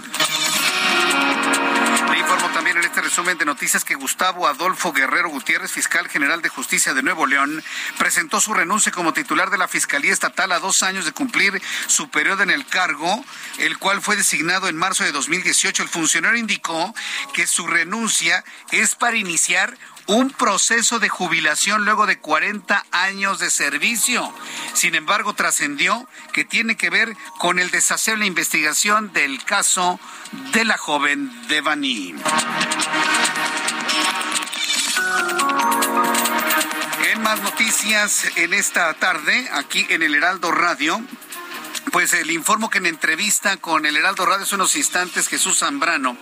Informo 2.18 2.50
también 2.50 2.78
en 2.78 2.84
este 2.84 3.02
resumen 3.02 3.38
de 3.38 3.46
noticias 3.46 3.84
que 3.84 3.96
Gustavo 3.96 4.48
Adolfo 4.48 4.94
Guerrero 4.94 5.30
Gutiérrez, 5.30 5.72
fiscal 5.72 6.08
general 6.08 6.42
de 6.42 6.50
justicia 6.50 6.94
de 6.94 7.02
Nuevo 7.02 7.26
León, 7.26 7.64
presentó 7.98 8.40
su 8.40 8.54
renuncia 8.54 8.92
como 8.92 9.14
titular 9.14 9.50
de 9.50 9.58
la 9.58 9.68
Fiscalía 9.68 10.14
Estatal 10.14 10.52
a 10.52 10.60
dos 10.60 10.84
años 10.84 11.06
de 11.06 11.12
cumplir 11.12 11.60
su 11.88 12.10
periodo 12.10 12.44
en 12.44 12.52
el 12.52 12.68
cargo, 12.68 13.26
el 13.58 13.80
cual 13.80 14.02
fue 14.02 14.16
designado 14.16 14.68
en 14.68 14.78
marzo 14.78 15.04
de 15.04 15.12
2018. 15.12 15.82
El 15.82 15.90
funcionario 15.90 16.40
indicó 16.40 16.94
que 17.34 17.48
su 17.48 17.66
renuncia 17.66 18.44
es 18.72 18.96
para 18.96 19.18
iniciar 19.18 19.76
un 20.08 20.30
proceso 20.32 21.00
de 21.00 21.10
jubilación 21.10 21.86
luego 21.86 22.06
de 22.06 22.20
40 22.20 22.86
años 22.92 23.40
de 23.40 23.50
servicio. 23.50 24.34
Sin 24.74 24.96
embargo, 24.96 25.34
trascendió 25.34 26.08
que 26.32 26.46
tiene 26.46 26.76
que 26.76 26.90
ver 26.90 27.16
con 27.40 27.60
el 27.60 27.72
deshacer 27.72 28.18
la 28.18 28.26
investigación 28.26 29.14
del 29.14 29.44
caso 29.44 30.00
de 30.54 30.66
la 30.66 30.78
joven 30.78 31.32
Devani. 31.48 32.16
En 37.12 37.22
más 37.22 37.42
noticias 37.42 38.26
en 38.36 38.54
esta 38.54 38.94
tarde, 38.96 39.50
aquí 39.54 39.86
en 39.90 40.04
el 40.04 40.16
Heraldo 40.16 40.52
Radio, 40.52 41.02
pues 41.92 42.14
le 42.26 42.34
informo 42.34 42.70
que 42.70 42.80
en 42.80 42.86
entrevista 42.86 43.58
con 43.58 43.86
el 43.86 43.98
Heraldo 43.98 44.26
Radio 44.26 44.44
hace 44.44 44.56
unos 44.56 44.76
instantes 44.76 45.28
Jesús 45.28 45.60
Zambrano 45.60 46.18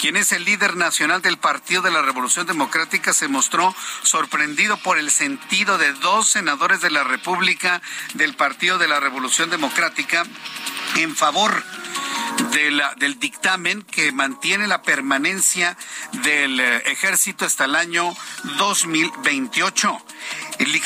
quien 0.00 0.16
es 0.16 0.32
el 0.32 0.44
líder 0.44 0.76
nacional 0.76 1.22
del 1.22 1.38
Partido 1.38 1.82
de 1.82 1.90
la 1.90 2.02
Revolución 2.02 2.46
Democrática, 2.46 3.12
se 3.12 3.28
mostró 3.28 3.74
sorprendido 4.02 4.76
por 4.76 4.98
el 4.98 5.10
sentido 5.10 5.78
de 5.78 5.92
dos 5.94 6.28
senadores 6.28 6.80
de 6.80 6.90
la 6.90 7.02
República 7.02 7.80
del 8.14 8.34
Partido 8.34 8.78
de 8.78 8.88
la 8.88 9.00
Revolución 9.00 9.50
Democrática 9.50 10.24
en 10.96 11.16
favor 11.16 11.64
del 12.52 13.18
dictamen 13.18 13.82
que 13.82 14.12
mantiene 14.12 14.66
la 14.66 14.82
permanencia 14.82 15.76
del 16.24 16.60
eh, 16.60 16.82
ejército 16.86 17.44
hasta 17.44 17.64
el 17.64 17.74
año 17.74 18.14
2028. 18.58 19.98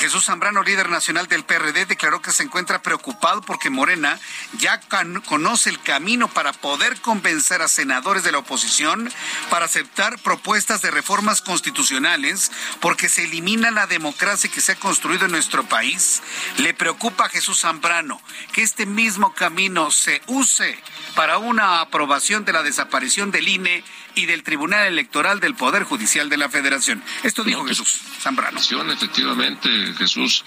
Jesús 0.01 0.25
Zambrano, 0.25 0.63
líder 0.63 0.89
nacional 0.89 1.27
del 1.27 1.43
PRD, 1.43 1.85
declaró 1.85 2.23
que 2.23 2.31
se 2.31 2.41
encuentra 2.41 2.81
preocupado 2.81 3.41
porque 3.41 3.69
Morena 3.69 4.19
ya 4.57 4.81
conoce 5.25 5.69
el 5.69 5.79
camino 5.79 6.27
para 6.27 6.53
poder 6.53 6.99
convencer 7.01 7.61
a 7.61 7.67
senadores 7.67 8.23
de 8.23 8.31
la 8.31 8.39
oposición 8.39 9.11
para 9.51 9.65
aceptar 9.65 10.17
propuestas 10.19 10.81
de 10.81 10.89
reformas 10.89 11.41
constitucionales 11.41 12.51
porque 12.79 13.09
se 13.09 13.25
elimina 13.25 13.69
la 13.69 13.85
democracia 13.85 14.49
que 14.51 14.59
se 14.59 14.71
ha 14.71 14.75
construido 14.75 15.25
en 15.25 15.31
nuestro 15.31 15.63
país. 15.65 16.23
Le 16.57 16.73
preocupa 16.73 17.25
a 17.25 17.29
Jesús 17.29 17.61
Zambrano 17.61 18.19
que 18.53 18.63
este 18.63 18.87
mismo 18.87 19.35
camino 19.35 19.91
se 19.91 20.23
use 20.25 20.77
para 21.15 21.37
una 21.37 21.81
aprobación 21.81 22.43
de 22.43 22.53
la 22.53 22.63
desaparición 22.63 23.29
del 23.29 23.47
INE 23.47 23.83
y 24.15 24.25
del 24.25 24.43
Tribunal 24.43 24.87
Electoral 24.87 25.39
del 25.39 25.55
Poder 25.55 25.83
Judicial 25.83 26.29
de 26.29 26.37
la 26.37 26.49
Federación. 26.49 27.03
Esto 27.23 27.43
dijo 27.43 27.65
Jesús 27.65 28.01
Zambrano. 28.19 28.59
Efectivamente, 28.59 29.69
Jesús, 29.97 30.43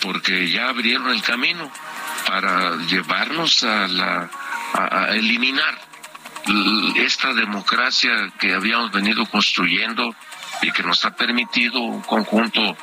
porque 0.00 0.50
ya 0.50 0.68
abrieron 0.68 1.10
el 1.10 1.22
camino 1.22 1.70
para 2.26 2.76
llevarnos 2.86 3.62
a 3.62 3.88
la 3.88 4.30
a 4.72 5.08
eliminar 5.16 5.78
esta 6.96 7.34
democracia 7.34 8.32
que 8.38 8.54
habíamos 8.54 8.92
venido 8.92 9.26
construyendo 9.26 10.14
y 10.62 10.70
que 10.72 10.82
nos 10.82 11.04
ha 11.04 11.10
permitido 11.14 11.80
un 11.80 12.02
conjunto 12.02 12.76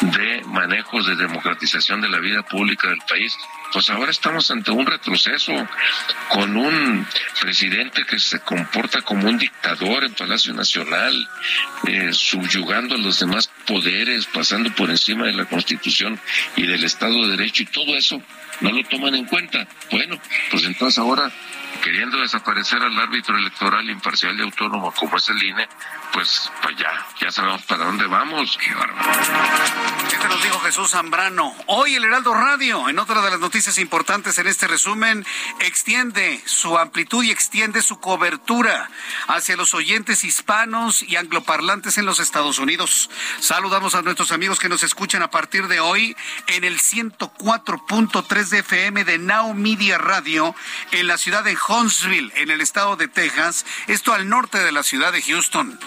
de 0.00 0.42
manejos 0.46 1.06
de 1.06 1.16
democratización 1.16 2.00
de 2.00 2.08
la 2.08 2.18
vida 2.18 2.42
pública 2.42 2.88
del 2.88 3.00
país 3.08 3.36
pues 3.72 3.90
ahora 3.90 4.10
estamos 4.10 4.50
ante 4.50 4.70
un 4.70 4.86
retroceso 4.86 5.52
con 6.30 6.56
un 6.56 7.06
presidente 7.40 8.04
que 8.04 8.18
se 8.18 8.40
comporta 8.40 9.02
como 9.02 9.28
un 9.28 9.36
dictador 9.36 10.04
en 10.04 10.14
Palacio 10.14 10.54
Nacional, 10.54 11.28
eh, 11.86 12.10
subyugando 12.12 12.94
a 12.94 12.98
los 12.98 13.20
demás 13.20 13.50
poderes, 13.66 14.26
pasando 14.26 14.74
por 14.74 14.90
encima 14.90 15.26
de 15.26 15.34
la 15.34 15.44
Constitución 15.44 16.18
y 16.56 16.66
del 16.66 16.84
Estado 16.84 17.22
de 17.24 17.36
Derecho 17.36 17.62
y 17.62 17.66
todo 17.66 17.94
eso 17.96 18.22
no 18.60 18.72
lo 18.72 18.82
toman 18.84 19.14
en 19.14 19.26
cuenta. 19.26 19.66
Bueno, 19.90 20.18
pues 20.50 20.64
entonces 20.64 20.98
ahora 20.98 21.30
queriendo 21.82 22.18
desaparecer 22.18 22.82
al 22.82 22.98
árbitro 22.98 23.36
electoral 23.36 23.88
imparcial 23.90 24.38
y 24.38 24.42
autónomo 24.42 24.92
como 24.92 25.16
es 25.16 25.28
el 25.28 25.42
INE, 25.42 25.68
pues, 26.12 26.50
pues 26.62 26.76
ya, 26.76 27.06
ya 27.20 27.30
sabemos 27.30 27.62
para 27.62 27.84
dónde 27.84 28.06
vamos. 28.06 28.58
Qué 28.58 28.70
Este 30.12 30.28
nos 30.28 30.42
dijo 30.42 30.60
Jesús 30.60 30.90
Zambrano. 30.90 31.54
Hoy 31.66 31.94
el 31.94 32.04
Heraldo 32.04 32.34
Radio, 32.34 32.88
en 32.88 32.98
otra 32.98 33.22
de 33.22 33.30
las 33.30 33.40
noticias 33.40 33.78
importantes 33.78 34.38
en 34.38 34.46
este 34.46 34.66
resumen, 34.66 35.24
extiende 35.60 36.42
su 36.44 36.78
amplitud 36.78 37.24
y 37.24 37.30
extiende 37.30 37.82
su 37.82 38.00
cobertura 38.00 38.90
hacia 39.28 39.56
los 39.56 39.74
oyentes 39.74 40.24
hispanos 40.24 41.02
y 41.02 41.16
angloparlantes 41.16 41.98
en 41.98 42.06
los 42.06 42.20
Estados 42.20 42.58
Unidos. 42.58 43.10
Saludamos 43.40 43.94
a 43.94 44.02
nuestros 44.02 44.32
amigos 44.32 44.58
que 44.58 44.68
nos 44.68 44.82
escuchan 44.82 45.22
a 45.22 45.30
partir 45.30 45.68
de 45.68 45.80
hoy 45.80 46.16
en 46.46 46.64
el 46.64 46.78
104.3 46.78 48.48
de 48.48 48.58
FM 48.58 49.04
de 49.04 49.18
Now 49.18 49.54
Media 49.54 49.98
Radio 49.98 50.54
en 50.92 51.06
la 51.06 51.18
ciudad 51.18 51.44
de 51.44 51.54
Huntsville, 51.68 52.32
en 52.36 52.50
el 52.50 52.60
estado 52.60 52.96
de 52.96 53.08
Texas, 53.08 53.66
esto 53.86 54.14
al 54.14 54.28
norte 54.28 54.58
de 54.58 54.72
la 54.72 54.82
ciudad 54.82 55.12
de 55.12 55.22
Houston. 55.22 55.78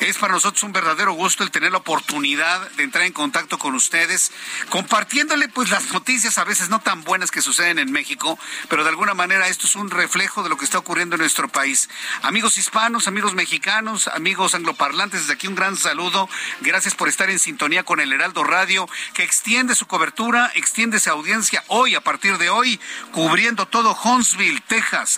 Es 0.00 0.18
para 0.18 0.34
nosotros 0.34 0.62
un 0.64 0.72
verdadero 0.72 1.12
gusto 1.12 1.44
el 1.44 1.50
tener 1.50 1.72
la 1.72 1.78
oportunidad 1.78 2.68
de 2.72 2.82
entrar 2.82 3.04
en 3.04 3.12
contacto 3.12 3.58
con 3.58 3.74
ustedes, 3.74 4.32
compartiéndole 4.68 5.48
pues 5.48 5.70
las 5.70 5.92
noticias 5.92 6.38
a 6.38 6.44
veces 6.44 6.68
no 6.68 6.80
tan 6.80 7.04
buenas 7.04 7.30
que 7.30 7.42
suceden 7.42 7.78
en 7.78 7.92
México, 7.92 8.38
pero 8.68 8.82
de 8.82 8.90
alguna 8.90 9.14
manera 9.14 9.48
esto 9.48 9.66
es 9.66 9.76
un 9.76 9.90
reflejo 9.90 10.42
de 10.42 10.48
lo 10.48 10.56
que 10.56 10.64
está 10.64 10.78
ocurriendo 10.78 11.14
en 11.14 11.20
nuestro 11.20 11.48
país. 11.48 11.88
Amigos 12.22 12.58
hispanos, 12.58 13.06
amigos 13.06 13.34
mexicanos, 13.34 14.08
amigos 14.08 14.54
angloparlantes, 14.54 15.20
desde 15.20 15.34
aquí 15.34 15.46
un 15.46 15.54
gran 15.54 15.76
saludo. 15.76 16.28
Gracias 16.60 16.94
por 16.94 17.08
estar 17.08 17.30
en 17.30 17.38
sintonía 17.38 17.84
con 17.84 18.00
el 18.00 18.12
Heraldo 18.12 18.44
Radio, 18.44 18.88
que 19.14 19.22
extiende 19.22 19.74
su 19.74 19.86
cobertura, 19.86 20.50
extiende 20.54 21.00
su 21.00 21.10
audiencia 21.10 21.64
hoy, 21.68 21.94
a 21.94 22.00
partir 22.00 22.38
de 22.38 22.50
hoy, 22.50 22.80
cubriendo 23.12 23.66
todo 23.66 23.98
Huntsville, 24.02 24.60
Texas, 24.66 25.17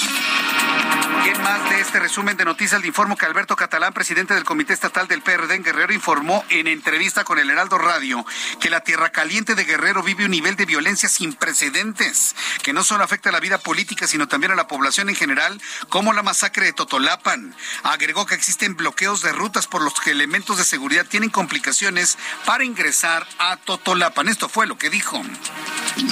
¿Qué 1.23 1.35
más 1.35 1.69
de 1.69 1.79
este 1.79 1.99
resumen 1.99 2.35
de 2.35 2.45
noticias? 2.45 2.81
Le 2.81 2.87
informo 2.87 3.15
que 3.15 3.27
Alberto 3.27 3.55
Catalán, 3.55 3.93
presidente 3.93 4.33
del 4.33 4.43
Comité 4.43 4.73
Estatal 4.73 5.07
del 5.07 5.21
PRD 5.21 5.53
en 5.53 5.63
Guerrero, 5.63 5.93
informó 5.93 6.43
en 6.49 6.67
entrevista 6.67 7.23
con 7.23 7.37
el 7.37 7.49
Heraldo 7.51 7.77
Radio 7.77 8.25
que 8.59 8.71
la 8.71 8.79
Tierra 8.79 9.11
Caliente 9.11 9.53
de 9.53 9.63
Guerrero 9.63 10.01
vive 10.01 10.25
un 10.25 10.31
nivel 10.31 10.55
de 10.55 10.65
violencia 10.65 11.07
sin 11.09 11.33
precedentes, 11.33 12.35
que 12.63 12.73
no 12.73 12.83
solo 12.83 13.03
afecta 13.03 13.29
a 13.29 13.31
la 13.31 13.39
vida 13.39 13.59
política, 13.59 14.07
sino 14.07 14.27
también 14.27 14.51
a 14.51 14.55
la 14.55 14.67
población 14.67 15.09
en 15.09 15.15
general, 15.15 15.61
como 15.89 16.11
la 16.11 16.23
masacre 16.23 16.65
de 16.65 16.73
Totolapan. 16.73 17.55
Agregó 17.83 18.25
que 18.25 18.35
existen 18.35 18.75
bloqueos 18.75 19.21
de 19.21 19.31
rutas 19.31 19.67
por 19.67 19.83
los 19.83 19.93
que 19.99 20.11
elementos 20.11 20.57
de 20.57 20.63
seguridad 20.63 21.05
tienen 21.05 21.29
complicaciones 21.29 22.17
para 22.45 22.63
ingresar 22.63 23.27
a 23.37 23.57
Totolapan. 23.57 24.27
Esto 24.27 24.49
fue 24.49 24.65
lo 24.65 24.77
que 24.77 24.89
dijo. 24.89 25.21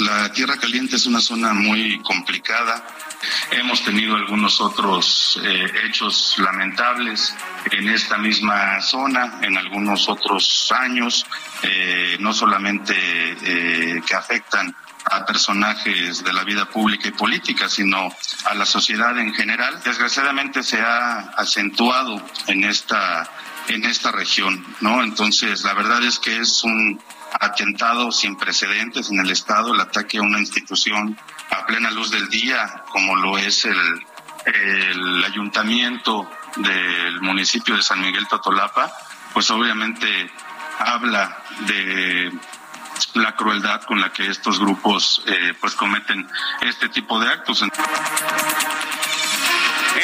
La 0.01 0.32
Tierra 0.34 0.57
Caliente 0.57 0.97
es 0.97 1.07
una 1.07 1.20
zona 1.20 1.53
muy 1.53 1.99
complicada 2.03 2.86
Hemos 3.51 3.84
tenido 3.84 4.16
algunos 4.16 4.62
otros 4.62 4.98
eh, 5.43 5.71
hechos 5.85 6.35
lamentables 6.37 7.35
en 7.71 7.87
esta 7.89 8.17
misma 8.17 8.81
zona, 8.81 9.39
en 9.41 9.57
algunos 9.57 10.09
otros 10.09 10.71
años, 10.71 11.25
eh, 11.63 12.17
no 12.19 12.33
solamente 12.33 12.93
eh, 12.95 14.01
que 14.05 14.15
afectan 14.15 14.75
a 15.05 15.25
personajes 15.25 16.23
de 16.23 16.33
la 16.33 16.43
vida 16.43 16.65
pública 16.65 17.07
y 17.07 17.11
política, 17.11 17.69
sino 17.69 18.09
a 18.45 18.53
la 18.53 18.65
sociedad 18.65 19.17
en 19.17 19.33
general. 19.33 19.81
Desgraciadamente 19.83 20.61
se 20.63 20.81
ha 20.81 21.31
acentuado 21.37 22.21
en 22.47 22.63
esta 22.65 23.29
en 23.67 23.85
esta 23.85 24.11
región, 24.11 24.65
¿no? 24.81 25.03
Entonces, 25.03 25.63
la 25.63 25.75
verdad 25.75 26.03
es 26.03 26.17
que 26.17 26.37
es 26.37 26.63
un 26.63 26.99
atentado 27.39 28.11
sin 28.11 28.35
precedentes 28.35 29.11
en 29.11 29.19
el 29.19 29.29
Estado, 29.29 29.73
el 29.73 29.79
ataque 29.79 30.17
a 30.17 30.21
una 30.23 30.39
institución 30.39 31.17
a 31.51 31.65
plena 31.65 31.91
luz 31.91 32.11
del 32.11 32.29
día, 32.29 32.83
como 32.89 33.15
lo 33.15 33.37
es 33.37 33.65
el, 33.65 33.77
el 34.45 35.23
ayuntamiento 35.23 36.29
del 36.57 37.21
municipio 37.21 37.75
de 37.75 37.83
San 37.83 38.01
Miguel 38.01 38.27
Totolapa, 38.27 38.91
pues 39.33 39.49
obviamente 39.51 40.31
habla 40.79 41.37
de 41.67 42.31
la 43.13 43.35
crueldad 43.35 43.81
con 43.83 44.01
la 44.01 44.11
que 44.11 44.27
estos 44.27 44.59
grupos 44.59 45.23
eh, 45.25 45.53
pues 45.59 45.75
cometen 45.75 46.27
este 46.61 46.89
tipo 46.89 47.19
de 47.19 47.29
actos. 47.29 47.63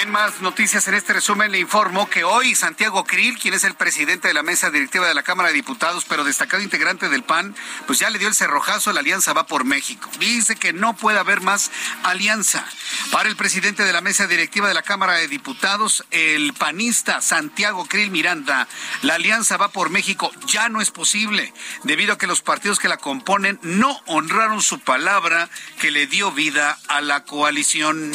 Más 0.07 0.39
noticias 0.41 0.87
en 0.87 0.93
este 0.93 1.13
resumen 1.13 1.51
le 1.51 1.59
informo 1.59 2.09
que 2.09 2.23
hoy 2.23 2.53
Santiago 2.53 3.03
Krill, 3.05 3.39
quien 3.39 3.53
es 3.53 3.63
el 3.63 3.73
presidente 3.73 4.27
de 4.27 4.33
la 4.33 4.43
mesa 4.43 4.69
directiva 4.69 5.07
de 5.07 5.13
la 5.13 5.23
Cámara 5.23 5.49
de 5.49 5.55
Diputados, 5.55 6.05
pero 6.07 6.23
destacado 6.23 6.61
integrante 6.61 7.09
del 7.09 7.23
PAN, 7.23 7.55
pues 7.87 7.99
ya 7.99 8.09
le 8.09 8.19
dio 8.19 8.27
el 8.27 8.35
cerrojazo 8.35 8.89
a 8.89 8.93
la 8.93 8.99
Alianza 8.99 9.33
Va 9.33 9.47
por 9.47 9.63
México. 9.63 10.09
Dice 10.19 10.55
que 10.55 10.73
no 10.73 10.95
puede 10.95 11.17
haber 11.17 11.41
más 11.41 11.71
alianza. 12.03 12.65
Para 13.11 13.29
el 13.29 13.35
presidente 13.35 13.83
de 13.83 13.93
la 13.93 14.01
mesa 14.01 14.27
directiva 14.27 14.67
de 14.67 14.73
la 14.73 14.83
Cámara 14.83 15.13
de 15.13 15.27
Diputados, 15.27 16.05
el 16.11 16.53
panista 16.53 17.21
Santiago 17.21 17.85
Krill 17.85 18.11
Miranda, 18.11 18.67
la 19.01 19.15
Alianza 19.15 19.57
Va 19.57 19.69
por 19.69 19.89
México 19.89 20.31
ya 20.45 20.69
no 20.69 20.81
es 20.81 20.91
posible, 20.91 21.53
debido 21.83 22.13
a 22.13 22.17
que 22.17 22.27
los 22.27 22.41
partidos 22.41 22.79
que 22.79 22.89
la 22.89 22.97
componen 22.97 23.59
no 23.63 23.99
honraron 24.05 24.61
su 24.61 24.79
palabra 24.79 25.49
que 25.79 25.91
le 25.91 26.07
dio 26.07 26.31
vida 26.31 26.77
a 26.87 27.01
la 27.01 27.23
coalición. 27.23 28.11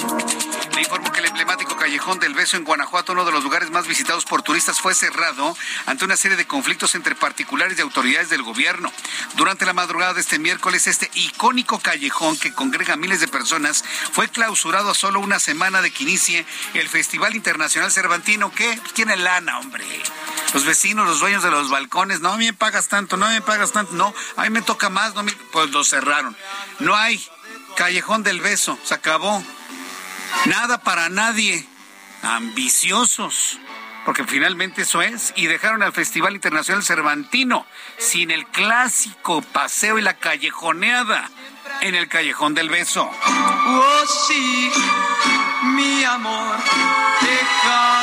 Le 0.74 0.82
informo 0.82 1.10
que 1.12 1.18
el 1.20 1.26
emblemático 1.26 1.76
Callejón 1.76 2.18
del 2.18 2.34
Beso 2.34 2.56
en 2.56 2.64
Guanajuato, 2.64 3.12
uno 3.12 3.24
de 3.24 3.32
los 3.32 3.42
lugares 3.42 3.70
más 3.70 3.86
visitados 3.86 4.24
por 4.24 4.42
turistas, 4.42 4.80
fue 4.80 4.94
cerrado 4.94 5.56
ante 5.86 6.04
una 6.04 6.16
serie 6.16 6.36
de 6.36 6.46
conflictos 6.46 6.94
entre 6.94 7.14
particulares 7.14 7.76
y 7.78 7.82
autoridades 7.82 8.30
del 8.30 8.42
gobierno. 8.42 8.92
Durante 9.36 9.66
la 9.66 9.72
madrugada 9.72 10.14
de 10.14 10.20
este 10.20 10.38
miércoles, 10.38 10.86
este 10.86 11.10
icónico 11.14 11.78
callejón 11.80 12.38
que 12.38 12.54
congrega 12.54 12.94
a 12.94 12.96
miles 12.96 13.20
de 13.20 13.28
personas 13.28 13.84
fue 14.12 14.28
clausurado 14.28 14.90
a 14.90 14.94
solo 14.94 15.20
una 15.20 15.40
semana 15.40 15.82
de 15.82 15.90
que 15.90 16.04
inicie 16.04 16.46
el 16.74 16.88
Festival 16.88 17.34
Internacional 17.34 17.90
Cervantino, 17.90 18.52
que 18.52 18.80
tiene 18.94 19.16
lana, 19.16 19.58
hombre. 19.58 19.84
Los 20.54 20.64
vecinos, 20.64 21.06
los 21.06 21.20
dueños 21.20 21.42
de 21.42 21.50
los 21.50 21.70
balcones, 21.70 22.20
no 22.20 22.36
me 22.36 22.52
pagas 22.52 22.88
tanto, 22.88 23.16
no 23.16 23.28
me 23.28 23.40
pagas 23.40 23.72
tanto, 23.72 23.92
no, 23.92 24.14
a 24.36 24.42
mí 24.42 24.50
me 24.50 24.62
toca 24.62 24.88
más, 24.88 25.14
no 25.14 25.22
me... 25.22 25.32
pues 25.52 25.70
lo 25.70 25.84
cerraron. 25.84 26.36
No 26.78 26.96
hay 26.96 27.24
Callejón 27.76 28.22
del 28.22 28.40
Beso, 28.40 28.78
se 28.84 28.94
acabó. 28.94 29.42
Nada 30.46 30.78
para 30.82 31.08
nadie. 31.08 31.66
Ambiciosos. 32.22 33.58
Porque 34.04 34.24
finalmente 34.24 34.82
eso 34.82 35.02
es. 35.02 35.32
Y 35.36 35.46
dejaron 35.46 35.82
al 35.82 35.92
Festival 35.92 36.34
Internacional 36.34 36.82
Cervantino 36.82 37.66
sin 37.98 38.30
el 38.30 38.46
clásico 38.46 39.42
paseo 39.42 39.98
y 39.98 40.02
la 40.02 40.14
callejoneada 40.14 41.30
en 41.82 41.94
el 41.94 42.08
Callejón 42.08 42.54
del 42.54 42.68
Beso. 42.68 43.10
Oh, 43.26 44.06
sí, 44.28 44.70
mi 45.62 46.04
amor, 46.04 46.56
déjame 47.20 47.99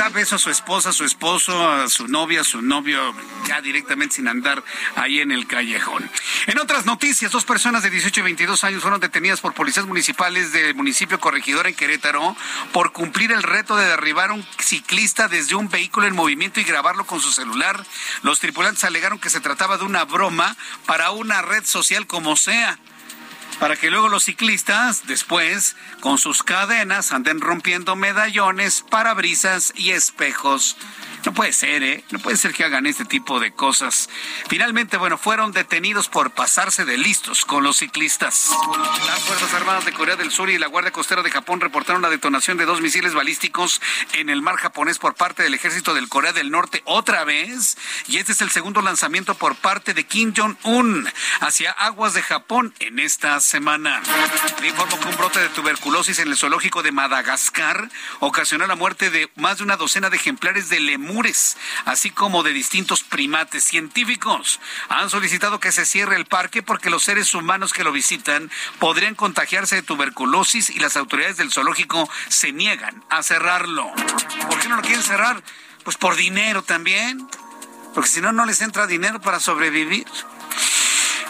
da 0.00 0.08
beso 0.08 0.36
a 0.36 0.38
su 0.38 0.48
esposa, 0.48 0.88
a 0.88 0.92
su 0.94 1.04
esposo, 1.04 1.70
a 1.70 1.86
su 1.90 2.08
novia, 2.08 2.40
a 2.40 2.44
su 2.44 2.62
novio, 2.62 3.14
ya 3.46 3.60
directamente 3.60 4.14
sin 4.14 4.28
andar 4.28 4.64
ahí 4.96 5.20
en 5.20 5.30
el 5.30 5.46
callejón. 5.46 6.10
En 6.46 6.58
otras 6.58 6.86
noticias, 6.86 7.30
dos 7.30 7.44
personas 7.44 7.82
de 7.82 7.90
18 7.90 8.20
y 8.20 8.22
22 8.22 8.64
años 8.64 8.80
fueron 8.80 9.00
detenidas 9.00 9.42
por 9.42 9.52
policías 9.52 9.84
municipales 9.84 10.54
del 10.54 10.74
municipio 10.74 11.20
Corregidor 11.20 11.66
en 11.66 11.74
Querétaro 11.74 12.34
por 12.72 12.92
cumplir 12.92 13.30
el 13.32 13.42
reto 13.42 13.76
de 13.76 13.84
derribar 13.84 14.30
a 14.30 14.32
un 14.32 14.46
ciclista 14.58 15.28
desde 15.28 15.54
un 15.54 15.68
vehículo 15.68 16.06
en 16.06 16.16
movimiento 16.16 16.60
y 16.60 16.64
grabarlo 16.64 17.04
con 17.04 17.20
su 17.20 17.30
celular. 17.30 17.84
Los 18.22 18.40
tripulantes 18.40 18.84
alegaron 18.84 19.18
que 19.18 19.28
se 19.28 19.40
trataba 19.40 19.76
de 19.76 19.84
una 19.84 20.06
broma 20.06 20.56
para 20.86 21.10
una 21.10 21.42
red 21.42 21.66
social 21.66 22.06
como 22.06 22.36
sea 22.36 22.78
para 23.60 23.76
que 23.76 23.90
luego 23.90 24.08
los 24.08 24.24
ciclistas 24.24 25.06
después 25.06 25.76
con 26.00 26.18
sus 26.18 26.42
cadenas 26.42 27.12
anden 27.12 27.40
rompiendo 27.40 27.94
medallones, 27.94 28.82
parabrisas 28.88 29.72
y 29.76 29.90
espejos 29.90 30.76
no 31.24 31.34
puede 31.34 31.52
ser, 31.52 31.82
¿eh? 31.82 32.04
No 32.10 32.18
puede 32.18 32.36
ser 32.36 32.54
que 32.54 32.64
hagan 32.64 32.86
este 32.86 33.04
tipo 33.04 33.40
de 33.40 33.52
cosas. 33.52 34.08
Finalmente, 34.48 34.96
bueno, 34.96 35.18
fueron 35.18 35.52
detenidos 35.52 36.08
por 36.08 36.30
pasarse 36.30 36.84
de 36.84 36.96
listos 36.96 37.44
con 37.44 37.62
los 37.62 37.78
ciclistas. 37.78 38.50
Las 39.06 39.20
Fuerzas 39.24 39.52
Armadas 39.54 39.84
de 39.84 39.92
Corea 39.92 40.16
del 40.16 40.30
Sur 40.30 40.48
y 40.48 40.58
la 40.58 40.66
Guardia 40.66 40.92
Costera 40.92 41.22
de 41.22 41.30
Japón 41.30 41.60
reportaron 41.60 42.00
la 42.00 42.08
detonación 42.08 42.56
de 42.56 42.64
dos 42.64 42.80
misiles 42.80 43.12
balísticos 43.12 43.82
en 44.14 44.30
el 44.30 44.40
mar 44.40 44.56
japonés 44.56 44.98
por 44.98 45.14
parte 45.14 45.42
del 45.42 45.54
ejército 45.54 45.92
del 45.92 46.08
Corea 46.08 46.32
del 46.32 46.50
Norte 46.50 46.82
otra 46.86 47.24
vez. 47.24 47.76
Y 48.08 48.16
este 48.16 48.32
es 48.32 48.40
el 48.40 48.50
segundo 48.50 48.80
lanzamiento 48.80 49.34
por 49.34 49.56
parte 49.56 49.92
de 49.92 50.04
Kim 50.04 50.32
Jong-un 50.34 51.06
hacia 51.40 51.72
aguas 51.72 52.14
de 52.14 52.22
Japón 52.22 52.74
en 52.78 52.98
esta 52.98 53.40
semana. 53.50 54.00
Le 54.60 54.68
informo 54.68 54.98
que 55.00 55.08
un 55.08 55.16
brote 55.16 55.40
de 55.40 55.48
tuberculosis 55.48 56.20
en 56.20 56.28
el 56.28 56.36
zoológico 56.36 56.84
de 56.84 56.92
Madagascar 56.92 57.90
ocasionó 58.20 58.66
la 58.68 58.76
muerte 58.76 59.10
de 59.10 59.28
más 59.34 59.58
de 59.58 59.64
una 59.64 59.76
docena 59.76 60.08
de 60.08 60.16
ejemplares 60.16 60.68
de 60.68 60.78
lemur 60.78 61.20
así 61.84 62.10
como 62.10 62.42
de 62.42 62.52
distintos 62.52 63.02
primates 63.02 63.64
científicos. 63.64 64.60
Han 64.88 65.10
solicitado 65.10 65.58
que 65.58 65.72
se 65.72 65.84
cierre 65.84 66.16
el 66.16 66.24
parque 66.24 66.62
porque 66.62 66.88
los 66.88 67.02
seres 67.02 67.34
humanos 67.34 67.72
que 67.72 67.84
lo 67.84 67.92
visitan 67.92 68.50
podrían 68.78 69.16
contagiarse 69.16 69.74
de 69.74 69.82
tuberculosis 69.82 70.70
y 70.70 70.78
las 70.78 70.96
autoridades 70.96 71.36
del 71.36 71.52
zoológico 71.52 72.08
se 72.28 72.52
niegan 72.52 73.04
a 73.10 73.22
cerrarlo. 73.22 73.90
¿Por 74.48 74.60
qué 74.60 74.68
no 74.68 74.76
lo 74.76 74.82
quieren 74.82 75.02
cerrar? 75.02 75.42
Pues 75.82 75.96
por 75.96 76.14
dinero 76.14 76.62
también. 76.62 77.28
Porque 77.94 78.08
si 78.08 78.20
no, 78.20 78.32
no 78.32 78.46
les 78.46 78.62
entra 78.62 78.86
dinero 78.86 79.20
para 79.20 79.40
sobrevivir. 79.40 80.06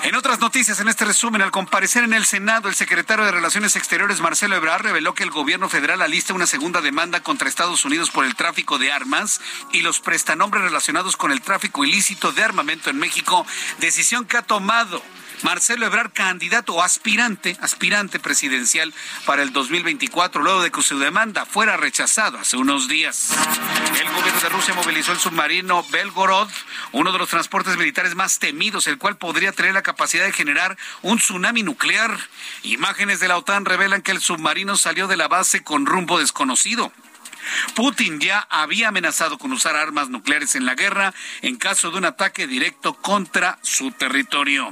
En 0.02 0.14
otras 0.14 0.40
noticias, 0.40 0.80
en 0.80 0.88
este 0.88 1.04
resumen, 1.04 1.42
al 1.42 1.50
comparecer 1.50 2.04
en 2.04 2.14
el 2.14 2.24
Senado, 2.24 2.70
el 2.70 2.74
secretario 2.74 3.26
de 3.26 3.32
Relaciones 3.32 3.76
Exteriores, 3.76 4.20
Marcelo 4.20 4.56
Ebrard, 4.56 4.82
reveló 4.82 5.12
que 5.12 5.24
el 5.24 5.30
gobierno 5.30 5.68
federal 5.68 6.00
alista 6.00 6.32
una 6.32 6.46
segunda 6.46 6.80
demanda 6.80 7.22
contra 7.22 7.50
Estados 7.50 7.84
Unidos 7.84 8.10
por 8.10 8.24
el 8.24 8.34
tráfico 8.34 8.78
de 8.78 8.90
armas 8.90 9.42
y 9.72 9.82
los 9.82 10.00
prestanombres 10.00 10.64
relacionados 10.64 11.18
con 11.18 11.32
el 11.32 11.42
tráfico 11.42 11.84
ilícito 11.84 12.32
de 12.32 12.42
armamento 12.42 12.88
en 12.88 12.98
México, 12.98 13.46
decisión 13.78 14.24
que 14.24 14.38
ha 14.38 14.42
tomado 14.42 15.02
Marcelo 15.42 15.86
Ebrard, 15.86 16.12
candidato 16.12 16.74
o 16.74 16.82
aspirante, 16.82 17.56
aspirante 17.60 18.18
presidencial 18.18 18.92
para 19.24 19.42
el 19.42 19.52
2024, 19.52 20.42
luego 20.42 20.62
de 20.62 20.70
que 20.70 20.82
su 20.82 20.98
demanda 20.98 21.46
fuera 21.46 21.76
rechazada 21.76 22.40
hace 22.40 22.56
unos 22.56 22.88
días. 22.88 23.30
El 23.98 24.08
gobierno 24.12 24.40
de 24.40 24.48
Rusia 24.50 24.74
movilizó 24.74 25.12
el 25.12 25.18
submarino 25.18 25.84
Belgorod, 25.90 26.48
uno 26.92 27.12
de 27.12 27.18
los 27.18 27.28
transportes 27.28 27.76
militares 27.76 28.14
más 28.14 28.38
temidos, 28.38 28.86
el 28.86 28.98
cual 28.98 29.16
podría 29.16 29.52
tener 29.52 29.72
la 29.72 29.82
capacidad 29.82 30.24
de 30.24 30.32
generar 30.32 30.76
un 31.02 31.18
tsunami 31.18 31.62
nuclear. 31.62 32.18
Imágenes 32.62 33.20
de 33.20 33.28
la 33.28 33.38
OTAN 33.38 33.64
revelan 33.64 34.02
que 34.02 34.12
el 34.12 34.20
submarino 34.20 34.76
salió 34.76 35.08
de 35.08 35.16
la 35.16 35.28
base 35.28 35.62
con 35.62 35.86
rumbo 35.86 36.18
desconocido. 36.18 36.92
Putin 37.74 38.20
ya 38.20 38.46
había 38.50 38.88
amenazado 38.88 39.38
con 39.38 39.52
usar 39.52 39.76
armas 39.76 40.08
nucleares 40.08 40.54
en 40.54 40.66
la 40.66 40.74
guerra 40.74 41.14
en 41.42 41.56
caso 41.56 41.90
de 41.90 41.98
un 41.98 42.04
ataque 42.04 42.46
directo 42.46 42.94
contra 42.94 43.58
su 43.62 43.90
territorio. 43.92 44.70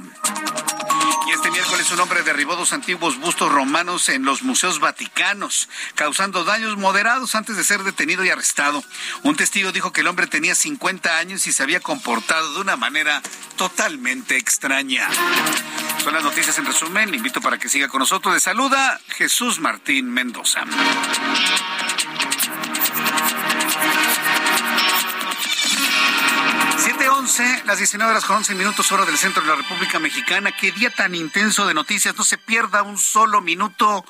Y 1.27 1.31
este 1.31 1.51
miércoles 1.51 1.91
un 1.91 1.99
hombre 1.99 2.23
derribó 2.23 2.55
dos 2.55 2.73
antiguos 2.73 3.19
bustos 3.19 3.51
romanos 3.51 4.09
en 4.09 4.25
los 4.25 4.41
museos 4.41 4.79
vaticanos, 4.79 5.69
causando 5.95 6.43
daños 6.43 6.77
moderados 6.77 7.35
antes 7.35 7.55
de 7.55 7.63
ser 7.63 7.83
detenido 7.83 8.25
y 8.25 8.29
arrestado. 8.29 8.83
Un 9.23 9.35
testigo 9.35 9.71
dijo 9.71 9.93
que 9.93 10.01
el 10.01 10.07
hombre 10.07 10.27
tenía 10.27 10.55
50 10.55 11.17
años 11.17 11.45
y 11.45 11.53
se 11.53 11.61
había 11.63 11.79
comportado 11.79 12.53
de 12.53 12.61
una 12.61 12.77
manera 12.77 13.21
totalmente 13.57 14.37
extraña. 14.37 15.07
Son 16.03 16.13
las 16.13 16.23
noticias 16.23 16.57
en 16.57 16.65
resumen. 16.65 17.11
Le 17.11 17.17
invito 17.17 17.41
para 17.41 17.57
que 17.57 17.69
siga 17.69 17.87
con 17.89 17.99
nosotros. 17.99 18.33
De 18.33 18.39
saluda 18.39 18.99
Jesús 19.09 19.59
Martín 19.59 20.11
Mendoza. 20.11 20.63
7.11, 27.29 27.63
las 27.65 27.77
19 27.77 28.11
horas 28.11 28.25
con 28.25 28.37
11 28.37 28.55
minutos, 28.55 28.91
hora 28.91 29.05
del 29.05 29.17
centro 29.17 29.43
de 29.43 29.49
la 29.49 29.55
República 29.55 29.99
Mexicana. 29.99 30.51
Qué 30.51 30.71
día 30.71 30.89
tan 30.89 31.13
intenso 31.13 31.67
de 31.67 31.75
noticias. 31.75 32.17
No 32.17 32.23
se 32.23 32.39
pierda 32.39 32.81
un 32.81 32.97
solo 32.97 33.39
minuto 33.39 34.03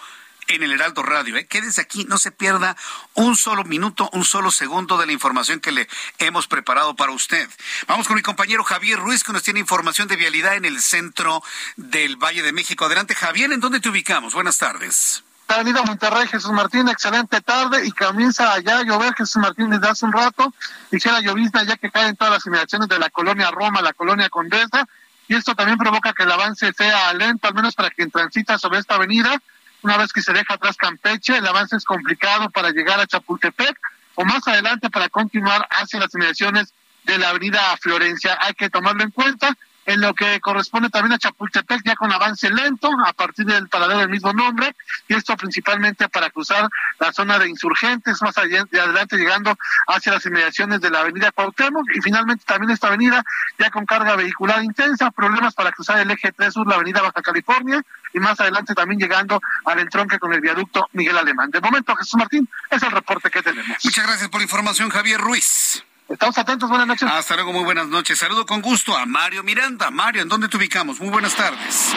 en 0.48 0.64
el 0.64 0.72
Heraldo 0.72 1.04
Radio. 1.04 1.36
¿eh? 1.36 1.46
Quédese 1.46 1.82
aquí, 1.82 2.06
no 2.06 2.18
se 2.18 2.32
pierda 2.32 2.78
un 3.16 3.36
solo 3.36 3.66
minuto, 3.66 4.10
un 4.14 4.24
solo 4.24 4.52
segundo 4.52 4.98
de 4.98 5.06
la 5.06 5.12
información 5.12 5.60
que 5.60 5.74
le 5.74 5.90
hemos 6.18 6.48
preparado 6.48 6.96
para 6.96 7.12
usted. 7.12 7.50
Vamos 7.88 8.08
con 8.08 8.16
mi 8.16 8.22
compañero 8.22 8.64
Javier 8.64 8.98
Ruiz, 9.00 9.26
que 9.26 9.34
nos 9.34 9.44
tiene 9.44 9.60
información 9.60 10.08
de 10.08 10.16
vialidad 10.16 10.56
en 10.56 10.64
el 10.64 10.82
centro 10.82 11.44
del 11.76 12.16
Valle 12.16 12.42
de 12.42 12.54
México. 12.54 12.86
Adelante, 12.86 13.16
Javier, 13.16 13.52
¿en 13.52 13.60
dónde 13.60 13.82
te 13.82 13.90
ubicamos? 13.90 14.34
Buenas 14.34 14.58
tardes. 14.58 15.24
Avenida 15.50 15.82
Monterrey, 15.82 16.28
Jesús 16.28 16.52
Martín, 16.52 16.88
excelente 16.90 17.42
tarde 17.42 17.86
y 17.86 17.92
comienza 17.92 18.54
allá 18.54 18.80
a 18.80 18.84
llover 18.84 19.16
Jesús 19.16 19.38
Martín 19.38 19.70
desde 19.70 19.90
hace 19.90 20.06
un 20.06 20.14
rato, 20.14 20.54
ligera 20.92 21.22
llovizna 21.22 21.64
ya 21.64 21.76
que 21.76 21.90
caen 21.90 22.16
todas 22.16 22.34
las 22.34 22.46
inmediaciones 22.46 22.88
de 22.88 23.00
la 23.00 23.10
colonia 23.10 23.50
Roma, 23.50 23.82
la 23.82 23.94
colonia 23.94 24.30
Condesa, 24.30 24.88
y 25.28 25.36
esto 25.36 25.56
también 25.56 25.78
provoca 25.78 26.14
que 26.14 26.24
el 26.24 26.32
avance 26.32 26.72
sea 26.74 27.14
lento, 27.14 27.48
al 27.48 27.56
menos 27.56 27.76
para 27.76 27.90
quien 27.90 28.12
transita 28.12 28.58
sobre 28.58 28.80
esta 28.80 28.96
avenida. 28.96 29.42
Una 29.82 29.98
vez 29.98 30.12
que 30.14 30.22
se 30.22 30.34
deja 30.34 30.56
atrás 30.56 30.76
Campeche, 30.76 31.38
el 31.38 31.48
avance 31.48 31.76
es 31.76 31.86
complicado 31.86 32.50
para 32.50 32.72
llegar 32.72 33.00
a 33.00 33.08
Chapultepec 33.08 33.78
o 34.16 34.26
más 34.26 34.48
adelante 34.48 34.90
para 34.90 35.10
continuar 35.10 35.68
hacia 35.72 36.00
las 36.00 36.14
inmediaciones 36.14 36.74
de 37.04 37.18
la 37.18 37.30
avenida 37.30 37.62
Florencia. 37.82 38.38
Hay 38.42 38.54
que 38.54 38.70
tomarlo 38.70 39.04
en 39.04 39.12
cuenta 39.12 39.56
en 39.90 40.02
lo 40.02 40.14
que 40.14 40.40
corresponde 40.40 40.90
también 40.92 41.14
a 41.14 41.18
Chapultepec, 41.18 41.82
ya 41.84 41.96
con 41.96 42.12
avance 42.12 42.48
lento 42.52 42.92
a 43.08 43.12
partir 43.14 43.48
del 43.48 43.68
paradero 43.70 44.02
del 44.02 44.10
mismo 44.10 44.32
nombre, 44.34 44.76
y 45.08 45.16
esto 45.16 45.36
principalmente 45.36 46.08
para 46.10 46.30
cruzar 46.30 46.70
la 47.00 47.12
zona 47.12 47.40
de 47.40 47.50
insurgentes, 47.50 48.22
más 48.22 48.38
allá 48.38 48.66
de 48.70 48.80
adelante 48.80 49.18
llegando 49.18 49.58
hacia 49.88 50.12
las 50.12 50.24
inmediaciones 50.28 50.80
de 50.82 50.92
la 50.92 51.00
avenida 51.00 51.32
Cuauhtémoc, 51.32 51.88
y 51.96 52.02
finalmente 52.02 52.44
también 52.46 52.70
esta 52.70 52.88
avenida 52.88 53.24
ya 53.58 53.72
con 53.72 53.88
carga 53.88 54.16
vehicular 54.16 54.64
intensa, 54.64 55.10
problemas 55.10 55.56
para 55.56 55.72
cruzar 55.72 55.98
el 55.98 56.12
eje 56.12 56.32
3 56.34 56.54
sur, 56.54 56.68
la 56.68 56.76
avenida 56.76 57.02
Baja 57.02 57.24
California, 57.24 57.82
y 58.14 58.20
más 58.20 58.40
adelante 58.40 58.76
también 58.76 59.00
llegando 59.00 59.42
al 59.66 59.80
entronque 59.80 60.20
con 60.20 60.32
el 60.34 60.42
viaducto 60.42 60.88
Miguel 60.94 61.18
Alemán. 61.18 61.50
De 61.50 61.62
momento, 61.62 61.96
Jesús 61.96 62.16
Martín, 62.16 62.48
es 62.70 62.84
el 62.84 62.92
reporte 62.92 63.32
que 63.32 63.42
tenemos. 63.42 63.78
Muchas 63.84 64.06
gracias 64.06 64.30
por 64.30 64.40
la 64.40 64.44
información, 64.44 64.92
Javier 64.92 65.20
Ruiz. 65.20 65.84
Estamos 66.10 66.36
atentos, 66.40 66.68
buenas 66.68 66.88
noches. 66.88 67.08
Hasta 67.08 67.36
luego, 67.36 67.54
muy 67.54 67.64
buenas 67.64 67.88
noches. 67.88 68.18
Saludo 68.18 68.44
con 68.44 68.64
gusto 68.64 68.98
a 68.98 69.06
Mario 69.06 69.44
Miranda. 69.44 69.92
Mario, 69.92 70.24
¿en 70.24 70.28
dónde 70.28 70.48
te 70.48 70.58
ubicamos? 70.58 71.00
Muy 71.00 71.10
buenas 71.10 71.36
tardes. 71.36 71.94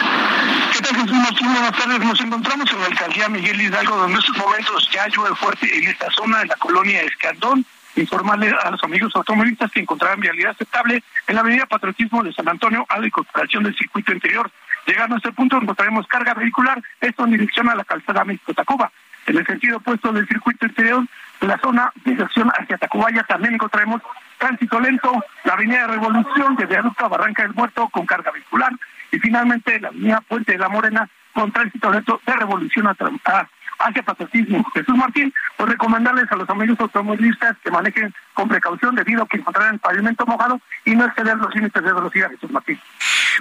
¿Qué 0.71 0.81
tal, 0.83 0.95
Jesús 0.97 1.17
Martín? 1.17 1.51
Buenas 1.51 1.71
tardes. 1.71 1.99
Nos 1.99 2.21
encontramos 2.21 2.71
en 2.71 2.79
la 2.79 2.85
alcaldía 2.85 3.27
Miguel 3.27 3.59
Hidalgo, 3.59 3.95
donde 3.95 4.13
en 4.13 4.19
estos 4.19 4.37
momentos 4.37 4.87
ya 4.91 5.07
llueve 5.07 5.35
fuerte 5.35 5.77
en 5.79 5.89
esta 5.89 6.11
zona 6.11 6.39
de 6.39 6.45
la 6.45 6.55
colonia 6.57 7.01
Escandón. 7.01 7.65
Informarle 7.95 8.55
a 8.63 8.69
los 8.69 8.83
amigos 8.83 9.11
automovilistas 9.15 9.71
que 9.71 9.79
encontrarán 9.79 10.19
vialidad 10.19 10.51
aceptable 10.51 11.03
en 11.25 11.35
la 11.35 11.41
avenida 11.41 11.65
Patriotismo 11.65 12.23
de 12.23 12.33
San 12.33 12.47
Antonio 12.47 12.85
a 12.89 12.99
la 12.99 13.07
incorporación 13.07 13.63
del 13.63 13.75
circuito 13.75 14.11
interior. 14.11 14.51
Llegando 14.85 15.15
a 15.15 15.17
este 15.17 15.31
punto 15.31 15.57
encontraremos 15.57 16.05
carga 16.05 16.35
vehicular, 16.35 16.79
esto 17.01 17.25
en 17.25 17.31
dirección 17.31 17.67
a 17.67 17.73
la 17.73 17.83
calzada 17.83 18.23
México-Tacuba. 18.25 18.91
En 19.25 19.37
el 19.37 19.45
sentido 19.45 19.77
opuesto 19.77 20.11
del 20.11 20.27
circuito 20.27 20.65
interior, 20.67 21.05
la 21.47 21.57
zona 21.59 21.91
de 22.03 22.11
dirección 22.11 22.51
hacia 22.57 22.77
Tacubaya 22.77 23.23
también 23.23 23.55
encontraremos 23.55 24.01
tránsito 24.37 24.79
lento, 24.79 25.23
la 25.43 25.53
avenida 25.53 25.87
Revolución 25.87 26.55
desde 26.55 26.73
Viaducto 26.73 27.05
a 27.05 27.09
Barranca 27.09 27.43
del 27.43 27.53
Muerto 27.53 27.87
con 27.89 28.05
carga 28.05 28.31
vehicular 28.31 28.71
y 29.11 29.19
finalmente 29.19 29.79
la 29.79 29.89
avenida 29.89 30.21
Puente 30.21 30.53
de 30.53 30.57
la 30.57 30.69
Morena 30.69 31.09
con 31.33 31.51
tránsito 31.51 31.91
lento 31.91 32.21
de 32.25 32.33
Revolución 32.33 32.87
a, 32.87 33.47
hacia 33.79 34.03
Patriotismo. 34.03 34.63
Jesús 34.73 34.95
Martín, 34.95 35.33
pues 35.57 35.69
recomendarles 35.69 36.31
a 36.31 36.35
los 36.35 36.49
amigos 36.49 36.79
automovilistas 36.79 37.57
que 37.63 37.71
manejen 37.71 38.13
con 38.33 38.47
precaución 38.47 38.95
debido 38.95 39.23
a 39.23 39.27
que 39.27 39.37
encontrarán 39.37 39.79
pavimento 39.79 40.25
mojado 40.25 40.59
y 40.85 40.95
no 40.95 41.05
exceder 41.05 41.37
los 41.37 41.53
límites 41.55 41.83
de 41.83 41.93
velocidad, 41.93 42.29
Jesús 42.31 42.51
Martín. 42.51 42.79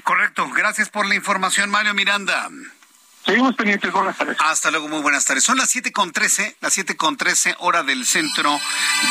Correcto, 0.02 0.48
gracias 0.54 0.88
por 0.88 1.06
la 1.06 1.14
información, 1.14 1.70
Mario 1.70 1.94
Miranda. 1.94 2.48
Seguimos 3.32 3.54
pendientes, 3.54 3.90
buenas 3.90 4.18
tardes. 4.18 4.36
Hasta 4.40 4.70
luego, 4.70 4.88
muy 4.88 5.00
buenas 5.00 5.24
tardes. 5.24 5.42
Son 5.42 5.56
las 5.56 5.70
siete 5.70 5.90
con 5.90 6.12
trece, 6.12 6.54
las 6.60 6.74
siete 6.74 6.98
con 6.98 7.16
trece, 7.16 7.56
hora 7.60 7.82
del 7.82 8.04
centro 8.04 8.60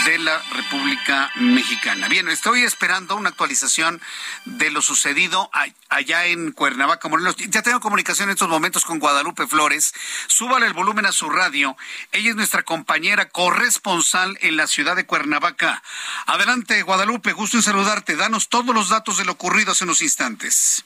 de 0.05 0.19
la 0.19 0.39
República 0.51 1.32
Mexicana. 1.38 2.07
Bien, 2.07 2.30
estoy 2.30 2.61
esperando 2.61 3.15
una 3.15 3.30
actualización 3.30 3.99
de 4.45 4.69
lo 4.69 4.84
sucedido 4.84 5.49
allá 5.89 6.28
en 6.28 6.51
Cuernavaca, 6.51 7.09
Morelos. 7.09 7.36
Ya 7.36 7.63
tengo 7.63 7.80
comunicación 7.80 8.30
en 8.30 8.34
estos 8.34 8.47
momentos 8.47 8.86
con 8.86 8.99
Guadalupe 8.99 9.47
Flores. 9.47 9.91
Súbale 10.28 10.67
el 10.67 10.74
volumen 10.74 11.07
a 11.07 11.11
su 11.11 11.28
radio. 11.32 11.76
Ella 12.11 12.30
es 12.30 12.36
nuestra 12.36 12.61
compañera 12.61 13.28
corresponsal 13.30 14.38
en 14.41 14.55
la 14.55 14.67
ciudad 14.67 14.95
de 14.95 15.07
Cuernavaca. 15.07 15.82
Adelante, 16.28 16.84
Guadalupe, 16.84 17.34
gusto 17.34 17.57
en 17.57 17.63
saludarte. 17.63 18.15
Danos 18.15 18.49
todos 18.49 18.76
los 18.76 18.89
datos 18.89 19.17
de 19.17 19.26
lo 19.26 19.32
ocurrido 19.32 19.72
hace 19.72 19.86
unos 19.86 20.03
instantes. 20.03 20.86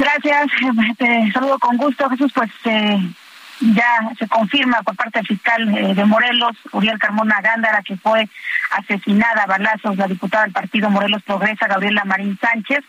Gracias, 0.00 0.46
te 0.96 1.30
saludo 1.30 1.58
con 1.58 1.76
gusto, 1.76 2.08
Jesús. 2.08 2.32
Pues 2.34 2.50
eh, 2.64 2.98
ya 3.60 4.10
se 4.18 4.26
confirma 4.28 4.80
por 4.82 4.96
parte 4.96 5.18
del 5.18 5.26
fiscal 5.26 5.76
eh, 5.76 5.94
de 5.94 6.04
Morelos, 6.06 6.56
Uriel 6.72 6.98
Carmona 6.98 7.42
Gándara, 7.42 7.82
que 7.82 7.98
fue 7.98 8.26
asesinada 8.70 9.42
a 9.42 9.46
balazos 9.46 9.98
la 9.98 10.06
diputada 10.06 10.44
del 10.44 10.54
partido 10.54 10.88
Morelos 10.88 11.22
Progresa, 11.22 11.66
Gabriela 11.66 12.06
Marín 12.06 12.38
Sánchez. 12.40 12.82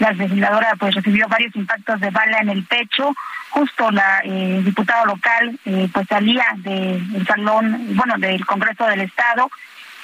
La 0.00 0.10
legisladora 0.10 0.74
pues 0.76 0.96
recibió 0.96 1.28
varios 1.28 1.54
impactos 1.54 2.00
de 2.00 2.10
bala 2.10 2.38
en 2.40 2.48
el 2.48 2.64
pecho. 2.64 3.14
Justo 3.50 3.92
la 3.92 4.22
eh, 4.24 4.60
diputada 4.64 5.04
local 5.04 5.56
pues 5.92 6.08
salía 6.08 6.46
del 6.56 7.24
salón, 7.28 7.94
bueno, 7.94 8.18
del 8.18 8.44
Congreso 8.44 8.86
del 8.86 9.02
Estado 9.02 9.48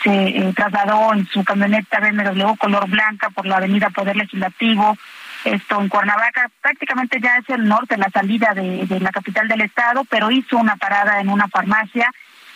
se 0.03 0.53
trasladó 0.57 1.15
en 1.15 1.27
su 1.27 1.45
camioneta 1.45 2.01
BMW 2.01 2.55
color 2.59 2.89
blanca 2.89 3.31
por 3.31 3.47
la 3.47 3.57
avenida 3.57 3.91
Poder 3.91 4.17
Legislativo, 4.17 4.97
esto 5.45 5.81
en 5.81 5.89
Cuernavaca, 5.89 6.51
prácticamente 6.61 7.21
ya 7.21 7.37
es 7.37 7.49
el 7.49 7.67
norte, 7.67 7.97
la 7.97 8.11
salida 8.11 8.53
de, 8.55 9.01
la 9.01 9.11
capital 9.11 9.49
del 9.49 9.63
estado, 9.63 10.05
pero 10.05 10.31
hizo 10.31 10.57
una 10.57 10.77
parada 10.77 11.21
en 11.21 11.29
una 11.29 11.49
farmacia. 11.49 12.11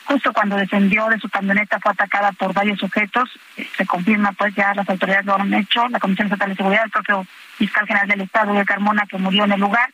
Justo 0.05 0.33
cuando 0.33 0.57
descendió 0.57 1.09
de 1.09 1.19
su 1.19 1.29
camioneta 1.29 1.81
fue 1.81 1.93
atacada 1.93 2.31
por 2.33 2.53
varios 2.53 2.79
sujetos. 2.79 3.29
Se 3.77 3.87
confirma, 3.87 4.33
pues 4.33 4.55
ya 4.55 4.73
las 4.75 4.89
autoridades 4.89 5.27
lo 5.27 5.35
han 5.35 5.53
hecho, 5.53 5.89
la 5.89 5.99
Comisión 5.99 6.29
Estatal 6.29 6.51
de 6.51 6.57
Seguridad, 6.57 6.85
el 6.85 6.91
propio 6.91 7.27
fiscal 7.57 7.87
general 7.87 8.09
del 8.09 8.21
Estado, 8.21 8.55
de 8.55 8.65
Carmona, 8.65 9.05
que 9.09 9.19
murió 9.19 9.45
en 9.45 9.53
el 9.53 9.61
lugar. 9.61 9.91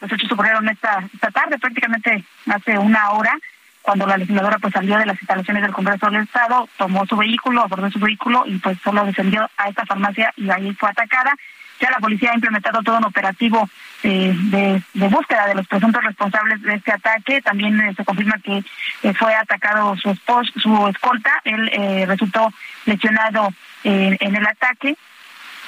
Los 0.00 0.12
hechos 0.12 0.30
ocurrieron 0.30 0.68
esta, 0.68 1.02
esta 1.12 1.30
tarde, 1.32 1.58
prácticamente 1.58 2.24
hace 2.46 2.78
una 2.78 3.10
hora, 3.10 3.36
cuando 3.82 4.06
la 4.06 4.18
legisladora 4.18 4.58
pues 4.58 4.74
salió 4.74 4.98
de 4.98 5.06
las 5.06 5.20
instalaciones 5.20 5.62
del 5.62 5.72
Congreso 5.72 6.10
del 6.10 6.22
Estado, 6.22 6.68
tomó 6.76 7.06
su 7.06 7.16
vehículo, 7.16 7.62
abordó 7.62 7.90
su 7.90 7.98
vehículo 7.98 8.44
y 8.46 8.58
pues 8.58 8.78
solo 8.84 9.04
descendió 9.04 9.48
a 9.56 9.68
esta 9.70 9.86
farmacia 9.86 10.32
y 10.36 10.50
ahí 10.50 10.72
fue 10.74 10.90
atacada. 10.90 11.34
Ya 11.80 11.90
la 11.90 11.98
policía 11.98 12.30
ha 12.32 12.34
implementado 12.34 12.82
todo 12.82 12.98
un 12.98 13.04
operativo 13.04 13.68
eh, 14.02 14.34
de, 14.34 15.08
búsqueda 15.08 15.46
de 15.46 15.54
los 15.54 15.66
presuntos 15.66 16.02
responsables 16.02 16.60
de 16.62 16.74
este 16.74 16.92
ataque. 16.92 17.40
También 17.42 17.80
eh, 17.80 17.94
se 17.96 18.04
confirma 18.04 18.38
que 18.42 18.64
eh, 19.02 19.14
fue 19.14 19.34
atacado 19.34 19.96
su 19.96 20.10
esposo, 20.10 20.50
su 20.56 20.88
escolta. 20.88 21.40
Él 21.44 22.06
resultó 22.06 22.52
lesionado 22.86 23.48
en 23.84 24.36
el 24.36 24.46
ataque. 24.46 24.96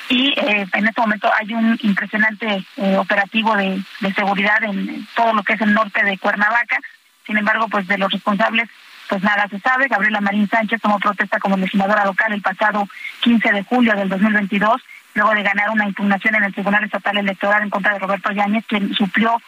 Y 0.09 0.35
en 0.37 0.89
este 0.89 1.01
momento 1.01 1.31
hay 1.39 1.55
un 1.55 1.79
impresionante 1.83 2.65
operativo 2.99 3.55
de, 3.55 3.81
seguridad 4.17 4.63
en 4.65 5.07
todo 5.15 5.33
lo 5.33 5.45
que 5.45 5.53
es 5.53 5.61
el 5.61 5.73
norte 5.73 6.03
de 6.03 6.19
Cuernavaca. 6.19 6.79
Sin 7.27 7.37
embargo, 7.37 7.69
pues 7.69 7.87
de 7.87 7.99
los 7.99 8.11
responsables 8.11 8.69
pues 9.09 9.23
nada 9.23 9.47
se 9.49 9.61
sabe. 9.61 9.89
Gabriela 9.89 10.21
Marín 10.21 10.49
Sánchez 10.49 10.81
tomó 10.81 10.99
protesta 10.99 11.39
como 11.39 11.57
legisladora 11.57 12.05
local 12.05 12.33
el 12.33 12.43
pasado 12.43 12.89
15 13.21 13.53
de 13.53 13.63
julio 13.65 13.95
del 13.95 14.09
2022 14.09 14.83
luego 15.15 15.35
de 15.35 15.43
ganar 15.43 15.71
una 15.71 15.87
impugnación 15.87 16.35
en 16.37 16.45
el 16.45 16.55
Tribunal 16.55 16.85
Estatal 16.85 17.17
Electoral 17.17 17.63
en 17.63 17.71
contra 17.71 17.93
de 17.93 17.99
Roberto 17.99 18.31
Yáñez, 18.33 18.65
quien 18.67 18.95
suplió 18.95 19.41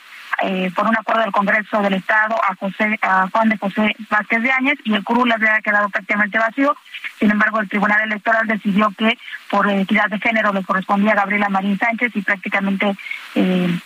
eh, 0.43 0.71
por 0.75 0.87
un 0.87 0.97
acuerdo 0.97 1.23
del 1.23 1.33
Congreso 1.33 1.83
del 1.83 1.95
Estado 1.95 2.35
a 2.43 2.55
José 2.57 2.99
a 3.03 3.29
Juan 3.31 3.51
de 3.51 3.59
José 3.59 3.95
Vázquez 4.09 4.43
de 4.43 4.51
Áñez 4.51 4.79
y 4.85 4.95
el 4.95 5.05
curul 5.05 5.31
había 5.31 5.61
quedado 5.61 5.89
prácticamente 5.91 6.39
vacío. 6.39 6.75
Sin 7.19 7.31
embargo, 7.31 7.61
el 7.61 7.69
Tribunal 7.69 8.03
Electoral 8.03 8.47
decidió 8.47 8.91
que 8.97 9.19
por 9.51 9.71
equidad 9.71 10.09
de 10.09 10.19
género 10.19 10.53
le 10.53 10.65
correspondía 10.65 11.13
a 11.13 11.17
Gabriela 11.17 11.49
Marín 11.49 11.79
Sánchez 11.79 12.13
y 12.15 12.23
prácticamente 12.23 12.97
eh, 13.35 13.79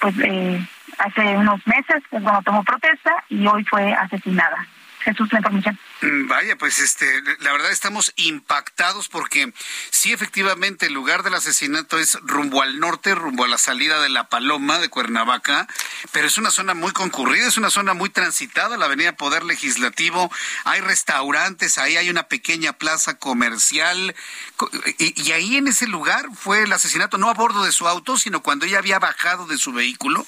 pues 0.00 0.14
eh, 0.22 0.64
hace 0.98 1.36
unos 1.36 1.66
meses 1.66 2.02
cuando 2.10 2.42
tomó 2.42 2.62
protesta 2.62 3.24
y 3.28 3.46
hoy 3.46 3.64
fue 3.64 3.92
asesinada. 3.92 4.66
Jesús, 5.00 5.32
la 5.32 5.38
información. 5.38 5.78
Mm, 6.02 6.28
vaya, 6.28 6.56
pues 6.56 6.78
este, 6.80 7.22
la 7.40 7.52
verdad 7.52 7.70
estamos 7.70 8.12
impactados 8.16 9.08
porque 9.08 9.52
sí, 9.90 10.12
efectivamente, 10.12 10.86
el 10.86 10.92
lugar 10.92 11.22
del 11.22 11.34
asesinato 11.34 11.98
es 11.98 12.18
rumbo 12.22 12.62
al 12.62 12.80
norte, 12.80 13.14
rumbo 13.14 13.44
a 13.44 13.48
la 13.48 13.58
salida 13.58 14.00
de 14.00 14.08
La 14.08 14.28
Paloma 14.28 14.78
de 14.78 14.88
Cuernavaca, 14.88 15.66
pero 16.12 16.26
es 16.26 16.38
una 16.38 16.50
zona 16.50 16.74
muy 16.74 16.92
concurrida, 16.92 17.46
es 17.46 17.56
una 17.56 17.70
zona 17.70 17.94
muy 17.94 18.10
transitada, 18.10 18.76
la 18.76 18.86
Avenida 18.86 19.16
Poder 19.16 19.44
Legislativo, 19.44 20.30
hay 20.64 20.80
restaurantes, 20.80 21.78
ahí 21.78 21.96
hay 21.96 22.10
una 22.10 22.24
pequeña 22.24 22.72
plaza 22.72 23.18
comercial, 23.18 24.14
y, 24.98 25.22
y 25.22 25.32
ahí 25.32 25.56
en 25.56 25.68
ese 25.68 25.86
lugar 25.86 26.26
fue 26.34 26.62
el 26.62 26.72
asesinato, 26.72 27.18
no 27.18 27.30
a 27.30 27.34
bordo 27.34 27.64
de 27.64 27.72
su 27.72 27.88
auto, 27.88 28.16
sino 28.16 28.42
cuando 28.42 28.66
ella 28.66 28.78
había 28.78 28.98
bajado 28.98 29.46
de 29.46 29.58
su 29.58 29.72
vehículo. 29.72 30.26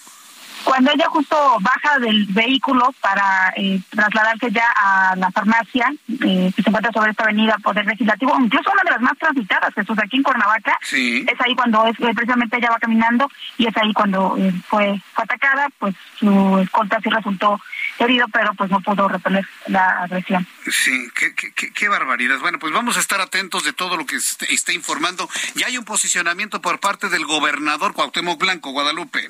Cuando 0.65 0.91
ella 0.93 1.07
justo 1.09 1.37
baja 1.61 1.99
del 1.99 2.27
vehículo 2.27 2.93
para 3.01 3.53
eh, 3.57 3.81
trasladarse 3.91 4.51
ya 4.51 4.67
a 4.77 5.17
la 5.17 5.31
farmacia 5.31 5.93
eh, 6.09 6.53
que 6.55 6.63
se 6.63 6.69
encuentra 6.69 6.93
sobre 6.93 7.11
esta 7.11 7.25
avenida 7.25 7.57
Poder 7.63 7.87
Legislativo, 7.87 8.37
incluso 8.39 8.71
una 8.71 8.83
de 8.85 8.91
las 8.91 9.01
más 9.01 9.19
transitadas, 9.19 9.75
Jesús, 9.75 9.99
aquí 9.99 10.17
en 10.19 10.23
Cuernavaca, 10.23 10.79
es 10.83 11.41
ahí 11.41 11.55
cuando 11.55 11.87
es, 11.87 11.99
eh, 12.01 12.13
precisamente 12.15 12.57
ella 12.57 12.71
va 12.71 12.79
caminando 12.79 13.29
y 13.59 13.67
es 13.67 13.77
ahí 13.77 13.93
cuando 13.93 14.37
fue, 14.69 15.01
atacada, 15.17 15.69
pues 15.79 15.95
su 16.19 16.59
escolta 16.59 17.01
sí 17.03 17.11
resultó 17.11 17.61
herido, 17.99 18.27
pero 18.33 18.55
pues 18.55 18.71
no 18.71 18.81
pudo 18.81 19.09
repeler 19.09 19.47
la 19.67 20.03
agresión. 20.03 20.47
Sí, 20.71 21.09
qué, 21.15 21.35
qué, 21.35 21.73
qué, 21.73 21.89
barbaridad. 21.89 22.39
Bueno, 22.41 22.59
pues 22.59 22.73
vamos 22.73 22.97
a 22.97 23.01
estar 23.01 23.21
atentos 23.21 23.65
de 23.65 23.73
todo 23.73 23.97
lo 23.97 24.07
que 24.07 24.17
esté 24.17 24.75
informando. 24.75 25.29
Ya 25.55 25.67
hay 25.67 25.79
un 25.79 25.85
posicionamiento 25.85 26.61
por 26.61 26.81
parte 26.81 27.09
del 27.09 27.25
gobernador 27.27 27.93
Cuauhtémoc 27.93 28.41
Blanco, 28.41 28.73
Guadalupe. 28.73 29.29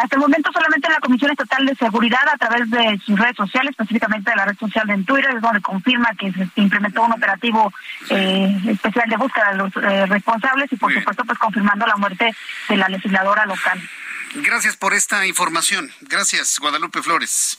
Hasta 0.00 0.16
el 0.16 0.20
momento 0.20 0.50
solamente 0.52 0.88
la 0.88 1.00
Comisión 1.00 1.30
Estatal 1.30 1.66
de 1.66 1.74
Seguridad 1.74 2.26
a 2.32 2.38
través 2.38 2.70
de 2.70 2.98
sus 3.04 3.18
redes 3.18 3.36
sociales, 3.36 3.70
específicamente 3.72 4.30
de 4.30 4.36
la 4.36 4.46
red 4.46 4.56
social 4.56 4.86
de 4.86 5.02
Twitter, 5.04 5.34
es 5.34 5.42
donde 5.42 5.60
confirma 5.60 6.10
que 6.18 6.32
se 6.32 6.48
implementó 6.56 7.02
un 7.02 7.12
operativo 7.12 7.72
eh, 8.08 8.56
especial 8.68 9.08
de 9.08 9.16
búsqueda 9.16 9.50
de 9.50 9.56
los 9.58 9.76
eh, 9.76 10.06
responsables 10.06 10.72
y 10.72 10.76
por 10.76 10.92
supuesto 10.92 11.24
pues 11.24 11.38
confirmando 11.38 11.86
la 11.86 11.96
muerte 11.96 12.34
de 12.68 12.76
la 12.76 12.88
legisladora 12.88 13.44
local. 13.44 13.80
Gracias 14.36 14.76
por 14.76 14.94
esta 14.94 15.26
información. 15.26 15.92
Gracias, 16.00 16.58
Guadalupe 16.58 17.02
Flores. 17.02 17.58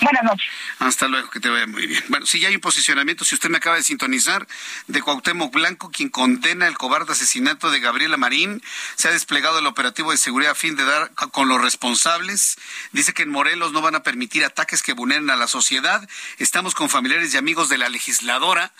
Buenas 0.00 0.22
noches. 0.22 0.48
Hasta 0.78 1.08
luego, 1.08 1.28
que 1.30 1.40
te 1.40 1.48
vaya 1.48 1.66
muy 1.66 1.86
bien. 1.86 2.02
Bueno, 2.08 2.26
si 2.26 2.40
ya 2.40 2.48
hay 2.48 2.54
un 2.54 2.60
posicionamiento, 2.60 3.24
si 3.24 3.34
usted 3.34 3.50
me 3.50 3.58
acaba 3.58 3.76
de 3.76 3.82
sintonizar, 3.82 4.46
de 4.86 5.02
Cuauhtémoc 5.02 5.52
Blanco, 5.52 5.90
quien 5.90 6.08
condena 6.08 6.66
el 6.66 6.78
cobarde 6.78 7.12
asesinato 7.12 7.70
de 7.70 7.80
Gabriela 7.80 8.16
Marín, 8.16 8.62
se 8.94 9.08
ha 9.08 9.12
desplegado 9.12 9.58
el 9.58 9.66
operativo 9.66 10.12
de 10.12 10.18
seguridad 10.18 10.52
a 10.52 10.54
fin 10.54 10.76
de 10.76 10.84
dar 10.84 11.10
con 11.32 11.48
los 11.48 11.60
responsables. 11.60 12.56
Dice 12.92 13.12
que 13.12 13.22
en 13.22 13.30
Morelos 13.30 13.72
no 13.72 13.80
van 13.80 13.96
a 13.96 14.02
permitir 14.02 14.44
ataques 14.44 14.82
que 14.82 14.92
vulneren 14.92 15.30
a 15.30 15.36
la 15.36 15.48
sociedad. 15.48 16.08
Estamos 16.38 16.74
con 16.74 16.88
familiares 16.88 17.34
y 17.34 17.36
amigos 17.36 17.68
de 17.68 17.78
la 17.78 17.88
legisladora 17.88 18.72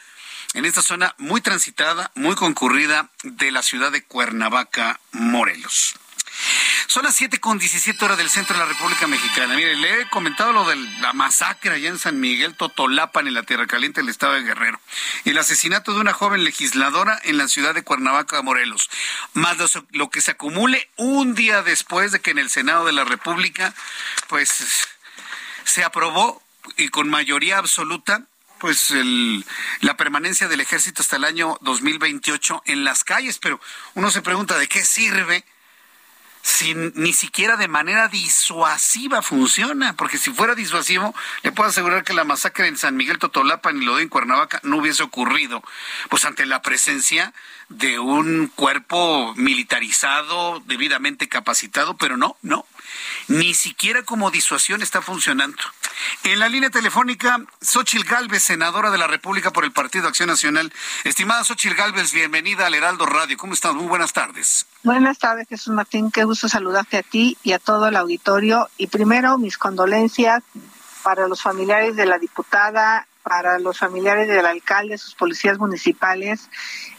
en 0.55 0.65
esta 0.65 0.83
zona 0.83 1.15
muy 1.19 1.41
transitada, 1.41 2.11
muy 2.15 2.35
concurrida 2.35 3.11
de 3.23 3.51
la 3.51 3.63
ciudad 3.63 3.93
de 3.93 4.03
Cuernavaca, 4.03 5.01
Morelos. 5.13 5.95
Son 6.89 7.05
las 7.05 7.17
7 7.17 7.39
con 7.39 7.59
17 7.59 8.03
horas 8.03 8.17
del 8.17 8.31
centro 8.31 8.55
de 8.55 8.61
la 8.61 8.69
República 8.69 9.07
Mexicana. 9.07 9.55
Mire, 9.55 9.77
le 9.77 10.01
he 10.01 10.09
comentado 10.09 10.53
lo 10.53 10.65
de 10.65 10.77
la 11.01 11.13
masacre 11.13 11.75
allá 11.75 11.91
en 11.91 11.99
San 11.99 12.19
Miguel 12.19 12.55
Totolapan, 12.55 13.27
en 13.29 13.35
la 13.35 13.43
Tierra 13.43 13.67
Caliente 13.67 14.01
del 14.01 14.09
estado 14.09 14.33
de 14.33 14.43
Guerrero. 14.43 14.81
El 15.27 15.37
asesinato 15.37 15.93
de 15.93 16.01
una 16.01 16.15
joven 16.15 16.45
legisladora 16.45 17.21
en 17.25 17.37
la 17.37 17.47
ciudad 17.47 17.75
de 17.75 17.83
Cuernavaca, 17.83 18.41
Morelos. 18.41 18.89
Más 19.35 19.59
lo, 19.91 20.09
que 20.09 20.23
se 20.23 20.31
acumule 20.31 20.89
un 20.97 21.35
día 21.35 21.63
después 21.63 22.11
de 22.11 22.21
que 22.21 22.31
en 22.31 22.39
el 22.39 22.49
Senado 22.49 22.87
de 22.87 22.93
la 22.93 23.05
República, 23.05 23.75
pues, 24.29 24.89
se 25.65 25.85
aprobó 25.85 26.43
y 26.79 26.89
con 26.89 27.11
mayoría 27.11 27.59
absoluta 27.59 28.23
pues 28.59 28.91
el, 28.91 29.45
la 29.83 29.97
permanencia 29.97 30.49
del 30.49 30.61
ejército 30.61 31.03
hasta 31.03 31.17
el 31.17 31.25
año 31.25 31.59
2028 31.61 32.63
en 32.65 32.83
las 32.83 33.05
calles, 33.05 33.39
pero 33.39 33.61
uno 33.95 34.11
se 34.11 34.23
pregunta 34.23 34.59
de 34.59 34.67
qué 34.67 34.85
sirve 34.85 35.45
ni 36.95 37.13
siquiera 37.13 37.57
de 37.57 37.69
manera 37.69 38.09
disuasiva 38.09 39.23
funciona, 39.23 39.95
porque 39.95 40.19
si 40.19 40.31
fuera 40.31 40.55
disuasivo, 40.55 41.15
le 41.43 41.53
puedo 41.53 41.69
asegurar 41.69 42.05
que 42.05 42.13
la 42.13 42.25
masacre 42.25 42.69
en 42.69 42.77
San 42.77 42.97
Miguel 42.97 43.19
Totolapan 43.19 43.81
y 43.81 43.85
lo 43.85 43.97
de 43.97 44.03
en 44.03 44.09
Cuernavaca 44.09 44.61
no 44.63 44.79
hubiese 44.79 45.03
ocurrido, 45.03 45.63
pues 46.09 46.25
ante 46.25 46.47
la 46.47 46.63
presencia 46.63 47.33
de 47.69 47.99
un 47.99 48.51
cuerpo 48.55 49.35
militarizado, 49.37 50.63
debidamente 50.67 51.29
capacitado, 51.29 51.97
pero 51.97 52.17
no, 52.17 52.37
no, 52.43 52.67
ni 53.29 53.55
siquiera 53.55 54.03
como 54.03 54.31
disuasión 54.31 54.83
está 54.83 55.03
funcionando. 55.03 55.63
En 56.25 56.39
la 56.39 56.49
línea 56.49 56.71
telefónica, 56.71 57.41
Xochil 57.61 58.05
Gálvez, 58.05 58.43
senadora 58.43 58.91
de 58.91 58.99
la 58.99 59.07
República 59.07 59.53
por 59.53 59.65
el 59.65 59.73
Partido 59.73 60.09
Acción 60.09 60.29
Nacional. 60.29 60.73
Estimada 61.05 61.45
Xochil 61.45 61.75
Gálvez, 61.75 62.13
bienvenida 62.13 62.67
al 62.67 62.75
Heraldo 62.75 63.07
Radio. 63.07 63.37
¿Cómo 63.37 63.55
estás? 63.55 63.75
Muy 63.75 63.87
buenas 63.87 64.13
tardes. 64.13 64.67
Buenas 64.83 65.19
tardes, 65.19 65.49
Jesús 65.49 65.75
Martín. 65.75 66.11
Qué 66.11 66.25
gusto 66.25 66.49
saludarte 66.49 66.99
a 66.99 67.03
ti 67.03 67.37
y 67.43 67.53
a 67.53 67.59
todo 67.59 67.89
el 67.89 67.97
auditorio. 67.97 68.69
Y 68.77 68.87
primero, 68.87 69.39
mis 69.39 69.59
condolencias 69.59 70.43
para 71.03 71.29
los 71.29 71.43
familiares 71.43 71.97
de 71.97 72.07
la 72.07 72.19
diputada, 72.19 73.07
para 73.23 73.59
los 73.59 73.79
familiares 73.79 74.29
del 74.29 74.47
alcalde, 74.47 74.99
sus 74.99 75.15
policías 75.15 75.59
municipales. 75.59 76.49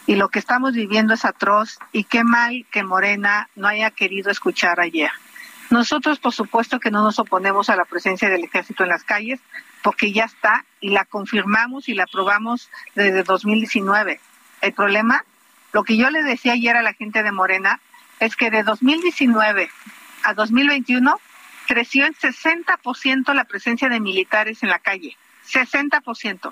Y 0.05 0.15
lo 0.15 0.29
que 0.29 0.39
estamos 0.39 0.73
viviendo 0.73 1.13
es 1.13 1.25
atroz. 1.25 1.77
Y 1.91 2.03
qué 2.03 2.23
mal 2.23 2.65
que 2.71 2.83
Morena 2.83 3.49
no 3.55 3.67
haya 3.67 3.91
querido 3.91 4.31
escuchar 4.31 4.79
ayer. 4.79 5.11
Nosotros, 5.69 6.19
por 6.19 6.33
supuesto, 6.33 6.79
que 6.79 6.89
no 6.89 7.03
nos 7.03 7.19
oponemos 7.19 7.69
a 7.69 7.75
la 7.75 7.85
presencia 7.85 8.29
del 8.29 8.43
ejército 8.43 8.83
en 8.83 8.89
las 8.89 9.03
calles, 9.03 9.39
porque 9.83 10.11
ya 10.11 10.25
está 10.25 10.65
y 10.79 10.89
la 10.89 11.05
confirmamos 11.05 11.89
y 11.89 11.93
la 11.93 12.03
aprobamos 12.03 12.69
desde 12.95 13.23
2019. 13.23 14.19
El 14.61 14.73
problema, 14.73 15.23
lo 15.71 15.83
que 15.83 15.95
yo 15.95 16.09
le 16.09 16.23
decía 16.23 16.53
ayer 16.53 16.75
a 16.75 16.81
la 16.81 16.93
gente 16.93 17.21
de 17.21 17.31
Morena, 17.31 17.79
es 18.19 18.35
que 18.35 18.49
de 18.49 18.63
2019 18.63 19.69
a 20.23 20.33
2021 20.33 21.19
creció 21.67 22.05
en 22.05 22.15
60% 22.15 23.33
la 23.33 23.43
presencia 23.45 23.89
de 23.89 23.99
militares 23.99 24.63
en 24.63 24.69
la 24.69 24.79
calle. 24.79 25.15
60%. 25.47 26.51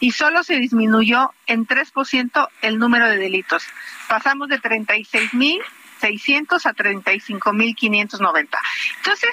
Y 0.00 0.12
solo 0.12 0.42
se 0.42 0.56
disminuyó 0.56 1.32
en 1.46 1.66
3% 1.66 2.48
el 2.60 2.78
número 2.78 3.08
de 3.08 3.16
delitos. 3.16 3.64
Pasamos 4.08 4.48
de 4.48 4.58
36 4.58 5.32
mil 5.32 5.62
600 6.02 6.66
a 6.66 6.74
35.590. 6.74 8.48
Entonces, 8.96 9.30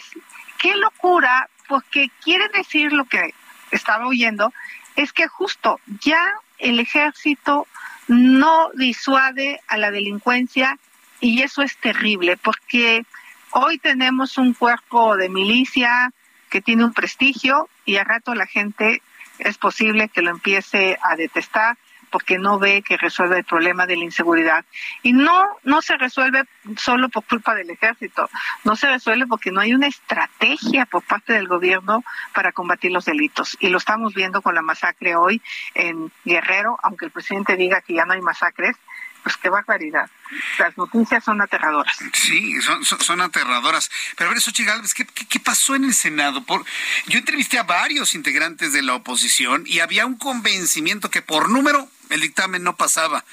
qué 0.59 0.75
locura, 0.75 1.49
porque 1.67 2.11
quiere 2.23 2.47
decir 2.49 2.93
lo 2.93 3.05
que 3.05 3.33
estaba 3.71 4.07
oyendo, 4.07 4.53
es 4.95 5.11
que 5.11 5.27
justo 5.27 5.79
ya 5.99 6.21
el 6.59 6.79
ejército 6.79 7.65
no 8.07 8.69
disuade 8.75 9.61
a 9.67 9.77
la 9.77 9.89
delincuencia 9.89 10.77
y 11.19 11.41
eso 11.41 11.63
es 11.63 11.75
terrible, 11.77 12.37
porque 12.37 13.03
hoy 13.51 13.79
tenemos 13.79 14.37
un 14.37 14.53
cuerpo 14.53 15.17
de 15.17 15.29
milicia 15.29 16.11
que 16.51 16.61
tiene 16.61 16.85
un 16.85 16.93
prestigio 16.93 17.67
y 17.85 17.97
a 17.97 18.03
rato 18.03 18.35
la 18.35 18.45
gente 18.45 19.01
es 19.39 19.57
posible 19.57 20.09
que 20.09 20.21
lo 20.21 20.29
empiece 20.29 20.99
a 21.01 21.15
detestar 21.15 21.77
porque 22.09 22.37
no 22.37 22.59
ve 22.59 22.81
que 22.81 22.97
resuelve 22.97 23.37
el 23.37 23.43
problema 23.43 23.85
de 23.85 23.95
la 23.95 24.03
inseguridad. 24.03 24.65
Y 25.03 25.13
no, 25.13 25.45
no 25.63 25.81
se 25.81 25.97
resuelve 25.97 26.43
solo 26.77 27.09
por 27.09 27.25
culpa 27.25 27.55
del 27.55 27.69
ejército, 27.69 28.29
no 28.63 28.75
se 28.75 28.87
resuelve 28.87 29.27
porque 29.27 29.51
no 29.51 29.61
hay 29.61 29.73
una 29.73 29.87
estrategia 29.87 30.85
por 30.85 31.03
parte 31.03 31.33
del 31.33 31.47
gobierno 31.47 32.03
para 32.33 32.51
combatir 32.51 32.91
los 32.91 33.05
delitos. 33.05 33.57
Y 33.59 33.69
lo 33.69 33.77
estamos 33.77 34.13
viendo 34.13 34.41
con 34.41 34.55
la 34.55 34.61
masacre 34.61 35.15
hoy 35.15 35.41
en 35.73 36.11
Guerrero, 36.25 36.77
aunque 36.83 37.05
el 37.05 37.11
presidente 37.11 37.55
diga 37.55 37.81
que 37.81 37.93
ya 37.93 38.05
no 38.05 38.13
hay 38.13 38.21
masacres, 38.21 38.75
pues 39.23 39.37
qué 39.37 39.49
barbaridad. 39.49 40.09
Las 40.57 40.77
noticias 40.77 41.23
son 41.23 41.41
aterradoras. 41.41 41.97
Sí, 42.13 42.55
son, 42.61 43.21
aterradoras. 43.21 43.89
Pero 44.15 44.29
a 44.29 44.33
ver, 44.33 44.37
eso, 44.37 44.51
Galvez, 44.59 44.93
¿qué, 44.93 45.05
¿qué, 45.05 45.39
pasó 45.39 45.75
en 45.75 45.85
el 45.85 45.93
Senado? 45.93 46.43
Por, 46.43 46.65
yo 47.07 47.19
entrevisté 47.19 47.57
a 47.57 47.63
varios 47.63 48.15
integrantes 48.15 48.73
de 48.73 48.81
la 48.81 48.93
oposición 48.95 49.63
y 49.65 49.79
había 49.79 50.05
un 50.05 50.17
convencimiento 50.17 51.09
que 51.09 51.21
por 51.21 51.49
número 51.49 51.89
el 52.09 52.21
dictamen 52.21 52.63
no 52.63 52.75
pasaba. 52.75 53.23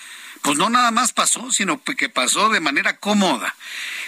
Pues 0.42 0.58
no 0.58 0.70
nada 0.70 0.90
más 0.90 1.12
pasó, 1.12 1.50
sino 1.50 1.82
que 1.82 2.08
pasó 2.08 2.50
de 2.50 2.60
manera 2.60 2.98
cómoda. 2.98 3.54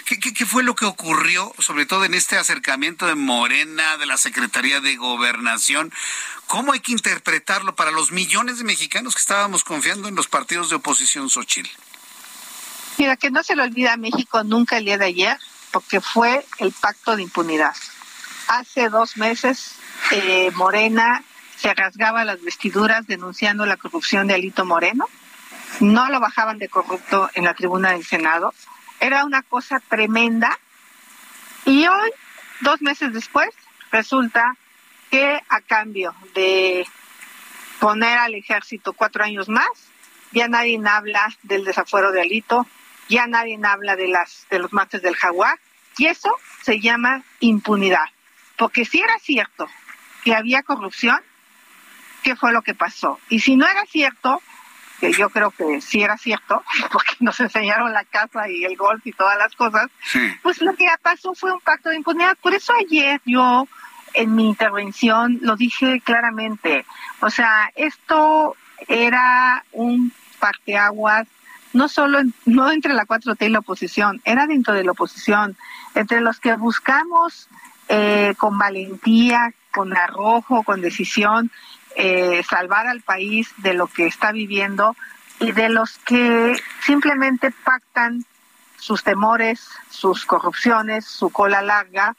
¿Qué, 0.05 0.45
fue 0.45 0.63
lo 0.63 0.73
que 0.75 0.85
ocurrió, 0.85 1.53
sobre 1.59 1.85
todo 1.85 2.05
en 2.05 2.13
este 2.13 2.37
acercamiento 2.37 3.07
de 3.07 3.15
Morena, 3.15 3.97
de 3.97 4.05
la 4.05 4.17
Secretaría 4.17 4.79
de 4.79 4.95
Gobernación? 4.95 5.91
¿Cómo 6.47 6.73
hay 6.73 6.79
que 6.79 6.93
interpretarlo 6.93 7.75
para 7.75 7.91
los 7.91 8.11
millones 8.11 8.57
de 8.57 8.63
mexicanos 8.63 9.15
que 9.15 9.21
estábamos 9.21 9.63
confiando 9.63 10.07
en 10.07 10.15
los 10.15 10.27
partidos 10.27 10.69
de 10.69 10.77
oposición 10.77 11.29
Xochitl? 11.29 11.69
Mira, 12.97 13.17
que 13.17 13.31
no 13.31 13.43
se 13.43 13.55
le 13.55 13.63
olvida 13.63 13.93
a 13.93 13.97
México 13.97 14.43
nunca 14.43 14.77
el 14.77 14.85
día 14.85 14.97
de 14.97 15.05
ayer, 15.05 15.37
porque 15.71 16.01
fue 16.01 16.45
el 16.57 16.71
pacto 16.71 17.15
de 17.15 17.23
impunidad. 17.23 17.75
Hace 18.47 18.89
dos 18.89 19.17
meses, 19.17 19.73
eh, 20.11 20.51
Morena 20.55 21.23
se 21.59 21.73
rasgaba 21.73 22.23
las 22.23 22.41
vestiduras 22.41 23.05
denunciando 23.05 23.65
la 23.65 23.75
corrupción 23.75 24.27
de 24.27 24.35
Alito 24.35 24.63
Moreno. 24.65 25.07
No 25.81 26.09
lo 26.09 26.21
bajaban 26.21 26.57
de 26.57 26.69
corrupto 26.69 27.29
en 27.33 27.43
la 27.43 27.53
tribuna 27.53 27.91
del 27.91 28.05
Senado. 28.05 28.53
Era 29.01 29.25
una 29.25 29.41
cosa 29.41 29.81
tremenda. 29.81 30.57
Y 31.65 31.85
hoy, 31.87 32.11
dos 32.61 32.81
meses 32.81 33.13
después, 33.13 33.49
resulta 33.91 34.55
que 35.11 35.41
a 35.49 35.59
cambio 35.59 36.15
de 36.33 36.87
poner 37.79 38.17
al 38.17 38.35
ejército 38.35 38.93
cuatro 38.93 39.25
años 39.25 39.49
más, 39.49 39.69
ya 40.31 40.47
nadie 40.47 40.79
habla 40.85 41.27
del 41.43 41.65
desafuero 41.65 42.11
de 42.11 42.21
Alito, 42.21 42.67
ya 43.09 43.27
nadie 43.27 43.59
habla 43.61 43.97
de 43.97 44.07
las 44.07 44.45
de 44.49 44.59
los 44.59 44.71
mates 44.71 45.01
del 45.01 45.15
jaguar, 45.15 45.59
y 45.97 46.05
eso 46.05 46.33
se 46.61 46.79
llama 46.79 47.23
impunidad. 47.41 48.05
Porque 48.55 48.85
si 48.85 49.01
era 49.01 49.17
cierto 49.19 49.67
que 50.23 50.35
había 50.35 50.63
corrupción, 50.63 51.21
qué 52.29 52.35
fue 52.35 52.53
lo 52.53 52.61
que 52.61 52.75
pasó. 52.75 53.19
Y 53.29 53.39
si 53.39 53.55
no 53.55 53.65
era 53.65 53.83
cierto, 53.85 54.39
que 54.99 55.11
yo 55.13 55.29
creo 55.29 55.49
que 55.49 55.81
sí 55.81 56.03
era 56.03 56.15
cierto, 56.17 56.63
porque 56.91 57.13
nos 57.21 57.39
enseñaron 57.39 57.91
la 57.91 58.03
casa 58.03 58.47
y 58.47 58.65
el 58.65 58.77
golf 58.77 59.05
y 59.05 59.13
todas 59.13 59.37
las 59.37 59.55
cosas, 59.55 59.87
pues 60.43 60.61
lo 60.61 60.75
que 60.75 60.85
pasó 61.01 61.33
fue 61.33 61.51
un 61.51 61.59
pacto 61.59 61.89
de 61.89 61.95
impunidad. 61.95 62.37
Por 62.39 62.53
eso 62.53 62.73
ayer 62.79 63.19
yo 63.25 63.67
en 64.13 64.35
mi 64.35 64.47
intervención 64.47 65.39
lo 65.41 65.55
dije 65.55 66.01
claramente. 66.01 66.85
O 67.21 67.31
sea, 67.31 67.71
esto 67.75 68.55
era 68.87 69.63
un 69.71 70.13
parteaguas 70.39 71.27
no 71.73 71.87
solo 71.87 72.19
no 72.45 72.71
entre 72.71 72.93
la 72.93 73.05
4T 73.05 73.45
y 73.45 73.49
la 73.49 73.59
oposición, 73.59 74.21
era 74.25 74.47
dentro 74.47 74.73
de 74.73 74.83
la 74.83 74.93
oposición, 74.93 75.55
entre 75.93 76.19
los 76.19 76.39
que 76.39 76.55
buscamos 76.55 77.47
eh, 77.89 78.33
con 78.37 78.57
valentía, 78.57 79.53
con 79.71 79.95
arrojo, 79.95 80.63
con 80.63 80.81
decisión, 80.81 81.51
eh, 81.95 82.43
salvar 82.49 82.87
al 82.87 83.01
país 83.01 83.49
de 83.57 83.73
lo 83.73 83.87
que 83.87 84.05
está 84.05 84.31
viviendo 84.31 84.95
y 85.39 85.51
de 85.51 85.69
los 85.69 85.97
que 85.99 86.61
simplemente 86.85 87.51
pactan 87.51 88.25
sus 88.77 89.03
temores, 89.03 89.67
sus 89.89 90.25
corrupciones, 90.25 91.05
su 91.05 91.29
cola 91.29 91.61
larga 91.61 92.15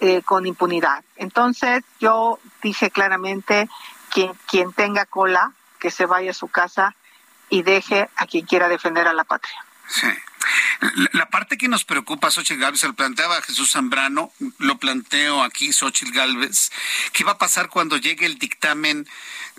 eh, 0.00 0.22
con 0.22 0.46
impunidad. 0.46 1.04
Entonces 1.16 1.84
yo 2.00 2.38
dije 2.62 2.90
claramente, 2.90 3.68
quien, 4.10 4.32
quien 4.48 4.72
tenga 4.72 5.06
cola, 5.06 5.52
que 5.78 5.90
se 5.90 6.06
vaya 6.06 6.30
a 6.30 6.34
su 6.34 6.48
casa 6.48 6.94
y 7.48 7.62
deje 7.62 8.08
a 8.16 8.26
quien 8.26 8.46
quiera 8.46 8.68
defender 8.68 9.06
a 9.08 9.12
la 9.12 9.24
patria. 9.24 9.64
Sí. 9.88 10.08
La 11.12 11.28
parte 11.30 11.56
que 11.56 11.68
nos 11.68 11.84
preocupa, 11.84 12.30
Xochitl 12.30 12.60
Galvez, 12.60 12.82
lo 12.84 12.94
planteaba 12.94 13.40
Jesús 13.42 13.72
Zambrano, 13.72 14.30
lo 14.58 14.78
planteo 14.78 15.42
aquí, 15.42 15.72
Xochitl 15.72 16.12
Galvez, 16.12 16.70
¿qué 17.12 17.24
va 17.24 17.32
a 17.32 17.38
pasar 17.38 17.68
cuando 17.68 17.96
llegue 17.96 18.26
el 18.26 18.38
dictamen 18.38 19.06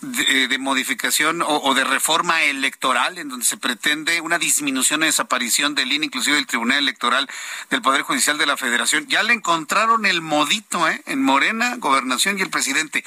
de, 0.02 0.58
modificación 0.60 1.42
o, 1.46 1.74
de 1.74 1.84
reforma 1.84 2.44
electoral 2.44 3.18
en 3.18 3.30
donde 3.30 3.46
se 3.46 3.58
pretende 3.58 4.22
una 4.22 4.38
disminución 4.38 5.02
y 5.02 5.08
desaparición 5.08 5.74
del 5.76 5.92
INE, 5.92 6.06
inclusive 6.06 6.36
del 6.36 6.46
Tribunal 6.46 6.80
Electoral 6.80 7.28
del 7.70 7.82
Poder 7.82 8.04
Judicial 8.04 8.38
de 8.38 8.46
la 8.46 8.58
Federación? 8.58 9.08
Ya 9.08 9.24
le 9.24 9.34
encontraron 9.34 10.06
el 10.06 10.22
modito 10.22 10.88
¿eh? 10.88 11.02
en 11.08 11.24
Morena, 11.24 11.76
Gobernación 11.78 12.38
y 12.38 12.42
el 12.42 12.50
presidente. 12.50 13.04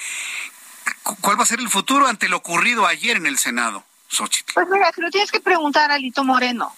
¿Cuál 1.21 1.39
va 1.39 1.45
a 1.45 1.47
ser 1.47 1.61
el 1.61 1.69
futuro 1.69 2.09
ante 2.09 2.29
lo 2.29 2.39
ocurrido 2.39 2.87
ayer 2.87 3.17
en 3.17 3.27
el 3.27 3.39
Senado, 3.39 3.85
Xochitl? 4.09 4.55
Pues 4.55 4.69
mira, 4.69 4.91
se 4.93 5.01
lo 5.01 5.11
tienes 5.11 5.31
que 5.31 5.41
preguntar 5.41 5.93
a 5.93 5.99
Lito 5.99 6.25
Moreno 6.25 6.75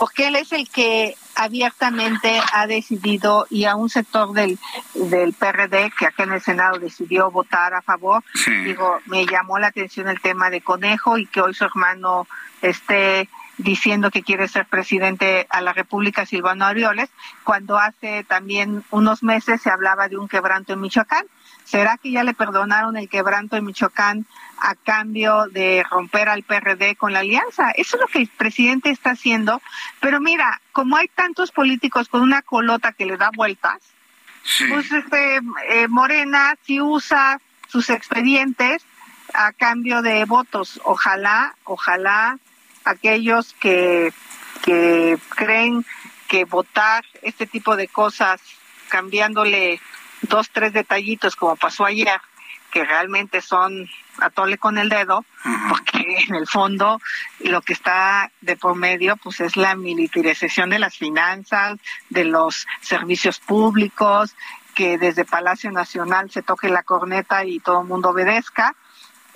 porque 0.00 0.28
él 0.28 0.36
es 0.36 0.50
el 0.52 0.66
que 0.66 1.14
abiertamente 1.34 2.40
ha 2.54 2.66
decidido 2.66 3.46
y 3.50 3.66
a 3.66 3.76
un 3.76 3.90
sector 3.90 4.32
del, 4.32 4.58
del 4.94 5.34
PRD 5.34 5.92
que 5.96 6.06
acá 6.06 6.22
en 6.22 6.32
el 6.32 6.40
Senado 6.40 6.78
decidió 6.78 7.30
votar 7.30 7.74
a 7.74 7.82
favor. 7.82 8.24
Digo, 8.64 8.98
me 9.04 9.26
llamó 9.26 9.58
la 9.58 9.66
atención 9.66 10.08
el 10.08 10.18
tema 10.22 10.48
de 10.48 10.62
Conejo 10.62 11.18
y 11.18 11.26
que 11.26 11.42
hoy 11.42 11.52
su 11.52 11.66
hermano 11.66 12.26
esté 12.62 13.28
diciendo 13.58 14.10
que 14.10 14.22
quiere 14.22 14.48
ser 14.48 14.64
presidente 14.64 15.46
a 15.50 15.60
la 15.60 15.74
República 15.74 16.24
Silvano 16.24 16.64
Aureoles, 16.64 17.10
cuando 17.44 17.78
hace 17.78 18.24
también 18.24 18.82
unos 18.90 19.22
meses 19.22 19.60
se 19.60 19.70
hablaba 19.70 20.08
de 20.08 20.16
un 20.16 20.28
quebranto 20.28 20.72
en 20.72 20.80
Michoacán. 20.80 21.26
¿Será 21.64 21.98
que 21.98 22.10
ya 22.10 22.24
le 22.24 22.32
perdonaron 22.32 22.96
el 22.96 23.10
quebranto 23.10 23.56
en 23.56 23.66
Michoacán 23.66 24.26
a 24.60 24.74
cambio 24.74 25.46
de 25.48 25.84
romper 25.88 26.28
al 26.28 26.42
PRD 26.42 26.96
con 26.96 27.12
la 27.12 27.20
alianza? 27.20 27.70
Eso 27.70 27.96
es 27.96 28.00
lo 28.02 28.06
que 28.06 28.18
el 28.18 28.28
presidente 28.28 28.90
está 28.90 29.10
haciendo. 29.10 29.60
Pero 30.00 30.20
mira, 30.20 30.60
como 30.72 30.96
hay 30.96 31.08
tantos 31.08 31.50
políticos 31.50 32.08
con 32.08 32.22
una 32.22 32.42
colota 32.42 32.92
que 32.92 33.06
le 33.06 33.16
da 33.16 33.30
vueltas, 33.34 33.78
pues 34.68 34.90
este, 34.90 35.40
eh, 35.68 35.88
Morena 35.88 36.56
sí 36.62 36.80
usa 36.80 37.40
sus 37.68 37.90
expedientes 37.90 38.84
a 39.34 39.52
cambio 39.52 40.02
de 40.02 40.24
votos. 40.24 40.80
Ojalá, 40.84 41.54
ojalá 41.64 42.38
aquellos 42.84 43.54
que, 43.54 44.12
que 44.62 45.18
creen 45.30 45.84
que 46.28 46.44
votar 46.44 47.04
este 47.22 47.46
tipo 47.46 47.76
de 47.76 47.88
cosas 47.88 48.40
cambiándole 48.88 49.80
dos, 50.22 50.50
tres 50.50 50.72
detallitos 50.72 51.36
como 51.36 51.56
pasó 51.56 51.84
ayer, 51.84 52.20
que 52.70 52.84
realmente 52.84 53.40
son 53.40 53.88
a 54.20 54.30
tole 54.30 54.58
con 54.58 54.78
el 54.78 54.88
dedo, 54.88 55.24
porque 55.68 56.24
en 56.28 56.34
el 56.34 56.46
fondo 56.46 57.00
lo 57.40 57.62
que 57.62 57.72
está 57.72 58.30
de 58.40 58.56
por 58.56 58.76
medio 58.76 59.16
pues 59.16 59.40
es 59.40 59.56
la 59.56 59.74
militarización 59.74 60.70
de 60.70 60.78
las 60.78 60.96
finanzas, 60.96 61.78
de 62.08 62.24
los 62.24 62.66
servicios 62.80 63.38
públicos, 63.40 64.34
que 64.74 64.98
desde 64.98 65.24
Palacio 65.24 65.70
Nacional 65.70 66.30
se 66.30 66.42
toque 66.42 66.68
la 66.68 66.82
corneta 66.82 67.44
y 67.44 67.60
todo 67.60 67.82
el 67.82 67.88
mundo 67.88 68.10
obedezca. 68.10 68.74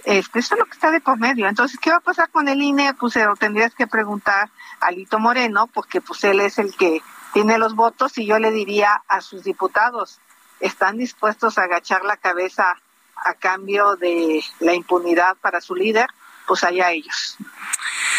Este, 0.05 0.39
eso 0.39 0.55
es 0.55 0.59
lo 0.59 0.67
que 0.67 0.73
está 0.73 0.91
de 0.91 1.01
por 1.01 1.19
medio. 1.19 1.49
Entonces, 1.49 1.79
¿qué 1.81 1.91
va 1.91 1.97
a 1.97 2.01
pasar 2.01 2.31
con 2.31 2.49
el 2.49 2.61
INE? 2.61 2.95
Pues 2.95 3.17
lo 3.17 3.37
tendrías 3.37 3.75
que 3.75 3.87
preguntar 3.87 4.51
a 4.81 4.91
Lito 4.91 5.19
Moreno, 5.19 5.67
porque 5.67 6.01
pues 6.01 6.25
él 6.25 6.41
es 6.41 6.59
el 6.59 6.77
que 6.77 7.01
tiene 7.33 7.59
los 7.59 7.75
votos 7.75 8.17
y 8.19 8.27
yo 8.27 8.39
le 8.39 8.53
diría 8.53 9.03
a 9.09 9.21
sus 9.21 9.45
diputados, 9.45 10.21
están 10.61 10.99
dispuestos 10.99 11.59
a 11.59 11.65
agachar 11.65 12.05
la 12.05 12.17
cabeza 12.17 12.77
a 13.17 13.35
cambio 13.35 13.97
de 13.97 14.45
la 14.61 14.75
impunidad 14.75 15.37
para 15.37 15.61
su 15.61 15.75
líder, 15.75 16.07
pues 16.47 16.65
allá 16.65 16.91
ellos. 16.93 17.37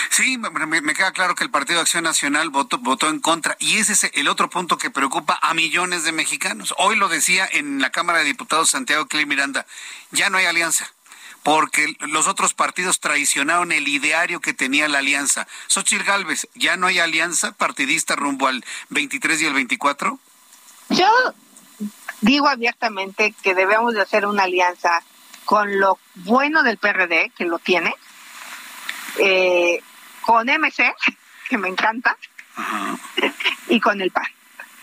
Sí, 0.09 0.37
me, 0.37 0.93
queda 0.93 1.11
claro 1.11 1.35
que 1.35 1.43
el 1.43 1.51
Partido 1.51 1.77
de 1.77 1.81
Acción 1.81 2.03
Nacional 2.03 2.49
votó, 2.49 2.77
votó 2.77 3.09
en 3.09 3.19
contra 3.19 3.57
y 3.59 3.77
ese 3.77 3.93
es 3.93 4.11
el 4.13 4.27
otro 4.27 4.49
punto 4.49 4.77
que 4.77 4.89
preocupa 4.89 5.37
a 5.41 5.53
millones 5.53 6.03
de 6.03 6.11
mexicanos. 6.11 6.73
Hoy 6.77 6.95
lo 6.95 7.09
decía 7.09 7.47
en 7.51 7.81
la 7.81 7.91
Cámara 7.91 8.19
de 8.19 8.25
Diputados 8.25 8.69
Santiago 8.69 9.07
Clay 9.07 9.25
Miranda, 9.25 9.65
ya 10.11 10.29
no 10.29 10.37
hay 10.37 10.45
alianza 10.45 10.89
porque 11.43 11.95
los 11.99 12.27
otros 12.27 12.55
partidos 12.55 12.99
traicionaron 12.99 13.71
el 13.71 13.87
ideario 13.87 14.41
que 14.41 14.55
tenía 14.55 14.87
la 14.87 14.97
alianza. 14.97 15.47
Xochitl 15.67 16.03
Galvez, 16.03 16.47
¿ya 16.55 16.75
no 16.75 16.87
hay 16.87 16.97
alianza 16.97 17.51
partidista 17.51 18.15
rumbo 18.15 18.47
al 18.47 18.65
23 18.89 19.41
y 19.41 19.45
el 19.45 19.53
24? 19.53 20.17
Yo 20.89 21.33
digo 22.21 22.47
abiertamente 22.47 23.33
que 23.43 23.55
debemos 23.55 23.93
de 23.93 24.01
hacer 24.01 24.25
una 24.25 24.43
alianza 24.43 25.01
con 25.45 25.79
lo 25.79 25.99
bueno 26.15 26.63
del 26.63 26.77
PRD, 26.77 27.31
que 27.37 27.45
lo 27.45 27.59
tiene, 27.59 27.93
eh, 29.19 29.81
con 30.21 30.47
MC, 30.47 30.93
que 31.49 31.57
me 31.57 31.69
encanta, 31.69 32.17
y 33.67 33.79
con 33.79 34.01
el 34.01 34.11
PAN, 34.11 34.25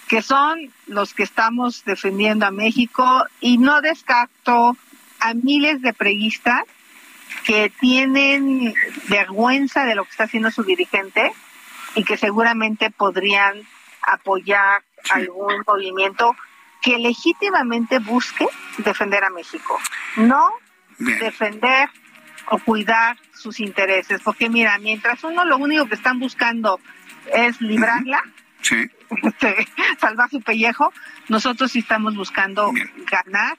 que 0.08 0.22
son 0.22 0.72
los 0.86 1.14
que 1.14 1.22
estamos 1.22 1.84
defendiendo 1.84 2.46
a 2.46 2.50
México 2.50 3.24
y 3.40 3.58
no 3.58 3.80
descarto 3.80 4.76
a 5.20 5.34
miles 5.34 5.80
de 5.82 5.92
preguistas 5.92 6.64
que 7.44 7.72
tienen 7.80 8.74
vergüenza 9.08 9.84
de 9.84 9.94
lo 9.94 10.04
que 10.04 10.10
está 10.10 10.24
haciendo 10.24 10.50
su 10.50 10.62
dirigente 10.62 11.32
y 11.94 12.04
que 12.04 12.16
seguramente 12.16 12.90
podrían 12.90 13.66
apoyar 14.02 14.82
algún 15.10 15.62
movimiento 15.66 16.36
que 16.82 16.98
legítimamente 16.98 17.98
busque 17.98 18.46
defender 18.78 19.24
a 19.24 19.30
México, 19.30 19.78
no 20.16 20.52
defender 20.98 21.88
o 22.46 22.58
cuidar 22.58 23.16
sus 23.32 23.60
intereses, 23.60 24.20
porque 24.22 24.50
mira, 24.50 24.78
mientras 24.78 25.22
uno 25.24 25.44
lo 25.44 25.56
único 25.58 25.86
que 25.86 25.94
están 25.94 26.18
buscando 26.18 26.80
es 27.32 27.60
librarla, 27.60 28.22
este, 29.22 29.68
salvar 29.98 30.28
su 30.30 30.40
pellejo, 30.40 30.92
nosotros 31.28 31.72
sí 31.72 31.80
estamos 31.80 32.16
buscando 32.16 32.72
ganar 33.10 33.56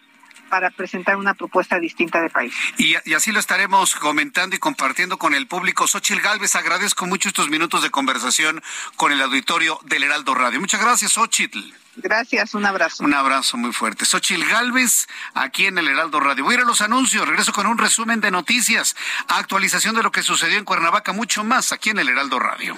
para 0.54 0.70
presentar 0.70 1.16
una 1.16 1.34
propuesta 1.34 1.80
distinta 1.80 2.22
de 2.22 2.30
país. 2.30 2.54
Y, 2.78 2.94
así 3.16 3.32
lo 3.32 3.40
estaremos 3.40 3.96
comentando 3.96 4.56
y 4.56 4.60
compartiendo 4.60 5.18
con 5.18 5.34
el 5.34 5.48
público. 5.48 5.88
Xochil 5.88 6.22
Galvez, 6.22 6.56
agradezco 6.56 7.08
mucho 7.08 7.30
estos 7.30 7.50
minutos 7.50 7.82
de 7.82 7.90
conversación 7.90 8.62
con 8.96 9.12
el 9.12 9.20
auditorio 9.24 9.80
del 9.86 10.04
Heraldo 10.04 10.36
Radio. 10.36 10.60
Muchas 10.60 10.80
gracias, 10.80 11.14
Xochitl. 11.14 11.58
Gracias, 11.96 12.54
un 12.54 12.68
abrazo. 12.68 13.04
Un 13.04 13.16
abrazo 13.16 13.58
muy 13.58 13.74
fuerte. 13.74 14.06
Xochil 14.06 14.46
Galvez, 14.46 15.08
aquí 15.34 15.66
en 15.66 15.80
el 15.80 15.88
Heraldo 15.88 16.20
Radio. 16.20 16.44
Voy 16.44 16.54
a 16.54 16.58
ir 16.58 16.64
a 16.64 16.68
los 16.68 16.82
anuncios, 16.82 17.28
regreso 17.28 17.52
con 17.52 17.66
un 17.66 17.80
resumen 17.80 18.22
de 18.22 18.30
noticias, 18.30 18.96
actualización 19.30 19.96
de 19.96 20.04
lo 20.04 20.12
que 20.12 20.22
sucedió 20.22 20.60
en 20.60 20.66
Cuernavaca, 20.66 21.14
mucho 21.14 21.44
más 21.44 21.72
aquí 21.72 21.90
en 21.90 21.98
el 21.98 22.10
Heraldo 22.10 22.38
Radio. 22.38 22.78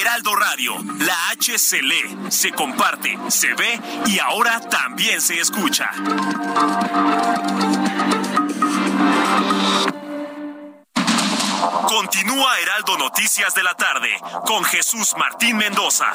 Heraldo 0.00 0.34
Radio, 0.34 0.74
la 0.98 1.30
H 1.30 1.58
se 1.58 1.82
lee, 1.82 2.16
se 2.30 2.52
comparte, 2.52 3.18
se 3.28 3.54
ve 3.54 3.80
y 4.06 4.18
ahora 4.18 4.60
también 4.60 5.20
se 5.20 5.40
escucha. 5.40 5.90
Continúa 11.88 12.60
Heraldo 12.60 12.98
Noticias 12.98 13.54
de 13.54 13.62
la 13.62 13.74
tarde 13.74 14.10
con 14.46 14.64
Jesús 14.64 15.14
Martín 15.16 15.56
Mendoza. 15.56 16.12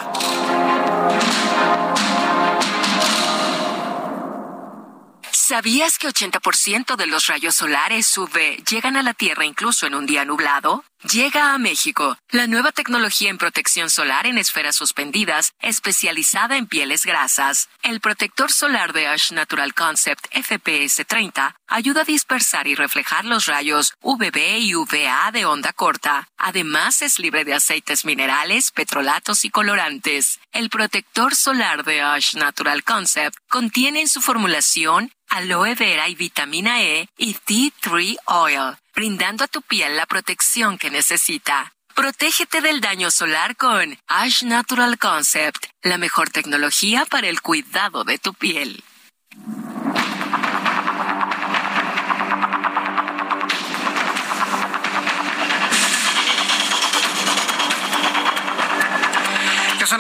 ¿Sabías 5.32 5.98
que 5.98 6.08
80% 6.08 6.96
de 6.96 7.06
los 7.06 7.28
rayos 7.28 7.56
solares 7.56 8.18
UV 8.18 8.64
llegan 8.64 8.96
a 8.98 9.04
la 9.04 9.14
Tierra 9.14 9.46
incluso 9.46 9.86
en 9.86 9.94
un 9.94 10.06
día 10.06 10.26
nublado? 10.26 10.84
Llega 11.12 11.54
a 11.54 11.58
México 11.58 12.18
la 12.30 12.48
nueva 12.48 12.72
tecnología 12.72 13.30
en 13.30 13.38
protección 13.38 13.90
solar 13.90 14.26
en 14.26 14.38
esferas 14.38 14.78
suspendidas, 14.78 15.52
especializada 15.60 16.56
en 16.56 16.66
pieles 16.66 17.06
grasas. 17.06 17.68
El 17.82 18.00
protector 18.00 18.54
solar 18.54 18.94
de 18.94 19.08
Ash 19.08 19.34
Natural 19.34 19.74
Concept 19.74 20.26
FPS 20.34 21.04
30 21.06 21.58
ayuda 21.68 22.02
a 22.02 22.06
dispersar 22.06 22.68
y 22.68 22.76
reflejar 22.76 23.26
los 23.26 23.48
rayos 23.48 23.94
UVB 24.02 24.60
y 24.60 24.76
UVA 24.76 25.32
de 25.34 25.44
onda 25.44 25.74
corta. 25.74 26.30
Además, 26.38 27.02
es 27.02 27.20
libre 27.20 27.44
de 27.44 27.54
aceites 27.54 28.06
minerales, 28.06 28.72
petrolatos 28.72 29.44
y 29.44 29.50
colorantes. 29.50 30.40
El 30.54 30.70
protector 30.70 31.36
solar 31.36 31.84
de 31.84 32.02
Ash 32.02 32.36
Natural 32.36 32.82
Concept 32.86 33.36
contiene 33.50 34.00
en 34.00 34.08
su 34.08 34.22
formulación 34.22 35.12
aloe 35.28 35.76
vera 35.76 36.08
y 36.08 36.16
vitamina 36.16 36.82
E 36.82 37.10
y 37.18 37.34
Tea 37.34 37.72
Tree 37.82 38.18
Oil 38.26 38.78
brindando 38.96 39.44
a 39.44 39.48
tu 39.48 39.62
piel 39.62 39.96
la 39.96 40.06
protección 40.06 40.78
que 40.78 40.90
necesita. 40.90 41.74
Protégete 41.96 42.62
del 42.62 42.82
daño 42.82 43.12
solar 43.12 43.56
con 43.56 43.98
Ash 44.08 44.44
Natural 44.44 44.98
Concept, 44.98 45.66
la 45.84 45.98
mejor 45.98 46.30
tecnología 46.30 47.06
para 47.06 47.28
el 47.28 47.42
cuidado 47.42 48.04
de 48.04 48.18
tu 48.18 48.34
piel. 48.34 48.84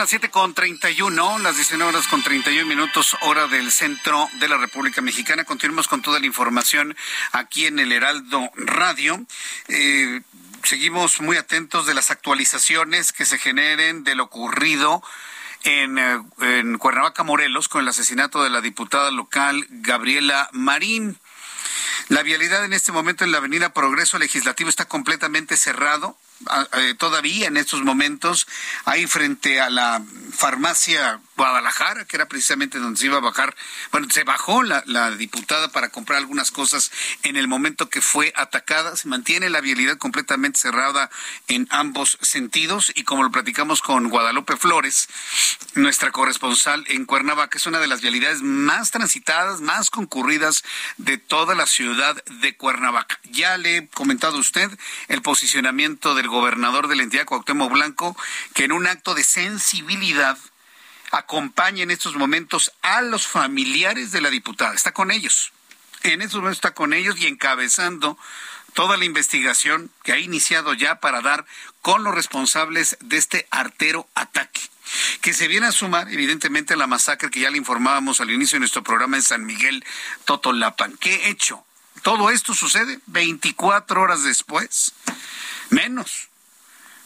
Las 0.04 0.10
7 0.10 0.32
con 0.32 0.54
31, 0.54 1.40
las 1.40 1.56
19 1.56 1.94
horas 1.94 2.10
con 2.10 2.22
31 2.22 2.68
minutos, 2.68 3.16
hora 3.22 3.48
del 3.48 3.72
centro 3.72 4.30
de 4.34 4.50
la 4.50 4.58
República 4.58 5.02
Mexicana. 5.02 5.46
Continuamos 5.46 5.88
con 5.88 6.02
toda 6.02 6.20
la 6.20 6.26
información 6.26 6.94
aquí 7.32 7.68
en 7.68 7.80
el 7.80 7.94
Heraldo 7.94 8.52
Radio. 8.58 9.26
Eh, 9.70 10.20
seguimos 10.62 11.22
muy 11.22 11.38
atentos 11.38 11.86
de 11.86 11.94
las 11.94 12.12
actualizaciones 12.12 13.14
que 13.14 13.24
se 13.24 13.38
generen 13.38 14.04
de 14.04 14.16
lo 14.16 14.26
ocurrido 14.26 15.02
en, 15.64 15.98
eh, 15.98 16.20
en 16.42 16.78
Cuernavaca, 16.80 17.24
Morelos, 17.24 17.70
con 17.70 17.80
el 17.80 17.88
asesinato 17.88 18.44
de 18.44 18.50
la 18.50 18.60
diputada 18.60 19.10
local 19.10 19.66
Gabriela 19.70 20.50
Marín. 20.52 21.18
La 22.10 22.24
vialidad 22.24 22.66
en 22.66 22.74
este 22.74 22.92
momento 22.92 23.24
en 23.24 23.32
la 23.32 23.38
avenida 23.38 23.72
Progreso 23.72 24.20
Legislativo 24.20 24.70
está 24.70 24.84
completamente 24.84 25.56
cerrado. 25.56 26.18
Eh, 26.74 26.96
todavía 26.98 27.48
en 27.48 27.58
estos 27.58 27.84
momentos 27.84 28.48
ahí 28.86 29.08
frente 29.08 29.62
a 29.62 29.70
la 29.70 30.02
farmacia 30.34 31.22
Guadalajara, 31.36 32.06
que 32.06 32.16
era 32.16 32.28
precisamente 32.28 32.80
donde 32.80 33.00
se 33.00 33.08
iba 33.08 33.18
a 33.18 33.22
bajar, 33.22 33.56
bueno, 33.92 34.08
se 34.10 34.24
bajó 34.24 34.64
la, 34.64 35.12
diputada 35.12 35.70
para 35.70 35.90
comprar 35.90 36.20
algunas 36.20 36.52
cosas 36.52 36.92
en 37.24 37.38
el 37.38 37.48
momento 37.48 37.90
que 37.90 38.02
fue 38.02 38.34
atacada. 38.36 38.96
Se 38.96 39.08
mantiene 39.08 39.50
la 39.50 39.62
vialidad 39.62 39.98
completamente 39.98 40.60
cerrada 40.60 41.10
en 41.48 41.68
ambos 41.72 42.18
sentidos 42.22 42.92
y 42.96 43.04
como 43.04 43.24
lo 43.24 43.32
platicamos 43.32 43.82
con 43.82 44.10
Guadalupe 44.10 44.58
Flores, 44.58 45.08
nuestra 45.76 46.12
corresponsal 46.12 46.84
en 46.88 47.06
Cuernavaca, 47.06 47.58
es 47.58 47.66
una 47.66 47.80
de 47.80 47.88
las 47.88 48.02
vialidades 48.02 48.42
más 48.42 48.92
transitadas, 48.92 49.62
más 49.62 49.90
concurridas 49.90 50.64
de 50.98 51.18
toda 51.18 51.56
la 51.56 51.66
ciudad 51.66 52.24
de 52.26 52.56
Cuernavaca. 52.56 53.20
Ya 53.24 53.58
le 53.58 53.78
he 53.78 53.88
comentado 53.88 54.38
a 54.38 54.40
usted 54.40 54.70
el 55.08 55.22
posicionamiento 55.22 56.16
del 56.16 56.28
gobernador 56.28 56.88
de 56.88 56.96
la 56.96 57.04
entidad 57.04 57.26
Cuauhtémoc 57.26 57.72
Blanco, 57.72 58.16
que 58.54 58.66
en 58.66 58.72
un 58.72 58.88
acto 58.88 59.16
de 59.16 59.24
sensibilidad 59.24 60.23
acompaña 61.14 61.84
en 61.84 61.92
estos 61.92 62.16
momentos 62.16 62.72
a 62.82 63.02
los 63.02 63.28
familiares 63.28 64.12
de 64.12 64.22
la 64.22 64.30
diputada. 64.30 64.74
Está 64.74 64.92
con 64.92 65.12
ellos. 65.12 65.54
En 66.02 66.22
estos 66.22 66.42
momentos 66.42 66.58
está 66.58 66.74
con 66.74 66.92
ellos 66.92 67.20
y 67.20 67.28
encabezando 67.28 68.18
toda 68.74 68.98
la 68.98 69.06
investigación 69.06 69.92
que 70.04 70.14
ha 70.14 70.18
iniciado 70.18 70.74
ya 70.74 71.00
para 71.00 71.22
dar 71.22 71.46
con 71.82 72.04
los 72.04 72.16
responsables 72.16 72.98
de 73.00 73.18
este 73.18 73.48
artero 73.52 74.10
ataque 74.16 74.62
que 75.22 75.34
se 75.34 75.48
viene 75.48 75.68
a 75.68 75.72
sumar 75.72 76.12
evidentemente 76.12 76.74
a 76.74 76.78
la 76.78 76.88
masacre 76.88 77.30
que 77.30 77.40
ya 77.40 77.52
le 77.52 77.58
informábamos 77.58 78.20
al 78.20 78.32
inicio 78.32 78.56
de 78.56 78.62
nuestro 78.62 78.84
programa 78.84 79.16
en 79.16 79.24
San 79.24 79.46
Miguel 79.46 79.86
Totolapan. 80.26 80.98
¿Qué 80.98 81.30
hecho? 81.30 81.64
Todo 82.02 82.30
esto 82.30 82.54
sucede 82.54 83.00
24 83.06 84.02
horas 84.02 84.24
después, 84.24 84.94
menos, 85.70 86.30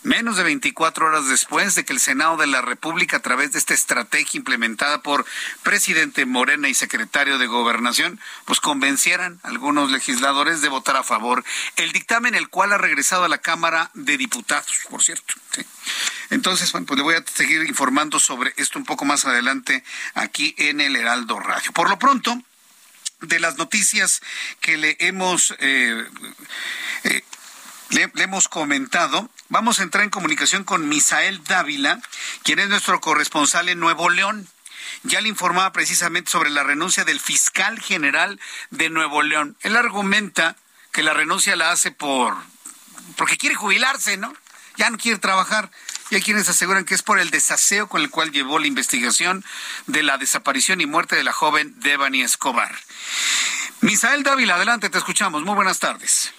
menos 0.07 0.37
de 0.37 0.43
24 0.43 1.05
horas 1.05 1.27
después 1.27 1.75
de 1.75 1.83
que 1.83 1.91
el 1.91 1.99
Senado 1.99 2.37
de 2.37 2.47
la 2.47 2.61
República, 2.61 3.17
a 3.17 3.21
través 3.21 3.51
de 3.51 3.59
esta 3.59 3.73
estrategia 3.73 4.37
implementada 4.37 5.01
por 5.01 5.25
presidente 5.63 6.25
Morena 6.25 6.69
y 6.69 6.73
secretario 6.73 7.37
de 7.37 7.45
Gobernación, 7.45 8.19
pues 8.45 8.61
convencieran 8.61 9.39
a 9.43 9.49
algunos 9.49 9.91
legisladores 9.91 10.61
de 10.61 10.69
votar 10.69 10.95
a 10.95 11.03
favor 11.03 11.43
el 11.75 11.91
dictamen, 11.91 12.35
el 12.35 12.47
cual 12.47 12.71
ha 12.71 12.77
regresado 12.77 13.25
a 13.25 13.29
la 13.29 13.39
Cámara 13.39 13.91
de 13.93 14.17
Diputados, 14.17 14.79
por 14.89 15.03
cierto. 15.03 15.33
Entonces, 16.29 16.71
bueno, 16.71 16.87
pues 16.87 16.97
le 16.97 17.03
voy 17.03 17.15
a 17.15 17.23
seguir 17.25 17.63
informando 17.67 18.19
sobre 18.19 18.53
esto 18.55 18.79
un 18.79 18.85
poco 18.85 19.03
más 19.03 19.25
adelante 19.25 19.83
aquí 20.13 20.55
en 20.57 20.79
el 20.79 20.95
Heraldo 20.95 21.37
Radio. 21.39 21.73
Por 21.73 21.89
lo 21.89 21.99
pronto, 21.99 22.41
de 23.21 23.39
las 23.39 23.57
noticias 23.57 24.21
que 24.61 24.77
le 24.77 24.95
hemos 24.99 25.53
eh, 25.59 26.05
eh, 27.03 27.23
le, 27.89 28.11
le, 28.13 28.23
hemos 28.23 28.47
comentado, 28.47 29.29
vamos 29.49 29.79
a 29.79 29.83
entrar 29.83 30.03
en 30.03 30.09
comunicación 30.09 30.63
con 30.63 30.89
Misael 30.89 31.43
Dávila, 31.43 32.01
quien 32.43 32.59
es 32.59 32.69
nuestro 32.69 32.99
corresponsal 33.01 33.69
en 33.69 33.79
Nuevo 33.79 34.09
León. 34.09 34.47
Ya 35.03 35.21
le 35.21 35.29
informaba 35.29 35.71
precisamente 35.71 36.31
sobre 36.31 36.49
la 36.49 36.63
renuncia 36.63 37.05
del 37.05 37.19
fiscal 37.19 37.79
general 37.79 38.39
de 38.71 38.89
Nuevo 38.89 39.21
León. 39.21 39.55
Él 39.61 39.75
argumenta 39.75 40.55
que 40.91 41.03
la 41.03 41.13
renuncia 41.13 41.55
la 41.55 41.71
hace 41.71 41.91
por 41.91 42.35
porque 43.15 43.37
quiere 43.37 43.55
jubilarse, 43.55 44.17
¿no? 44.17 44.33
Ya 44.75 44.89
no 44.89 44.97
quiere 44.97 45.17
trabajar. 45.19 45.71
Y 46.09 46.15
hay 46.15 46.21
quienes 46.21 46.47
aseguran 46.47 46.85
que 46.85 46.93
es 46.93 47.01
por 47.01 47.19
el 47.19 47.31
desaseo 47.31 47.87
con 47.87 48.01
el 48.01 48.09
cual 48.09 48.31
llevó 48.31 48.59
la 48.59 48.67
investigación 48.67 49.43
de 49.87 50.03
la 50.03 50.17
desaparición 50.17 50.79
y 50.79 50.85
muerte 50.85 51.15
de 51.15 51.23
la 51.23 51.33
joven 51.33 51.73
Devani 51.79 52.21
Escobar. 52.21 52.73
Misael 53.81 54.23
Dávila, 54.23 54.55
adelante, 54.55 54.89
te 54.89 54.97
escuchamos. 54.97 55.43
Muy 55.43 55.55
buenas 55.55 55.79
tardes. 55.79 56.31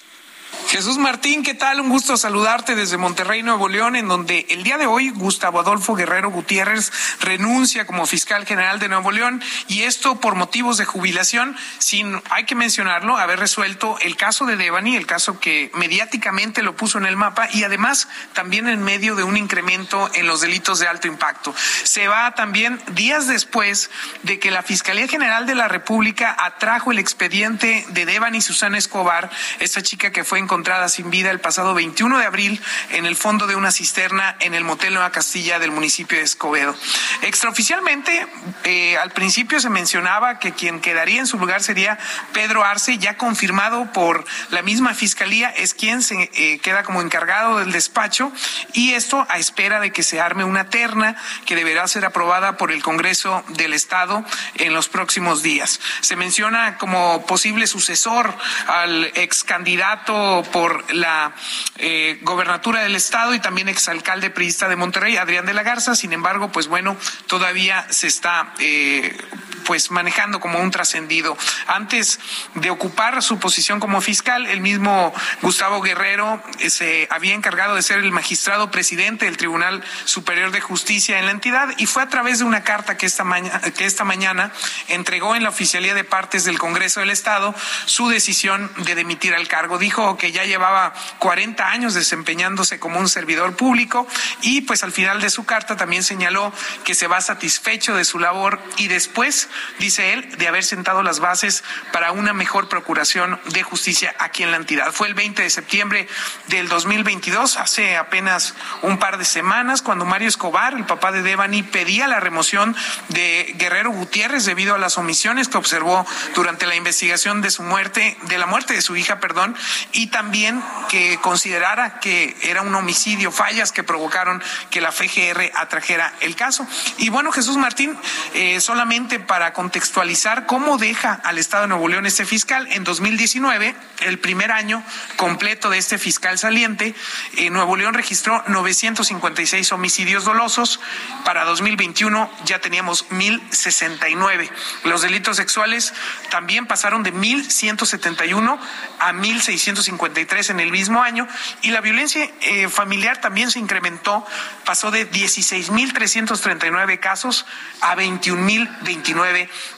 Jesús 0.69 0.99
Martín, 0.99 1.43
¿qué 1.43 1.55
tal? 1.55 1.81
Un 1.81 1.89
gusto 1.89 2.19
saludarte 2.19 2.75
desde 2.75 2.99
Monterrey, 2.99 3.43
Nuevo 3.43 3.69
León, 3.69 3.97
en 3.97 4.07
donde 4.07 4.45
el 4.51 4.65
día 4.65 4.77
de 4.77 4.87
hoy 4.87 5.09
Gustavo 5.09 5.61
Adolfo 5.61 5.95
Guerrero 5.95 6.31
Gutiérrez 6.31 6.93
renuncia 7.20 7.87
como 7.87 8.07
fiscal 8.07 8.45
general 8.45 8.79
de 8.79 8.91
Nuevo 8.91 9.11
León 9.11 9.43
y 9.66 9.85
esto 9.85 10.20
por 10.20 10.35
motivos 10.35 10.77
de 10.77 10.85
jubilación, 10.85 11.57
sin, 11.79 12.20
hay 12.29 12.45
que 12.45 12.55
mencionarlo, 12.55 13.16
haber 13.16 13.39
resuelto 13.39 13.99
el 14.01 14.16
caso 14.16 14.45
de 14.45 14.57
Devani, 14.57 14.95
el 14.95 15.07
caso 15.07 15.41
que 15.41 15.70
mediáticamente 15.75 16.62
lo 16.62 16.77
puso 16.77 16.99
en 16.99 17.07
el 17.07 17.16
mapa 17.16 17.49
y 17.51 17.65
además 17.65 18.07
también 18.35 18.69
en 18.69 18.83
medio 18.83 19.15
de 19.15 19.23
un 19.23 19.39
incremento 19.39 20.11
en 20.12 20.27
los 20.27 20.43
delitos 20.43 20.81
de 20.81 20.87
alto 20.87 21.09
impacto. 21.09 21.55
Se 21.85 22.09
va 22.09 22.35
también 22.35 22.79
días 22.93 23.27
después 23.27 23.91
de 24.23 24.39
que 24.39 24.51
la 24.51 24.62
Fiscalía 24.62 25.09
General 25.09 25.47
de 25.47 25.55
la 25.55 25.69
República 25.69 26.37
atrajo 26.39 26.93
el 26.93 26.99
expediente 26.99 27.87
de 27.89 28.05
Devani 28.05 28.43
Susana 28.43 28.77
Escobar, 28.77 29.31
esta 29.61 29.83
chica 29.83 30.12
que 30.12 30.25
fue 30.25 30.38
encontrada 30.39 30.89
sin 30.89 31.10
vida 31.10 31.31
el 31.31 31.40
pasado 31.40 31.74
21 31.74 32.19
de 32.19 32.27
abril 32.27 32.60
en 32.90 33.06
el 33.06 33.16
fondo 33.16 33.47
de 33.47 33.56
una 33.56 33.73
cisterna 33.73 34.36
en 34.40 34.55
el 34.55 34.65
motel 34.65 34.94
Nueva 34.94 35.10
Castilla 35.10 35.59
del 35.59 35.70
municipio 35.70 36.19
de 36.19 36.24
Escobedo. 36.24 36.74
Extraoficialmente, 37.23 38.27
eh, 38.65 38.97
al 38.97 39.10
principio 39.10 39.60
se 39.60 39.70
mencionaba 39.70 40.39
que 40.39 40.52
quien 40.52 40.81
quedaría 40.81 41.20
en 41.20 41.27
su 41.27 41.39
lugar 41.39 41.62
sería 41.62 41.98
Pedro 42.32 42.65
Arce, 42.65 42.98
ya 42.98 43.16
confirmado 43.16 43.93
por 43.93 44.24
la 44.51 44.62
misma 44.62 44.94
fiscalía, 44.94 45.51
es 45.51 45.74
quien 45.74 46.02
se 46.02 46.31
eh, 46.35 46.59
queda 46.60 46.82
como 46.82 47.02
encargado 47.02 47.59
del 47.59 47.73
despacho 47.73 48.32
y 48.73 48.93
esto 48.93 49.27
a 49.28 49.39
espera 49.39 49.81
de 49.81 49.93
que 49.93 50.02
se 50.02 50.20
arme 50.20 50.44
una 50.44 50.70
terna 50.70 51.16
que 51.47 51.56
deberá 51.56 51.86
ser 51.89 52.05
aprobada 52.05 52.56
por 52.56 52.73
el 52.73 52.82
Congreso 52.82 53.44
del 53.48 53.73
Estado 53.73 54.24
en 54.55 54.74
los 54.74 54.89
próximos 54.89 55.43
días. 55.43 55.81
Se 56.01 56.16
menciona 56.16 56.78
como 56.78 57.27
posible 57.27 57.66
sucesor 57.66 58.35
al 58.66 59.05
ex 59.15 59.44
candidato 59.44 60.15
por 60.52 60.94
la 60.94 61.32
eh, 61.76 62.18
gobernatura 62.22 62.82
del 62.82 62.94
estado 62.94 63.34
y 63.34 63.40
también 63.40 63.68
exalcalde 63.68 64.30
priista 64.30 64.68
de 64.68 64.76
Monterrey, 64.76 65.16
Adrián 65.16 65.46
de 65.46 65.55
la 65.55 65.62
Garza. 65.62 65.94
Sin 65.94 66.12
embargo, 66.12 66.50
pues 66.52 66.68
bueno, 66.68 66.96
todavía 67.26 67.86
se 67.90 68.06
está 68.06 68.52
eh, 68.59 69.16
pues 69.64 69.90
manejando 69.90 70.40
como 70.40 70.59
un 70.59 70.70
trascendido. 70.70 71.36
Antes 71.66 72.18
de 72.55 72.70
ocupar 72.70 73.22
su 73.22 73.39
posición 73.39 73.80
como 73.80 74.01
fiscal, 74.01 74.47
el 74.47 74.60
mismo 74.60 75.12
Gustavo 75.43 75.80
Guerrero 75.80 76.43
eh, 76.59 76.70
se 76.70 77.09
había 77.10 77.35
encargado 77.35 77.74
de 77.74 77.82
ser 77.82 77.98
el 77.98 78.12
magistrado 78.12 78.70
presidente 78.70 79.24
del 79.24 79.36
Tribunal 79.36 79.82
Superior 80.05 80.51
de 80.51 80.60
Justicia 80.60 81.18
en 81.18 81.26
la 81.26 81.32
entidad 81.32 81.68
y 81.78 81.86
fue 81.86 82.02
a 82.02 82.09
través 82.09 82.39
de 82.39 82.44
una 82.44 82.64
carta 82.64 82.97
que 82.97 83.06
esta, 83.06 83.24
mañana, 83.24 83.60
que 83.60 83.85
esta 83.85 84.05
mañana 84.05 84.52
entregó 84.89 85.36
en 85.36 85.43
la 85.43 85.48
oficialía 85.51 85.94
de 85.94 86.05
partes 86.05 86.44
del 86.44 86.59
Congreso 86.59 87.01
del 87.01 87.10
Estado 87.10 87.55
su 87.86 88.09
decisión 88.09 88.70
de 88.78 88.94
demitir 88.94 89.35
al 89.35 89.48
cargo. 89.48 89.78
Dijo 89.78 90.16
que 90.16 90.32
ya 90.32 90.44
llevaba 90.44 90.93
40 91.18 91.68
años 91.68 91.94
desempeñándose 91.94 92.78
como 92.78 92.98
un 92.98 93.09
servidor 93.09 93.56
público 93.56 94.06
y 94.43 94.62
pues 94.62 94.82
al 94.82 94.93
final 94.93 95.20
de 95.20 95.30
su 95.30 95.44
carta 95.44 95.76
también 95.76 96.02
señaló 96.02 96.52
que 96.85 96.94
se 96.94 97.06
va 97.06 97.20
satisfecho 97.20 97.94
de 97.94 98.05
su 98.05 98.18
labor 98.18 98.60
y 98.76 98.89
después, 98.89 99.48
dice 99.79 100.12
él, 100.12 100.37
de 100.39 100.49
haber 100.49 100.65
sentado 100.65 101.03
las 101.03 101.20
bases 101.20 101.65
para 101.93 102.12
una 102.12 102.33
mejor 102.33 102.69
procuración 102.69 103.41
de 103.47 103.62
justicia 103.62 104.15
aquí 104.19 104.43
en 104.43 104.51
la 104.51 104.57
entidad. 104.57 104.93
Fue 104.93 105.09
el 105.09 105.15
20 105.15 105.43
de 105.43 105.51
septiembre 105.51 106.09
del 106.47 106.69
2022, 106.69 107.57
hace 107.57 107.97
apenas 107.97 108.55
un 108.83 108.99
par 108.99 109.19
de 109.19 109.25
semanas, 109.25 109.83
cuando 109.83 110.05
Mario 110.05 110.29
Escobar, 110.29 110.75
el 110.75 110.85
papá 110.85 111.12
de 111.12 111.23
Devani, 111.23 111.62
pedía 111.62 112.09
la 112.09 112.20
remoción 112.20 112.77
de 113.09 113.55
Guerrero 113.57 113.91
Gutiérrez 113.91 114.45
debido 114.45 114.75
a 114.75 114.79
las 114.79 114.99
omisiones 114.99 115.49
que 115.49 115.59
observó 115.59 116.07
durante 116.35 116.66
la 116.66 116.77
investigación 116.77 117.43
de 117.43 117.51
su 117.51 117.62
muerte, 117.62 118.16
de 118.23 118.39
la 118.39 118.47
muerte 118.47 118.75
de 118.75 118.83
su 118.83 118.97
hija, 118.97 119.20
perdón, 119.20 119.57
y 119.93 120.09
también 120.09 120.62
que 120.89 121.19
considerara 121.20 122.01
que 122.01 122.37
era 122.43 122.62
un 122.62 122.75
homicidio, 122.75 123.33
fallas 123.33 123.73
que 123.73 123.83
provocaron 123.83 124.43
que 124.70 124.81
la 124.81 124.93
FGR 124.93 125.53
atrajera 125.55 126.12
el 126.20 126.37
caso. 126.37 126.66
Y 126.99 127.09
bueno, 127.09 127.33
Jesús 127.33 127.57
Martín, 127.57 127.97
eh, 128.35 128.61
solamente 128.61 129.20
para 129.20 129.38
contextualizar 129.52 130.47
cómo 130.47 130.78
deja 130.78 131.15
al 131.24 131.39
Estado 131.39 131.62
de 131.62 131.69
Nuevo 131.69 131.89
León 131.89 132.06
este 132.06 132.24
fiscal. 132.24 132.69
En 132.73 132.85
2019, 132.85 133.74
el 134.01 134.19
primer 134.19 134.52
año 134.52 134.82
completo 135.16 135.70
de 135.70 135.78
este 135.78 135.98
fiscal 135.98 136.39
saliente, 136.39 136.94
eh, 137.36 137.51
Nuevo 137.51 137.77
León 137.77 137.94
registró 137.94 138.43
956 138.48 139.73
homicidios 139.73 140.24
dolosos. 140.24 140.81
Para 141.24 141.44
2021 141.44 142.31
ya 142.44 142.60
teníamos 142.60 143.10
1069. 143.10 144.51
Los 144.85 145.02
delitos 145.02 145.36
sexuales 145.36 145.94
también 146.31 146.66
pasaron 146.66 147.02
de 147.02 147.12
1171 147.12 148.60
a 149.01 149.12
1653 149.12 150.51
en 150.51 150.60
el 150.60 150.70
mismo 150.70 151.02
año 151.02 151.27
y 151.62 151.70
la 151.70 151.81
violencia 151.81 152.28
eh, 152.40 152.69
familiar 152.69 153.20
también 153.20 153.51
se 153.51 153.59
incrementó, 153.59 154.27
pasó 154.65 154.90
de 154.90 155.10
16.339 155.10 157.01
casos 157.01 157.47
a 157.81 157.97
21.029 157.97 159.27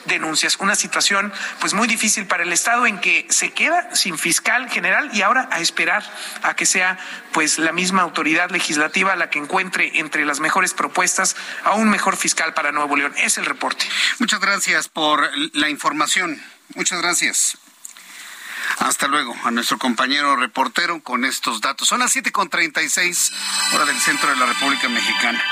denuncias. 0.05 0.57
Una 0.59 0.75
situación 0.75 1.33
pues 1.59 1.73
muy 1.73 1.87
difícil 1.87 2.25
para 2.25 2.43
el 2.43 2.53
Estado 2.53 2.85
en 2.85 2.99
que 2.99 3.25
se 3.29 3.51
queda 3.51 3.95
sin 3.95 4.17
fiscal 4.17 4.69
general 4.69 5.09
y 5.13 5.21
ahora 5.21 5.47
a 5.51 5.59
esperar 5.59 6.03
a 6.43 6.55
que 6.55 6.65
sea 6.65 6.97
pues 7.31 7.59
la 7.59 7.71
misma 7.71 8.01
autoridad 8.01 8.49
legislativa 8.51 9.15
la 9.15 9.29
que 9.29 9.39
encuentre 9.39 9.99
entre 9.99 10.25
las 10.25 10.39
mejores 10.39 10.73
propuestas 10.73 11.35
a 11.63 11.73
un 11.73 11.89
mejor 11.89 12.17
fiscal 12.17 12.53
para 12.53 12.71
Nuevo 12.71 12.95
León. 12.95 13.13
Es 13.17 13.37
el 13.37 13.45
reporte. 13.45 13.85
Muchas 14.19 14.39
gracias 14.39 14.89
por 14.89 15.29
la 15.53 15.69
información. 15.69 16.41
Muchas 16.75 17.01
gracias. 17.01 17.57
Hasta 18.79 19.07
luego 19.07 19.35
a 19.43 19.51
nuestro 19.51 19.77
compañero 19.77 20.35
reportero 20.35 21.01
con 21.01 21.25
estos 21.25 21.61
datos. 21.61 21.87
Son 21.87 21.99
las 21.99 22.15
7.36 22.15 23.31
hora 23.73 23.85
del 23.85 23.99
centro 23.99 24.29
de 24.29 24.35
la 24.37 24.45
República 24.45 24.87
Mexicana. 24.89 25.43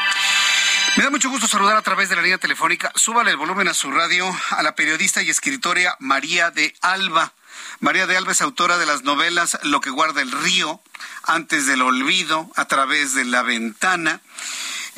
Me 0.98 1.03
da 1.03 1.10
mucho 1.10 1.30
gusto 1.30 1.48
saludar 1.48 1.78
a 1.78 1.82
través 1.82 2.10
de 2.10 2.16
la 2.16 2.22
línea 2.22 2.38
telefónica. 2.38 2.91
Súbale 2.95 3.32
el 3.32 3.38
volumen 3.38 3.68
a 3.68 3.74
su 3.74 3.91
radio 3.91 4.30
a 4.52 4.64
la 4.64 4.76
periodista 4.76 5.22
y 5.22 5.30
escritora 5.30 5.95
María 5.99 6.52
de 6.52 6.76
Alba. 6.82 7.34
María 7.80 8.07
de 8.07 8.18
Alba 8.18 8.32
es 8.32 8.41
autora 8.41 8.78
de 8.78 8.86
las 8.86 9.03
novelas 9.03 9.60
Lo 9.64 9.82
que 9.82 9.90
guarda 9.90 10.22
el 10.22 10.32
río, 10.32 10.82
Antes 11.24 11.68
del 11.68 11.82
olvido, 11.82 12.49
A 12.56 12.66
través 12.66 13.14
de 13.14 13.26
la 13.26 13.44
ventana 13.44 14.22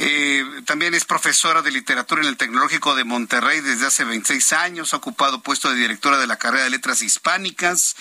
eh, 0.03 0.43
también 0.65 0.95
es 0.95 1.05
profesora 1.05 1.61
de 1.61 1.69
literatura 1.69 2.23
en 2.23 2.27
el 2.27 2.35
Tecnológico 2.35 2.95
de 2.95 3.03
Monterrey 3.03 3.61
desde 3.61 3.85
hace 3.85 4.03
26 4.03 4.53
años. 4.53 4.95
Ha 4.95 4.97
ocupado 4.97 5.41
puesto 5.41 5.69
de 5.69 5.75
directora 5.75 6.17
de 6.17 6.25
la 6.25 6.37
carrera 6.37 6.63
de 6.63 6.71
letras 6.71 7.03
hispánicas. 7.03 7.95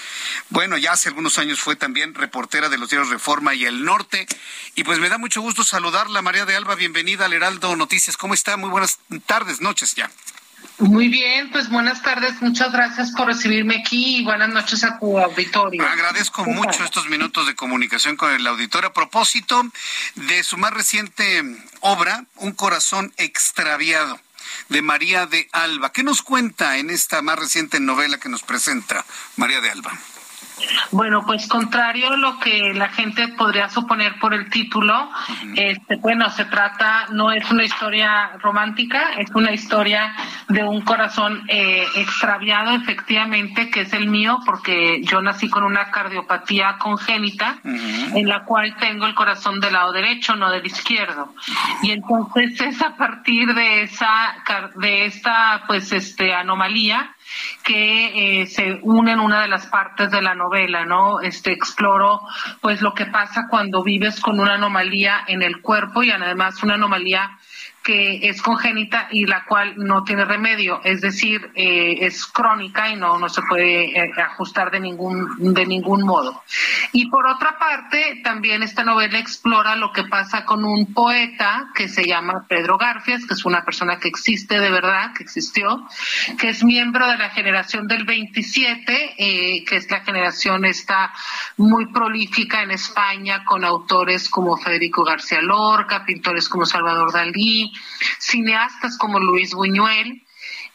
Bueno, 0.48 0.78
ya 0.78 0.93
hace 0.93 1.10
algunos 1.10 1.36
años 1.36 1.60
fue 1.60 1.77
también 1.77 2.14
reportera 2.14 2.70
de 2.70 2.78
los 2.78 2.89
diarios 2.89 3.10
Reforma 3.10 3.55
y 3.55 3.66
El 3.66 3.85
Norte. 3.85 4.27
Y 4.77 4.85
pues 4.85 4.98
me 4.98 5.10
da 5.10 5.18
mucho 5.18 5.43
gusto 5.43 5.62
saludarla, 5.62 6.22
María 6.22 6.47
de 6.47 6.56
Alba. 6.56 6.74
Bienvenida 6.74 7.27
al 7.27 7.35
Heraldo 7.35 7.77
Noticias. 7.77 8.16
¿Cómo 8.16 8.32
está? 8.32 8.56
Muy 8.56 8.70
buenas 8.70 8.98
tardes, 9.27 9.60
noches 9.60 9.94
ya. 9.94 10.10
Muy 10.78 11.09
bien, 11.09 11.51
pues 11.51 11.69
buenas 11.69 12.03
tardes, 12.03 12.41
muchas 12.41 12.73
gracias 12.73 13.11
por 13.12 13.27
recibirme 13.27 13.77
aquí 13.77 14.16
y 14.19 14.24
buenas 14.24 14.49
noches 14.49 14.82
a 14.82 14.99
tu 14.99 15.19
auditorio. 15.19 15.87
Agradezco 15.87 16.45
mucho 16.47 16.85
estos 16.85 17.07
minutos 17.09 17.47
de 17.47 17.55
comunicación 17.55 18.16
con 18.16 18.32
el 18.32 18.47
auditorio 18.47 18.89
a 18.89 18.93
propósito 18.93 19.62
de 20.15 20.43
su 20.43 20.57
más 20.57 20.73
reciente 20.73 21.43
obra, 21.81 22.24
Un 22.37 22.53
corazón 22.53 23.12
extraviado 23.19 24.19
de 24.69 24.82
María 24.82 25.27
de 25.27 25.49
Alba. 25.53 25.93
¿Qué 25.93 26.03
nos 26.03 26.23
cuenta 26.23 26.78
en 26.78 26.91
esta 26.91 27.23
más 27.23 27.39
reciente 27.39 27.78
novela 27.78 28.19
que 28.19 28.28
nos 28.28 28.43
presenta 28.43 29.05
María 29.37 29.61
de 29.61 29.70
Alba? 29.70 29.93
Bueno, 30.93 31.25
pues 31.25 31.47
contrario 31.47 32.12
a 32.12 32.17
lo 32.17 32.39
que 32.39 32.75
la 32.75 32.89
gente 32.89 33.29
podría 33.29 33.69
suponer 33.69 34.19
por 34.19 34.35
el 34.35 34.51
título, 34.51 35.11
este, 35.55 35.97
bueno, 35.97 36.29
se 36.31 36.45
trata, 36.47 37.07
no 37.12 37.31
es 37.31 37.49
una 37.51 37.65
historia 37.65 38.33
romántica, 38.39 39.12
es 39.19 39.31
una 39.35 39.53
historia 39.53 40.15
de 40.49 40.65
un 40.65 40.81
corazón 40.83 41.45
eh, 41.49 41.87
extraviado, 41.97 42.73
efectivamente, 42.73 43.71
que 43.71 43.83
es 43.83 43.93
el 43.93 44.09
mío, 44.09 44.41
porque 44.45 45.01
yo 45.03 45.23
nací 45.23 45.49
con 45.49 45.62
una 45.62 45.91
cardiopatía 45.91 46.77
congénita, 46.79 47.59
en 47.65 48.29
la 48.29 48.45
cual 48.45 48.77
tengo 48.77 49.07
el 49.07 49.15
corazón 49.15 49.61
del 49.61 49.75
lado 49.75 49.93
derecho, 49.93 50.37
no 50.37 50.51
del 50.51 50.67
izquierdo. 50.67 51.35
Y 51.83 51.93
entonces 51.93 52.61
es 52.61 52.83
a 52.83 52.97
partir 52.97 53.55
de 53.55 53.83
esa, 53.83 54.35
de 54.77 55.07
esta, 55.07 55.62
pues, 55.67 55.93
este, 55.93 56.35
anomalía, 56.35 57.15
que 57.62 58.43
eh, 58.43 58.47
se 58.47 58.81
unen 58.82 59.20
una 59.20 59.43
de 59.43 59.48
las 59.48 59.66
partes 59.66 60.11
de 60.11 60.23
la 60.23 60.35
novela, 60.35 60.85
¿no? 60.85 61.20
Este 61.20 61.52
exploro 61.52 62.20
pues 62.61 62.82
lo 62.82 62.94
que 62.94 63.07
pasa 63.07 63.47
cuando 63.48 63.82
vives 63.82 64.20
con 64.20 64.40
una 64.40 64.55
anomalía 64.55 65.24
en 65.27 65.43
el 65.43 65.61
cuerpo 65.61 66.02
y 66.02 66.11
además 66.11 66.62
una 66.62 66.74
anomalía 66.74 67.39
que 67.82 68.28
es 68.28 68.43
congénita 68.43 69.09
y 69.11 69.27
la 69.27 69.44
cual 69.44 69.74
no 69.77 70.05
tiene 70.05 70.24
remedio, 70.24 70.81
es 70.85 71.01
decir, 71.01 71.51
eh, 71.55 71.98
es 72.01 72.27
crónica 72.27 72.90
y 72.90 72.97
no, 72.97 73.19
no 73.19 73.28
se 73.28 73.40
puede 73.43 73.98
eh, 73.98 74.12
ajustar 74.23 74.70
de 74.70 74.81
ningún, 74.81 75.55
de 75.55 75.66
ningún 75.66 76.02
modo. 76.02 76.43
Y 76.93 77.09
por 77.09 77.27
otra 77.27 77.59
parte, 77.59 78.20
también 78.23 78.62
esta 78.62 78.85
novela 78.85 79.19
explora 79.19 79.77
lo 79.77 79.93
que 79.93 80.05
pasa 80.05 80.44
con 80.44 80.65
un 80.65 80.93
poeta 80.93 81.70
que 81.74 81.89
se 81.89 82.07
llama 82.07 82.47
Pedro 82.48 82.77
Garfias, 82.77 83.27
que 83.27 83.35
es 83.35 83.44
una 83.44 83.65
persona 83.65 83.98
que 83.98 84.09
existe 84.09 84.59
de 84.59 84.70
verdad, 84.70 85.12
que 85.15 85.23
existió, 85.23 85.86
que 86.39 86.51
es 86.51 86.62
miembro 86.62 87.09
de 87.09 87.16
la 87.16 87.31
generación 87.31 87.86
del 87.86 88.05
27, 88.05 89.15
eh, 89.16 89.65
que 89.65 89.77
es 89.77 89.90
la 89.90 90.01
generación 90.01 90.65
esta 90.65 91.12
muy 91.57 91.86
prolífica 91.86 92.62
en 92.62 92.73
España 92.73 93.44
con 93.44 93.65
autores 93.65 94.28
como 94.28 94.57
Federico 94.57 95.02
García 95.05 95.40
Lorca, 95.40 96.05
pintores 96.05 96.48
como 96.48 96.66
Salvador 96.66 97.12
Dalí, 97.12 97.70
cineastas 98.19 98.97
como 98.99 99.19
Luis 99.19 99.55
Buñuel, 99.55 100.25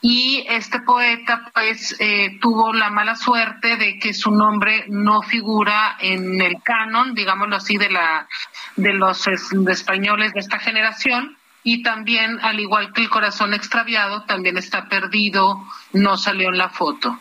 y 0.01 0.45
este 0.47 0.81
poeta 0.81 1.51
pues 1.53 1.95
eh, 1.99 2.37
tuvo 2.39 2.73
la 2.73 2.89
mala 2.91 3.15
suerte 3.15 3.75
de 3.77 3.97
que 3.97 4.13
su 4.13 4.29
nombre 4.29 4.85
no 4.87 5.23
figura 5.23 5.97
en 5.99 6.41
el 6.41 6.61
canon, 6.61 7.15
digámoslo 7.15 7.55
así, 7.55 7.77
de 7.77 7.89
la 7.89 8.27
de 8.75 8.93
los 8.93 9.25
españoles 9.27 10.33
de 10.33 10.41
esta 10.41 10.59
generación 10.59 11.37
y 11.67 11.81
también 11.81 12.39
al 12.43 12.59
igual 12.59 12.93
que 12.93 13.01
el 13.01 13.09
corazón 13.09 13.55
extraviado 13.55 14.21
también 14.25 14.55
está 14.55 14.87
perdido, 14.87 15.67
no 15.93 16.15
salió 16.15 16.49
en 16.49 16.59
la 16.59 16.69
foto. 16.69 17.19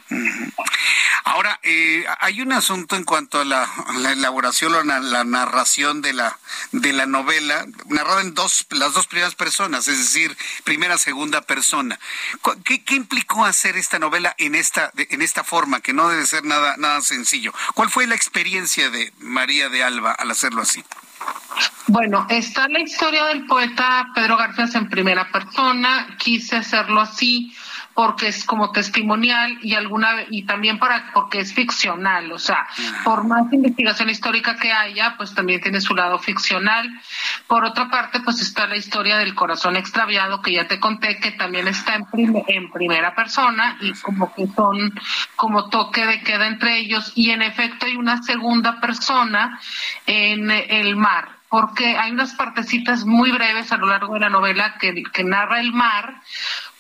Ahora, 1.25 1.59
eh, 1.63 2.05
hay 2.21 2.43
un 2.43 2.53
asunto 2.53 2.95
en 2.95 3.05
cuanto 3.05 3.41
a 3.41 3.47
la, 3.47 3.67
elaboración 4.13 4.75
o 4.75 4.83
la, 4.83 5.25
narración 5.25 6.03
de 6.03 6.13
la, 6.13 6.39
de 6.73 6.93
la 6.93 7.07
novela, 7.07 7.65
narrada 7.87 8.21
en 8.21 8.35
dos, 8.35 8.67
las 8.69 8.93
dos 8.93 9.07
primeras 9.07 9.35
personas, 9.35 9.89
es 9.89 9.97
decir, 9.97 10.37
primera, 10.63 10.99
segunda 10.99 11.41
persona. 11.41 11.99
¿Qué, 12.67 12.85
qué 12.85 12.97
implicó 12.97 13.47
hacer 13.47 13.79
esta 13.79 13.99
novela 13.99 14.35
en 14.37 14.55
esta, 14.55 14.93
en 14.95 15.23
esta 15.23 15.43
forma, 15.43 15.81
que 15.81 15.95
no 15.95 16.11
debe 16.11 16.27
ser 16.27 16.45
nada, 16.45 16.77
nada 16.77 17.01
sencillo? 17.01 17.55
¿Cuál 17.73 17.89
fue 17.89 18.07
la 18.07 18.15
experiencia 18.15 18.91
de 18.91 19.11
María 19.21 19.71
de 19.71 19.83
Alba 19.83 20.13
al 20.13 20.31
hacerlo 20.31 20.61
así? 20.61 20.85
Bueno, 21.87 22.27
está 22.31 22.67
la 22.69 22.81
historia 22.81 23.27
del 23.27 23.47
poeta 23.47 24.09
Pedro 24.15 24.37
García 24.37 24.67
en 24.75 24.89
primera 24.89 25.31
persona. 25.31 26.17
Quise 26.19 26.57
hacerlo 26.57 27.01
así 27.01 27.53
porque 27.95 28.29
es 28.29 28.45
como 28.45 28.73
testimonial 28.73 29.59
y 29.63 29.75
alguna 29.75 30.25
y 30.29 30.45
también 30.45 30.79
para 30.79 31.13
porque 31.15 31.41
es 31.41 31.55
ficcional, 31.55 32.31
o 32.33 32.39
sea, 32.39 32.67
por 33.05 33.25
más 33.25 33.53
investigación 33.53 34.11
histórica 34.11 34.57
que 34.57 34.73
haya, 34.73 35.15
pues 35.17 35.35
también 35.35 35.61
tiene 35.61 35.81
su 35.81 35.95
lado 35.95 36.19
ficcional. 36.19 36.89
Por 37.47 37.65
otra 37.65 37.89
parte, 37.91 38.21
pues 38.21 38.41
está 38.41 38.67
la 38.67 38.77
historia 38.77 39.19
del 39.19 39.35
corazón 39.35 39.77
extraviado 39.77 40.43
que 40.43 40.53
ya 40.53 40.67
te 40.67 40.81
conté 40.81 41.21
que 41.21 41.33
también 41.33 41.69
está 41.69 41.95
en, 41.95 42.05
en 42.49 42.71
primera 42.71 43.15
persona 43.15 43.77
y 43.81 43.93
como 44.01 44.35
que 44.35 44.47
son 44.49 44.93
como 45.37 45.69
toque 45.69 46.05
de 46.05 46.23
queda 46.23 46.47
entre 46.47 46.79
ellos. 46.79 47.13
Y 47.15 47.31
en 47.31 47.43
efecto 47.43 47.87
hay 47.87 47.97
una 47.97 48.23
segunda 48.23 48.81
persona 48.81 49.61
en 50.07 50.51
el 50.51 50.97
mar 50.97 51.29
porque 51.55 51.97
hay 51.97 52.11
unas 52.11 52.35
partecitas 52.35 53.05
muy 53.05 53.31
breves 53.31 53.71
a 53.71 53.77
lo 53.77 53.87
largo 53.87 54.15
de 54.15 54.19
la 54.19 54.29
novela 54.29 54.75
que, 54.81 55.05
que 55.05 55.23
narra 55.23 55.61
el 55.61 55.73
mar, 55.73 56.21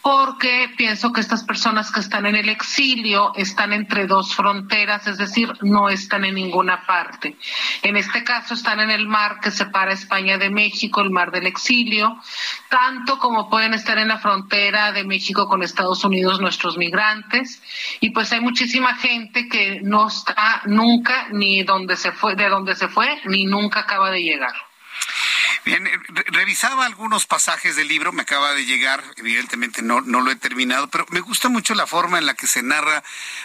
porque 0.04 0.68
pienso 0.76 1.14
que 1.14 1.22
estas 1.22 1.44
personas 1.44 1.90
que 1.90 2.00
están 2.00 2.26
en 2.26 2.36
el 2.36 2.50
exilio 2.50 3.32
están 3.36 3.72
entre 3.72 4.06
dos 4.06 4.34
fronteras, 4.34 5.06
es 5.06 5.16
decir, 5.16 5.50
no 5.62 5.88
están 5.88 6.26
en 6.26 6.34
ninguna 6.34 6.84
parte. 6.84 7.38
En 7.82 7.96
este 7.96 8.22
caso 8.22 8.52
están 8.52 8.80
en 8.80 8.90
el 8.90 9.08
mar 9.08 9.40
que 9.40 9.50
separa 9.50 9.94
España 9.94 10.36
de 10.36 10.50
México, 10.50 11.00
el 11.00 11.08
mar 11.08 11.30
del 11.30 11.46
exilio, 11.46 12.20
tanto 12.68 13.18
como 13.18 13.48
pueden 13.48 13.72
estar 13.72 13.96
en 13.96 14.08
la 14.08 14.18
frontera 14.18 14.92
de 14.92 15.04
México 15.04 15.48
con 15.48 15.62
Estados 15.62 16.04
Unidos 16.04 16.38
nuestros 16.38 16.76
migrantes, 16.76 17.62
y 18.00 18.10
pues 18.10 18.30
hay 18.30 18.42
muchísima 18.42 18.96
gente 18.96 19.48
que 19.48 19.80
no 19.80 20.08
está 20.08 20.60
nunca 20.66 21.28
ni 21.30 21.62
donde 21.62 21.96
se 21.96 22.12
fue, 22.12 22.36
de 22.36 22.50
donde 22.50 22.76
se 22.76 22.88
fue, 22.88 23.22
ni 23.24 23.46
nunca 23.46 23.80
acaba 23.80 24.10
de 24.10 24.22
llegar. 24.22 24.54
Bien, 25.64 25.86
eh, 25.86 25.98
revisaba 26.26 26.84
algunos 26.84 27.26
pasajes 27.26 27.76
del 27.76 27.88
libro, 27.88 28.12
me 28.12 28.22
acaba 28.22 28.52
de 28.52 28.66
llegar, 28.66 29.02
evidentemente 29.16 29.82
no, 29.82 30.02
no 30.02 30.20
lo 30.20 30.30
he 30.30 30.36
terminado, 30.36 30.88
pero 30.88 31.06
me 31.10 31.20
gusta 31.20 31.48
mucho 31.48 31.74
la 31.74 31.86
forma 31.86 32.18
en 32.18 32.26
la 32.26 32.34
que 32.34 32.46
se 32.46 32.62
narra, 32.62 33.02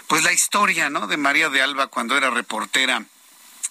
pues 0.08 0.24
la 0.24 0.34
historia, 0.34 0.90
¿no? 0.90 1.08
De 1.08 1.18
María 1.18 1.50
de 1.50 1.62
Alba 1.62 1.88
cuando 1.88 2.18
era 2.18 2.30
reportera 2.30 3.04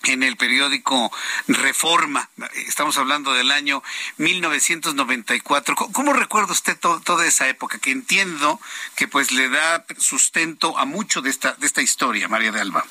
en 0.04 0.22
el 0.22 0.36
periódico 0.36 1.12
Reforma. 1.48 2.30
Estamos 2.54 2.96
hablando 2.98 3.32
del 3.34 3.50
año 3.50 3.82
1994. 4.18 5.74
¿Cómo, 5.74 6.12
recuerda 6.12 6.52
usted 6.52 6.78
toda 6.78 7.26
esa 7.26 7.48
época? 7.48 7.78
Que 7.78 7.90
entiendo 7.90 8.60
que 8.96 9.08
pues 9.08 9.32
le 9.32 9.48
da 9.48 9.84
sustento 9.98 10.78
a 10.78 10.84
mucho 10.84 11.20
de 11.20 11.30
esta, 11.30 11.52
de 11.54 11.66
esta 11.66 11.82
historia, 11.82 12.28
María 12.28 12.52
de 12.52 12.60
Alba. 12.60 12.84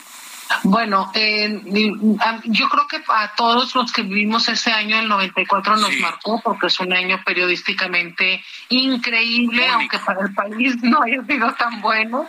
Bueno, 0.63 1.11
eh, 1.13 1.61
yo 2.45 2.69
creo 2.69 2.87
que 2.87 3.01
a 3.07 3.33
todos 3.35 3.75
los 3.75 3.91
que 3.91 4.01
vivimos 4.03 4.47
ese 4.47 4.71
año, 4.71 4.99
el 4.99 5.07
94, 5.07 5.77
nos 5.77 5.95
marcó 5.99 6.41
porque 6.41 6.67
es 6.67 6.79
un 6.79 6.93
año 6.93 7.21
periodísticamente 7.25 8.43
increíble, 8.69 9.67
aunque 9.67 9.99
para 9.99 10.21
el 10.21 10.33
país 10.33 10.75
no 10.83 11.01
haya 11.01 11.23
sido 11.25 11.53
tan 11.55 11.81
bueno. 11.81 12.27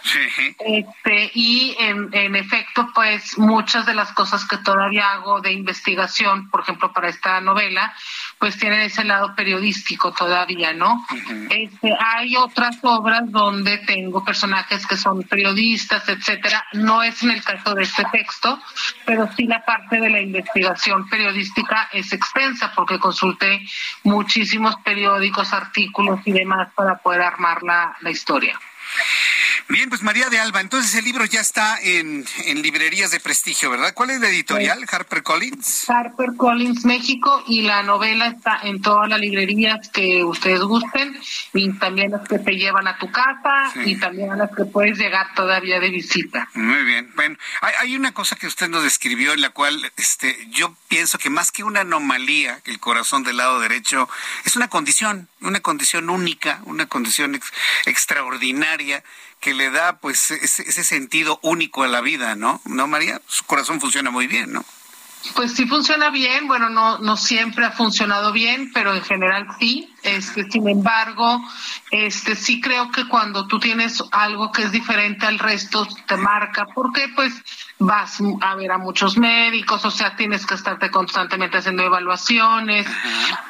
Este, 0.59 1.31
y 1.35 1.77
en, 1.79 2.09
en 2.13 2.37
efecto, 2.37 2.89
pues 2.95 3.39
muchas 3.39 3.87
de 3.87 3.95
las 3.95 4.13
cosas 4.13 4.45
que 4.47 4.59
todavía 4.59 5.13
hago 5.13 5.41
de 5.41 5.53
investigación, 5.53 6.49
por 6.51 6.61
ejemplo, 6.61 6.93
para 6.93 7.09
esta 7.09 7.41
novela, 7.41 7.95
pues 8.39 8.57
tienen 8.59 8.81
ese 8.81 9.05
lado 9.05 9.35
periodístico 9.35 10.13
todavía, 10.13 10.73
¿no? 10.73 11.05
este, 11.51 11.97
hay 11.99 12.37
otras 12.37 12.79
obras 12.83 13.31
donde 13.31 13.79
tengo 13.79 14.25
personajes 14.25 14.87
que 14.87 14.97
son 14.97 15.23
periodistas, 15.25 16.09
etcétera. 16.09 16.65
No 16.73 17.03
es 17.03 17.23
en 17.23 17.33
el 17.33 17.43
caso 17.43 17.75
de 17.75 17.83
este 17.83 18.05
texto, 18.13 18.61
pero 19.05 19.29
sí 19.37 19.47
la 19.47 19.65
parte 19.65 20.01
de 20.01 20.11
la 20.11 20.21
investigación 20.21 21.09
periodística 21.09 21.89
es 21.93 22.13
extensa 22.13 22.73
porque 22.75 22.99
consulté 22.99 23.61
muchísimos 24.05 24.77
periódicos, 24.85 25.53
artículos 25.53 26.21
y 26.25 26.33
demás 26.33 26.69
para 26.75 26.99
poder 26.99 27.23
armar 27.23 27.63
la, 27.63 27.97
la 28.01 28.11
historia. 28.11 28.59
Bien, 29.71 29.91
pues 29.91 30.03
María 30.03 30.31
de 30.31 30.39
Alba, 30.39 30.63
entonces 30.63 30.95
el 30.95 31.05
libro 31.05 31.27
ya 31.27 31.43
está 31.43 31.79
en, 31.83 32.25
librerías 32.63 33.11
de 33.11 33.21
prestigio, 33.21 33.71
¿verdad? 33.71 33.93
¿Cuál 33.93 34.09
es 34.09 34.21
la 34.21 34.31
editorial? 34.31 34.87
¿Harper 34.91 35.23
Collins? 35.23 35.91
Harper 35.91 36.37
Collins 36.39 36.87
México 36.87 37.45
y 37.47 37.61
la 37.61 37.83
novela 37.83 38.29
está 38.29 38.61
en 38.63 38.81
todas 38.81 39.11
las 39.11 39.21
librerías 39.21 39.91
que 39.91 40.25
ustedes 40.25 40.63
gusten 40.63 41.21
y 41.53 41.71
también 41.75 42.13
las 42.13 42.27
que 42.27 42.39
te 42.39 42.53
llevan 42.53 42.89
a 42.89 42.97
tu 42.97 43.11
casa 43.13 43.71
y 43.85 43.97
también 43.97 44.33
a 44.33 44.37
las 44.37 44.51
que 44.57 44.65
puedes 44.65 44.97
llegar 44.97 45.35
todavía 45.35 45.79
de 45.81 45.91
visita. 45.91 46.49
Muy 46.55 46.85
bien. 46.85 47.13
Bueno, 47.15 47.37
hay, 47.61 47.75
hay 47.81 47.97
una 47.97 48.13
cosa 48.13 48.37
que 48.37 48.47
usted 48.47 48.71
nos 48.71 48.85
describió 48.85 49.35
en 49.35 49.43
la 49.43 49.51
cual 49.51 49.93
este, 49.99 50.49
yo 50.51 50.75
pienso 50.89 51.19
que 51.19 51.29
más 51.29 51.53
que 51.53 51.63
una 51.63 51.81
anomalía, 51.81 52.63
el 52.65 52.81
corazón 52.81 53.23
del 53.23 53.37
lado 53.37 53.61
derecho 53.61 54.09
es 54.47 54.57
una 54.57 54.69
condición, 54.69 55.29
una 55.43 55.61
condición 55.61 56.09
única, 56.09 56.63
una 56.65 56.87
condición 56.87 57.39
extraordinaria 57.85 59.05
que 59.41 59.55
le 59.55 59.71
da 59.71 59.99
pues 59.99 60.31
ese, 60.31 60.85
sentido 60.85 61.39
único 61.43 61.83
a 61.83 61.89
la 61.89 62.01
vida, 62.01 62.35
¿no? 62.35 62.61
¿No, 62.65 62.87
María? 62.87 63.21
Su 63.27 63.45
corazón 63.45 63.81
funciona 63.81 64.11
muy 64.11 64.27
bien, 64.27 64.53
¿no? 64.53 64.65
Pues 65.35 65.53
sí 65.53 65.67
funciona 65.67 66.11
bien, 66.11 66.47
bueno, 66.47 66.71
no, 66.71 66.99
no 66.99 67.17
siempre 67.17 67.65
ha 67.65 67.73
funcionado 67.73 68.33
bien, 68.33 68.71
pero 68.73 68.95
en 68.95 69.03
general 69.03 69.47
sí. 69.59 69.93
Este, 70.03 70.49
sin 70.49 70.69
embargo, 70.69 71.43
este, 71.91 72.37
sí 72.37 72.61
creo 72.61 72.91
que 72.91 73.09
cuando 73.09 73.49
tú 73.49 73.59
tienes 73.59 74.03
algo 74.13 74.53
que 74.53 74.63
es 74.63 74.73
diferente 74.73 75.27
al 75.27 75.41
resto, 75.41 75.89
te 76.07 76.17
marca, 76.17 76.67
porque 76.73 77.09
pues 77.17 77.43
vas 77.81 78.21
a 78.41 78.55
ver 78.55 78.71
a 78.71 78.79
muchos 78.79 79.19
médicos, 79.19 79.85
o 79.85 79.91
sea, 79.91 80.15
tienes 80.15 80.47
que 80.47 80.55
estarte 80.55 80.91
constantemente 80.91 81.59
haciendo 81.59 81.83
evaluaciones 81.83 82.87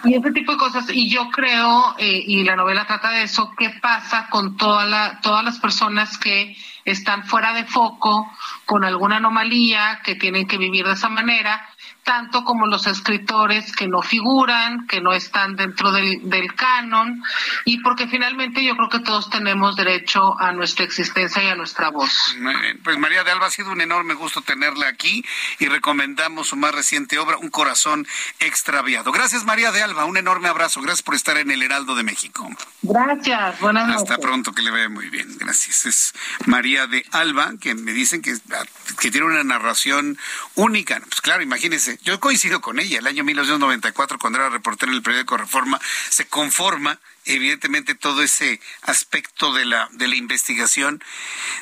y 0.05 0.15
ese 0.15 0.33
tipo 0.33 0.53
de 0.53 0.59
cosas. 0.59 0.87
Y 0.91 1.11
yo 1.11 1.29
creo, 1.31 1.95
eh, 1.99 2.25
y 2.27 2.45
la 2.45 2.57
novela 2.57 2.87
trata 2.87 3.11
de 3.11 3.25
eso, 3.25 3.53
qué 3.57 3.71
pasa 3.83 4.29
con 4.31 4.57
toda 4.57 4.87
la, 4.87 5.21
todas 5.21 5.45
las 5.45 5.59
personas 5.59 6.17
que 6.17 6.57
están 6.85 7.25
fuera 7.27 7.53
de 7.53 7.65
foco, 7.65 8.31
con 8.65 8.85
alguna 8.85 9.17
anomalía, 9.17 10.01
que 10.03 10.15
tienen 10.15 10.47
que 10.47 10.57
vivir 10.57 10.87
de 10.87 10.95
esa 10.95 11.11
manera 11.11 11.69
tanto 12.09 12.43
como 12.43 12.67
los 12.67 12.87
escritores 12.87 13.77
que 13.77 13.87
no 13.87 14.01
figuran, 14.01 14.87
que 14.87 15.03
no 15.03 15.13
están 15.13 15.57
dentro 15.57 15.93
del, 15.93 16.55
canon, 16.57 17.23
y 17.67 17.83
porque 17.83 18.09
finalmente 18.09 18.65
yo 18.65 18.75
creo 18.77 18.89
que 18.89 19.01
todos 19.01 19.29
tenemos 19.29 19.77
derecho 19.77 20.41
a 20.41 20.53
nuestra 20.53 20.87
existencia 20.87 21.45
y 21.45 21.49
a 21.49 21.55
nuestra 21.55 21.91
voz. 21.91 22.35
Pues 22.83 22.97
María 22.97 23.25
de 23.25 23.31
Alba, 23.33 23.49
ha 23.49 23.51
sido 23.51 23.73
un 23.73 23.83
enorme 23.83 24.15
gusto 24.15 24.41
tenerla 24.41 24.89
aquí 24.89 25.23
y 25.59 25.67
recomendamos 25.67 26.49
su 26.49 26.57
más 26.57 26.75
reciente 26.75 27.19
obra, 27.19 27.37
Un 27.37 27.51
corazón 27.51 28.07
extraviado. 28.41 29.13
Gracias 29.13 29.45
María 29.45 29.71
de 29.71 29.83
Alba, 29.83 30.07
un 30.07 30.17
enorme 30.17 30.49
abrazo, 30.49 30.81
gracias 30.81 31.03
por 31.03 31.15
estar 31.15 31.37
en 31.37 31.51
el 31.51 31.63
Heraldo 31.63 31.95
de 31.95 32.05
México. 32.05 32.49
Gracias, 32.81 33.61
buenas 33.61 33.87
noches. 33.87 34.11
Hasta 34.11 34.17
pronto, 34.17 34.53
que 34.53 34.63
le 34.63 34.71
vea 34.71 34.89
muy 34.89 35.11
bien, 35.11 35.37
gracias. 35.37 35.85
Es 35.85 36.15
María 36.47 36.87
de 36.87 37.05
Alba, 37.13 37.53
que 37.61 37.75
me 37.75 37.93
dicen 37.93 38.23
que, 38.23 38.35
que 38.99 39.11
tiene 39.11 39.27
una 39.27 39.45
narración 39.45 40.17
única. 40.55 41.03
Pues 41.07 41.21
claro, 41.21 41.43
imagínense, 41.43 41.98
yo 42.03 42.21
coincido 42.21 42.61
con 42.61 42.79
ella. 42.79 42.99
El 42.99 43.07
año 43.07 43.25
1994, 43.25 44.19
cuando 44.19 44.39
era 44.39 44.49
reportero 44.49 44.91
en 44.91 44.97
el 44.97 45.03
periódico 45.03 45.37
Reforma, 45.37 45.81
se 46.11 46.27
conforma 46.27 46.99
evidentemente 47.25 47.95
todo 47.95 48.23
ese 48.23 48.61
aspecto 48.83 49.53
de 49.53 49.67
la, 49.67 49.89
de 49.93 50.09
la 50.09 50.17
investigación, 50.17 51.03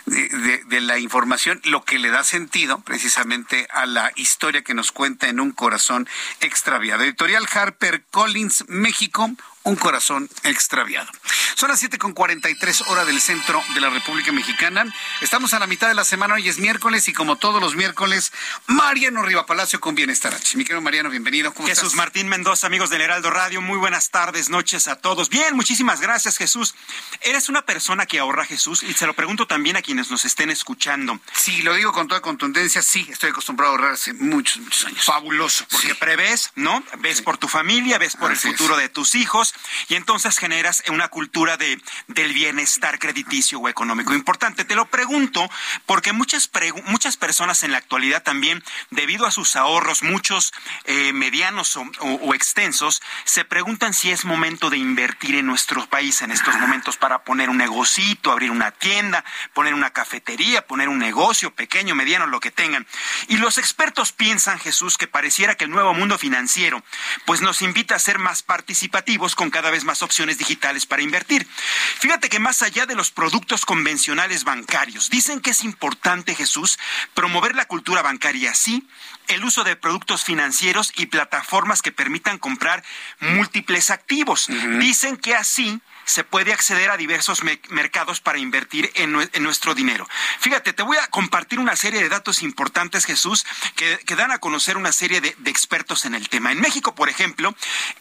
de, 0.06 0.62
de, 0.64 0.80
la 0.80 0.98
información, 0.98 1.60
lo 1.64 1.84
que 1.84 1.98
le 1.98 2.10
da 2.10 2.22
sentido 2.22 2.80
precisamente 2.80 3.66
a 3.72 3.86
la 3.86 4.12
historia 4.14 4.62
que 4.62 4.74
nos 4.74 4.92
cuenta 4.92 5.28
en 5.28 5.40
un 5.40 5.50
corazón 5.50 6.08
extraviado. 6.40 7.02
Editorial 7.02 7.46
Harper 7.52 8.04
Collins, 8.10 8.64
México, 8.68 9.30
un 9.66 9.74
corazón 9.74 10.30
extraviado. 10.44 11.10
Son 11.56 11.68
las 11.68 11.82
7.43 11.82 12.86
hora 12.88 13.04
del 13.04 13.20
centro 13.20 13.60
de 13.74 13.80
la 13.80 13.90
República 13.90 14.30
Mexicana. 14.30 14.86
Estamos 15.20 15.54
a 15.54 15.58
la 15.58 15.66
mitad 15.66 15.88
de 15.88 15.94
la 15.94 16.04
semana, 16.04 16.34
hoy 16.34 16.48
es 16.48 16.58
miércoles 16.58 17.08
y 17.08 17.12
como 17.12 17.36
todos 17.36 17.60
los 17.60 17.74
miércoles, 17.74 18.32
Mariano 18.68 19.22
Riva 19.22 19.44
Palacio 19.44 19.80
con 19.80 19.96
Bienestar 19.96 20.36
Mi 20.54 20.64
querido 20.64 20.80
Mariano, 20.80 21.10
bienvenido. 21.10 21.52
Jesús 21.66 21.94
Martín 21.94 22.28
Mendoza, 22.28 22.68
amigos 22.68 22.90
del 22.90 23.00
Heraldo 23.00 23.30
Radio, 23.30 23.60
muy 23.60 23.76
buenas 23.76 24.10
tardes, 24.10 24.50
noches 24.50 24.86
a 24.86 24.96
todos. 24.96 25.30
Bien, 25.30 25.56
muchísimas 25.56 26.00
gracias 26.00 26.36
Jesús. 26.36 26.76
¿Eres 27.22 27.48
una 27.48 27.62
persona 27.62 28.06
que 28.06 28.20
ahorra 28.20 28.44
Jesús? 28.44 28.84
Y 28.84 28.94
se 28.94 29.06
lo 29.06 29.14
pregunto 29.14 29.48
también 29.48 29.76
a 29.76 29.82
quienes 29.82 30.12
nos 30.12 30.24
estén 30.24 30.50
escuchando. 30.50 31.18
Sí, 31.32 31.62
lo 31.62 31.74
digo 31.74 31.92
con 31.92 32.06
toda 32.06 32.20
contundencia, 32.20 32.82
sí, 32.82 33.08
estoy 33.10 33.30
acostumbrado 33.30 33.72
a 33.72 33.76
ahorrar 33.76 33.92
hace 33.94 34.12
muchos, 34.12 34.58
muchos 34.58 34.84
años. 34.84 35.04
Fabuloso, 35.04 35.66
porque 35.68 35.96
prevés, 35.96 36.52
¿no? 36.54 36.84
Ves 36.98 37.20
por 37.20 37.36
tu 37.36 37.48
familia, 37.48 37.98
ves 37.98 38.14
por 38.14 38.30
el 38.30 38.36
futuro 38.36 38.76
de 38.76 38.88
tus 38.88 39.16
hijos 39.16 39.55
y 39.88 39.94
entonces 39.94 40.38
generas 40.38 40.82
una 40.88 41.08
cultura 41.08 41.56
de, 41.56 41.80
del 42.08 42.32
bienestar 42.32 42.98
crediticio 42.98 43.58
o 43.58 43.68
económico. 43.68 44.14
Importante, 44.14 44.64
te 44.64 44.74
lo 44.74 44.86
pregunto 44.86 45.48
porque 45.86 46.12
muchas, 46.12 46.50
muchas 46.86 47.16
personas 47.16 47.62
en 47.62 47.72
la 47.72 47.78
actualidad 47.78 48.22
también, 48.22 48.62
debido 48.90 49.26
a 49.26 49.30
sus 49.30 49.56
ahorros, 49.56 50.02
muchos 50.02 50.52
eh, 50.84 51.12
medianos 51.12 51.76
o, 51.76 52.34
extensos, 52.34 53.02
se 53.24 53.44
preguntan 53.44 53.94
si 53.94 54.10
es 54.10 54.24
momento 54.24 54.70
de 54.70 54.78
invertir 54.78 55.36
en 55.36 55.46
nuestro 55.46 55.86
país 55.86 56.22
en 56.22 56.30
estos 56.30 56.54
momentos 56.56 56.96
para 56.96 57.24
poner 57.24 57.50
un 57.50 57.56
negocito, 57.56 58.30
abrir 58.30 58.50
una 58.50 58.70
tienda, 58.70 59.24
poner 59.54 59.74
una 59.74 59.90
cafetería, 59.90 60.66
poner 60.66 60.88
un 60.88 60.98
negocio 60.98 61.54
pequeño, 61.54 61.94
mediano, 61.94 62.26
lo 62.26 62.40
que 62.40 62.50
tengan. 62.50 62.86
Y 63.28 63.36
los 63.36 63.58
expertos 63.58 64.12
piensan, 64.12 64.58
Jesús, 64.58 64.98
que 64.98 65.06
pareciera 65.06 65.54
que 65.54 65.64
el 65.64 65.70
nuevo 65.70 65.94
mundo 65.94 66.18
financiero 66.18 66.82
pues 67.24 67.40
nos 67.40 67.62
invita 67.62 67.94
a 67.94 67.98
ser 67.98 68.18
más 68.18 68.42
participativos 68.42 69.34
cada 69.50 69.70
vez 69.70 69.84
más 69.84 70.02
opciones 70.02 70.38
digitales 70.38 70.86
para 70.86 71.02
invertir. 71.02 71.46
Fíjate 71.98 72.28
que 72.28 72.38
más 72.38 72.62
allá 72.62 72.86
de 72.86 72.94
los 72.94 73.10
productos 73.10 73.64
convencionales 73.64 74.44
bancarios, 74.44 75.10
dicen 75.10 75.40
que 75.40 75.50
es 75.50 75.64
importante, 75.64 76.34
Jesús, 76.34 76.78
promover 77.14 77.54
la 77.54 77.66
cultura 77.66 78.02
bancaria 78.02 78.50
así, 78.50 78.86
el 79.28 79.44
uso 79.44 79.64
de 79.64 79.76
productos 79.76 80.24
financieros 80.24 80.92
y 80.96 81.06
plataformas 81.06 81.82
que 81.82 81.92
permitan 81.92 82.38
comprar 82.38 82.84
múltiples 83.20 83.90
activos. 83.90 84.48
Dicen 84.78 85.16
que 85.16 85.34
así 85.34 85.80
se 86.06 86.24
puede 86.24 86.52
acceder 86.52 86.90
a 86.90 86.96
diversos 86.96 87.42
mercados 87.68 88.20
para 88.20 88.38
invertir 88.38 88.90
en, 88.94 89.12
nuestro 89.42 89.74
dinero. 89.74 90.08
Fíjate, 90.38 90.72
te 90.72 90.82
voy 90.82 90.96
a 90.96 91.08
compartir 91.08 91.58
una 91.58 91.76
serie 91.76 92.00
de 92.00 92.08
datos 92.08 92.42
importantes, 92.42 93.04
Jesús, 93.04 93.44
que, 93.74 94.16
dan 94.16 94.30
a 94.30 94.38
conocer 94.38 94.78
una 94.78 94.92
serie 94.92 95.20
de, 95.20 95.34
de, 95.38 95.50
expertos 95.50 96.06
en 96.06 96.14
el 96.14 96.30
tema. 96.30 96.52
En 96.52 96.60
México, 96.60 96.94
por 96.94 97.10
ejemplo, 97.10 97.54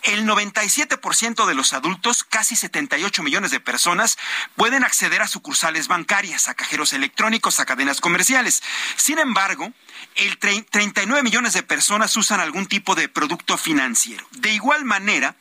el 0.04 0.26
97% 0.26 1.46
de 1.46 1.56
los 1.56 1.74
adultos, 1.74 2.24
casi 2.24 2.56
78 2.56 3.24
millones 3.24 3.52
de 3.52 3.60
personas, 3.60 4.18
pueden 4.56 4.86
acceder 4.86 5.22
a 5.22 5.28
sucursales 5.28 5.88
bancarias, 5.88 6.48
a 6.48 6.54
cajeros 6.54 6.94
electrónicos, 6.94 7.60
a 7.60 7.66
cadenas 7.66 8.00
comerciales. 8.00 8.64
Sin 8.96 9.20
embargo, 9.20 9.74
el 10.16 10.38
39 10.38 11.24
millones 11.24 11.54
de 11.54 11.64
personas 11.64 12.16
usan 12.16 12.40
algún 12.40 12.68
tipo 12.68 12.96
de 12.96 13.10
producto 13.10 13.58
financiero. 13.58 14.26
De 14.32 14.52
igual 14.52 14.86
manera, 14.86 15.36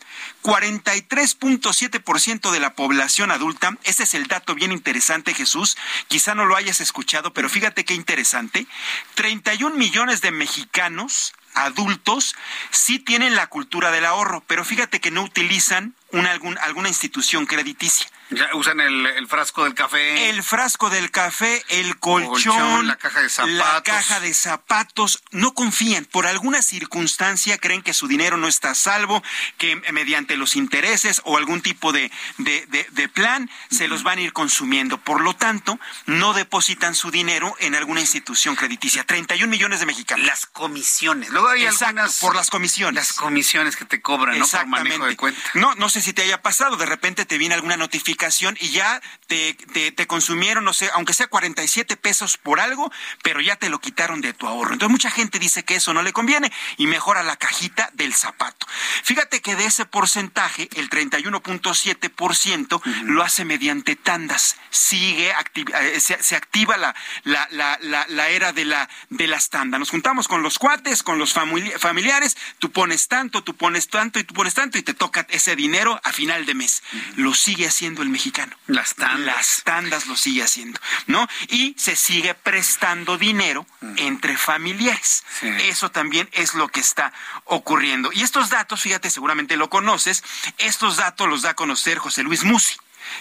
43.7% 0.44 2.50
de 2.50 2.60
la 2.60 2.74
población 2.74 3.30
adulta, 3.30 3.78
ese 3.82 4.02
es 4.02 4.12
el 4.12 4.26
dato 4.26 4.54
bien 4.54 4.72
interesante, 4.72 5.32
Jesús, 5.32 5.78
quizá 6.06 6.34
no 6.34 6.44
lo 6.44 6.54
hayas 6.54 6.82
escuchado, 6.82 7.32
pero 7.32 7.48
fíjate 7.48 7.86
qué 7.86 7.94
interesante, 7.94 8.66
31 9.14 9.74
millones 9.74 10.20
de 10.20 10.32
mexicanos 10.32 11.32
adultos 11.54 12.36
sí 12.70 12.98
tienen 12.98 13.36
la 13.36 13.46
cultura 13.46 13.90
del 13.90 14.04
ahorro, 14.04 14.44
pero 14.46 14.66
fíjate 14.66 15.00
que 15.00 15.10
no 15.10 15.22
utilizan 15.22 15.94
una, 16.14 16.30
algún, 16.30 16.58
alguna 16.58 16.88
institución 16.88 17.46
crediticia. 17.46 18.08
Ya 18.30 18.48
usan 18.54 18.80
el, 18.80 19.28
frasco 19.28 19.64
del 19.64 19.74
café. 19.74 20.30
El 20.30 20.42
frasco 20.42 20.88
del 20.88 21.10
café, 21.10 21.62
el 21.68 21.98
colchón, 21.98 22.86
la 22.86 22.96
caja 22.96 23.20
de 23.20 23.28
zapatos. 23.28 23.58
La 23.58 23.82
caja 23.82 24.20
de 24.20 24.32
zapatos. 24.32 25.22
No 25.30 25.52
confían. 25.52 26.06
Por 26.06 26.26
alguna 26.26 26.62
circunstancia 26.62 27.58
creen 27.58 27.82
que 27.82 27.92
su 27.92 28.08
dinero 28.08 28.38
no 28.38 28.48
está 28.48 28.70
a 28.70 28.74
salvo, 28.74 29.22
que 29.58 29.76
mediante 29.92 30.36
los 30.36 30.56
intereses 30.56 31.20
o 31.24 31.36
algún 31.36 31.60
tipo 31.60 31.92
de, 31.92 32.10
de, 32.38 33.08
plan 33.08 33.50
se 33.70 33.88
los 33.88 34.02
van 34.02 34.18
a 34.18 34.22
ir 34.22 34.32
consumiendo. 34.32 34.98
Por 34.98 35.20
lo 35.20 35.36
tanto, 35.36 35.78
no 36.06 36.32
depositan 36.32 36.94
su 36.94 37.10
dinero 37.10 37.54
en 37.60 37.74
alguna 37.74 38.00
institución 38.00 38.56
crediticia. 38.56 39.04
31 39.04 39.50
millones 39.50 39.80
de 39.80 39.86
mexicanos. 39.86 40.26
Las 40.26 40.46
comisiones. 40.46 41.28
Luego 41.28 41.48
hay 41.48 41.66
algunas... 41.66 42.18
Por 42.18 42.34
las 42.34 42.48
comisiones. 42.48 42.94
Las 42.94 43.12
comisiones 43.12 43.76
que 43.76 43.84
te 43.84 44.00
cobran, 44.00 44.38
¿no? 44.38 44.48
Por 44.48 44.66
manejo 44.66 45.06
de 45.06 45.16
cuenta. 45.16 45.40
No, 45.52 45.74
no 45.74 45.90
sé 45.90 46.00
si 46.04 46.12
te 46.12 46.22
haya 46.22 46.42
pasado. 46.42 46.76
De 46.76 46.86
repente 46.86 47.24
te 47.24 47.38
viene 47.38 47.54
alguna 47.54 47.76
notificación 47.76 48.56
y 48.60 48.70
ya 48.70 49.00
te, 49.26 49.54
te, 49.54 50.06
consumieron, 50.06 50.64
no 50.64 50.72
sé, 50.72 50.90
aunque 50.94 51.14
sea 51.14 51.26
47 51.26 51.96
pesos 51.96 52.36
por 52.36 52.60
algo, 52.60 52.92
pero 53.22 53.40
ya 53.40 53.56
te 53.56 53.70
lo 53.70 53.80
quitaron 53.80 54.20
de 54.20 54.34
tu 54.34 54.46
ahorro. 54.46 54.74
Entonces 54.74 54.92
mucha 54.92 55.10
gente 55.10 55.38
dice 55.38 55.64
que 55.64 55.76
eso 55.76 55.94
no 55.94 56.02
le 56.02 56.12
conviene 56.12 56.52
y 56.76 56.86
mejora 56.86 57.22
la 57.22 57.36
cajita 57.36 57.90
del 57.94 58.14
zapato. 58.14 58.66
Fíjate 59.02 59.40
que 59.40 59.56
de 59.56 59.64
ese 59.64 59.86
porcentaje, 59.86 60.68
el 60.74 60.90
31.7% 60.90 62.82
lo 63.04 63.22
hace 63.22 63.44
mediante 63.44 63.96
tandas. 63.96 64.56
Sigue, 64.70 65.32
eh, 65.32 66.00
se, 66.00 66.36
activa 66.36 66.76
la, 66.76 66.94
la, 67.24 67.48
la, 67.50 67.78
la, 68.08 68.28
era 68.28 68.52
de, 68.52 68.66
la, 68.66 68.88
de 69.08 69.26
las 69.26 69.48
tandas. 69.48 69.80
Nos 69.80 69.90
juntamos 69.90 70.28
con 70.28 70.42
los 70.42 70.58
cuates, 70.58 71.02
con 71.02 71.18
los 71.18 71.32
familiares, 71.32 72.36
tú 72.58 72.70
pones 72.70 73.08
tanto, 73.08 73.42
tú 73.42 73.56
pones 73.56 73.88
tanto 73.88 74.18
y 74.18 74.24
tú 74.24 74.34
pones 74.34 74.54
tanto 74.54 74.76
y 74.78 74.82
te 74.82 74.92
toca 74.92 75.26
ese 75.30 75.56
dinero 75.56 75.83
a 76.02 76.12
final 76.12 76.46
de 76.46 76.54
mes. 76.54 76.82
Lo 77.16 77.34
sigue 77.34 77.66
haciendo 77.66 78.02
el 78.02 78.08
mexicano. 78.08 78.56
Las 78.66 78.94
tandas. 78.94 79.24
Las 79.24 79.62
tandas 79.64 80.06
lo 80.06 80.16
sigue 80.16 80.42
haciendo, 80.42 80.80
¿no? 81.06 81.26
Y 81.48 81.74
se 81.78 81.96
sigue 81.96 82.34
prestando 82.34 83.18
dinero 83.18 83.66
entre 83.96 84.36
familiares. 84.36 85.24
Eso 85.42 85.90
también 85.90 86.28
es 86.32 86.54
lo 86.54 86.68
que 86.68 86.80
está 86.80 87.12
ocurriendo. 87.44 88.10
Y 88.12 88.22
estos 88.22 88.50
datos, 88.50 88.80
fíjate, 88.80 89.10
seguramente 89.10 89.56
lo 89.56 89.70
conoces, 89.70 90.22
estos 90.58 90.96
datos 90.96 91.28
los 91.28 91.42
da 91.42 91.50
a 91.50 91.54
conocer 91.54 91.98
José 91.98 92.22
Luis 92.22 92.44
Musi 92.44 92.76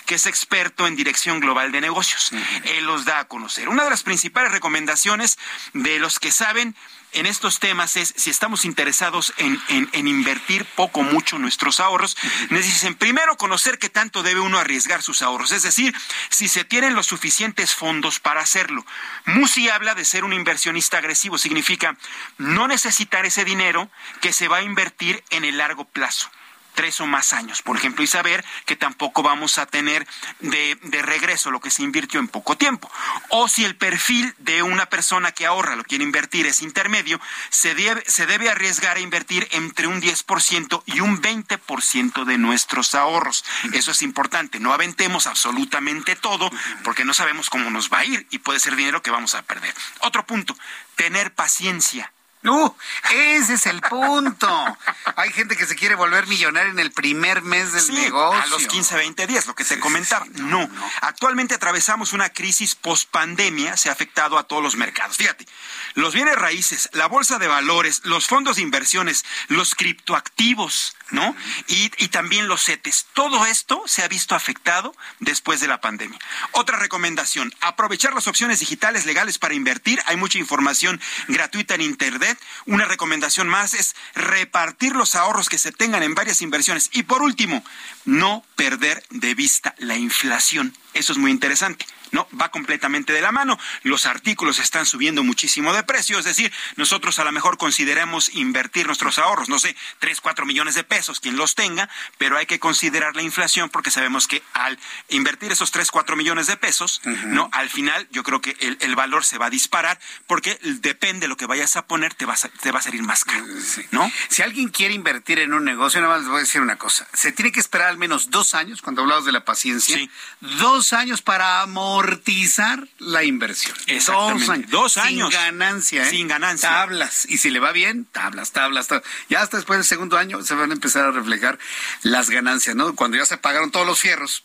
que 0.06 0.16
es 0.16 0.26
experto 0.26 0.88
en 0.88 0.96
dirección 0.96 1.40
global 1.40 1.72
de 1.72 1.82
negocios. 1.82 2.32
Él 2.66 2.86
los 2.86 3.06
da 3.06 3.20
a 3.20 3.28
conocer. 3.28 3.70
Una 3.70 3.84
de 3.84 3.90
las 3.90 4.04
principales 4.04 4.52
recomendaciones 4.52 5.38
de 5.74 6.00
los 6.00 6.20
que 6.20 6.32
saben 6.32 6.76
en 7.14 7.26
estos 7.26 7.60
temas 7.60 7.96
es 7.96 8.14
si 8.18 8.30
estamos 8.30 8.66
interesados 8.66 9.34
en, 9.38 9.62
en, 9.68 10.08
invertir 10.08 10.66
poco 10.66 11.02
o 11.02 11.04
mucho 11.04 11.38
nuestros 11.38 11.80
ahorros, 11.80 12.18
necesitan 12.50 12.96
primero 12.96 13.38
conocer 13.38 13.78
qué 13.80 13.90
tanto 13.90 14.24
debe 14.24 14.40
uno 14.40 14.58
arriesgar 14.58 15.02
sus 15.02 15.22
ahorros, 15.22 15.52
es 15.52 15.64
decir, 15.64 15.96
si 16.30 16.48
se 16.48 16.64
tienen 16.64 16.96
los 16.96 17.08
suficientes 17.08 17.76
fondos 17.76 18.20
para 18.20 18.42
hacerlo. 18.42 18.86
Musi 19.26 19.70
habla 19.70 19.96
de 19.96 20.06
ser 20.06 20.24
un 20.24 20.34
inversionista 20.34 20.98
agresivo, 20.98 21.38
significa 21.38 21.96
no 22.38 22.68
necesitar 22.68 23.26
ese 23.26 23.46
dinero 23.46 23.90
que 24.22 24.34
se 24.34 24.48
va 24.48 24.58
a 24.58 24.64
invertir 24.64 25.24
en 25.30 25.46
el 25.46 25.58
largo 25.58 25.86
plazo 25.86 26.30
tres 26.74 27.00
o 27.02 27.06
más 27.06 27.34
años, 27.34 27.62
por 27.62 27.78
ejemplo, 27.78 28.04
y 28.04 28.08
saber 28.08 28.44
que 28.66 28.76
tampoco 28.76 29.24
vamos 29.24 29.58
a 29.58 29.66
tener 29.66 30.08
de, 30.40 30.78
regreso 31.02 31.52
lo 31.52 31.60
que 31.60 31.72
se 31.72 31.84
invirtió 31.84 32.20
en 32.20 32.28
poco 32.28 32.58
tiempo. 32.58 32.92
O 33.30 33.48
si 33.48 33.66
el 33.66 33.76
perfil 33.76 34.34
de 34.40 34.64
una 34.64 34.86
persona 34.88 35.32
que 35.32 35.46
ahorra, 35.46 35.76
lo 35.76 35.84
quiere 35.84 36.04
invertir, 36.04 36.46
es 36.46 36.62
intermedio, 36.62 37.20
se 37.50 37.76
debe, 37.76 38.04
se 38.08 38.26
debe 38.26 38.50
arriesgar 38.50 38.98
a 38.98 39.02
invertir 39.02 39.48
entre 39.52 39.88
un 39.88 40.02
10% 40.02 40.84
y 40.86 41.00
un 41.00 41.22
20% 41.22 42.26
de 42.26 42.38
nuestros 42.38 42.96
ahorros. 42.96 43.46
Eso 43.74 43.92
es 43.92 44.02
importante, 44.02 44.60
no 44.60 44.74
aventemos 44.74 45.28
absolutamente 45.28 46.16
todo 46.16 46.50
porque 46.84 47.06
no 47.06 47.14
sabemos 47.14 47.50
cómo 47.50 47.70
nos 47.70 47.92
va 47.92 48.00
a 48.00 48.06
ir 48.06 48.28
y 48.32 48.40
puede 48.40 48.60
ser 48.60 48.76
dinero 48.76 49.02
que 49.02 49.12
vamos 49.12 49.36
a 49.36 49.44
perder. 49.44 49.74
Otro 50.00 50.26
punto, 50.26 50.58
tener 50.96 51.34
paciencia 51.34 52.12
no, 52.44 52.76
ese 53.12 53.54
es 53.54 53.66
el 53.66 53.82
punto. 53.82 54.78
Hay 55.16 55.32
gente 55.32 55.56
que 55.56 55.66
se 55.66 55.76
quiere 55.76 55.96
volver 55.96 56.28
millonaria 56.28 56.72
en 56.72 56.80
el 56.80 56.92
primer 56.92 57.42
mes 57.42 57.72
del 57.72 57.94
negocio. 57.94 58.42
A 58.42 58.46
los 58.48 58.68
15, 58.68 58.96
20 58.96 59.28
días, 59.28 59.48
lo 59.48 59.56
que 59.56 59.64
te 59.64 59.80
comentaba. 59.80 60.26
no, 60.36 60.70
Actualmente 61.02 61.56
atravesamos 61.56 62.14
una 62.14 62.30
crisis 62.30 62.76
post-pandemia, 62.76 63.78
se 63.78 63.90
ha 63.90 63.94
afectado 63.94 64.38
a 64.38 64.44
todos 64.44 64.62
los 64.62 64.76
mercados. 64.76 65.18
Fíjate, 65.18 65.46
los 65.94 66.14
bienes 66.14 66.36
raíces, 66.36 66.90
la 66.94 67.08
bolsa 67.08 67.40
de 67.40 67.48
valores, 67.48 68.02
los 68.04 68.28
fondos 68.28 68.58
de 68.58 68.62
inversiones, 68.62 69.24
los 69.48 69.74
criptoactivos, 69.76 70.96
¿no? 71.14 71.36
Y, 71.68 71.92
y 72.00 72.10
también 72.10 72.48
los 72.48 72.66
CETES. 72.66 73.06
Todo 73.14 73.46
esto 73.46 73.84
se 73.86 74.04
ha 74.04 74.08
visto 74.08 74.36
afectado 74.36 74.94
después 75.20 75.62
de 75.62 75.68
la 75.68 75.80
pandemia. 75.80 76.20
Otra 76.52 76.78
recomendación, 76.78 77.54
aprovechar 77.62 78.14
las 78.14 78.28
opciones 78.28 78.60
digitales 78.60 79.06
legales 79.06 79.38
para 79.38 79.54
invertir. 79.54 80.02
Hay 80.08 80.18
mucha 80.18 80.40
información 80.40 81.00
gratuita 81.28 81.76
en 81.76 81.82
Internet. 81.82 82.38
Una 82.66 82.86
recomendación 82.86 83.48
más 83.48 83.76
es 83.76 83.96
repartir 84.16 84.96
los 84.96 85.16
ahorros 85.16 85.50
que 85.50 85.60
se 85.60 85.72
tengan 85.72 86.04
en 86.04 86.16
varias 86.16 86.42
inversiones. 86.42 86.90
Y 86.92 87.04
por 87.04 87.22
último, 87.22 87.64
no 88.06 88.44
perder 88.56 89.04
de 89.12 89.36
vista 89.36 89.76
la 89.78 89.96
inflación. 89.96 90.76
Eso 90.94 91.12
es 91.12 91.18
muy 91.18 91.32
interesante. 91.32 91.86
No, 92.14 92.28
va 92.40 92.50
completamente 92.50 93.12
de 93.12 93.22
la 93.22 93.32
mano. 93.32 93.58
Los 93.82 94.06
artículos 94.06 94.60
están 94.60 94.86
subiendo 94.86 95.24
muchísimo 95.24 95.74
de 95.74 95.82
precio, 95.82 96.20
es 96.20 96.26
decir, 96.26 96.54
nosotros 96.76 97.18
a 97.18 97.24
lo 97.24 97.32
mejor 97.32 97.58
consideremos 97.58 98.30
invertir 98.36 98.86
nuestros 98.86 99.18
ahorros, 99.18 99.50
no 99.50 99.58
sé, 99.58 99.76
3, 99.98 100.22
4 100.22 100.46
millones 100.46 100.76
de 100.76 100.84
pesos, 100.84 101.20
quien 101.20 101.38
los 101.38 101.56
tenga, 101.56 101.90
pero 102.20 102.38
hay 102.38 102.46
que 102.46 102.60
considerar 102.60 103.16
la 103.16 103.24
inflación 103.24 103.72
porque 103.72 103.90
sabemos 103.90 104.28
que 104.28 104.44
al 104.54 104.78
invertir 105.10 105.52
esos 105.52 105.72
3, 105.72 105.90
4 105.90 106.16
millones 106.16 106.46
de 106.46 106.56
pesos, 106.56 107.02
no, 107.26 107.50
al 107.52 107.72
final 107.72 108.08
yo 108.12 108.22
creo 108.22 108.42
que 108.42 108.56
el, 108.60 108.94
valor 108.96 109.26
se 109.26 109.40
va 109.40 109.48
a 109.48 109.50
disparar 109.50 110.00
porque 110.28 110.60
depende 110.62 111.22
de 111.22 111.28
lo 111.28 111.36
que 111.36 111.48
vayas 111.48 111.76
a 111.78 111.88
poner, 111.88 112.14
te 112.14 112.28
va 112.28 112.36
a, 112.36 112.38
te 112.38 112.72
va 112.72 112.78
a 112.78 112.84
salir 112.84 113.02
más 113.02 113.26
caro, 113.26 113.44
¿no? 113.90 114.12
Si 114.30 114.44
alguien 114.44 114.70
quiere 114.70 114.94
invertir 114.94 115.40
en 115.40 115.52
un 115.54 115.66
negocio, 115.66 116.00
nada 116.00 116.14
más 116.14 116.22
les 116.22 116.30
voy 116.30 116.38
a 116.38 116.42
decir 116.42 116.62
una 116.62 116.76
cosa, 116.76 117.08
se 117.12 117.32
tiene 117.32 117.52
que 117.52 117.60
esperar 117.60 117.88
al 117.88 117.98
menos 117.98 118.30
dos 118.30 118.54
años, 118.54 118.84
cuando 118.84 119.02
hablamos 119.02 119.26
de 119.26 119.32
la 119.32 119.44
paciencia, 119.44 119.98
dos 120.42 120.83
años 120.92 121.22
para 121.22 121.62
amor 121.62 121.84
amortizar 121.94 122.88
la 123.00 123.24
inversión. 123.24 123.76
Dos 123.88 124.50
años. 124.50 124.70
Dos 124.70 124.98
años. 124.98 125.30
Sin 125.30 125.40
ganancia, 125.40 126.08
¿eh? 126.08 126.10
Sin 126.10 126.28
ganancia. 126.28 126.70
Tablas. 126.70 127.26
Y 127.30 127.38
si 127.38 127.50
le 127.50 127.60
va 127.60 127.72
bien, 127.72 128.06
tablas, 128.06 128.52
tablas, 128.52 128.88
tablas. 128.88 129.08
Ya 129.30 129.42
hasta 129.42 129.58
después 129.58 129.78
del 129.78 129.86
segundo 129.86 130.18
año 130.18 130.44
se 130.44 130.56
van 130.56 130.72
a 130.72 130.74
empezar 130.74 131.06
a 131.06 131.12
reflejar 131.12 131.60
las 132.02 132.30
ganancias, 132.30 132.76
¿no? 132.76 132.96
Cuando 132.96 133.18
ya 133.18 133.26
se 133.26 133.38
pagaron 133.38 133.72
todos 133.72 133.86
los 133.86 134.00
fierros. 134.00 134.44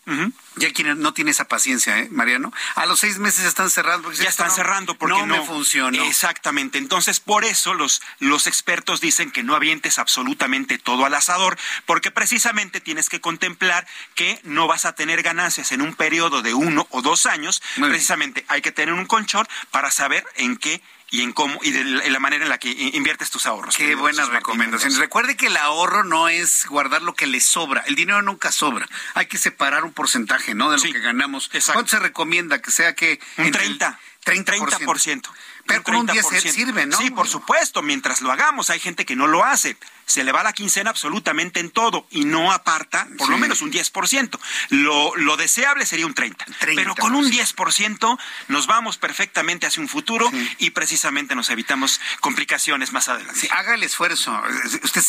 Ya 0.56 0.72
quien 0.72 1.00
no 1.00 1.14
tiene 1.14 1.30
esa 1.30 1.46
paciencia, 1.46 1.98
¿eh, 1.98 2.08
Mariano? 2.10 2.52
A 2.74 2.86
los 2.86 3.00
seis 3.00 3.18
meses 3.18 3.44
están 3.44 3.70
cerrando. 3.70 4.12
ya 4.12 4.28
están 4.28 4.50
cerrando 4.50 4.96
porque 4.96 5.18
no, 5.18 5.26
no 5.26 5.36
me 5.38 5.46
funcionó. 5.46 6.02
Exactamente. 6.04 6.78
Entonces, 6.78 7.20
por 7.20 7.44
eso 7.44 7.74
los, 7.74 8.02
los 8.18 8.46
expertos 8.46 9.00
dicen 9.00 9.30
que 9.30 9.42
no 9.42 9.54
avientes 9.54 9.98
absolutamente 9.98 10.78
todo 10.78 11.06
al 11.06 11.14
asador, 11.14 11.56
porque 11.86 12.10
precisamente 12.10 12.80
tienes 12.80 13.08
que 13.08 13.20
contemplar 13.20 13.86
que 14.14 14.40
no 14.42 14.66
vas 14.66 14.84
a 14.84 14.94
tener 14.94 15.22
ganancias 15.22 15.72
en 15.72 15.80
un 15.80 15.94
periodo 15.94 16.27
de 16.42 16.54
uno 16.54 16.86
o 16.90 17.02
dos 17.02 17.26
años. 17.26 17.62
precisamente 17.76 18.44
hay 18.48 18.62
que 18.62 18.72
tener 18.72 18.94
un 18.94 19.06
colchón 19.06 19.46
para 19.70 19.90
saber 19.90 20.24
en 20.36 20.56
qué 20.56 20.82
y 21.10 21.22
en 21.22 21.32
cómo 21.32 21.58
y 21.62 21.70
de 21.70 21.84
la 22.10 22.18
manera 22.18 22.44
en 22.44 22.50
la 22.50 22.58
que 22.58 22.70
inviertes 22.70 23.30
tus 23.30 23.46
ahorros. 23.46 23.76
Qué 23.76 23.94
buenas 23.94 24.28
recomendaciones. 24.28 24.98
Recuerde 24.98 25.36
que 25.36 25.46
el 25.46 25.56
ahorro 25.56 26.04
no 26.04 26.28
es 26.28 26.66
guardar 26.66 27.02
lo 27.02 27.14
que 27.14 27.26
le 27.26 27.40
sobra. 27.40 27.82
El 27.86 27.94
dinero 27.94 28.20
nunca 28.22 28.52
sobra. 28.52 28.86
Hay 29.14 29.26
que 29.26 29.38
separar 29.38 29.84
un 29.84 29.92
porcentaje, 29.92 30.54
¿no? 30.54 30.70
De 30.70 30.76
lo 30.76 30.82
que 30.82 31.00
ganamos. 31.00 31.50
¿Cuánto 31.72 31.90
se 31.90 31.98
recomienda 31.98 32.60
que 32.60 32.70
sea 32.70 32.94
que 32.94 33.20
un 33.38 33.50
30 33.50 33.98
30%. 34.24 34.68
30%. 34.68 35.30
Pero 35.68 35.82
con 35.82 35.96
un 35.96 36.06
10 36.06 36.26
sirve, 36.52 36.86
¿no? 36.86 36.96
Sí, 36.96 37.10
por 37.10 37.28
supuesto, 37.28 37.82
mientras 37.82 38.20
lo 38.20 38.32
hagamos. 38.32 38.70
Hay 38.70 38.80
gente 38.80 39.04
que 39.04 39.16
no 39.16 39.26
lo 39.26 39.44
hace 39.44 39.76
se 40.08 40.24
le 40.24 40.32
va 40.32 40.42
la 40.42 40.54
quincena 40.54 40.88
absolutamente 40.88 41.60
en 41.60 41.70
todo 41.70 42.06
y 42.10 42.24
no 42.24 42.50
aparta 42.50 43.06
por 43.18 43.28
lo 43.28 43.36
menos 43.36 43.60
un 43.60 43.70
10%. 43.70 44.38
Lo, 44.70 45.14
lo 45.16 45.36
deseable 45.36 45.84
sería 45.84 46.06
un 46.06 46.14
30%, 46.14 46.34
Pero 46.60 46.94
con 46.94 47.14
un 47.14 47.30
10% 47.30 48.18
nos 48.48 48.66
vamos 48.66 48.96
perfectamente 48.96 49.66
hacia 49.66 49.82
un 49.82 49.88
futuro 49.88 50.30
y 50.58 50.70
precisamente 50.70 51.34
nos 51.34 51.50
evitamos 51.50 52.00
complicaciones 52.20 52.92
más 52.92 53.08
adelante. 53.08 53.48
haga 53.52 53.74
el 53.74 53.82
esfuerzo. 53.82 54.40
Usted 54.82 55.02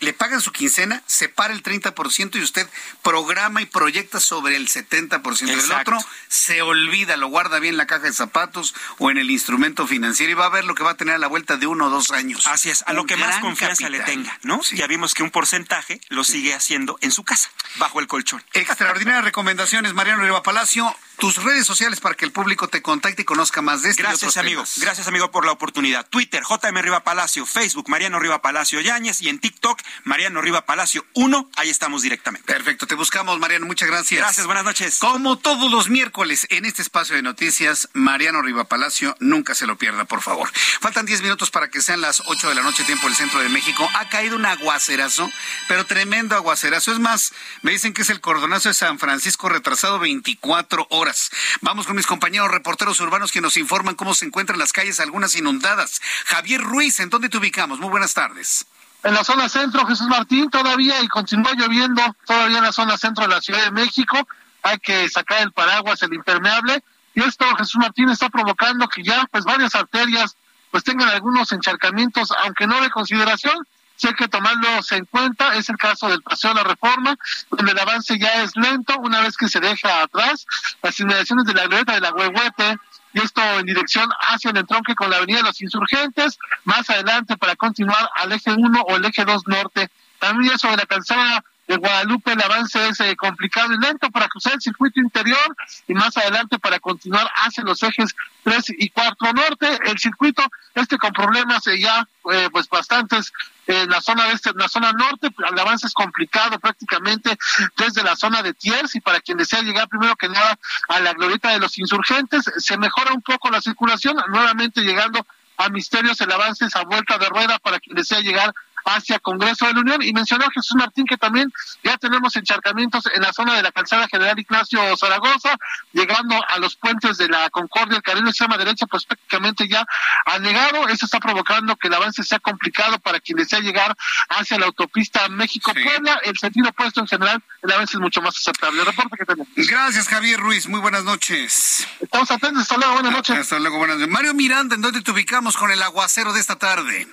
le, 0.00 0.12
pagan 0.14 0.40
su 0.40 0.50
quincena, 0.50 1.02
separa 1.06 1.52
el 1.52 1.62
30% 1.62 2.36
y 2.36 2.42
usted 2.42 2.66
programa 3.02 3.60
y 3.60 3.66
proyecta 3.66 4.18
sobre 4.18 4.56
el 4.56 4.68
70%. 4.68 5.44
del 5.44 5.72
otro 5.72 5.98
se 6.28 6.62
olvida, 6.62 7.18
lo 7.18 7.28
guarda 7.28 7.58
bien 7.58 7.74
en 7.74 7.78
la 7.78 7.86
caja 7.86 8.04
de 8.04 8.12
zapatos 8.14 8.74
o 8.96 9.10
en 9.10 9.18
el 9.18 9.30
instrumento 9.30 9.86
financiero 9.86 9.97
y 9.98 10.34
va 10.34 10.46
a 10.46 10.48
ver 10.48 10.64
lo 10.64 10.74
que 10.74 10.82
va 10.82 10.92
a 10.92 10.96
tener 10.96 11.16
a 11.16 11.18
la 11.18 11.26
vuelta 11.26 11.56
de 11.56 11.66
uno 11.66 11.86
o 11.86 11.90
dos 11.90 12.10
años. 12.10 12.46
Así 12.46 12.70
es, 12.70 12.84
a 12.86 12.92
lo 12.92 13.04
que 13.04 13.16
más 13.16 13.38
confianza 13.40 13.88
le 13.88 14.00
tenga. 14.00 14.38
¿no? 14.42 14.60
Ya 14.72 14.86
vimos 14.86 15.14
que 15.14 15.22
un 15.22 15.30
porcentaje 15.30 16.00
lo 16.08 16.24
sigue 16.24 16.54
haciendo 16.54 16.98
en 17.00 17.10
su 17.10 17.24
casa, 17.24 17.50
bajo 17.76 18.00
el 18.00 18.06
colchón. 18.06 18.42
Extraordinarias 18.52 19.24
recomendaciones, 19.24 19.94
Mariano 19.94 20.22
Riva 20.22 20.42
Palacio. 20.42 20.94
tus 21.18 21.42
redes 21.42 21.66
sociales 21.66 21.98
para 22.00 22.14
que 22.14 22.24
el 22.24 22.30
público 22.30 22.68
te 22.68 22.80
contacte 22.80 23.22
y 23.22 23.24
conozca 23.24 23.60
más 23.60 23.82
de 23.82 23.90
este 23.90 24.02
Gracias, 24.02 24.36
amigo. 24.36 24.62
Gracias, 24.76 25.08
amigo, 25.08 25.32
por 25.32 25.44
la 25.44 25.52
oportunidad. 25.52 26.06
Twitter, 26.08 26.42
JM 26.48 26.76
Riva 26.80 27.02
Palacio, 27.02 27.44
Facebook, 27.44 27.88
Mariano 27.88 28.20
Riva 28.20 28.40
Palacio 28.40 28.80
Yáñez 28.80 29.20
y 29.20 29.28
en 29.28 29.40
TikTok, 29.40 29.80
Mariano 30.04 30.40
Riva 30.40 30.64
Palacio 30.64 31.04
1. 31.14 31.50
Ahí 31.56 31.70
estamos 31.70 32.02
directamente. 32.02 32.46
Perfecto, 32.52 32.86
te 32.86 32.94
buscamos, 32.94 33.38
Mariano. 33.40 33.66
Muchas 33.66 33.88
gracias. 33.88 34.20
Gracias, 34.20 34.46
buenas 34.46 34.64
noches. 34.64 34.98
Como 34.98 35.38
todos 35.38 35.70
los 35.70 35.88
miércoles 35.88 36.46
en 36.50 36.64
este 36.64 36.82
espacio 36.82 37.16
de 37.16 37.22
noticias, 37.22 37.88
Mariano 37.94 38.40
Riva 38.40 38.64
Palacio, 38.64 39.16
nunca 39.18 39.54
se 39.56 39.66
lo 39.66 39.76
por 40.08 40.22
favor. 40.22 40.50
Faltan 40.80 41.06
10 41.06 41.22
minutos 41.22 41.50
para 41.50 41.68
que 41.68 41.80
sean 41.80 42.00
las 42.00 42.22
8 42.26 42.48
de 42.48 42.54
la 42.54 42.62
noche, 42.62 42.84
tiempo 42.84 43.06
del 43.06 43.16
centro 43.16 43.40
de 43.40 43.48
México. 43.48 43.88
Ha 43.94 44.08
caído 44.08 44.36
un 44.36 44.46
aguacerazo, 44.46 45.30
pero 45.68 45.86
tremendo 45.86 46.36
aguacerazo. 46.36 46.92
Es 46.92 46.98
más, 46.98 47.32
me 47.62 47.72
dicen 47.72 47.92
que 47.92 48.02
es 48.02 48.10
el 48.10 48.20
cordonazo 48.20 48.68
de 48.68 48.74
San 48.74 48.98
Francisco 48.98 49.48
retrasado 49.48 49.98
24 49.98 50.86
horas. 50.90 51.30
Vamos 51.60 51.86
con 51.86 51.96
mis 51.96 52.06
compañeros 52.06 52.50
reporteros 52.50 53.00
urbanos 53.00 53.32
que 53.32 53.40
nos 53.40 53.56
informan 53.56 53.94
cómo 53.94 54.14
se 54.14 54.26
encuentran 54.26 54.58
las 54.58 54.72
calles, 54.72 55.00
algunas 55.00 55.36
inundadas. 55.36 56.00
Javier 56.26 56.60
Ruiz, 56.60 57.00
¿en 57.00 57.10
dónde 57.10 57.28
te 57.28 57.38
ubicamos? 57.38 57.78
Muy 57.78 57.90
buenas 57.90 58.14
tardes. 58.14 58.66
En 59.04 59.14
la 59.14 59.22
zona 59.22 59.48
centro, 59.48 59.86
Jesús 59.86 60.08
Martín, 60.08 60.50
todavía 60.50 61.00
y 61.02 61.08
continúa 61.08 61.52
lloviendo, 61.54 62.02
todavía 62.26 62.58
en 62.58 62.64
la 62.64 62.72
zona 62.72 62.98
centro 62.98 63.24
de 63.24 63.34
la 63.34 63.40
Ciudad 63.40 63.64
de 63.64 63.70
México. 63.70 64.26
Hay 64.62 64.78
que 64.78 65.08
sacar 65.08 65.42
el 65.42 65.52
paraguas, 65.52 66.02
el 66.02 66.12
impermeable. 66.12 66.82
Y 67.18 67.22
esto, 67.22 67.44
Jesús 67.56 67.78
Martín, 67.80 68.08
está 68.10 68.28
provocando 68.28 68.86
que 68.86 69.02
ya 69.02 69.26
pues 69.32 69.44
varias 69.44 69.74
arterias 69.74 70.36
pues 70.70 70.84
tengan 70.84 71.08
algunos 71.08 71.50
encharcamientos, 71.50 72.32
aunque 72.44 72.68
no 72.68 72.80
de 72.80 72.90
consideración, 72.90 73.56
sí 73.96 74.06
hay 74.06 74.14
que 74.14 74.28
tomarlos 74.28 74.92
en 74.92 75.04
cuenta. 75.04 75.56
Es 75.56 75.68
el 75.68 75.76
caso 75.76 76.08
del 76.08 76.22
Paseo 76.22 76.50
de 76.50 76.62
la 76.62 76.68
Reforma, 76.68 77.16
donde 77.50 77.72
el 77.72 77.78
avance 77.80 78.16
ya 78.20 78.44
es 78.44 78.54
lento 78.54 78.96
una 79.00 79.20
vez 79.20 79.36
que 79.36 79.48
se 79.48 79.58
deja 79.58 80.02
atrás 80.02 80.46
las 80.80 81.00
inmediaciones 81.00 81.44
de 81.46 81.54
la 81.54 81.66
glorieta 81.66 81.94
de 81.94 82.02
la 82.02 82.12
Huehuete, 82.12 82.78
y 83.12 83.18
esto 83.18 83.42
en 83.58 83.66
dirección 83.66 84.08
hacia 84.20 84.52
el 84.52 84.58
entronque 84.58 84.94
con 84.94 85.10
la 85.10 85.16
Avenida 85.16 85.38
de 85.38 85.44
los 85.44 85.60
Insurgentes, 85.60 86.38
más 86.62 86.88
adelante 86.88 87.36
para 87.36 87.56
continuar 87.56 88.08
al 88.14 88.30
eje 88.30 88.52
1 88.52 88.80
o 88.80 88.96
el 88.96 89.04
eje 89.04 89.24
2 89.24 89.42
norte. 89.48 89.90
También 90.20 90.52
ya 90.52 90.58
sobre 90.58 90.76
la 90.76 90.86
calzada 90.86 91.42
de 91.68 91.76
Guadalupe 91.76 92.32
el 92.32 92.42
avance 92.42 92.88
es 92.88 92.98
eh, 93.00 93.14
complicado 93.14 93.72
y 93.74 93.78
lento 93.78 94.10
para 94.10 94.26
cruzar 94.26 94.54
el 94.54 94.60
circuito 94.60 95.00
interior 95.00 95.56
y 95.86 95.92
más 95.92 96.16
adelante 96.16 96.58
para 96.58 96.80
continuar 96.80 97.30
hacia 97.44 97.62
los 97.62 97.82
ejes 97.82 98.16
3 98.42 98.64
y 98.78 98.88
4 98.88 99.32
norte. 99.34 99.78
El 99.84 99.98
circuito, 99.98 100.42
este 100.74 100.96
con 100.96 101.12
problemas 101.12 101.66
eh, 101.66 101.78
ya 101.78 102.08
eh, 102.32 102.48
pues 102.50 102.68
bastantes 102.70 103.32
en 103.66 103.90
la 103.90 104.00
zona 104.00 104.28
este, 104.28 104.48
en 104.48 104.56
la 104.56 104.68
zona 104.68 104.92
norte, 104.92 105.28
el 105.46 105.58
avance 105.58 105.86
es 105.86 105.92
complicado 105.92 106.58
prácticamente 106.58 107.36
desde 107.76 108.02
la 108.02 108.16
zona 108.16 108.42
de 108.42 108.54
Tiers 108.54 108.96
y 108.96 109.00
para 109.00 109.20
quien 109.20 109.36
desea 109.36 109.60
llegar 109.60 109.88
primero 109.88 110.16
que 110.16 110.30
nada 110.30 110.58
a 110.88 111.00
la 111.00 111.12
glorieta 111.12 111.50
de 111.50 111.58
los 111.58 111.78
insurgentes, 111.78 112.50
se 112.56 112.78
mejora 112.78 113.12
un 113.12 113.20
poco 113.20 113.50
la 113.50 113.60
circulación, 113.60 114.16
nuevamente 114.28 114.80
llegando 114.80 115.26
a 115.58 115.68
Misterios 115.68 116.20
el 116.20 116.32
avance 116.32 116.64
es 116.64 116.76
a 116.76 116.84
vuelta 116.84 117.18
de 117.18 117.28
rueda 117.28 117.58
para 117.58 117.78
quien 117.78 117.96
desea 117.96 118.20
llegar 118.20 118.54
hacia 118.84 119.18
Congreso 119.18 119.66
de 119.66 119.74
la 119.74 119.80
Unión. 119.80 120.02
Y 120.02 120.12
mencionó 120.12 120.46
Jesús 120.54 120.76
Martín 120.76 121.06
que 121.06 121.16
también 121.16 121.52
ya 121.82 121.96
tenemos 121.96 122.34
encharcamientos 122.36 123.04
en 123.14 123.22
la 123.22 123.32
zona 123.32 123.54
de 123.54 123.62
la 123.62 123.72
calzada 123.72 124.08
General 124.08 124.38
Ignacio 124.38 124.96
Zaragoza, 124.96 125.56
llegando 125.92 126.36
a 126.48 126.58
los 126.58 126.76
puentes 126.76 127.16
de 127.18 127.28
la 127.28 127.50
Concordia, 127.50 127.96
el 127.96 128.02
carril 128.02 128.24
de 128.24 128.30
extrema 128.30 128.56
derecha, 128.56 128.86
pues 128.86 129.04
prácticamente 129.04 129.68
ya 129.68 129.84
ha 130.26 130.38
negado. 130.38 130.88
Eso 130.88 131.06
está 131.06 131.20
provocando 131.20 131.76
que 131.76 131.88
el 131.88 131.94
avance 131.94 132.22
sea 132.22 132.38
complicado 132.38 132.98
para 132.98 133.20
quien 133.20 133.38
desea 133.38 133.60
llegar 133.60 133.96
hacia 134.28 134.58
la 134.58 134.66
autopista 134.66 135.28
México-Puebla. 135.28 136.20
El 136.24 136.36
sentido 136.38 136.68
opuesto 136.70 137.00
en 137.00 137.06
general, 137.06 137.42
el 137.62 137.72
avance 137.72 137.96
es 137.96 138.00
mucho 138.00 138.22
más 138.22 138.36
aceptable. 138.36 138.80
El 138.80 138.86
reporte 138.86 139.16
que 139.16 139.24
tenemos. 139.24 139.48
Gracias, 139.56 140.08
Javier 140.08 140.40
Ruiz. 140.40 140.68
Muy 140.68 140.80
buenas 140.80 141.04
noches. 141.04 141.86
Estamos 142.00 142.30
atentos. 142.30 142.62
Hasta 142.62 142.76
luego. 142.76 142.94
Buenas 142.94 143.12
noches. 143.12 143.38
Hasta 143.38 143.58
luego. 143.58 143.78
Buenas 143.78 143.98
noches. 143.98 144.12
Mario 144.12 144.34
Miranda, 144.34 144.74
¿en 144.74 144.82
dónde 144.82 145.02
te 145.02 145.10
ubicamos 145.10 145.56
con 145.56 145.70
el 145.70 145.82
aguacero 145.82 146.32
de 146.32 146.40
esta 146.40 146.56
tarde? 146.56 147.08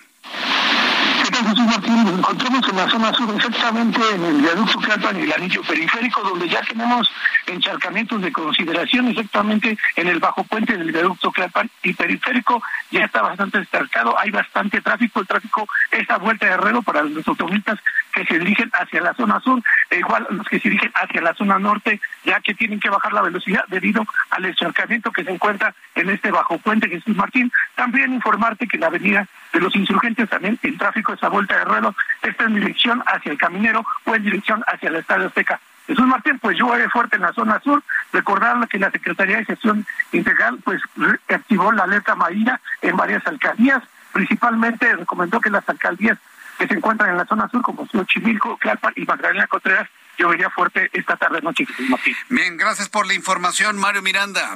¿Qué 1.36 1.41
tal, 1.41 1.49
Jesús 1.49 1.68
Martín? 1.68 2.03
Nos 2.06 2.20
encontramos 2.20 2.70
en 2.70 2.78
la 2.78 2.88
zona 2.88 3.14
sur, 3.14 3.36
exactamente 3.36 3.99
en 4.14 4.24
el 4.24 4.41
viaducto 4.41 4.80
Calpan 4.80 5.20
y 5.20 5.24
el 5.24 5.34
anillo 5.34 5.62
periférico, 5.64 6.22
donde 6.22 6.48
ya 6.48 6.62
tenemos 6.62 7.12
encharcamientos 7.45 8.22
de 8.22 8.32
consideración, 8.32 9.10
exactamente 9.10 9.78
en 9.98 10.07
el 10.07 10.20
bajo 10.20 10.45
puente 10.45 10.78
del 10.78 10.94
viaducto 10.94 11.34
Calpan 11.34 11.70
y 11.84 11.94
periférico, 11.94 12.64
ya 12.90 13.03
está 13.03 13.22
bastante 13.22 13.60
descartado, 13.60 14.18
hay 14.18 14.32
bastante 14.32 14.80
tráfico, 14.80 15.20
el 15.20 15.28
tráfico 15.28 15.68
es 15.91 16.10
a 16.10 16.20
vuelta 16.20 16.45
de 16.45 16.53
herrero 16.53 16.82
para 16.82 17.03
los 17.03 17.28
automovilistas 17.28 17.80
que 18.14 18.26
se 18.26 18.40
dirigen 18.40 18.72
hacia 18.72 19.02
la 19.02 19.14
zona 19.14 19.41
sur, 19.41 19.62
e 19.90 19.99
igual 19.99 20.26
los 20.30 20.48
que 20.48 20.57
se 20.62 20.70
dirigen 20.70 20.91
hacia 20.95 21.22
la 21.22 21.34
zona 21.34 21.60
norte, 21.60 21.99
ya 22.24 22.40
que 22.40 22.53
tienen 22.53 22.80
que 22.80 22.90
bajar 22.90 23.12
la 23.12 23.22
velocidad 23.22 23.66
debido 23.68 24.07
al 24.30 24.45
encharcamiento 24.45 25.12
que 25.12 25.26
se 25.26 25.32
encuentra 25.32 25.76
en 25.95 26.10
este 26.10 26.32
bajo 26.32 26.57
puente 26.60 26.88
Jesús 26.88 27.14
Martín. 27.14 27.52
También 27.76 28.14
informarte 28.14 28.68
que 28.68 28.78
la 28.78 28.88
avenida 28.88 29.28
de 29.56 29.61
los 29.61 29.76
insurgentes 29.76 30.30
también 30.30 30.60
el 30.64 30.77
tráfico 30.77 31.14
esa 31.14 31.30
vuelta 31.30 31.57
de 31.57 31.64
ruedo 31.64 31.95
está 32.22 32.44
en 32.44 32.56
dirección 32.56 33.02
hacia 33.07 33.32
el 33.32 33.38
caminero 33.38 33.86
o 34.03 34.14
en 34.14 34.22
dirección 34.22 34.61
hacia 34.68 34.90
el 34.90 34.98
Estadio 34.98 35.27
Azteca. 35.27 35.61
Jesús 35.88 36.06
Martín, 36.06 36.40
pues 36.40 36.57
llueve 36.57 36.90
fuerte 36.90 37.15
en 37.15 37.22
la 37.22 37.32
zona 37.32 37.61
sur. 37.61 37.82
Recordar 38.11 38.68
que 38.68 38.80
la 38.80 38.91
Secretaría 38.91 39.38
de 39.38 39.45
Gestión 39.45 39.86
Integral 40.11 40.60
pues 40.64 40.82
activó 41.30 41.72
la 41.72 41.84
alerta 41.84 42.15
marina 42.15 42.60
en 42.82 42.98
varias 42.98 43.26
alcaldías. 43.27 43.82
Principalmente 44.11 44.94
recomendó 44.94 45.40
que 45.40 45.49
las 45.49 45.68
alcaldías 45.69 46.18
que 46.57 46.68
se 46.68 46.73
encuentran 46.73 47.11
en 47.11 47.18
la 47.18 47.26
zona 47.26 47.48
sur, 47.48 47.61
como 47.61 47.88
Xochimilco, 47.88 48.57
Tlalpan 48.61 48.94
y 48.98 49.06
Magdalena 49.06 49.48
Contreras, 49.48 49.88
llovería 50.18 50.49
fuerte 50.49 50.90
esta 50.91 51.15
tarde 51.15 51.41
noche, 51.41 51.65
Jesús 51.65 51.90
Martín. 51.90 52.15
Bien, 52.30 52.57
gracias 52.57 52.90
por 52.90 53.07
la 53.07 53.14
información, 53.14 53.77
Mario 53.77 54.02
Miranda. 54.02 54.56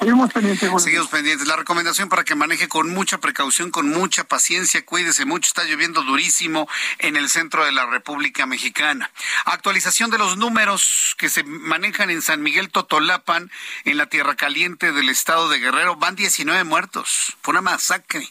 Seguimos 0.00 0.32
pendientes. 0.32 0.82
Seguimos 0.82 1.08
pendientes. 1.08 1.46
La 1.46 1.56
recomendación 1.56 2.08
para 2.08 2.24
que 2.24 2.34
maneje 2.34 2.68
con 2.68 2.88
mucha 2.88 3.18
precaución, 3.18 3.70
con 3.70 3.90
mucha 3.90 4.24
paciencia, 4.24 4.84
cuídese 4.84 5.26
mucho. 5.26 5.48
Está 5.48 5.64
lloviendo 5.64 6.02
durísimo 6.02 6.66
en 6.98 7.16
el 7.16 7.28
centro 7.28 7.66
de 7.66 7.72
la 7.72 7.84
República 7.84 8.46
Mexicana. 8.46 9.10
Actualización 9.44 10.10
de 10.10 10.16
los 10.16 10.38
números 10.38 11.14
que 11.18 11.28
se 11.28 11.44
manejan 11.44 12.08
en 12.08 12.22
San 12.22 12.40
Miguel 12.42 12.70
Totolapan, 12.70 13.50
en 13.84 13.98
la 13.98 14.06
Tierra 14.06 14.36
Caliente 14.36 14.92
del 14.92 15.10
estado 15.10 15.50
de 15.50 15.58
Guerrero. 15.58 15.96
Van 15.96 16.16
19 16.16 16.64
muertos. 16.64 17.36
Fue 17.42 17.52
una 17.52 17.60
masacre. 17.60 18.26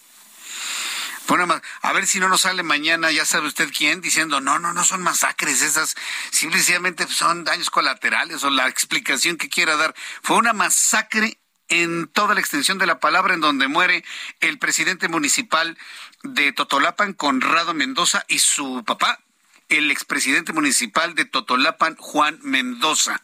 Ma- 1.46 1.62
a 1.84 1.94
ver 1.94 2.08
si 2.08 2.20
no 2.20 2.28
nos 2.28 2.42
sale 2.42 2.64
mañana, 2.64 3.12
ya 3.12 3.24
sabe 3.24 3.48
usted 3.48 3.70
quién, 3.72 4.02
diciendo, 4.02 4.42
no, 4.42 4.58
no, 4.58 4.74
no 4.74 4.84
son 4.84 5.04
masacres 5.04 5.62
esas, 5.62 5.96
simplemente 6.32 7.08
son 7.08 7.44
daños 7.44 7.70
colaterales 7.70 8.44
o 8.44 8.50
la 8.50 8.68
explicación 8.68 9.38
que 9.38 9.48
quiera 9.48 9.76
dar. 9.78 9.94
Fue 10.24 10.38
una 10.38 10.54
masacre 10.54 11.39
en 11.70 12.08
toda 12.08 12.34
la 12.34 12.40
extensión 12.40 12.78
de 12.78 12.86
la 12.86 13.00
palabra, 13.00 13.34
en 13.34 13.42
donde 13.42 13.68
muere 13.68 14.04
el 14.40 14.60
presidente 14.60 15.08
municipal 15.08 15.78
de 16.24 16.52
Totolapan, 16.52 17.14
Conrado 17.14 17.74
Mendoza, 17.74 18.26
y 18.28 18.40
su 18.40 18.84
papá, 18.86 19.20
el 19.70 19.92
expresidente 19.92 20.52
municipal 20.52 21.16
de 21.16 21.26
Totolapan, 21.26 21.96
Juan 21.96 22.40
Mendoza. 22.42 23.22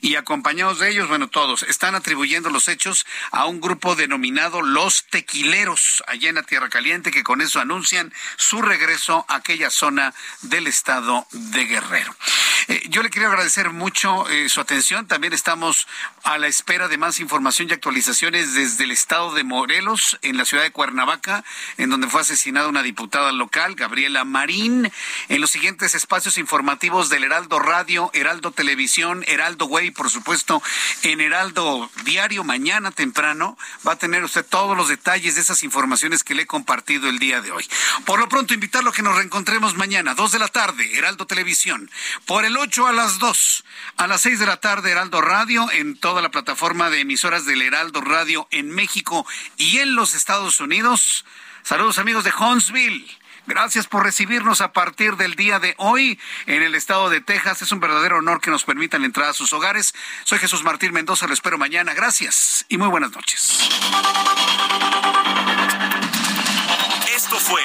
Y 0.00 0.16
acompañados 0.16 0.78
de 0.78 0.90
ellos, 0.90 1.08
bueno, 1.08 1.28
todos, 1.28 1.62
están 1.64 1.94
atribuyendo 1.94 2.50
los 2.50 2.68
hechos 2.68 3.06
a 3.30 3.46
un 3.46 3.60
grupo 3.60 3.96
denominado 3.96 4.62
Los 4.62 5.06
Tequileros, 5.06 6.04
allá 6.06 6.28
en 6.28 6.36
la 6.36 6.42
Tierra 6.42 6.68
Caliente, 6.68 7.10
que 7.10 7.24
con 7.24 7.40
eso 7.40 7.60
anuncian 7.60 8.12
su 8.36 8.62
regreso 8.62 9.24
a 9.28 9.36
aquella 9.36 9.70
zona 9.70 10.14
del 10.42 10.66
estado 10.66 11.26
de 11.32 11.64
Guerrero. 11.64 12.14
Eh, 12.68 12.82
yo 12.88 13.02
le 13.02 13.10
quiero 13.10 13.28
agradecer 13.28 13.70
mucho 13.70 14.28
eh, 14.28 14.48
su 14.48 14.60
atención. 14.60 15.06
También 15.06 15.32
estamos 15.32 15.86
a 16.24 16.36
la 16.36 16.48
espera 16.48 16.88
de 16.88 16.98
más 16.98 17.20
información 17.20 17.68
y 17.68 17.72
actualizaciones 17.72 18.54
desde 18.54 18.84
el 18.84 18.90
estado 18.90 19.32
de 19.34 19.44
Morelos, 19.44 20.18
en 20.22 20.36
la 20.36 20.44
ciudad 20.44 20.64
de 20.64 20.72
Cuernavaca, 20.72 21.44
en 21.78 21.90
donde 21.90 22.08
fue 22.08 22.20
asesinada 22.20 22.68
una 22.68 22.82
diputada 22.82 23.32
local, 23.32 23.76
Gabriela 23.76 24.24
Marín. 24.24 24.90
En 25.28 25.40
los 25.40 25.50
siguientes 25.50 25.85
espacios 25.94 26.38
informativos 26.38 27.08
del 27.08 27.24
Heraldo 27.24 27.58
Radio, 27.58 28.10
Heraldo 28.14 28.50
Televisión, 28.50 29.24
Heraldo 29.26 29.66
Way, 29.66 29.90
por 29.92 30.10
supuesto, 30.10 30.62
en 31.02 31.20
Heraldo 31.20 31.90
Diario, 32.04 32.44
mañana 32.44 32.90
temprano, 32.90 33.56
va 33.86 33.92
a 33.92 33.98
tener 33.98 34.24
usted 34.24 34.44
todos 34.44 34.76
los 34.76 34.88
detalles 34.88 35.34
de 35.34 35.40
esas 35.40 35.62
informaciones 35.62 36.24
que 36.24 36.34
le 36.34 36.42
he 36.42 36.46
compartido 36.46 37.08
el 37.08 37.18
día 37.18 37.40
de 37.40 37.52
hoy. 37.52 37.68
Por 38.04 38.18
lo 38.18 38.28
pronto, 38.28 38.54
invitarlo 38.54 38.90
a 38.90 38.92
que 38.92 39.02
nos 39.02 39.16
reencontremos 39.16 39.74
mañana, 39.74 40.14
dos 40.14 40.32
de 40.32 40.38
la 40.38 40.48
tarde, 40.48 40.96
Heraldo 40.96 41.26
Televisión, 41.26 41.90
por 42.24 42.44
el 42.44 42.56
8 42.56 42.86
a 42.86 42.92
las 42.92 43.18
2, 43.18 43.64
a 43.96 44.06
las 44.06 44.20
6 44.22 44.40
de 44.40 44.46
la 44.46 44.56
tarde, 44.58 44.90
Heraldo 44.90 45.20
Radio, 45.20 45.70
en 45.72 45.96
toda 45.96 46.22
la 46.22 46.30
plataforma 46.30 46.90
de 46.90 47.00
emisoras 47.00 47.44
del 47.44 47.62
Heraldo 47.62 48.00
Radio 48.00 48.48
en 48.50 48.70
México 48.70 49.26
y 49.56 49.78
en 49.78 49.94
los 49.94 50.14
Estados 50.14 50.60
Unidos. 50.60 51.24
Saludos 51.62 51.98
amigos 51.98 52.24
de 52.24 52.32
Huntsville. 52.38 53.18
Gracias 53.46 53.86
por 53.86 54.02
recibirnos 54.02 54.60
a 54.60 54.72
partir 54.72 55.16
del 55.16 55.36
día 55.36 55.58
de 55.60 55.74
hoy 55.78 56.18
en 56.46 56.62
el 56.62 56.74
estado 56.74 57.08
de 57.08 57.20
Texas. 57.20 57.62
Es 57.62 57.72
un 57.72 57.80
verdadero 57.80 58.18
honor 58.18 58.40
que 58.40 58.50
nos 58.50 58.64
permitan 58.64 59.04
entrar 59.04 59.30
a 59.30 59.32
sus 59.32 59.52
hogares. 59.52 59.94
Soy 60.24 60.38
Jesús 60.38 60.64
Martín 60.64 60.92
Mendoza, 60.92 61.26
lo 61.26 61.34
espero 61.34 61.56
mañana. 61.56 61.94
Gracias 61.94 62.66
y 62.68 62.76
muy 62.76 62.88
buenas 62.88 63.12
noches. 63.12 63.68
Esto 67.14 67.36
fue 67.36 67.62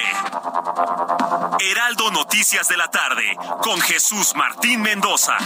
Heraldo 1.60 2.12
Noticias 2.12 2.68
de 2.68 2.78
la 2.78 2.90
tarde 2.90 3.36
con 3.62 3.82
Jesús 3.82 4.34
Martín 4.36 4.82
Mendoza. 4.82 5.38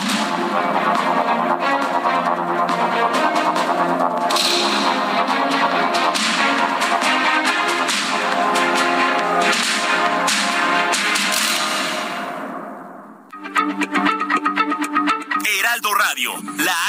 Heraldo 15.45 15.93
Radio, 15.93 16.31
la 16.57 16.85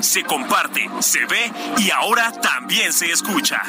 se 0.00 0.22
comparte, 0.22 0.88
se 1.00 1.24
ve 1.26 1.52
y 1.78 1.90
ahora 1.90 2.32
también 2.40 2.92
se 2.92 3.10
escucha. 3.10 3.60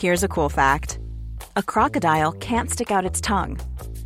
Here's 0.00 0.22
a 0.22 0.28
cool 0.28 0.48
fact 0.48 0.98
a 1.56 1.62
crocodile 1.62 2.32
can't 2.32 2.70
stick 2.70 2.90
out 2.90 3.06
its 3.06 3.20
tongue. 3.20 3.58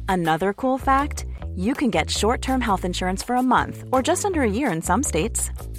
Another 0.09 0.53
cool 0.53 0.79
fact 0.79 1.25
you 1.57 1.75
can 1.75 1.91
get 1.91 2.11
short 2.11 2.41
term 2.43 2.61
health 2.61 2.85
insurance 2.85 3.23
for 3.23 3.37
a 3.37 3.43
month 3.43 3.85
or 3.91 4.03
just 4.03 4.25
under 4.25 4.43
a 4.43 4.51
year 4.51 4.71
in 4.71 4.83
some 4.83 5.03
states. 5.03 5.51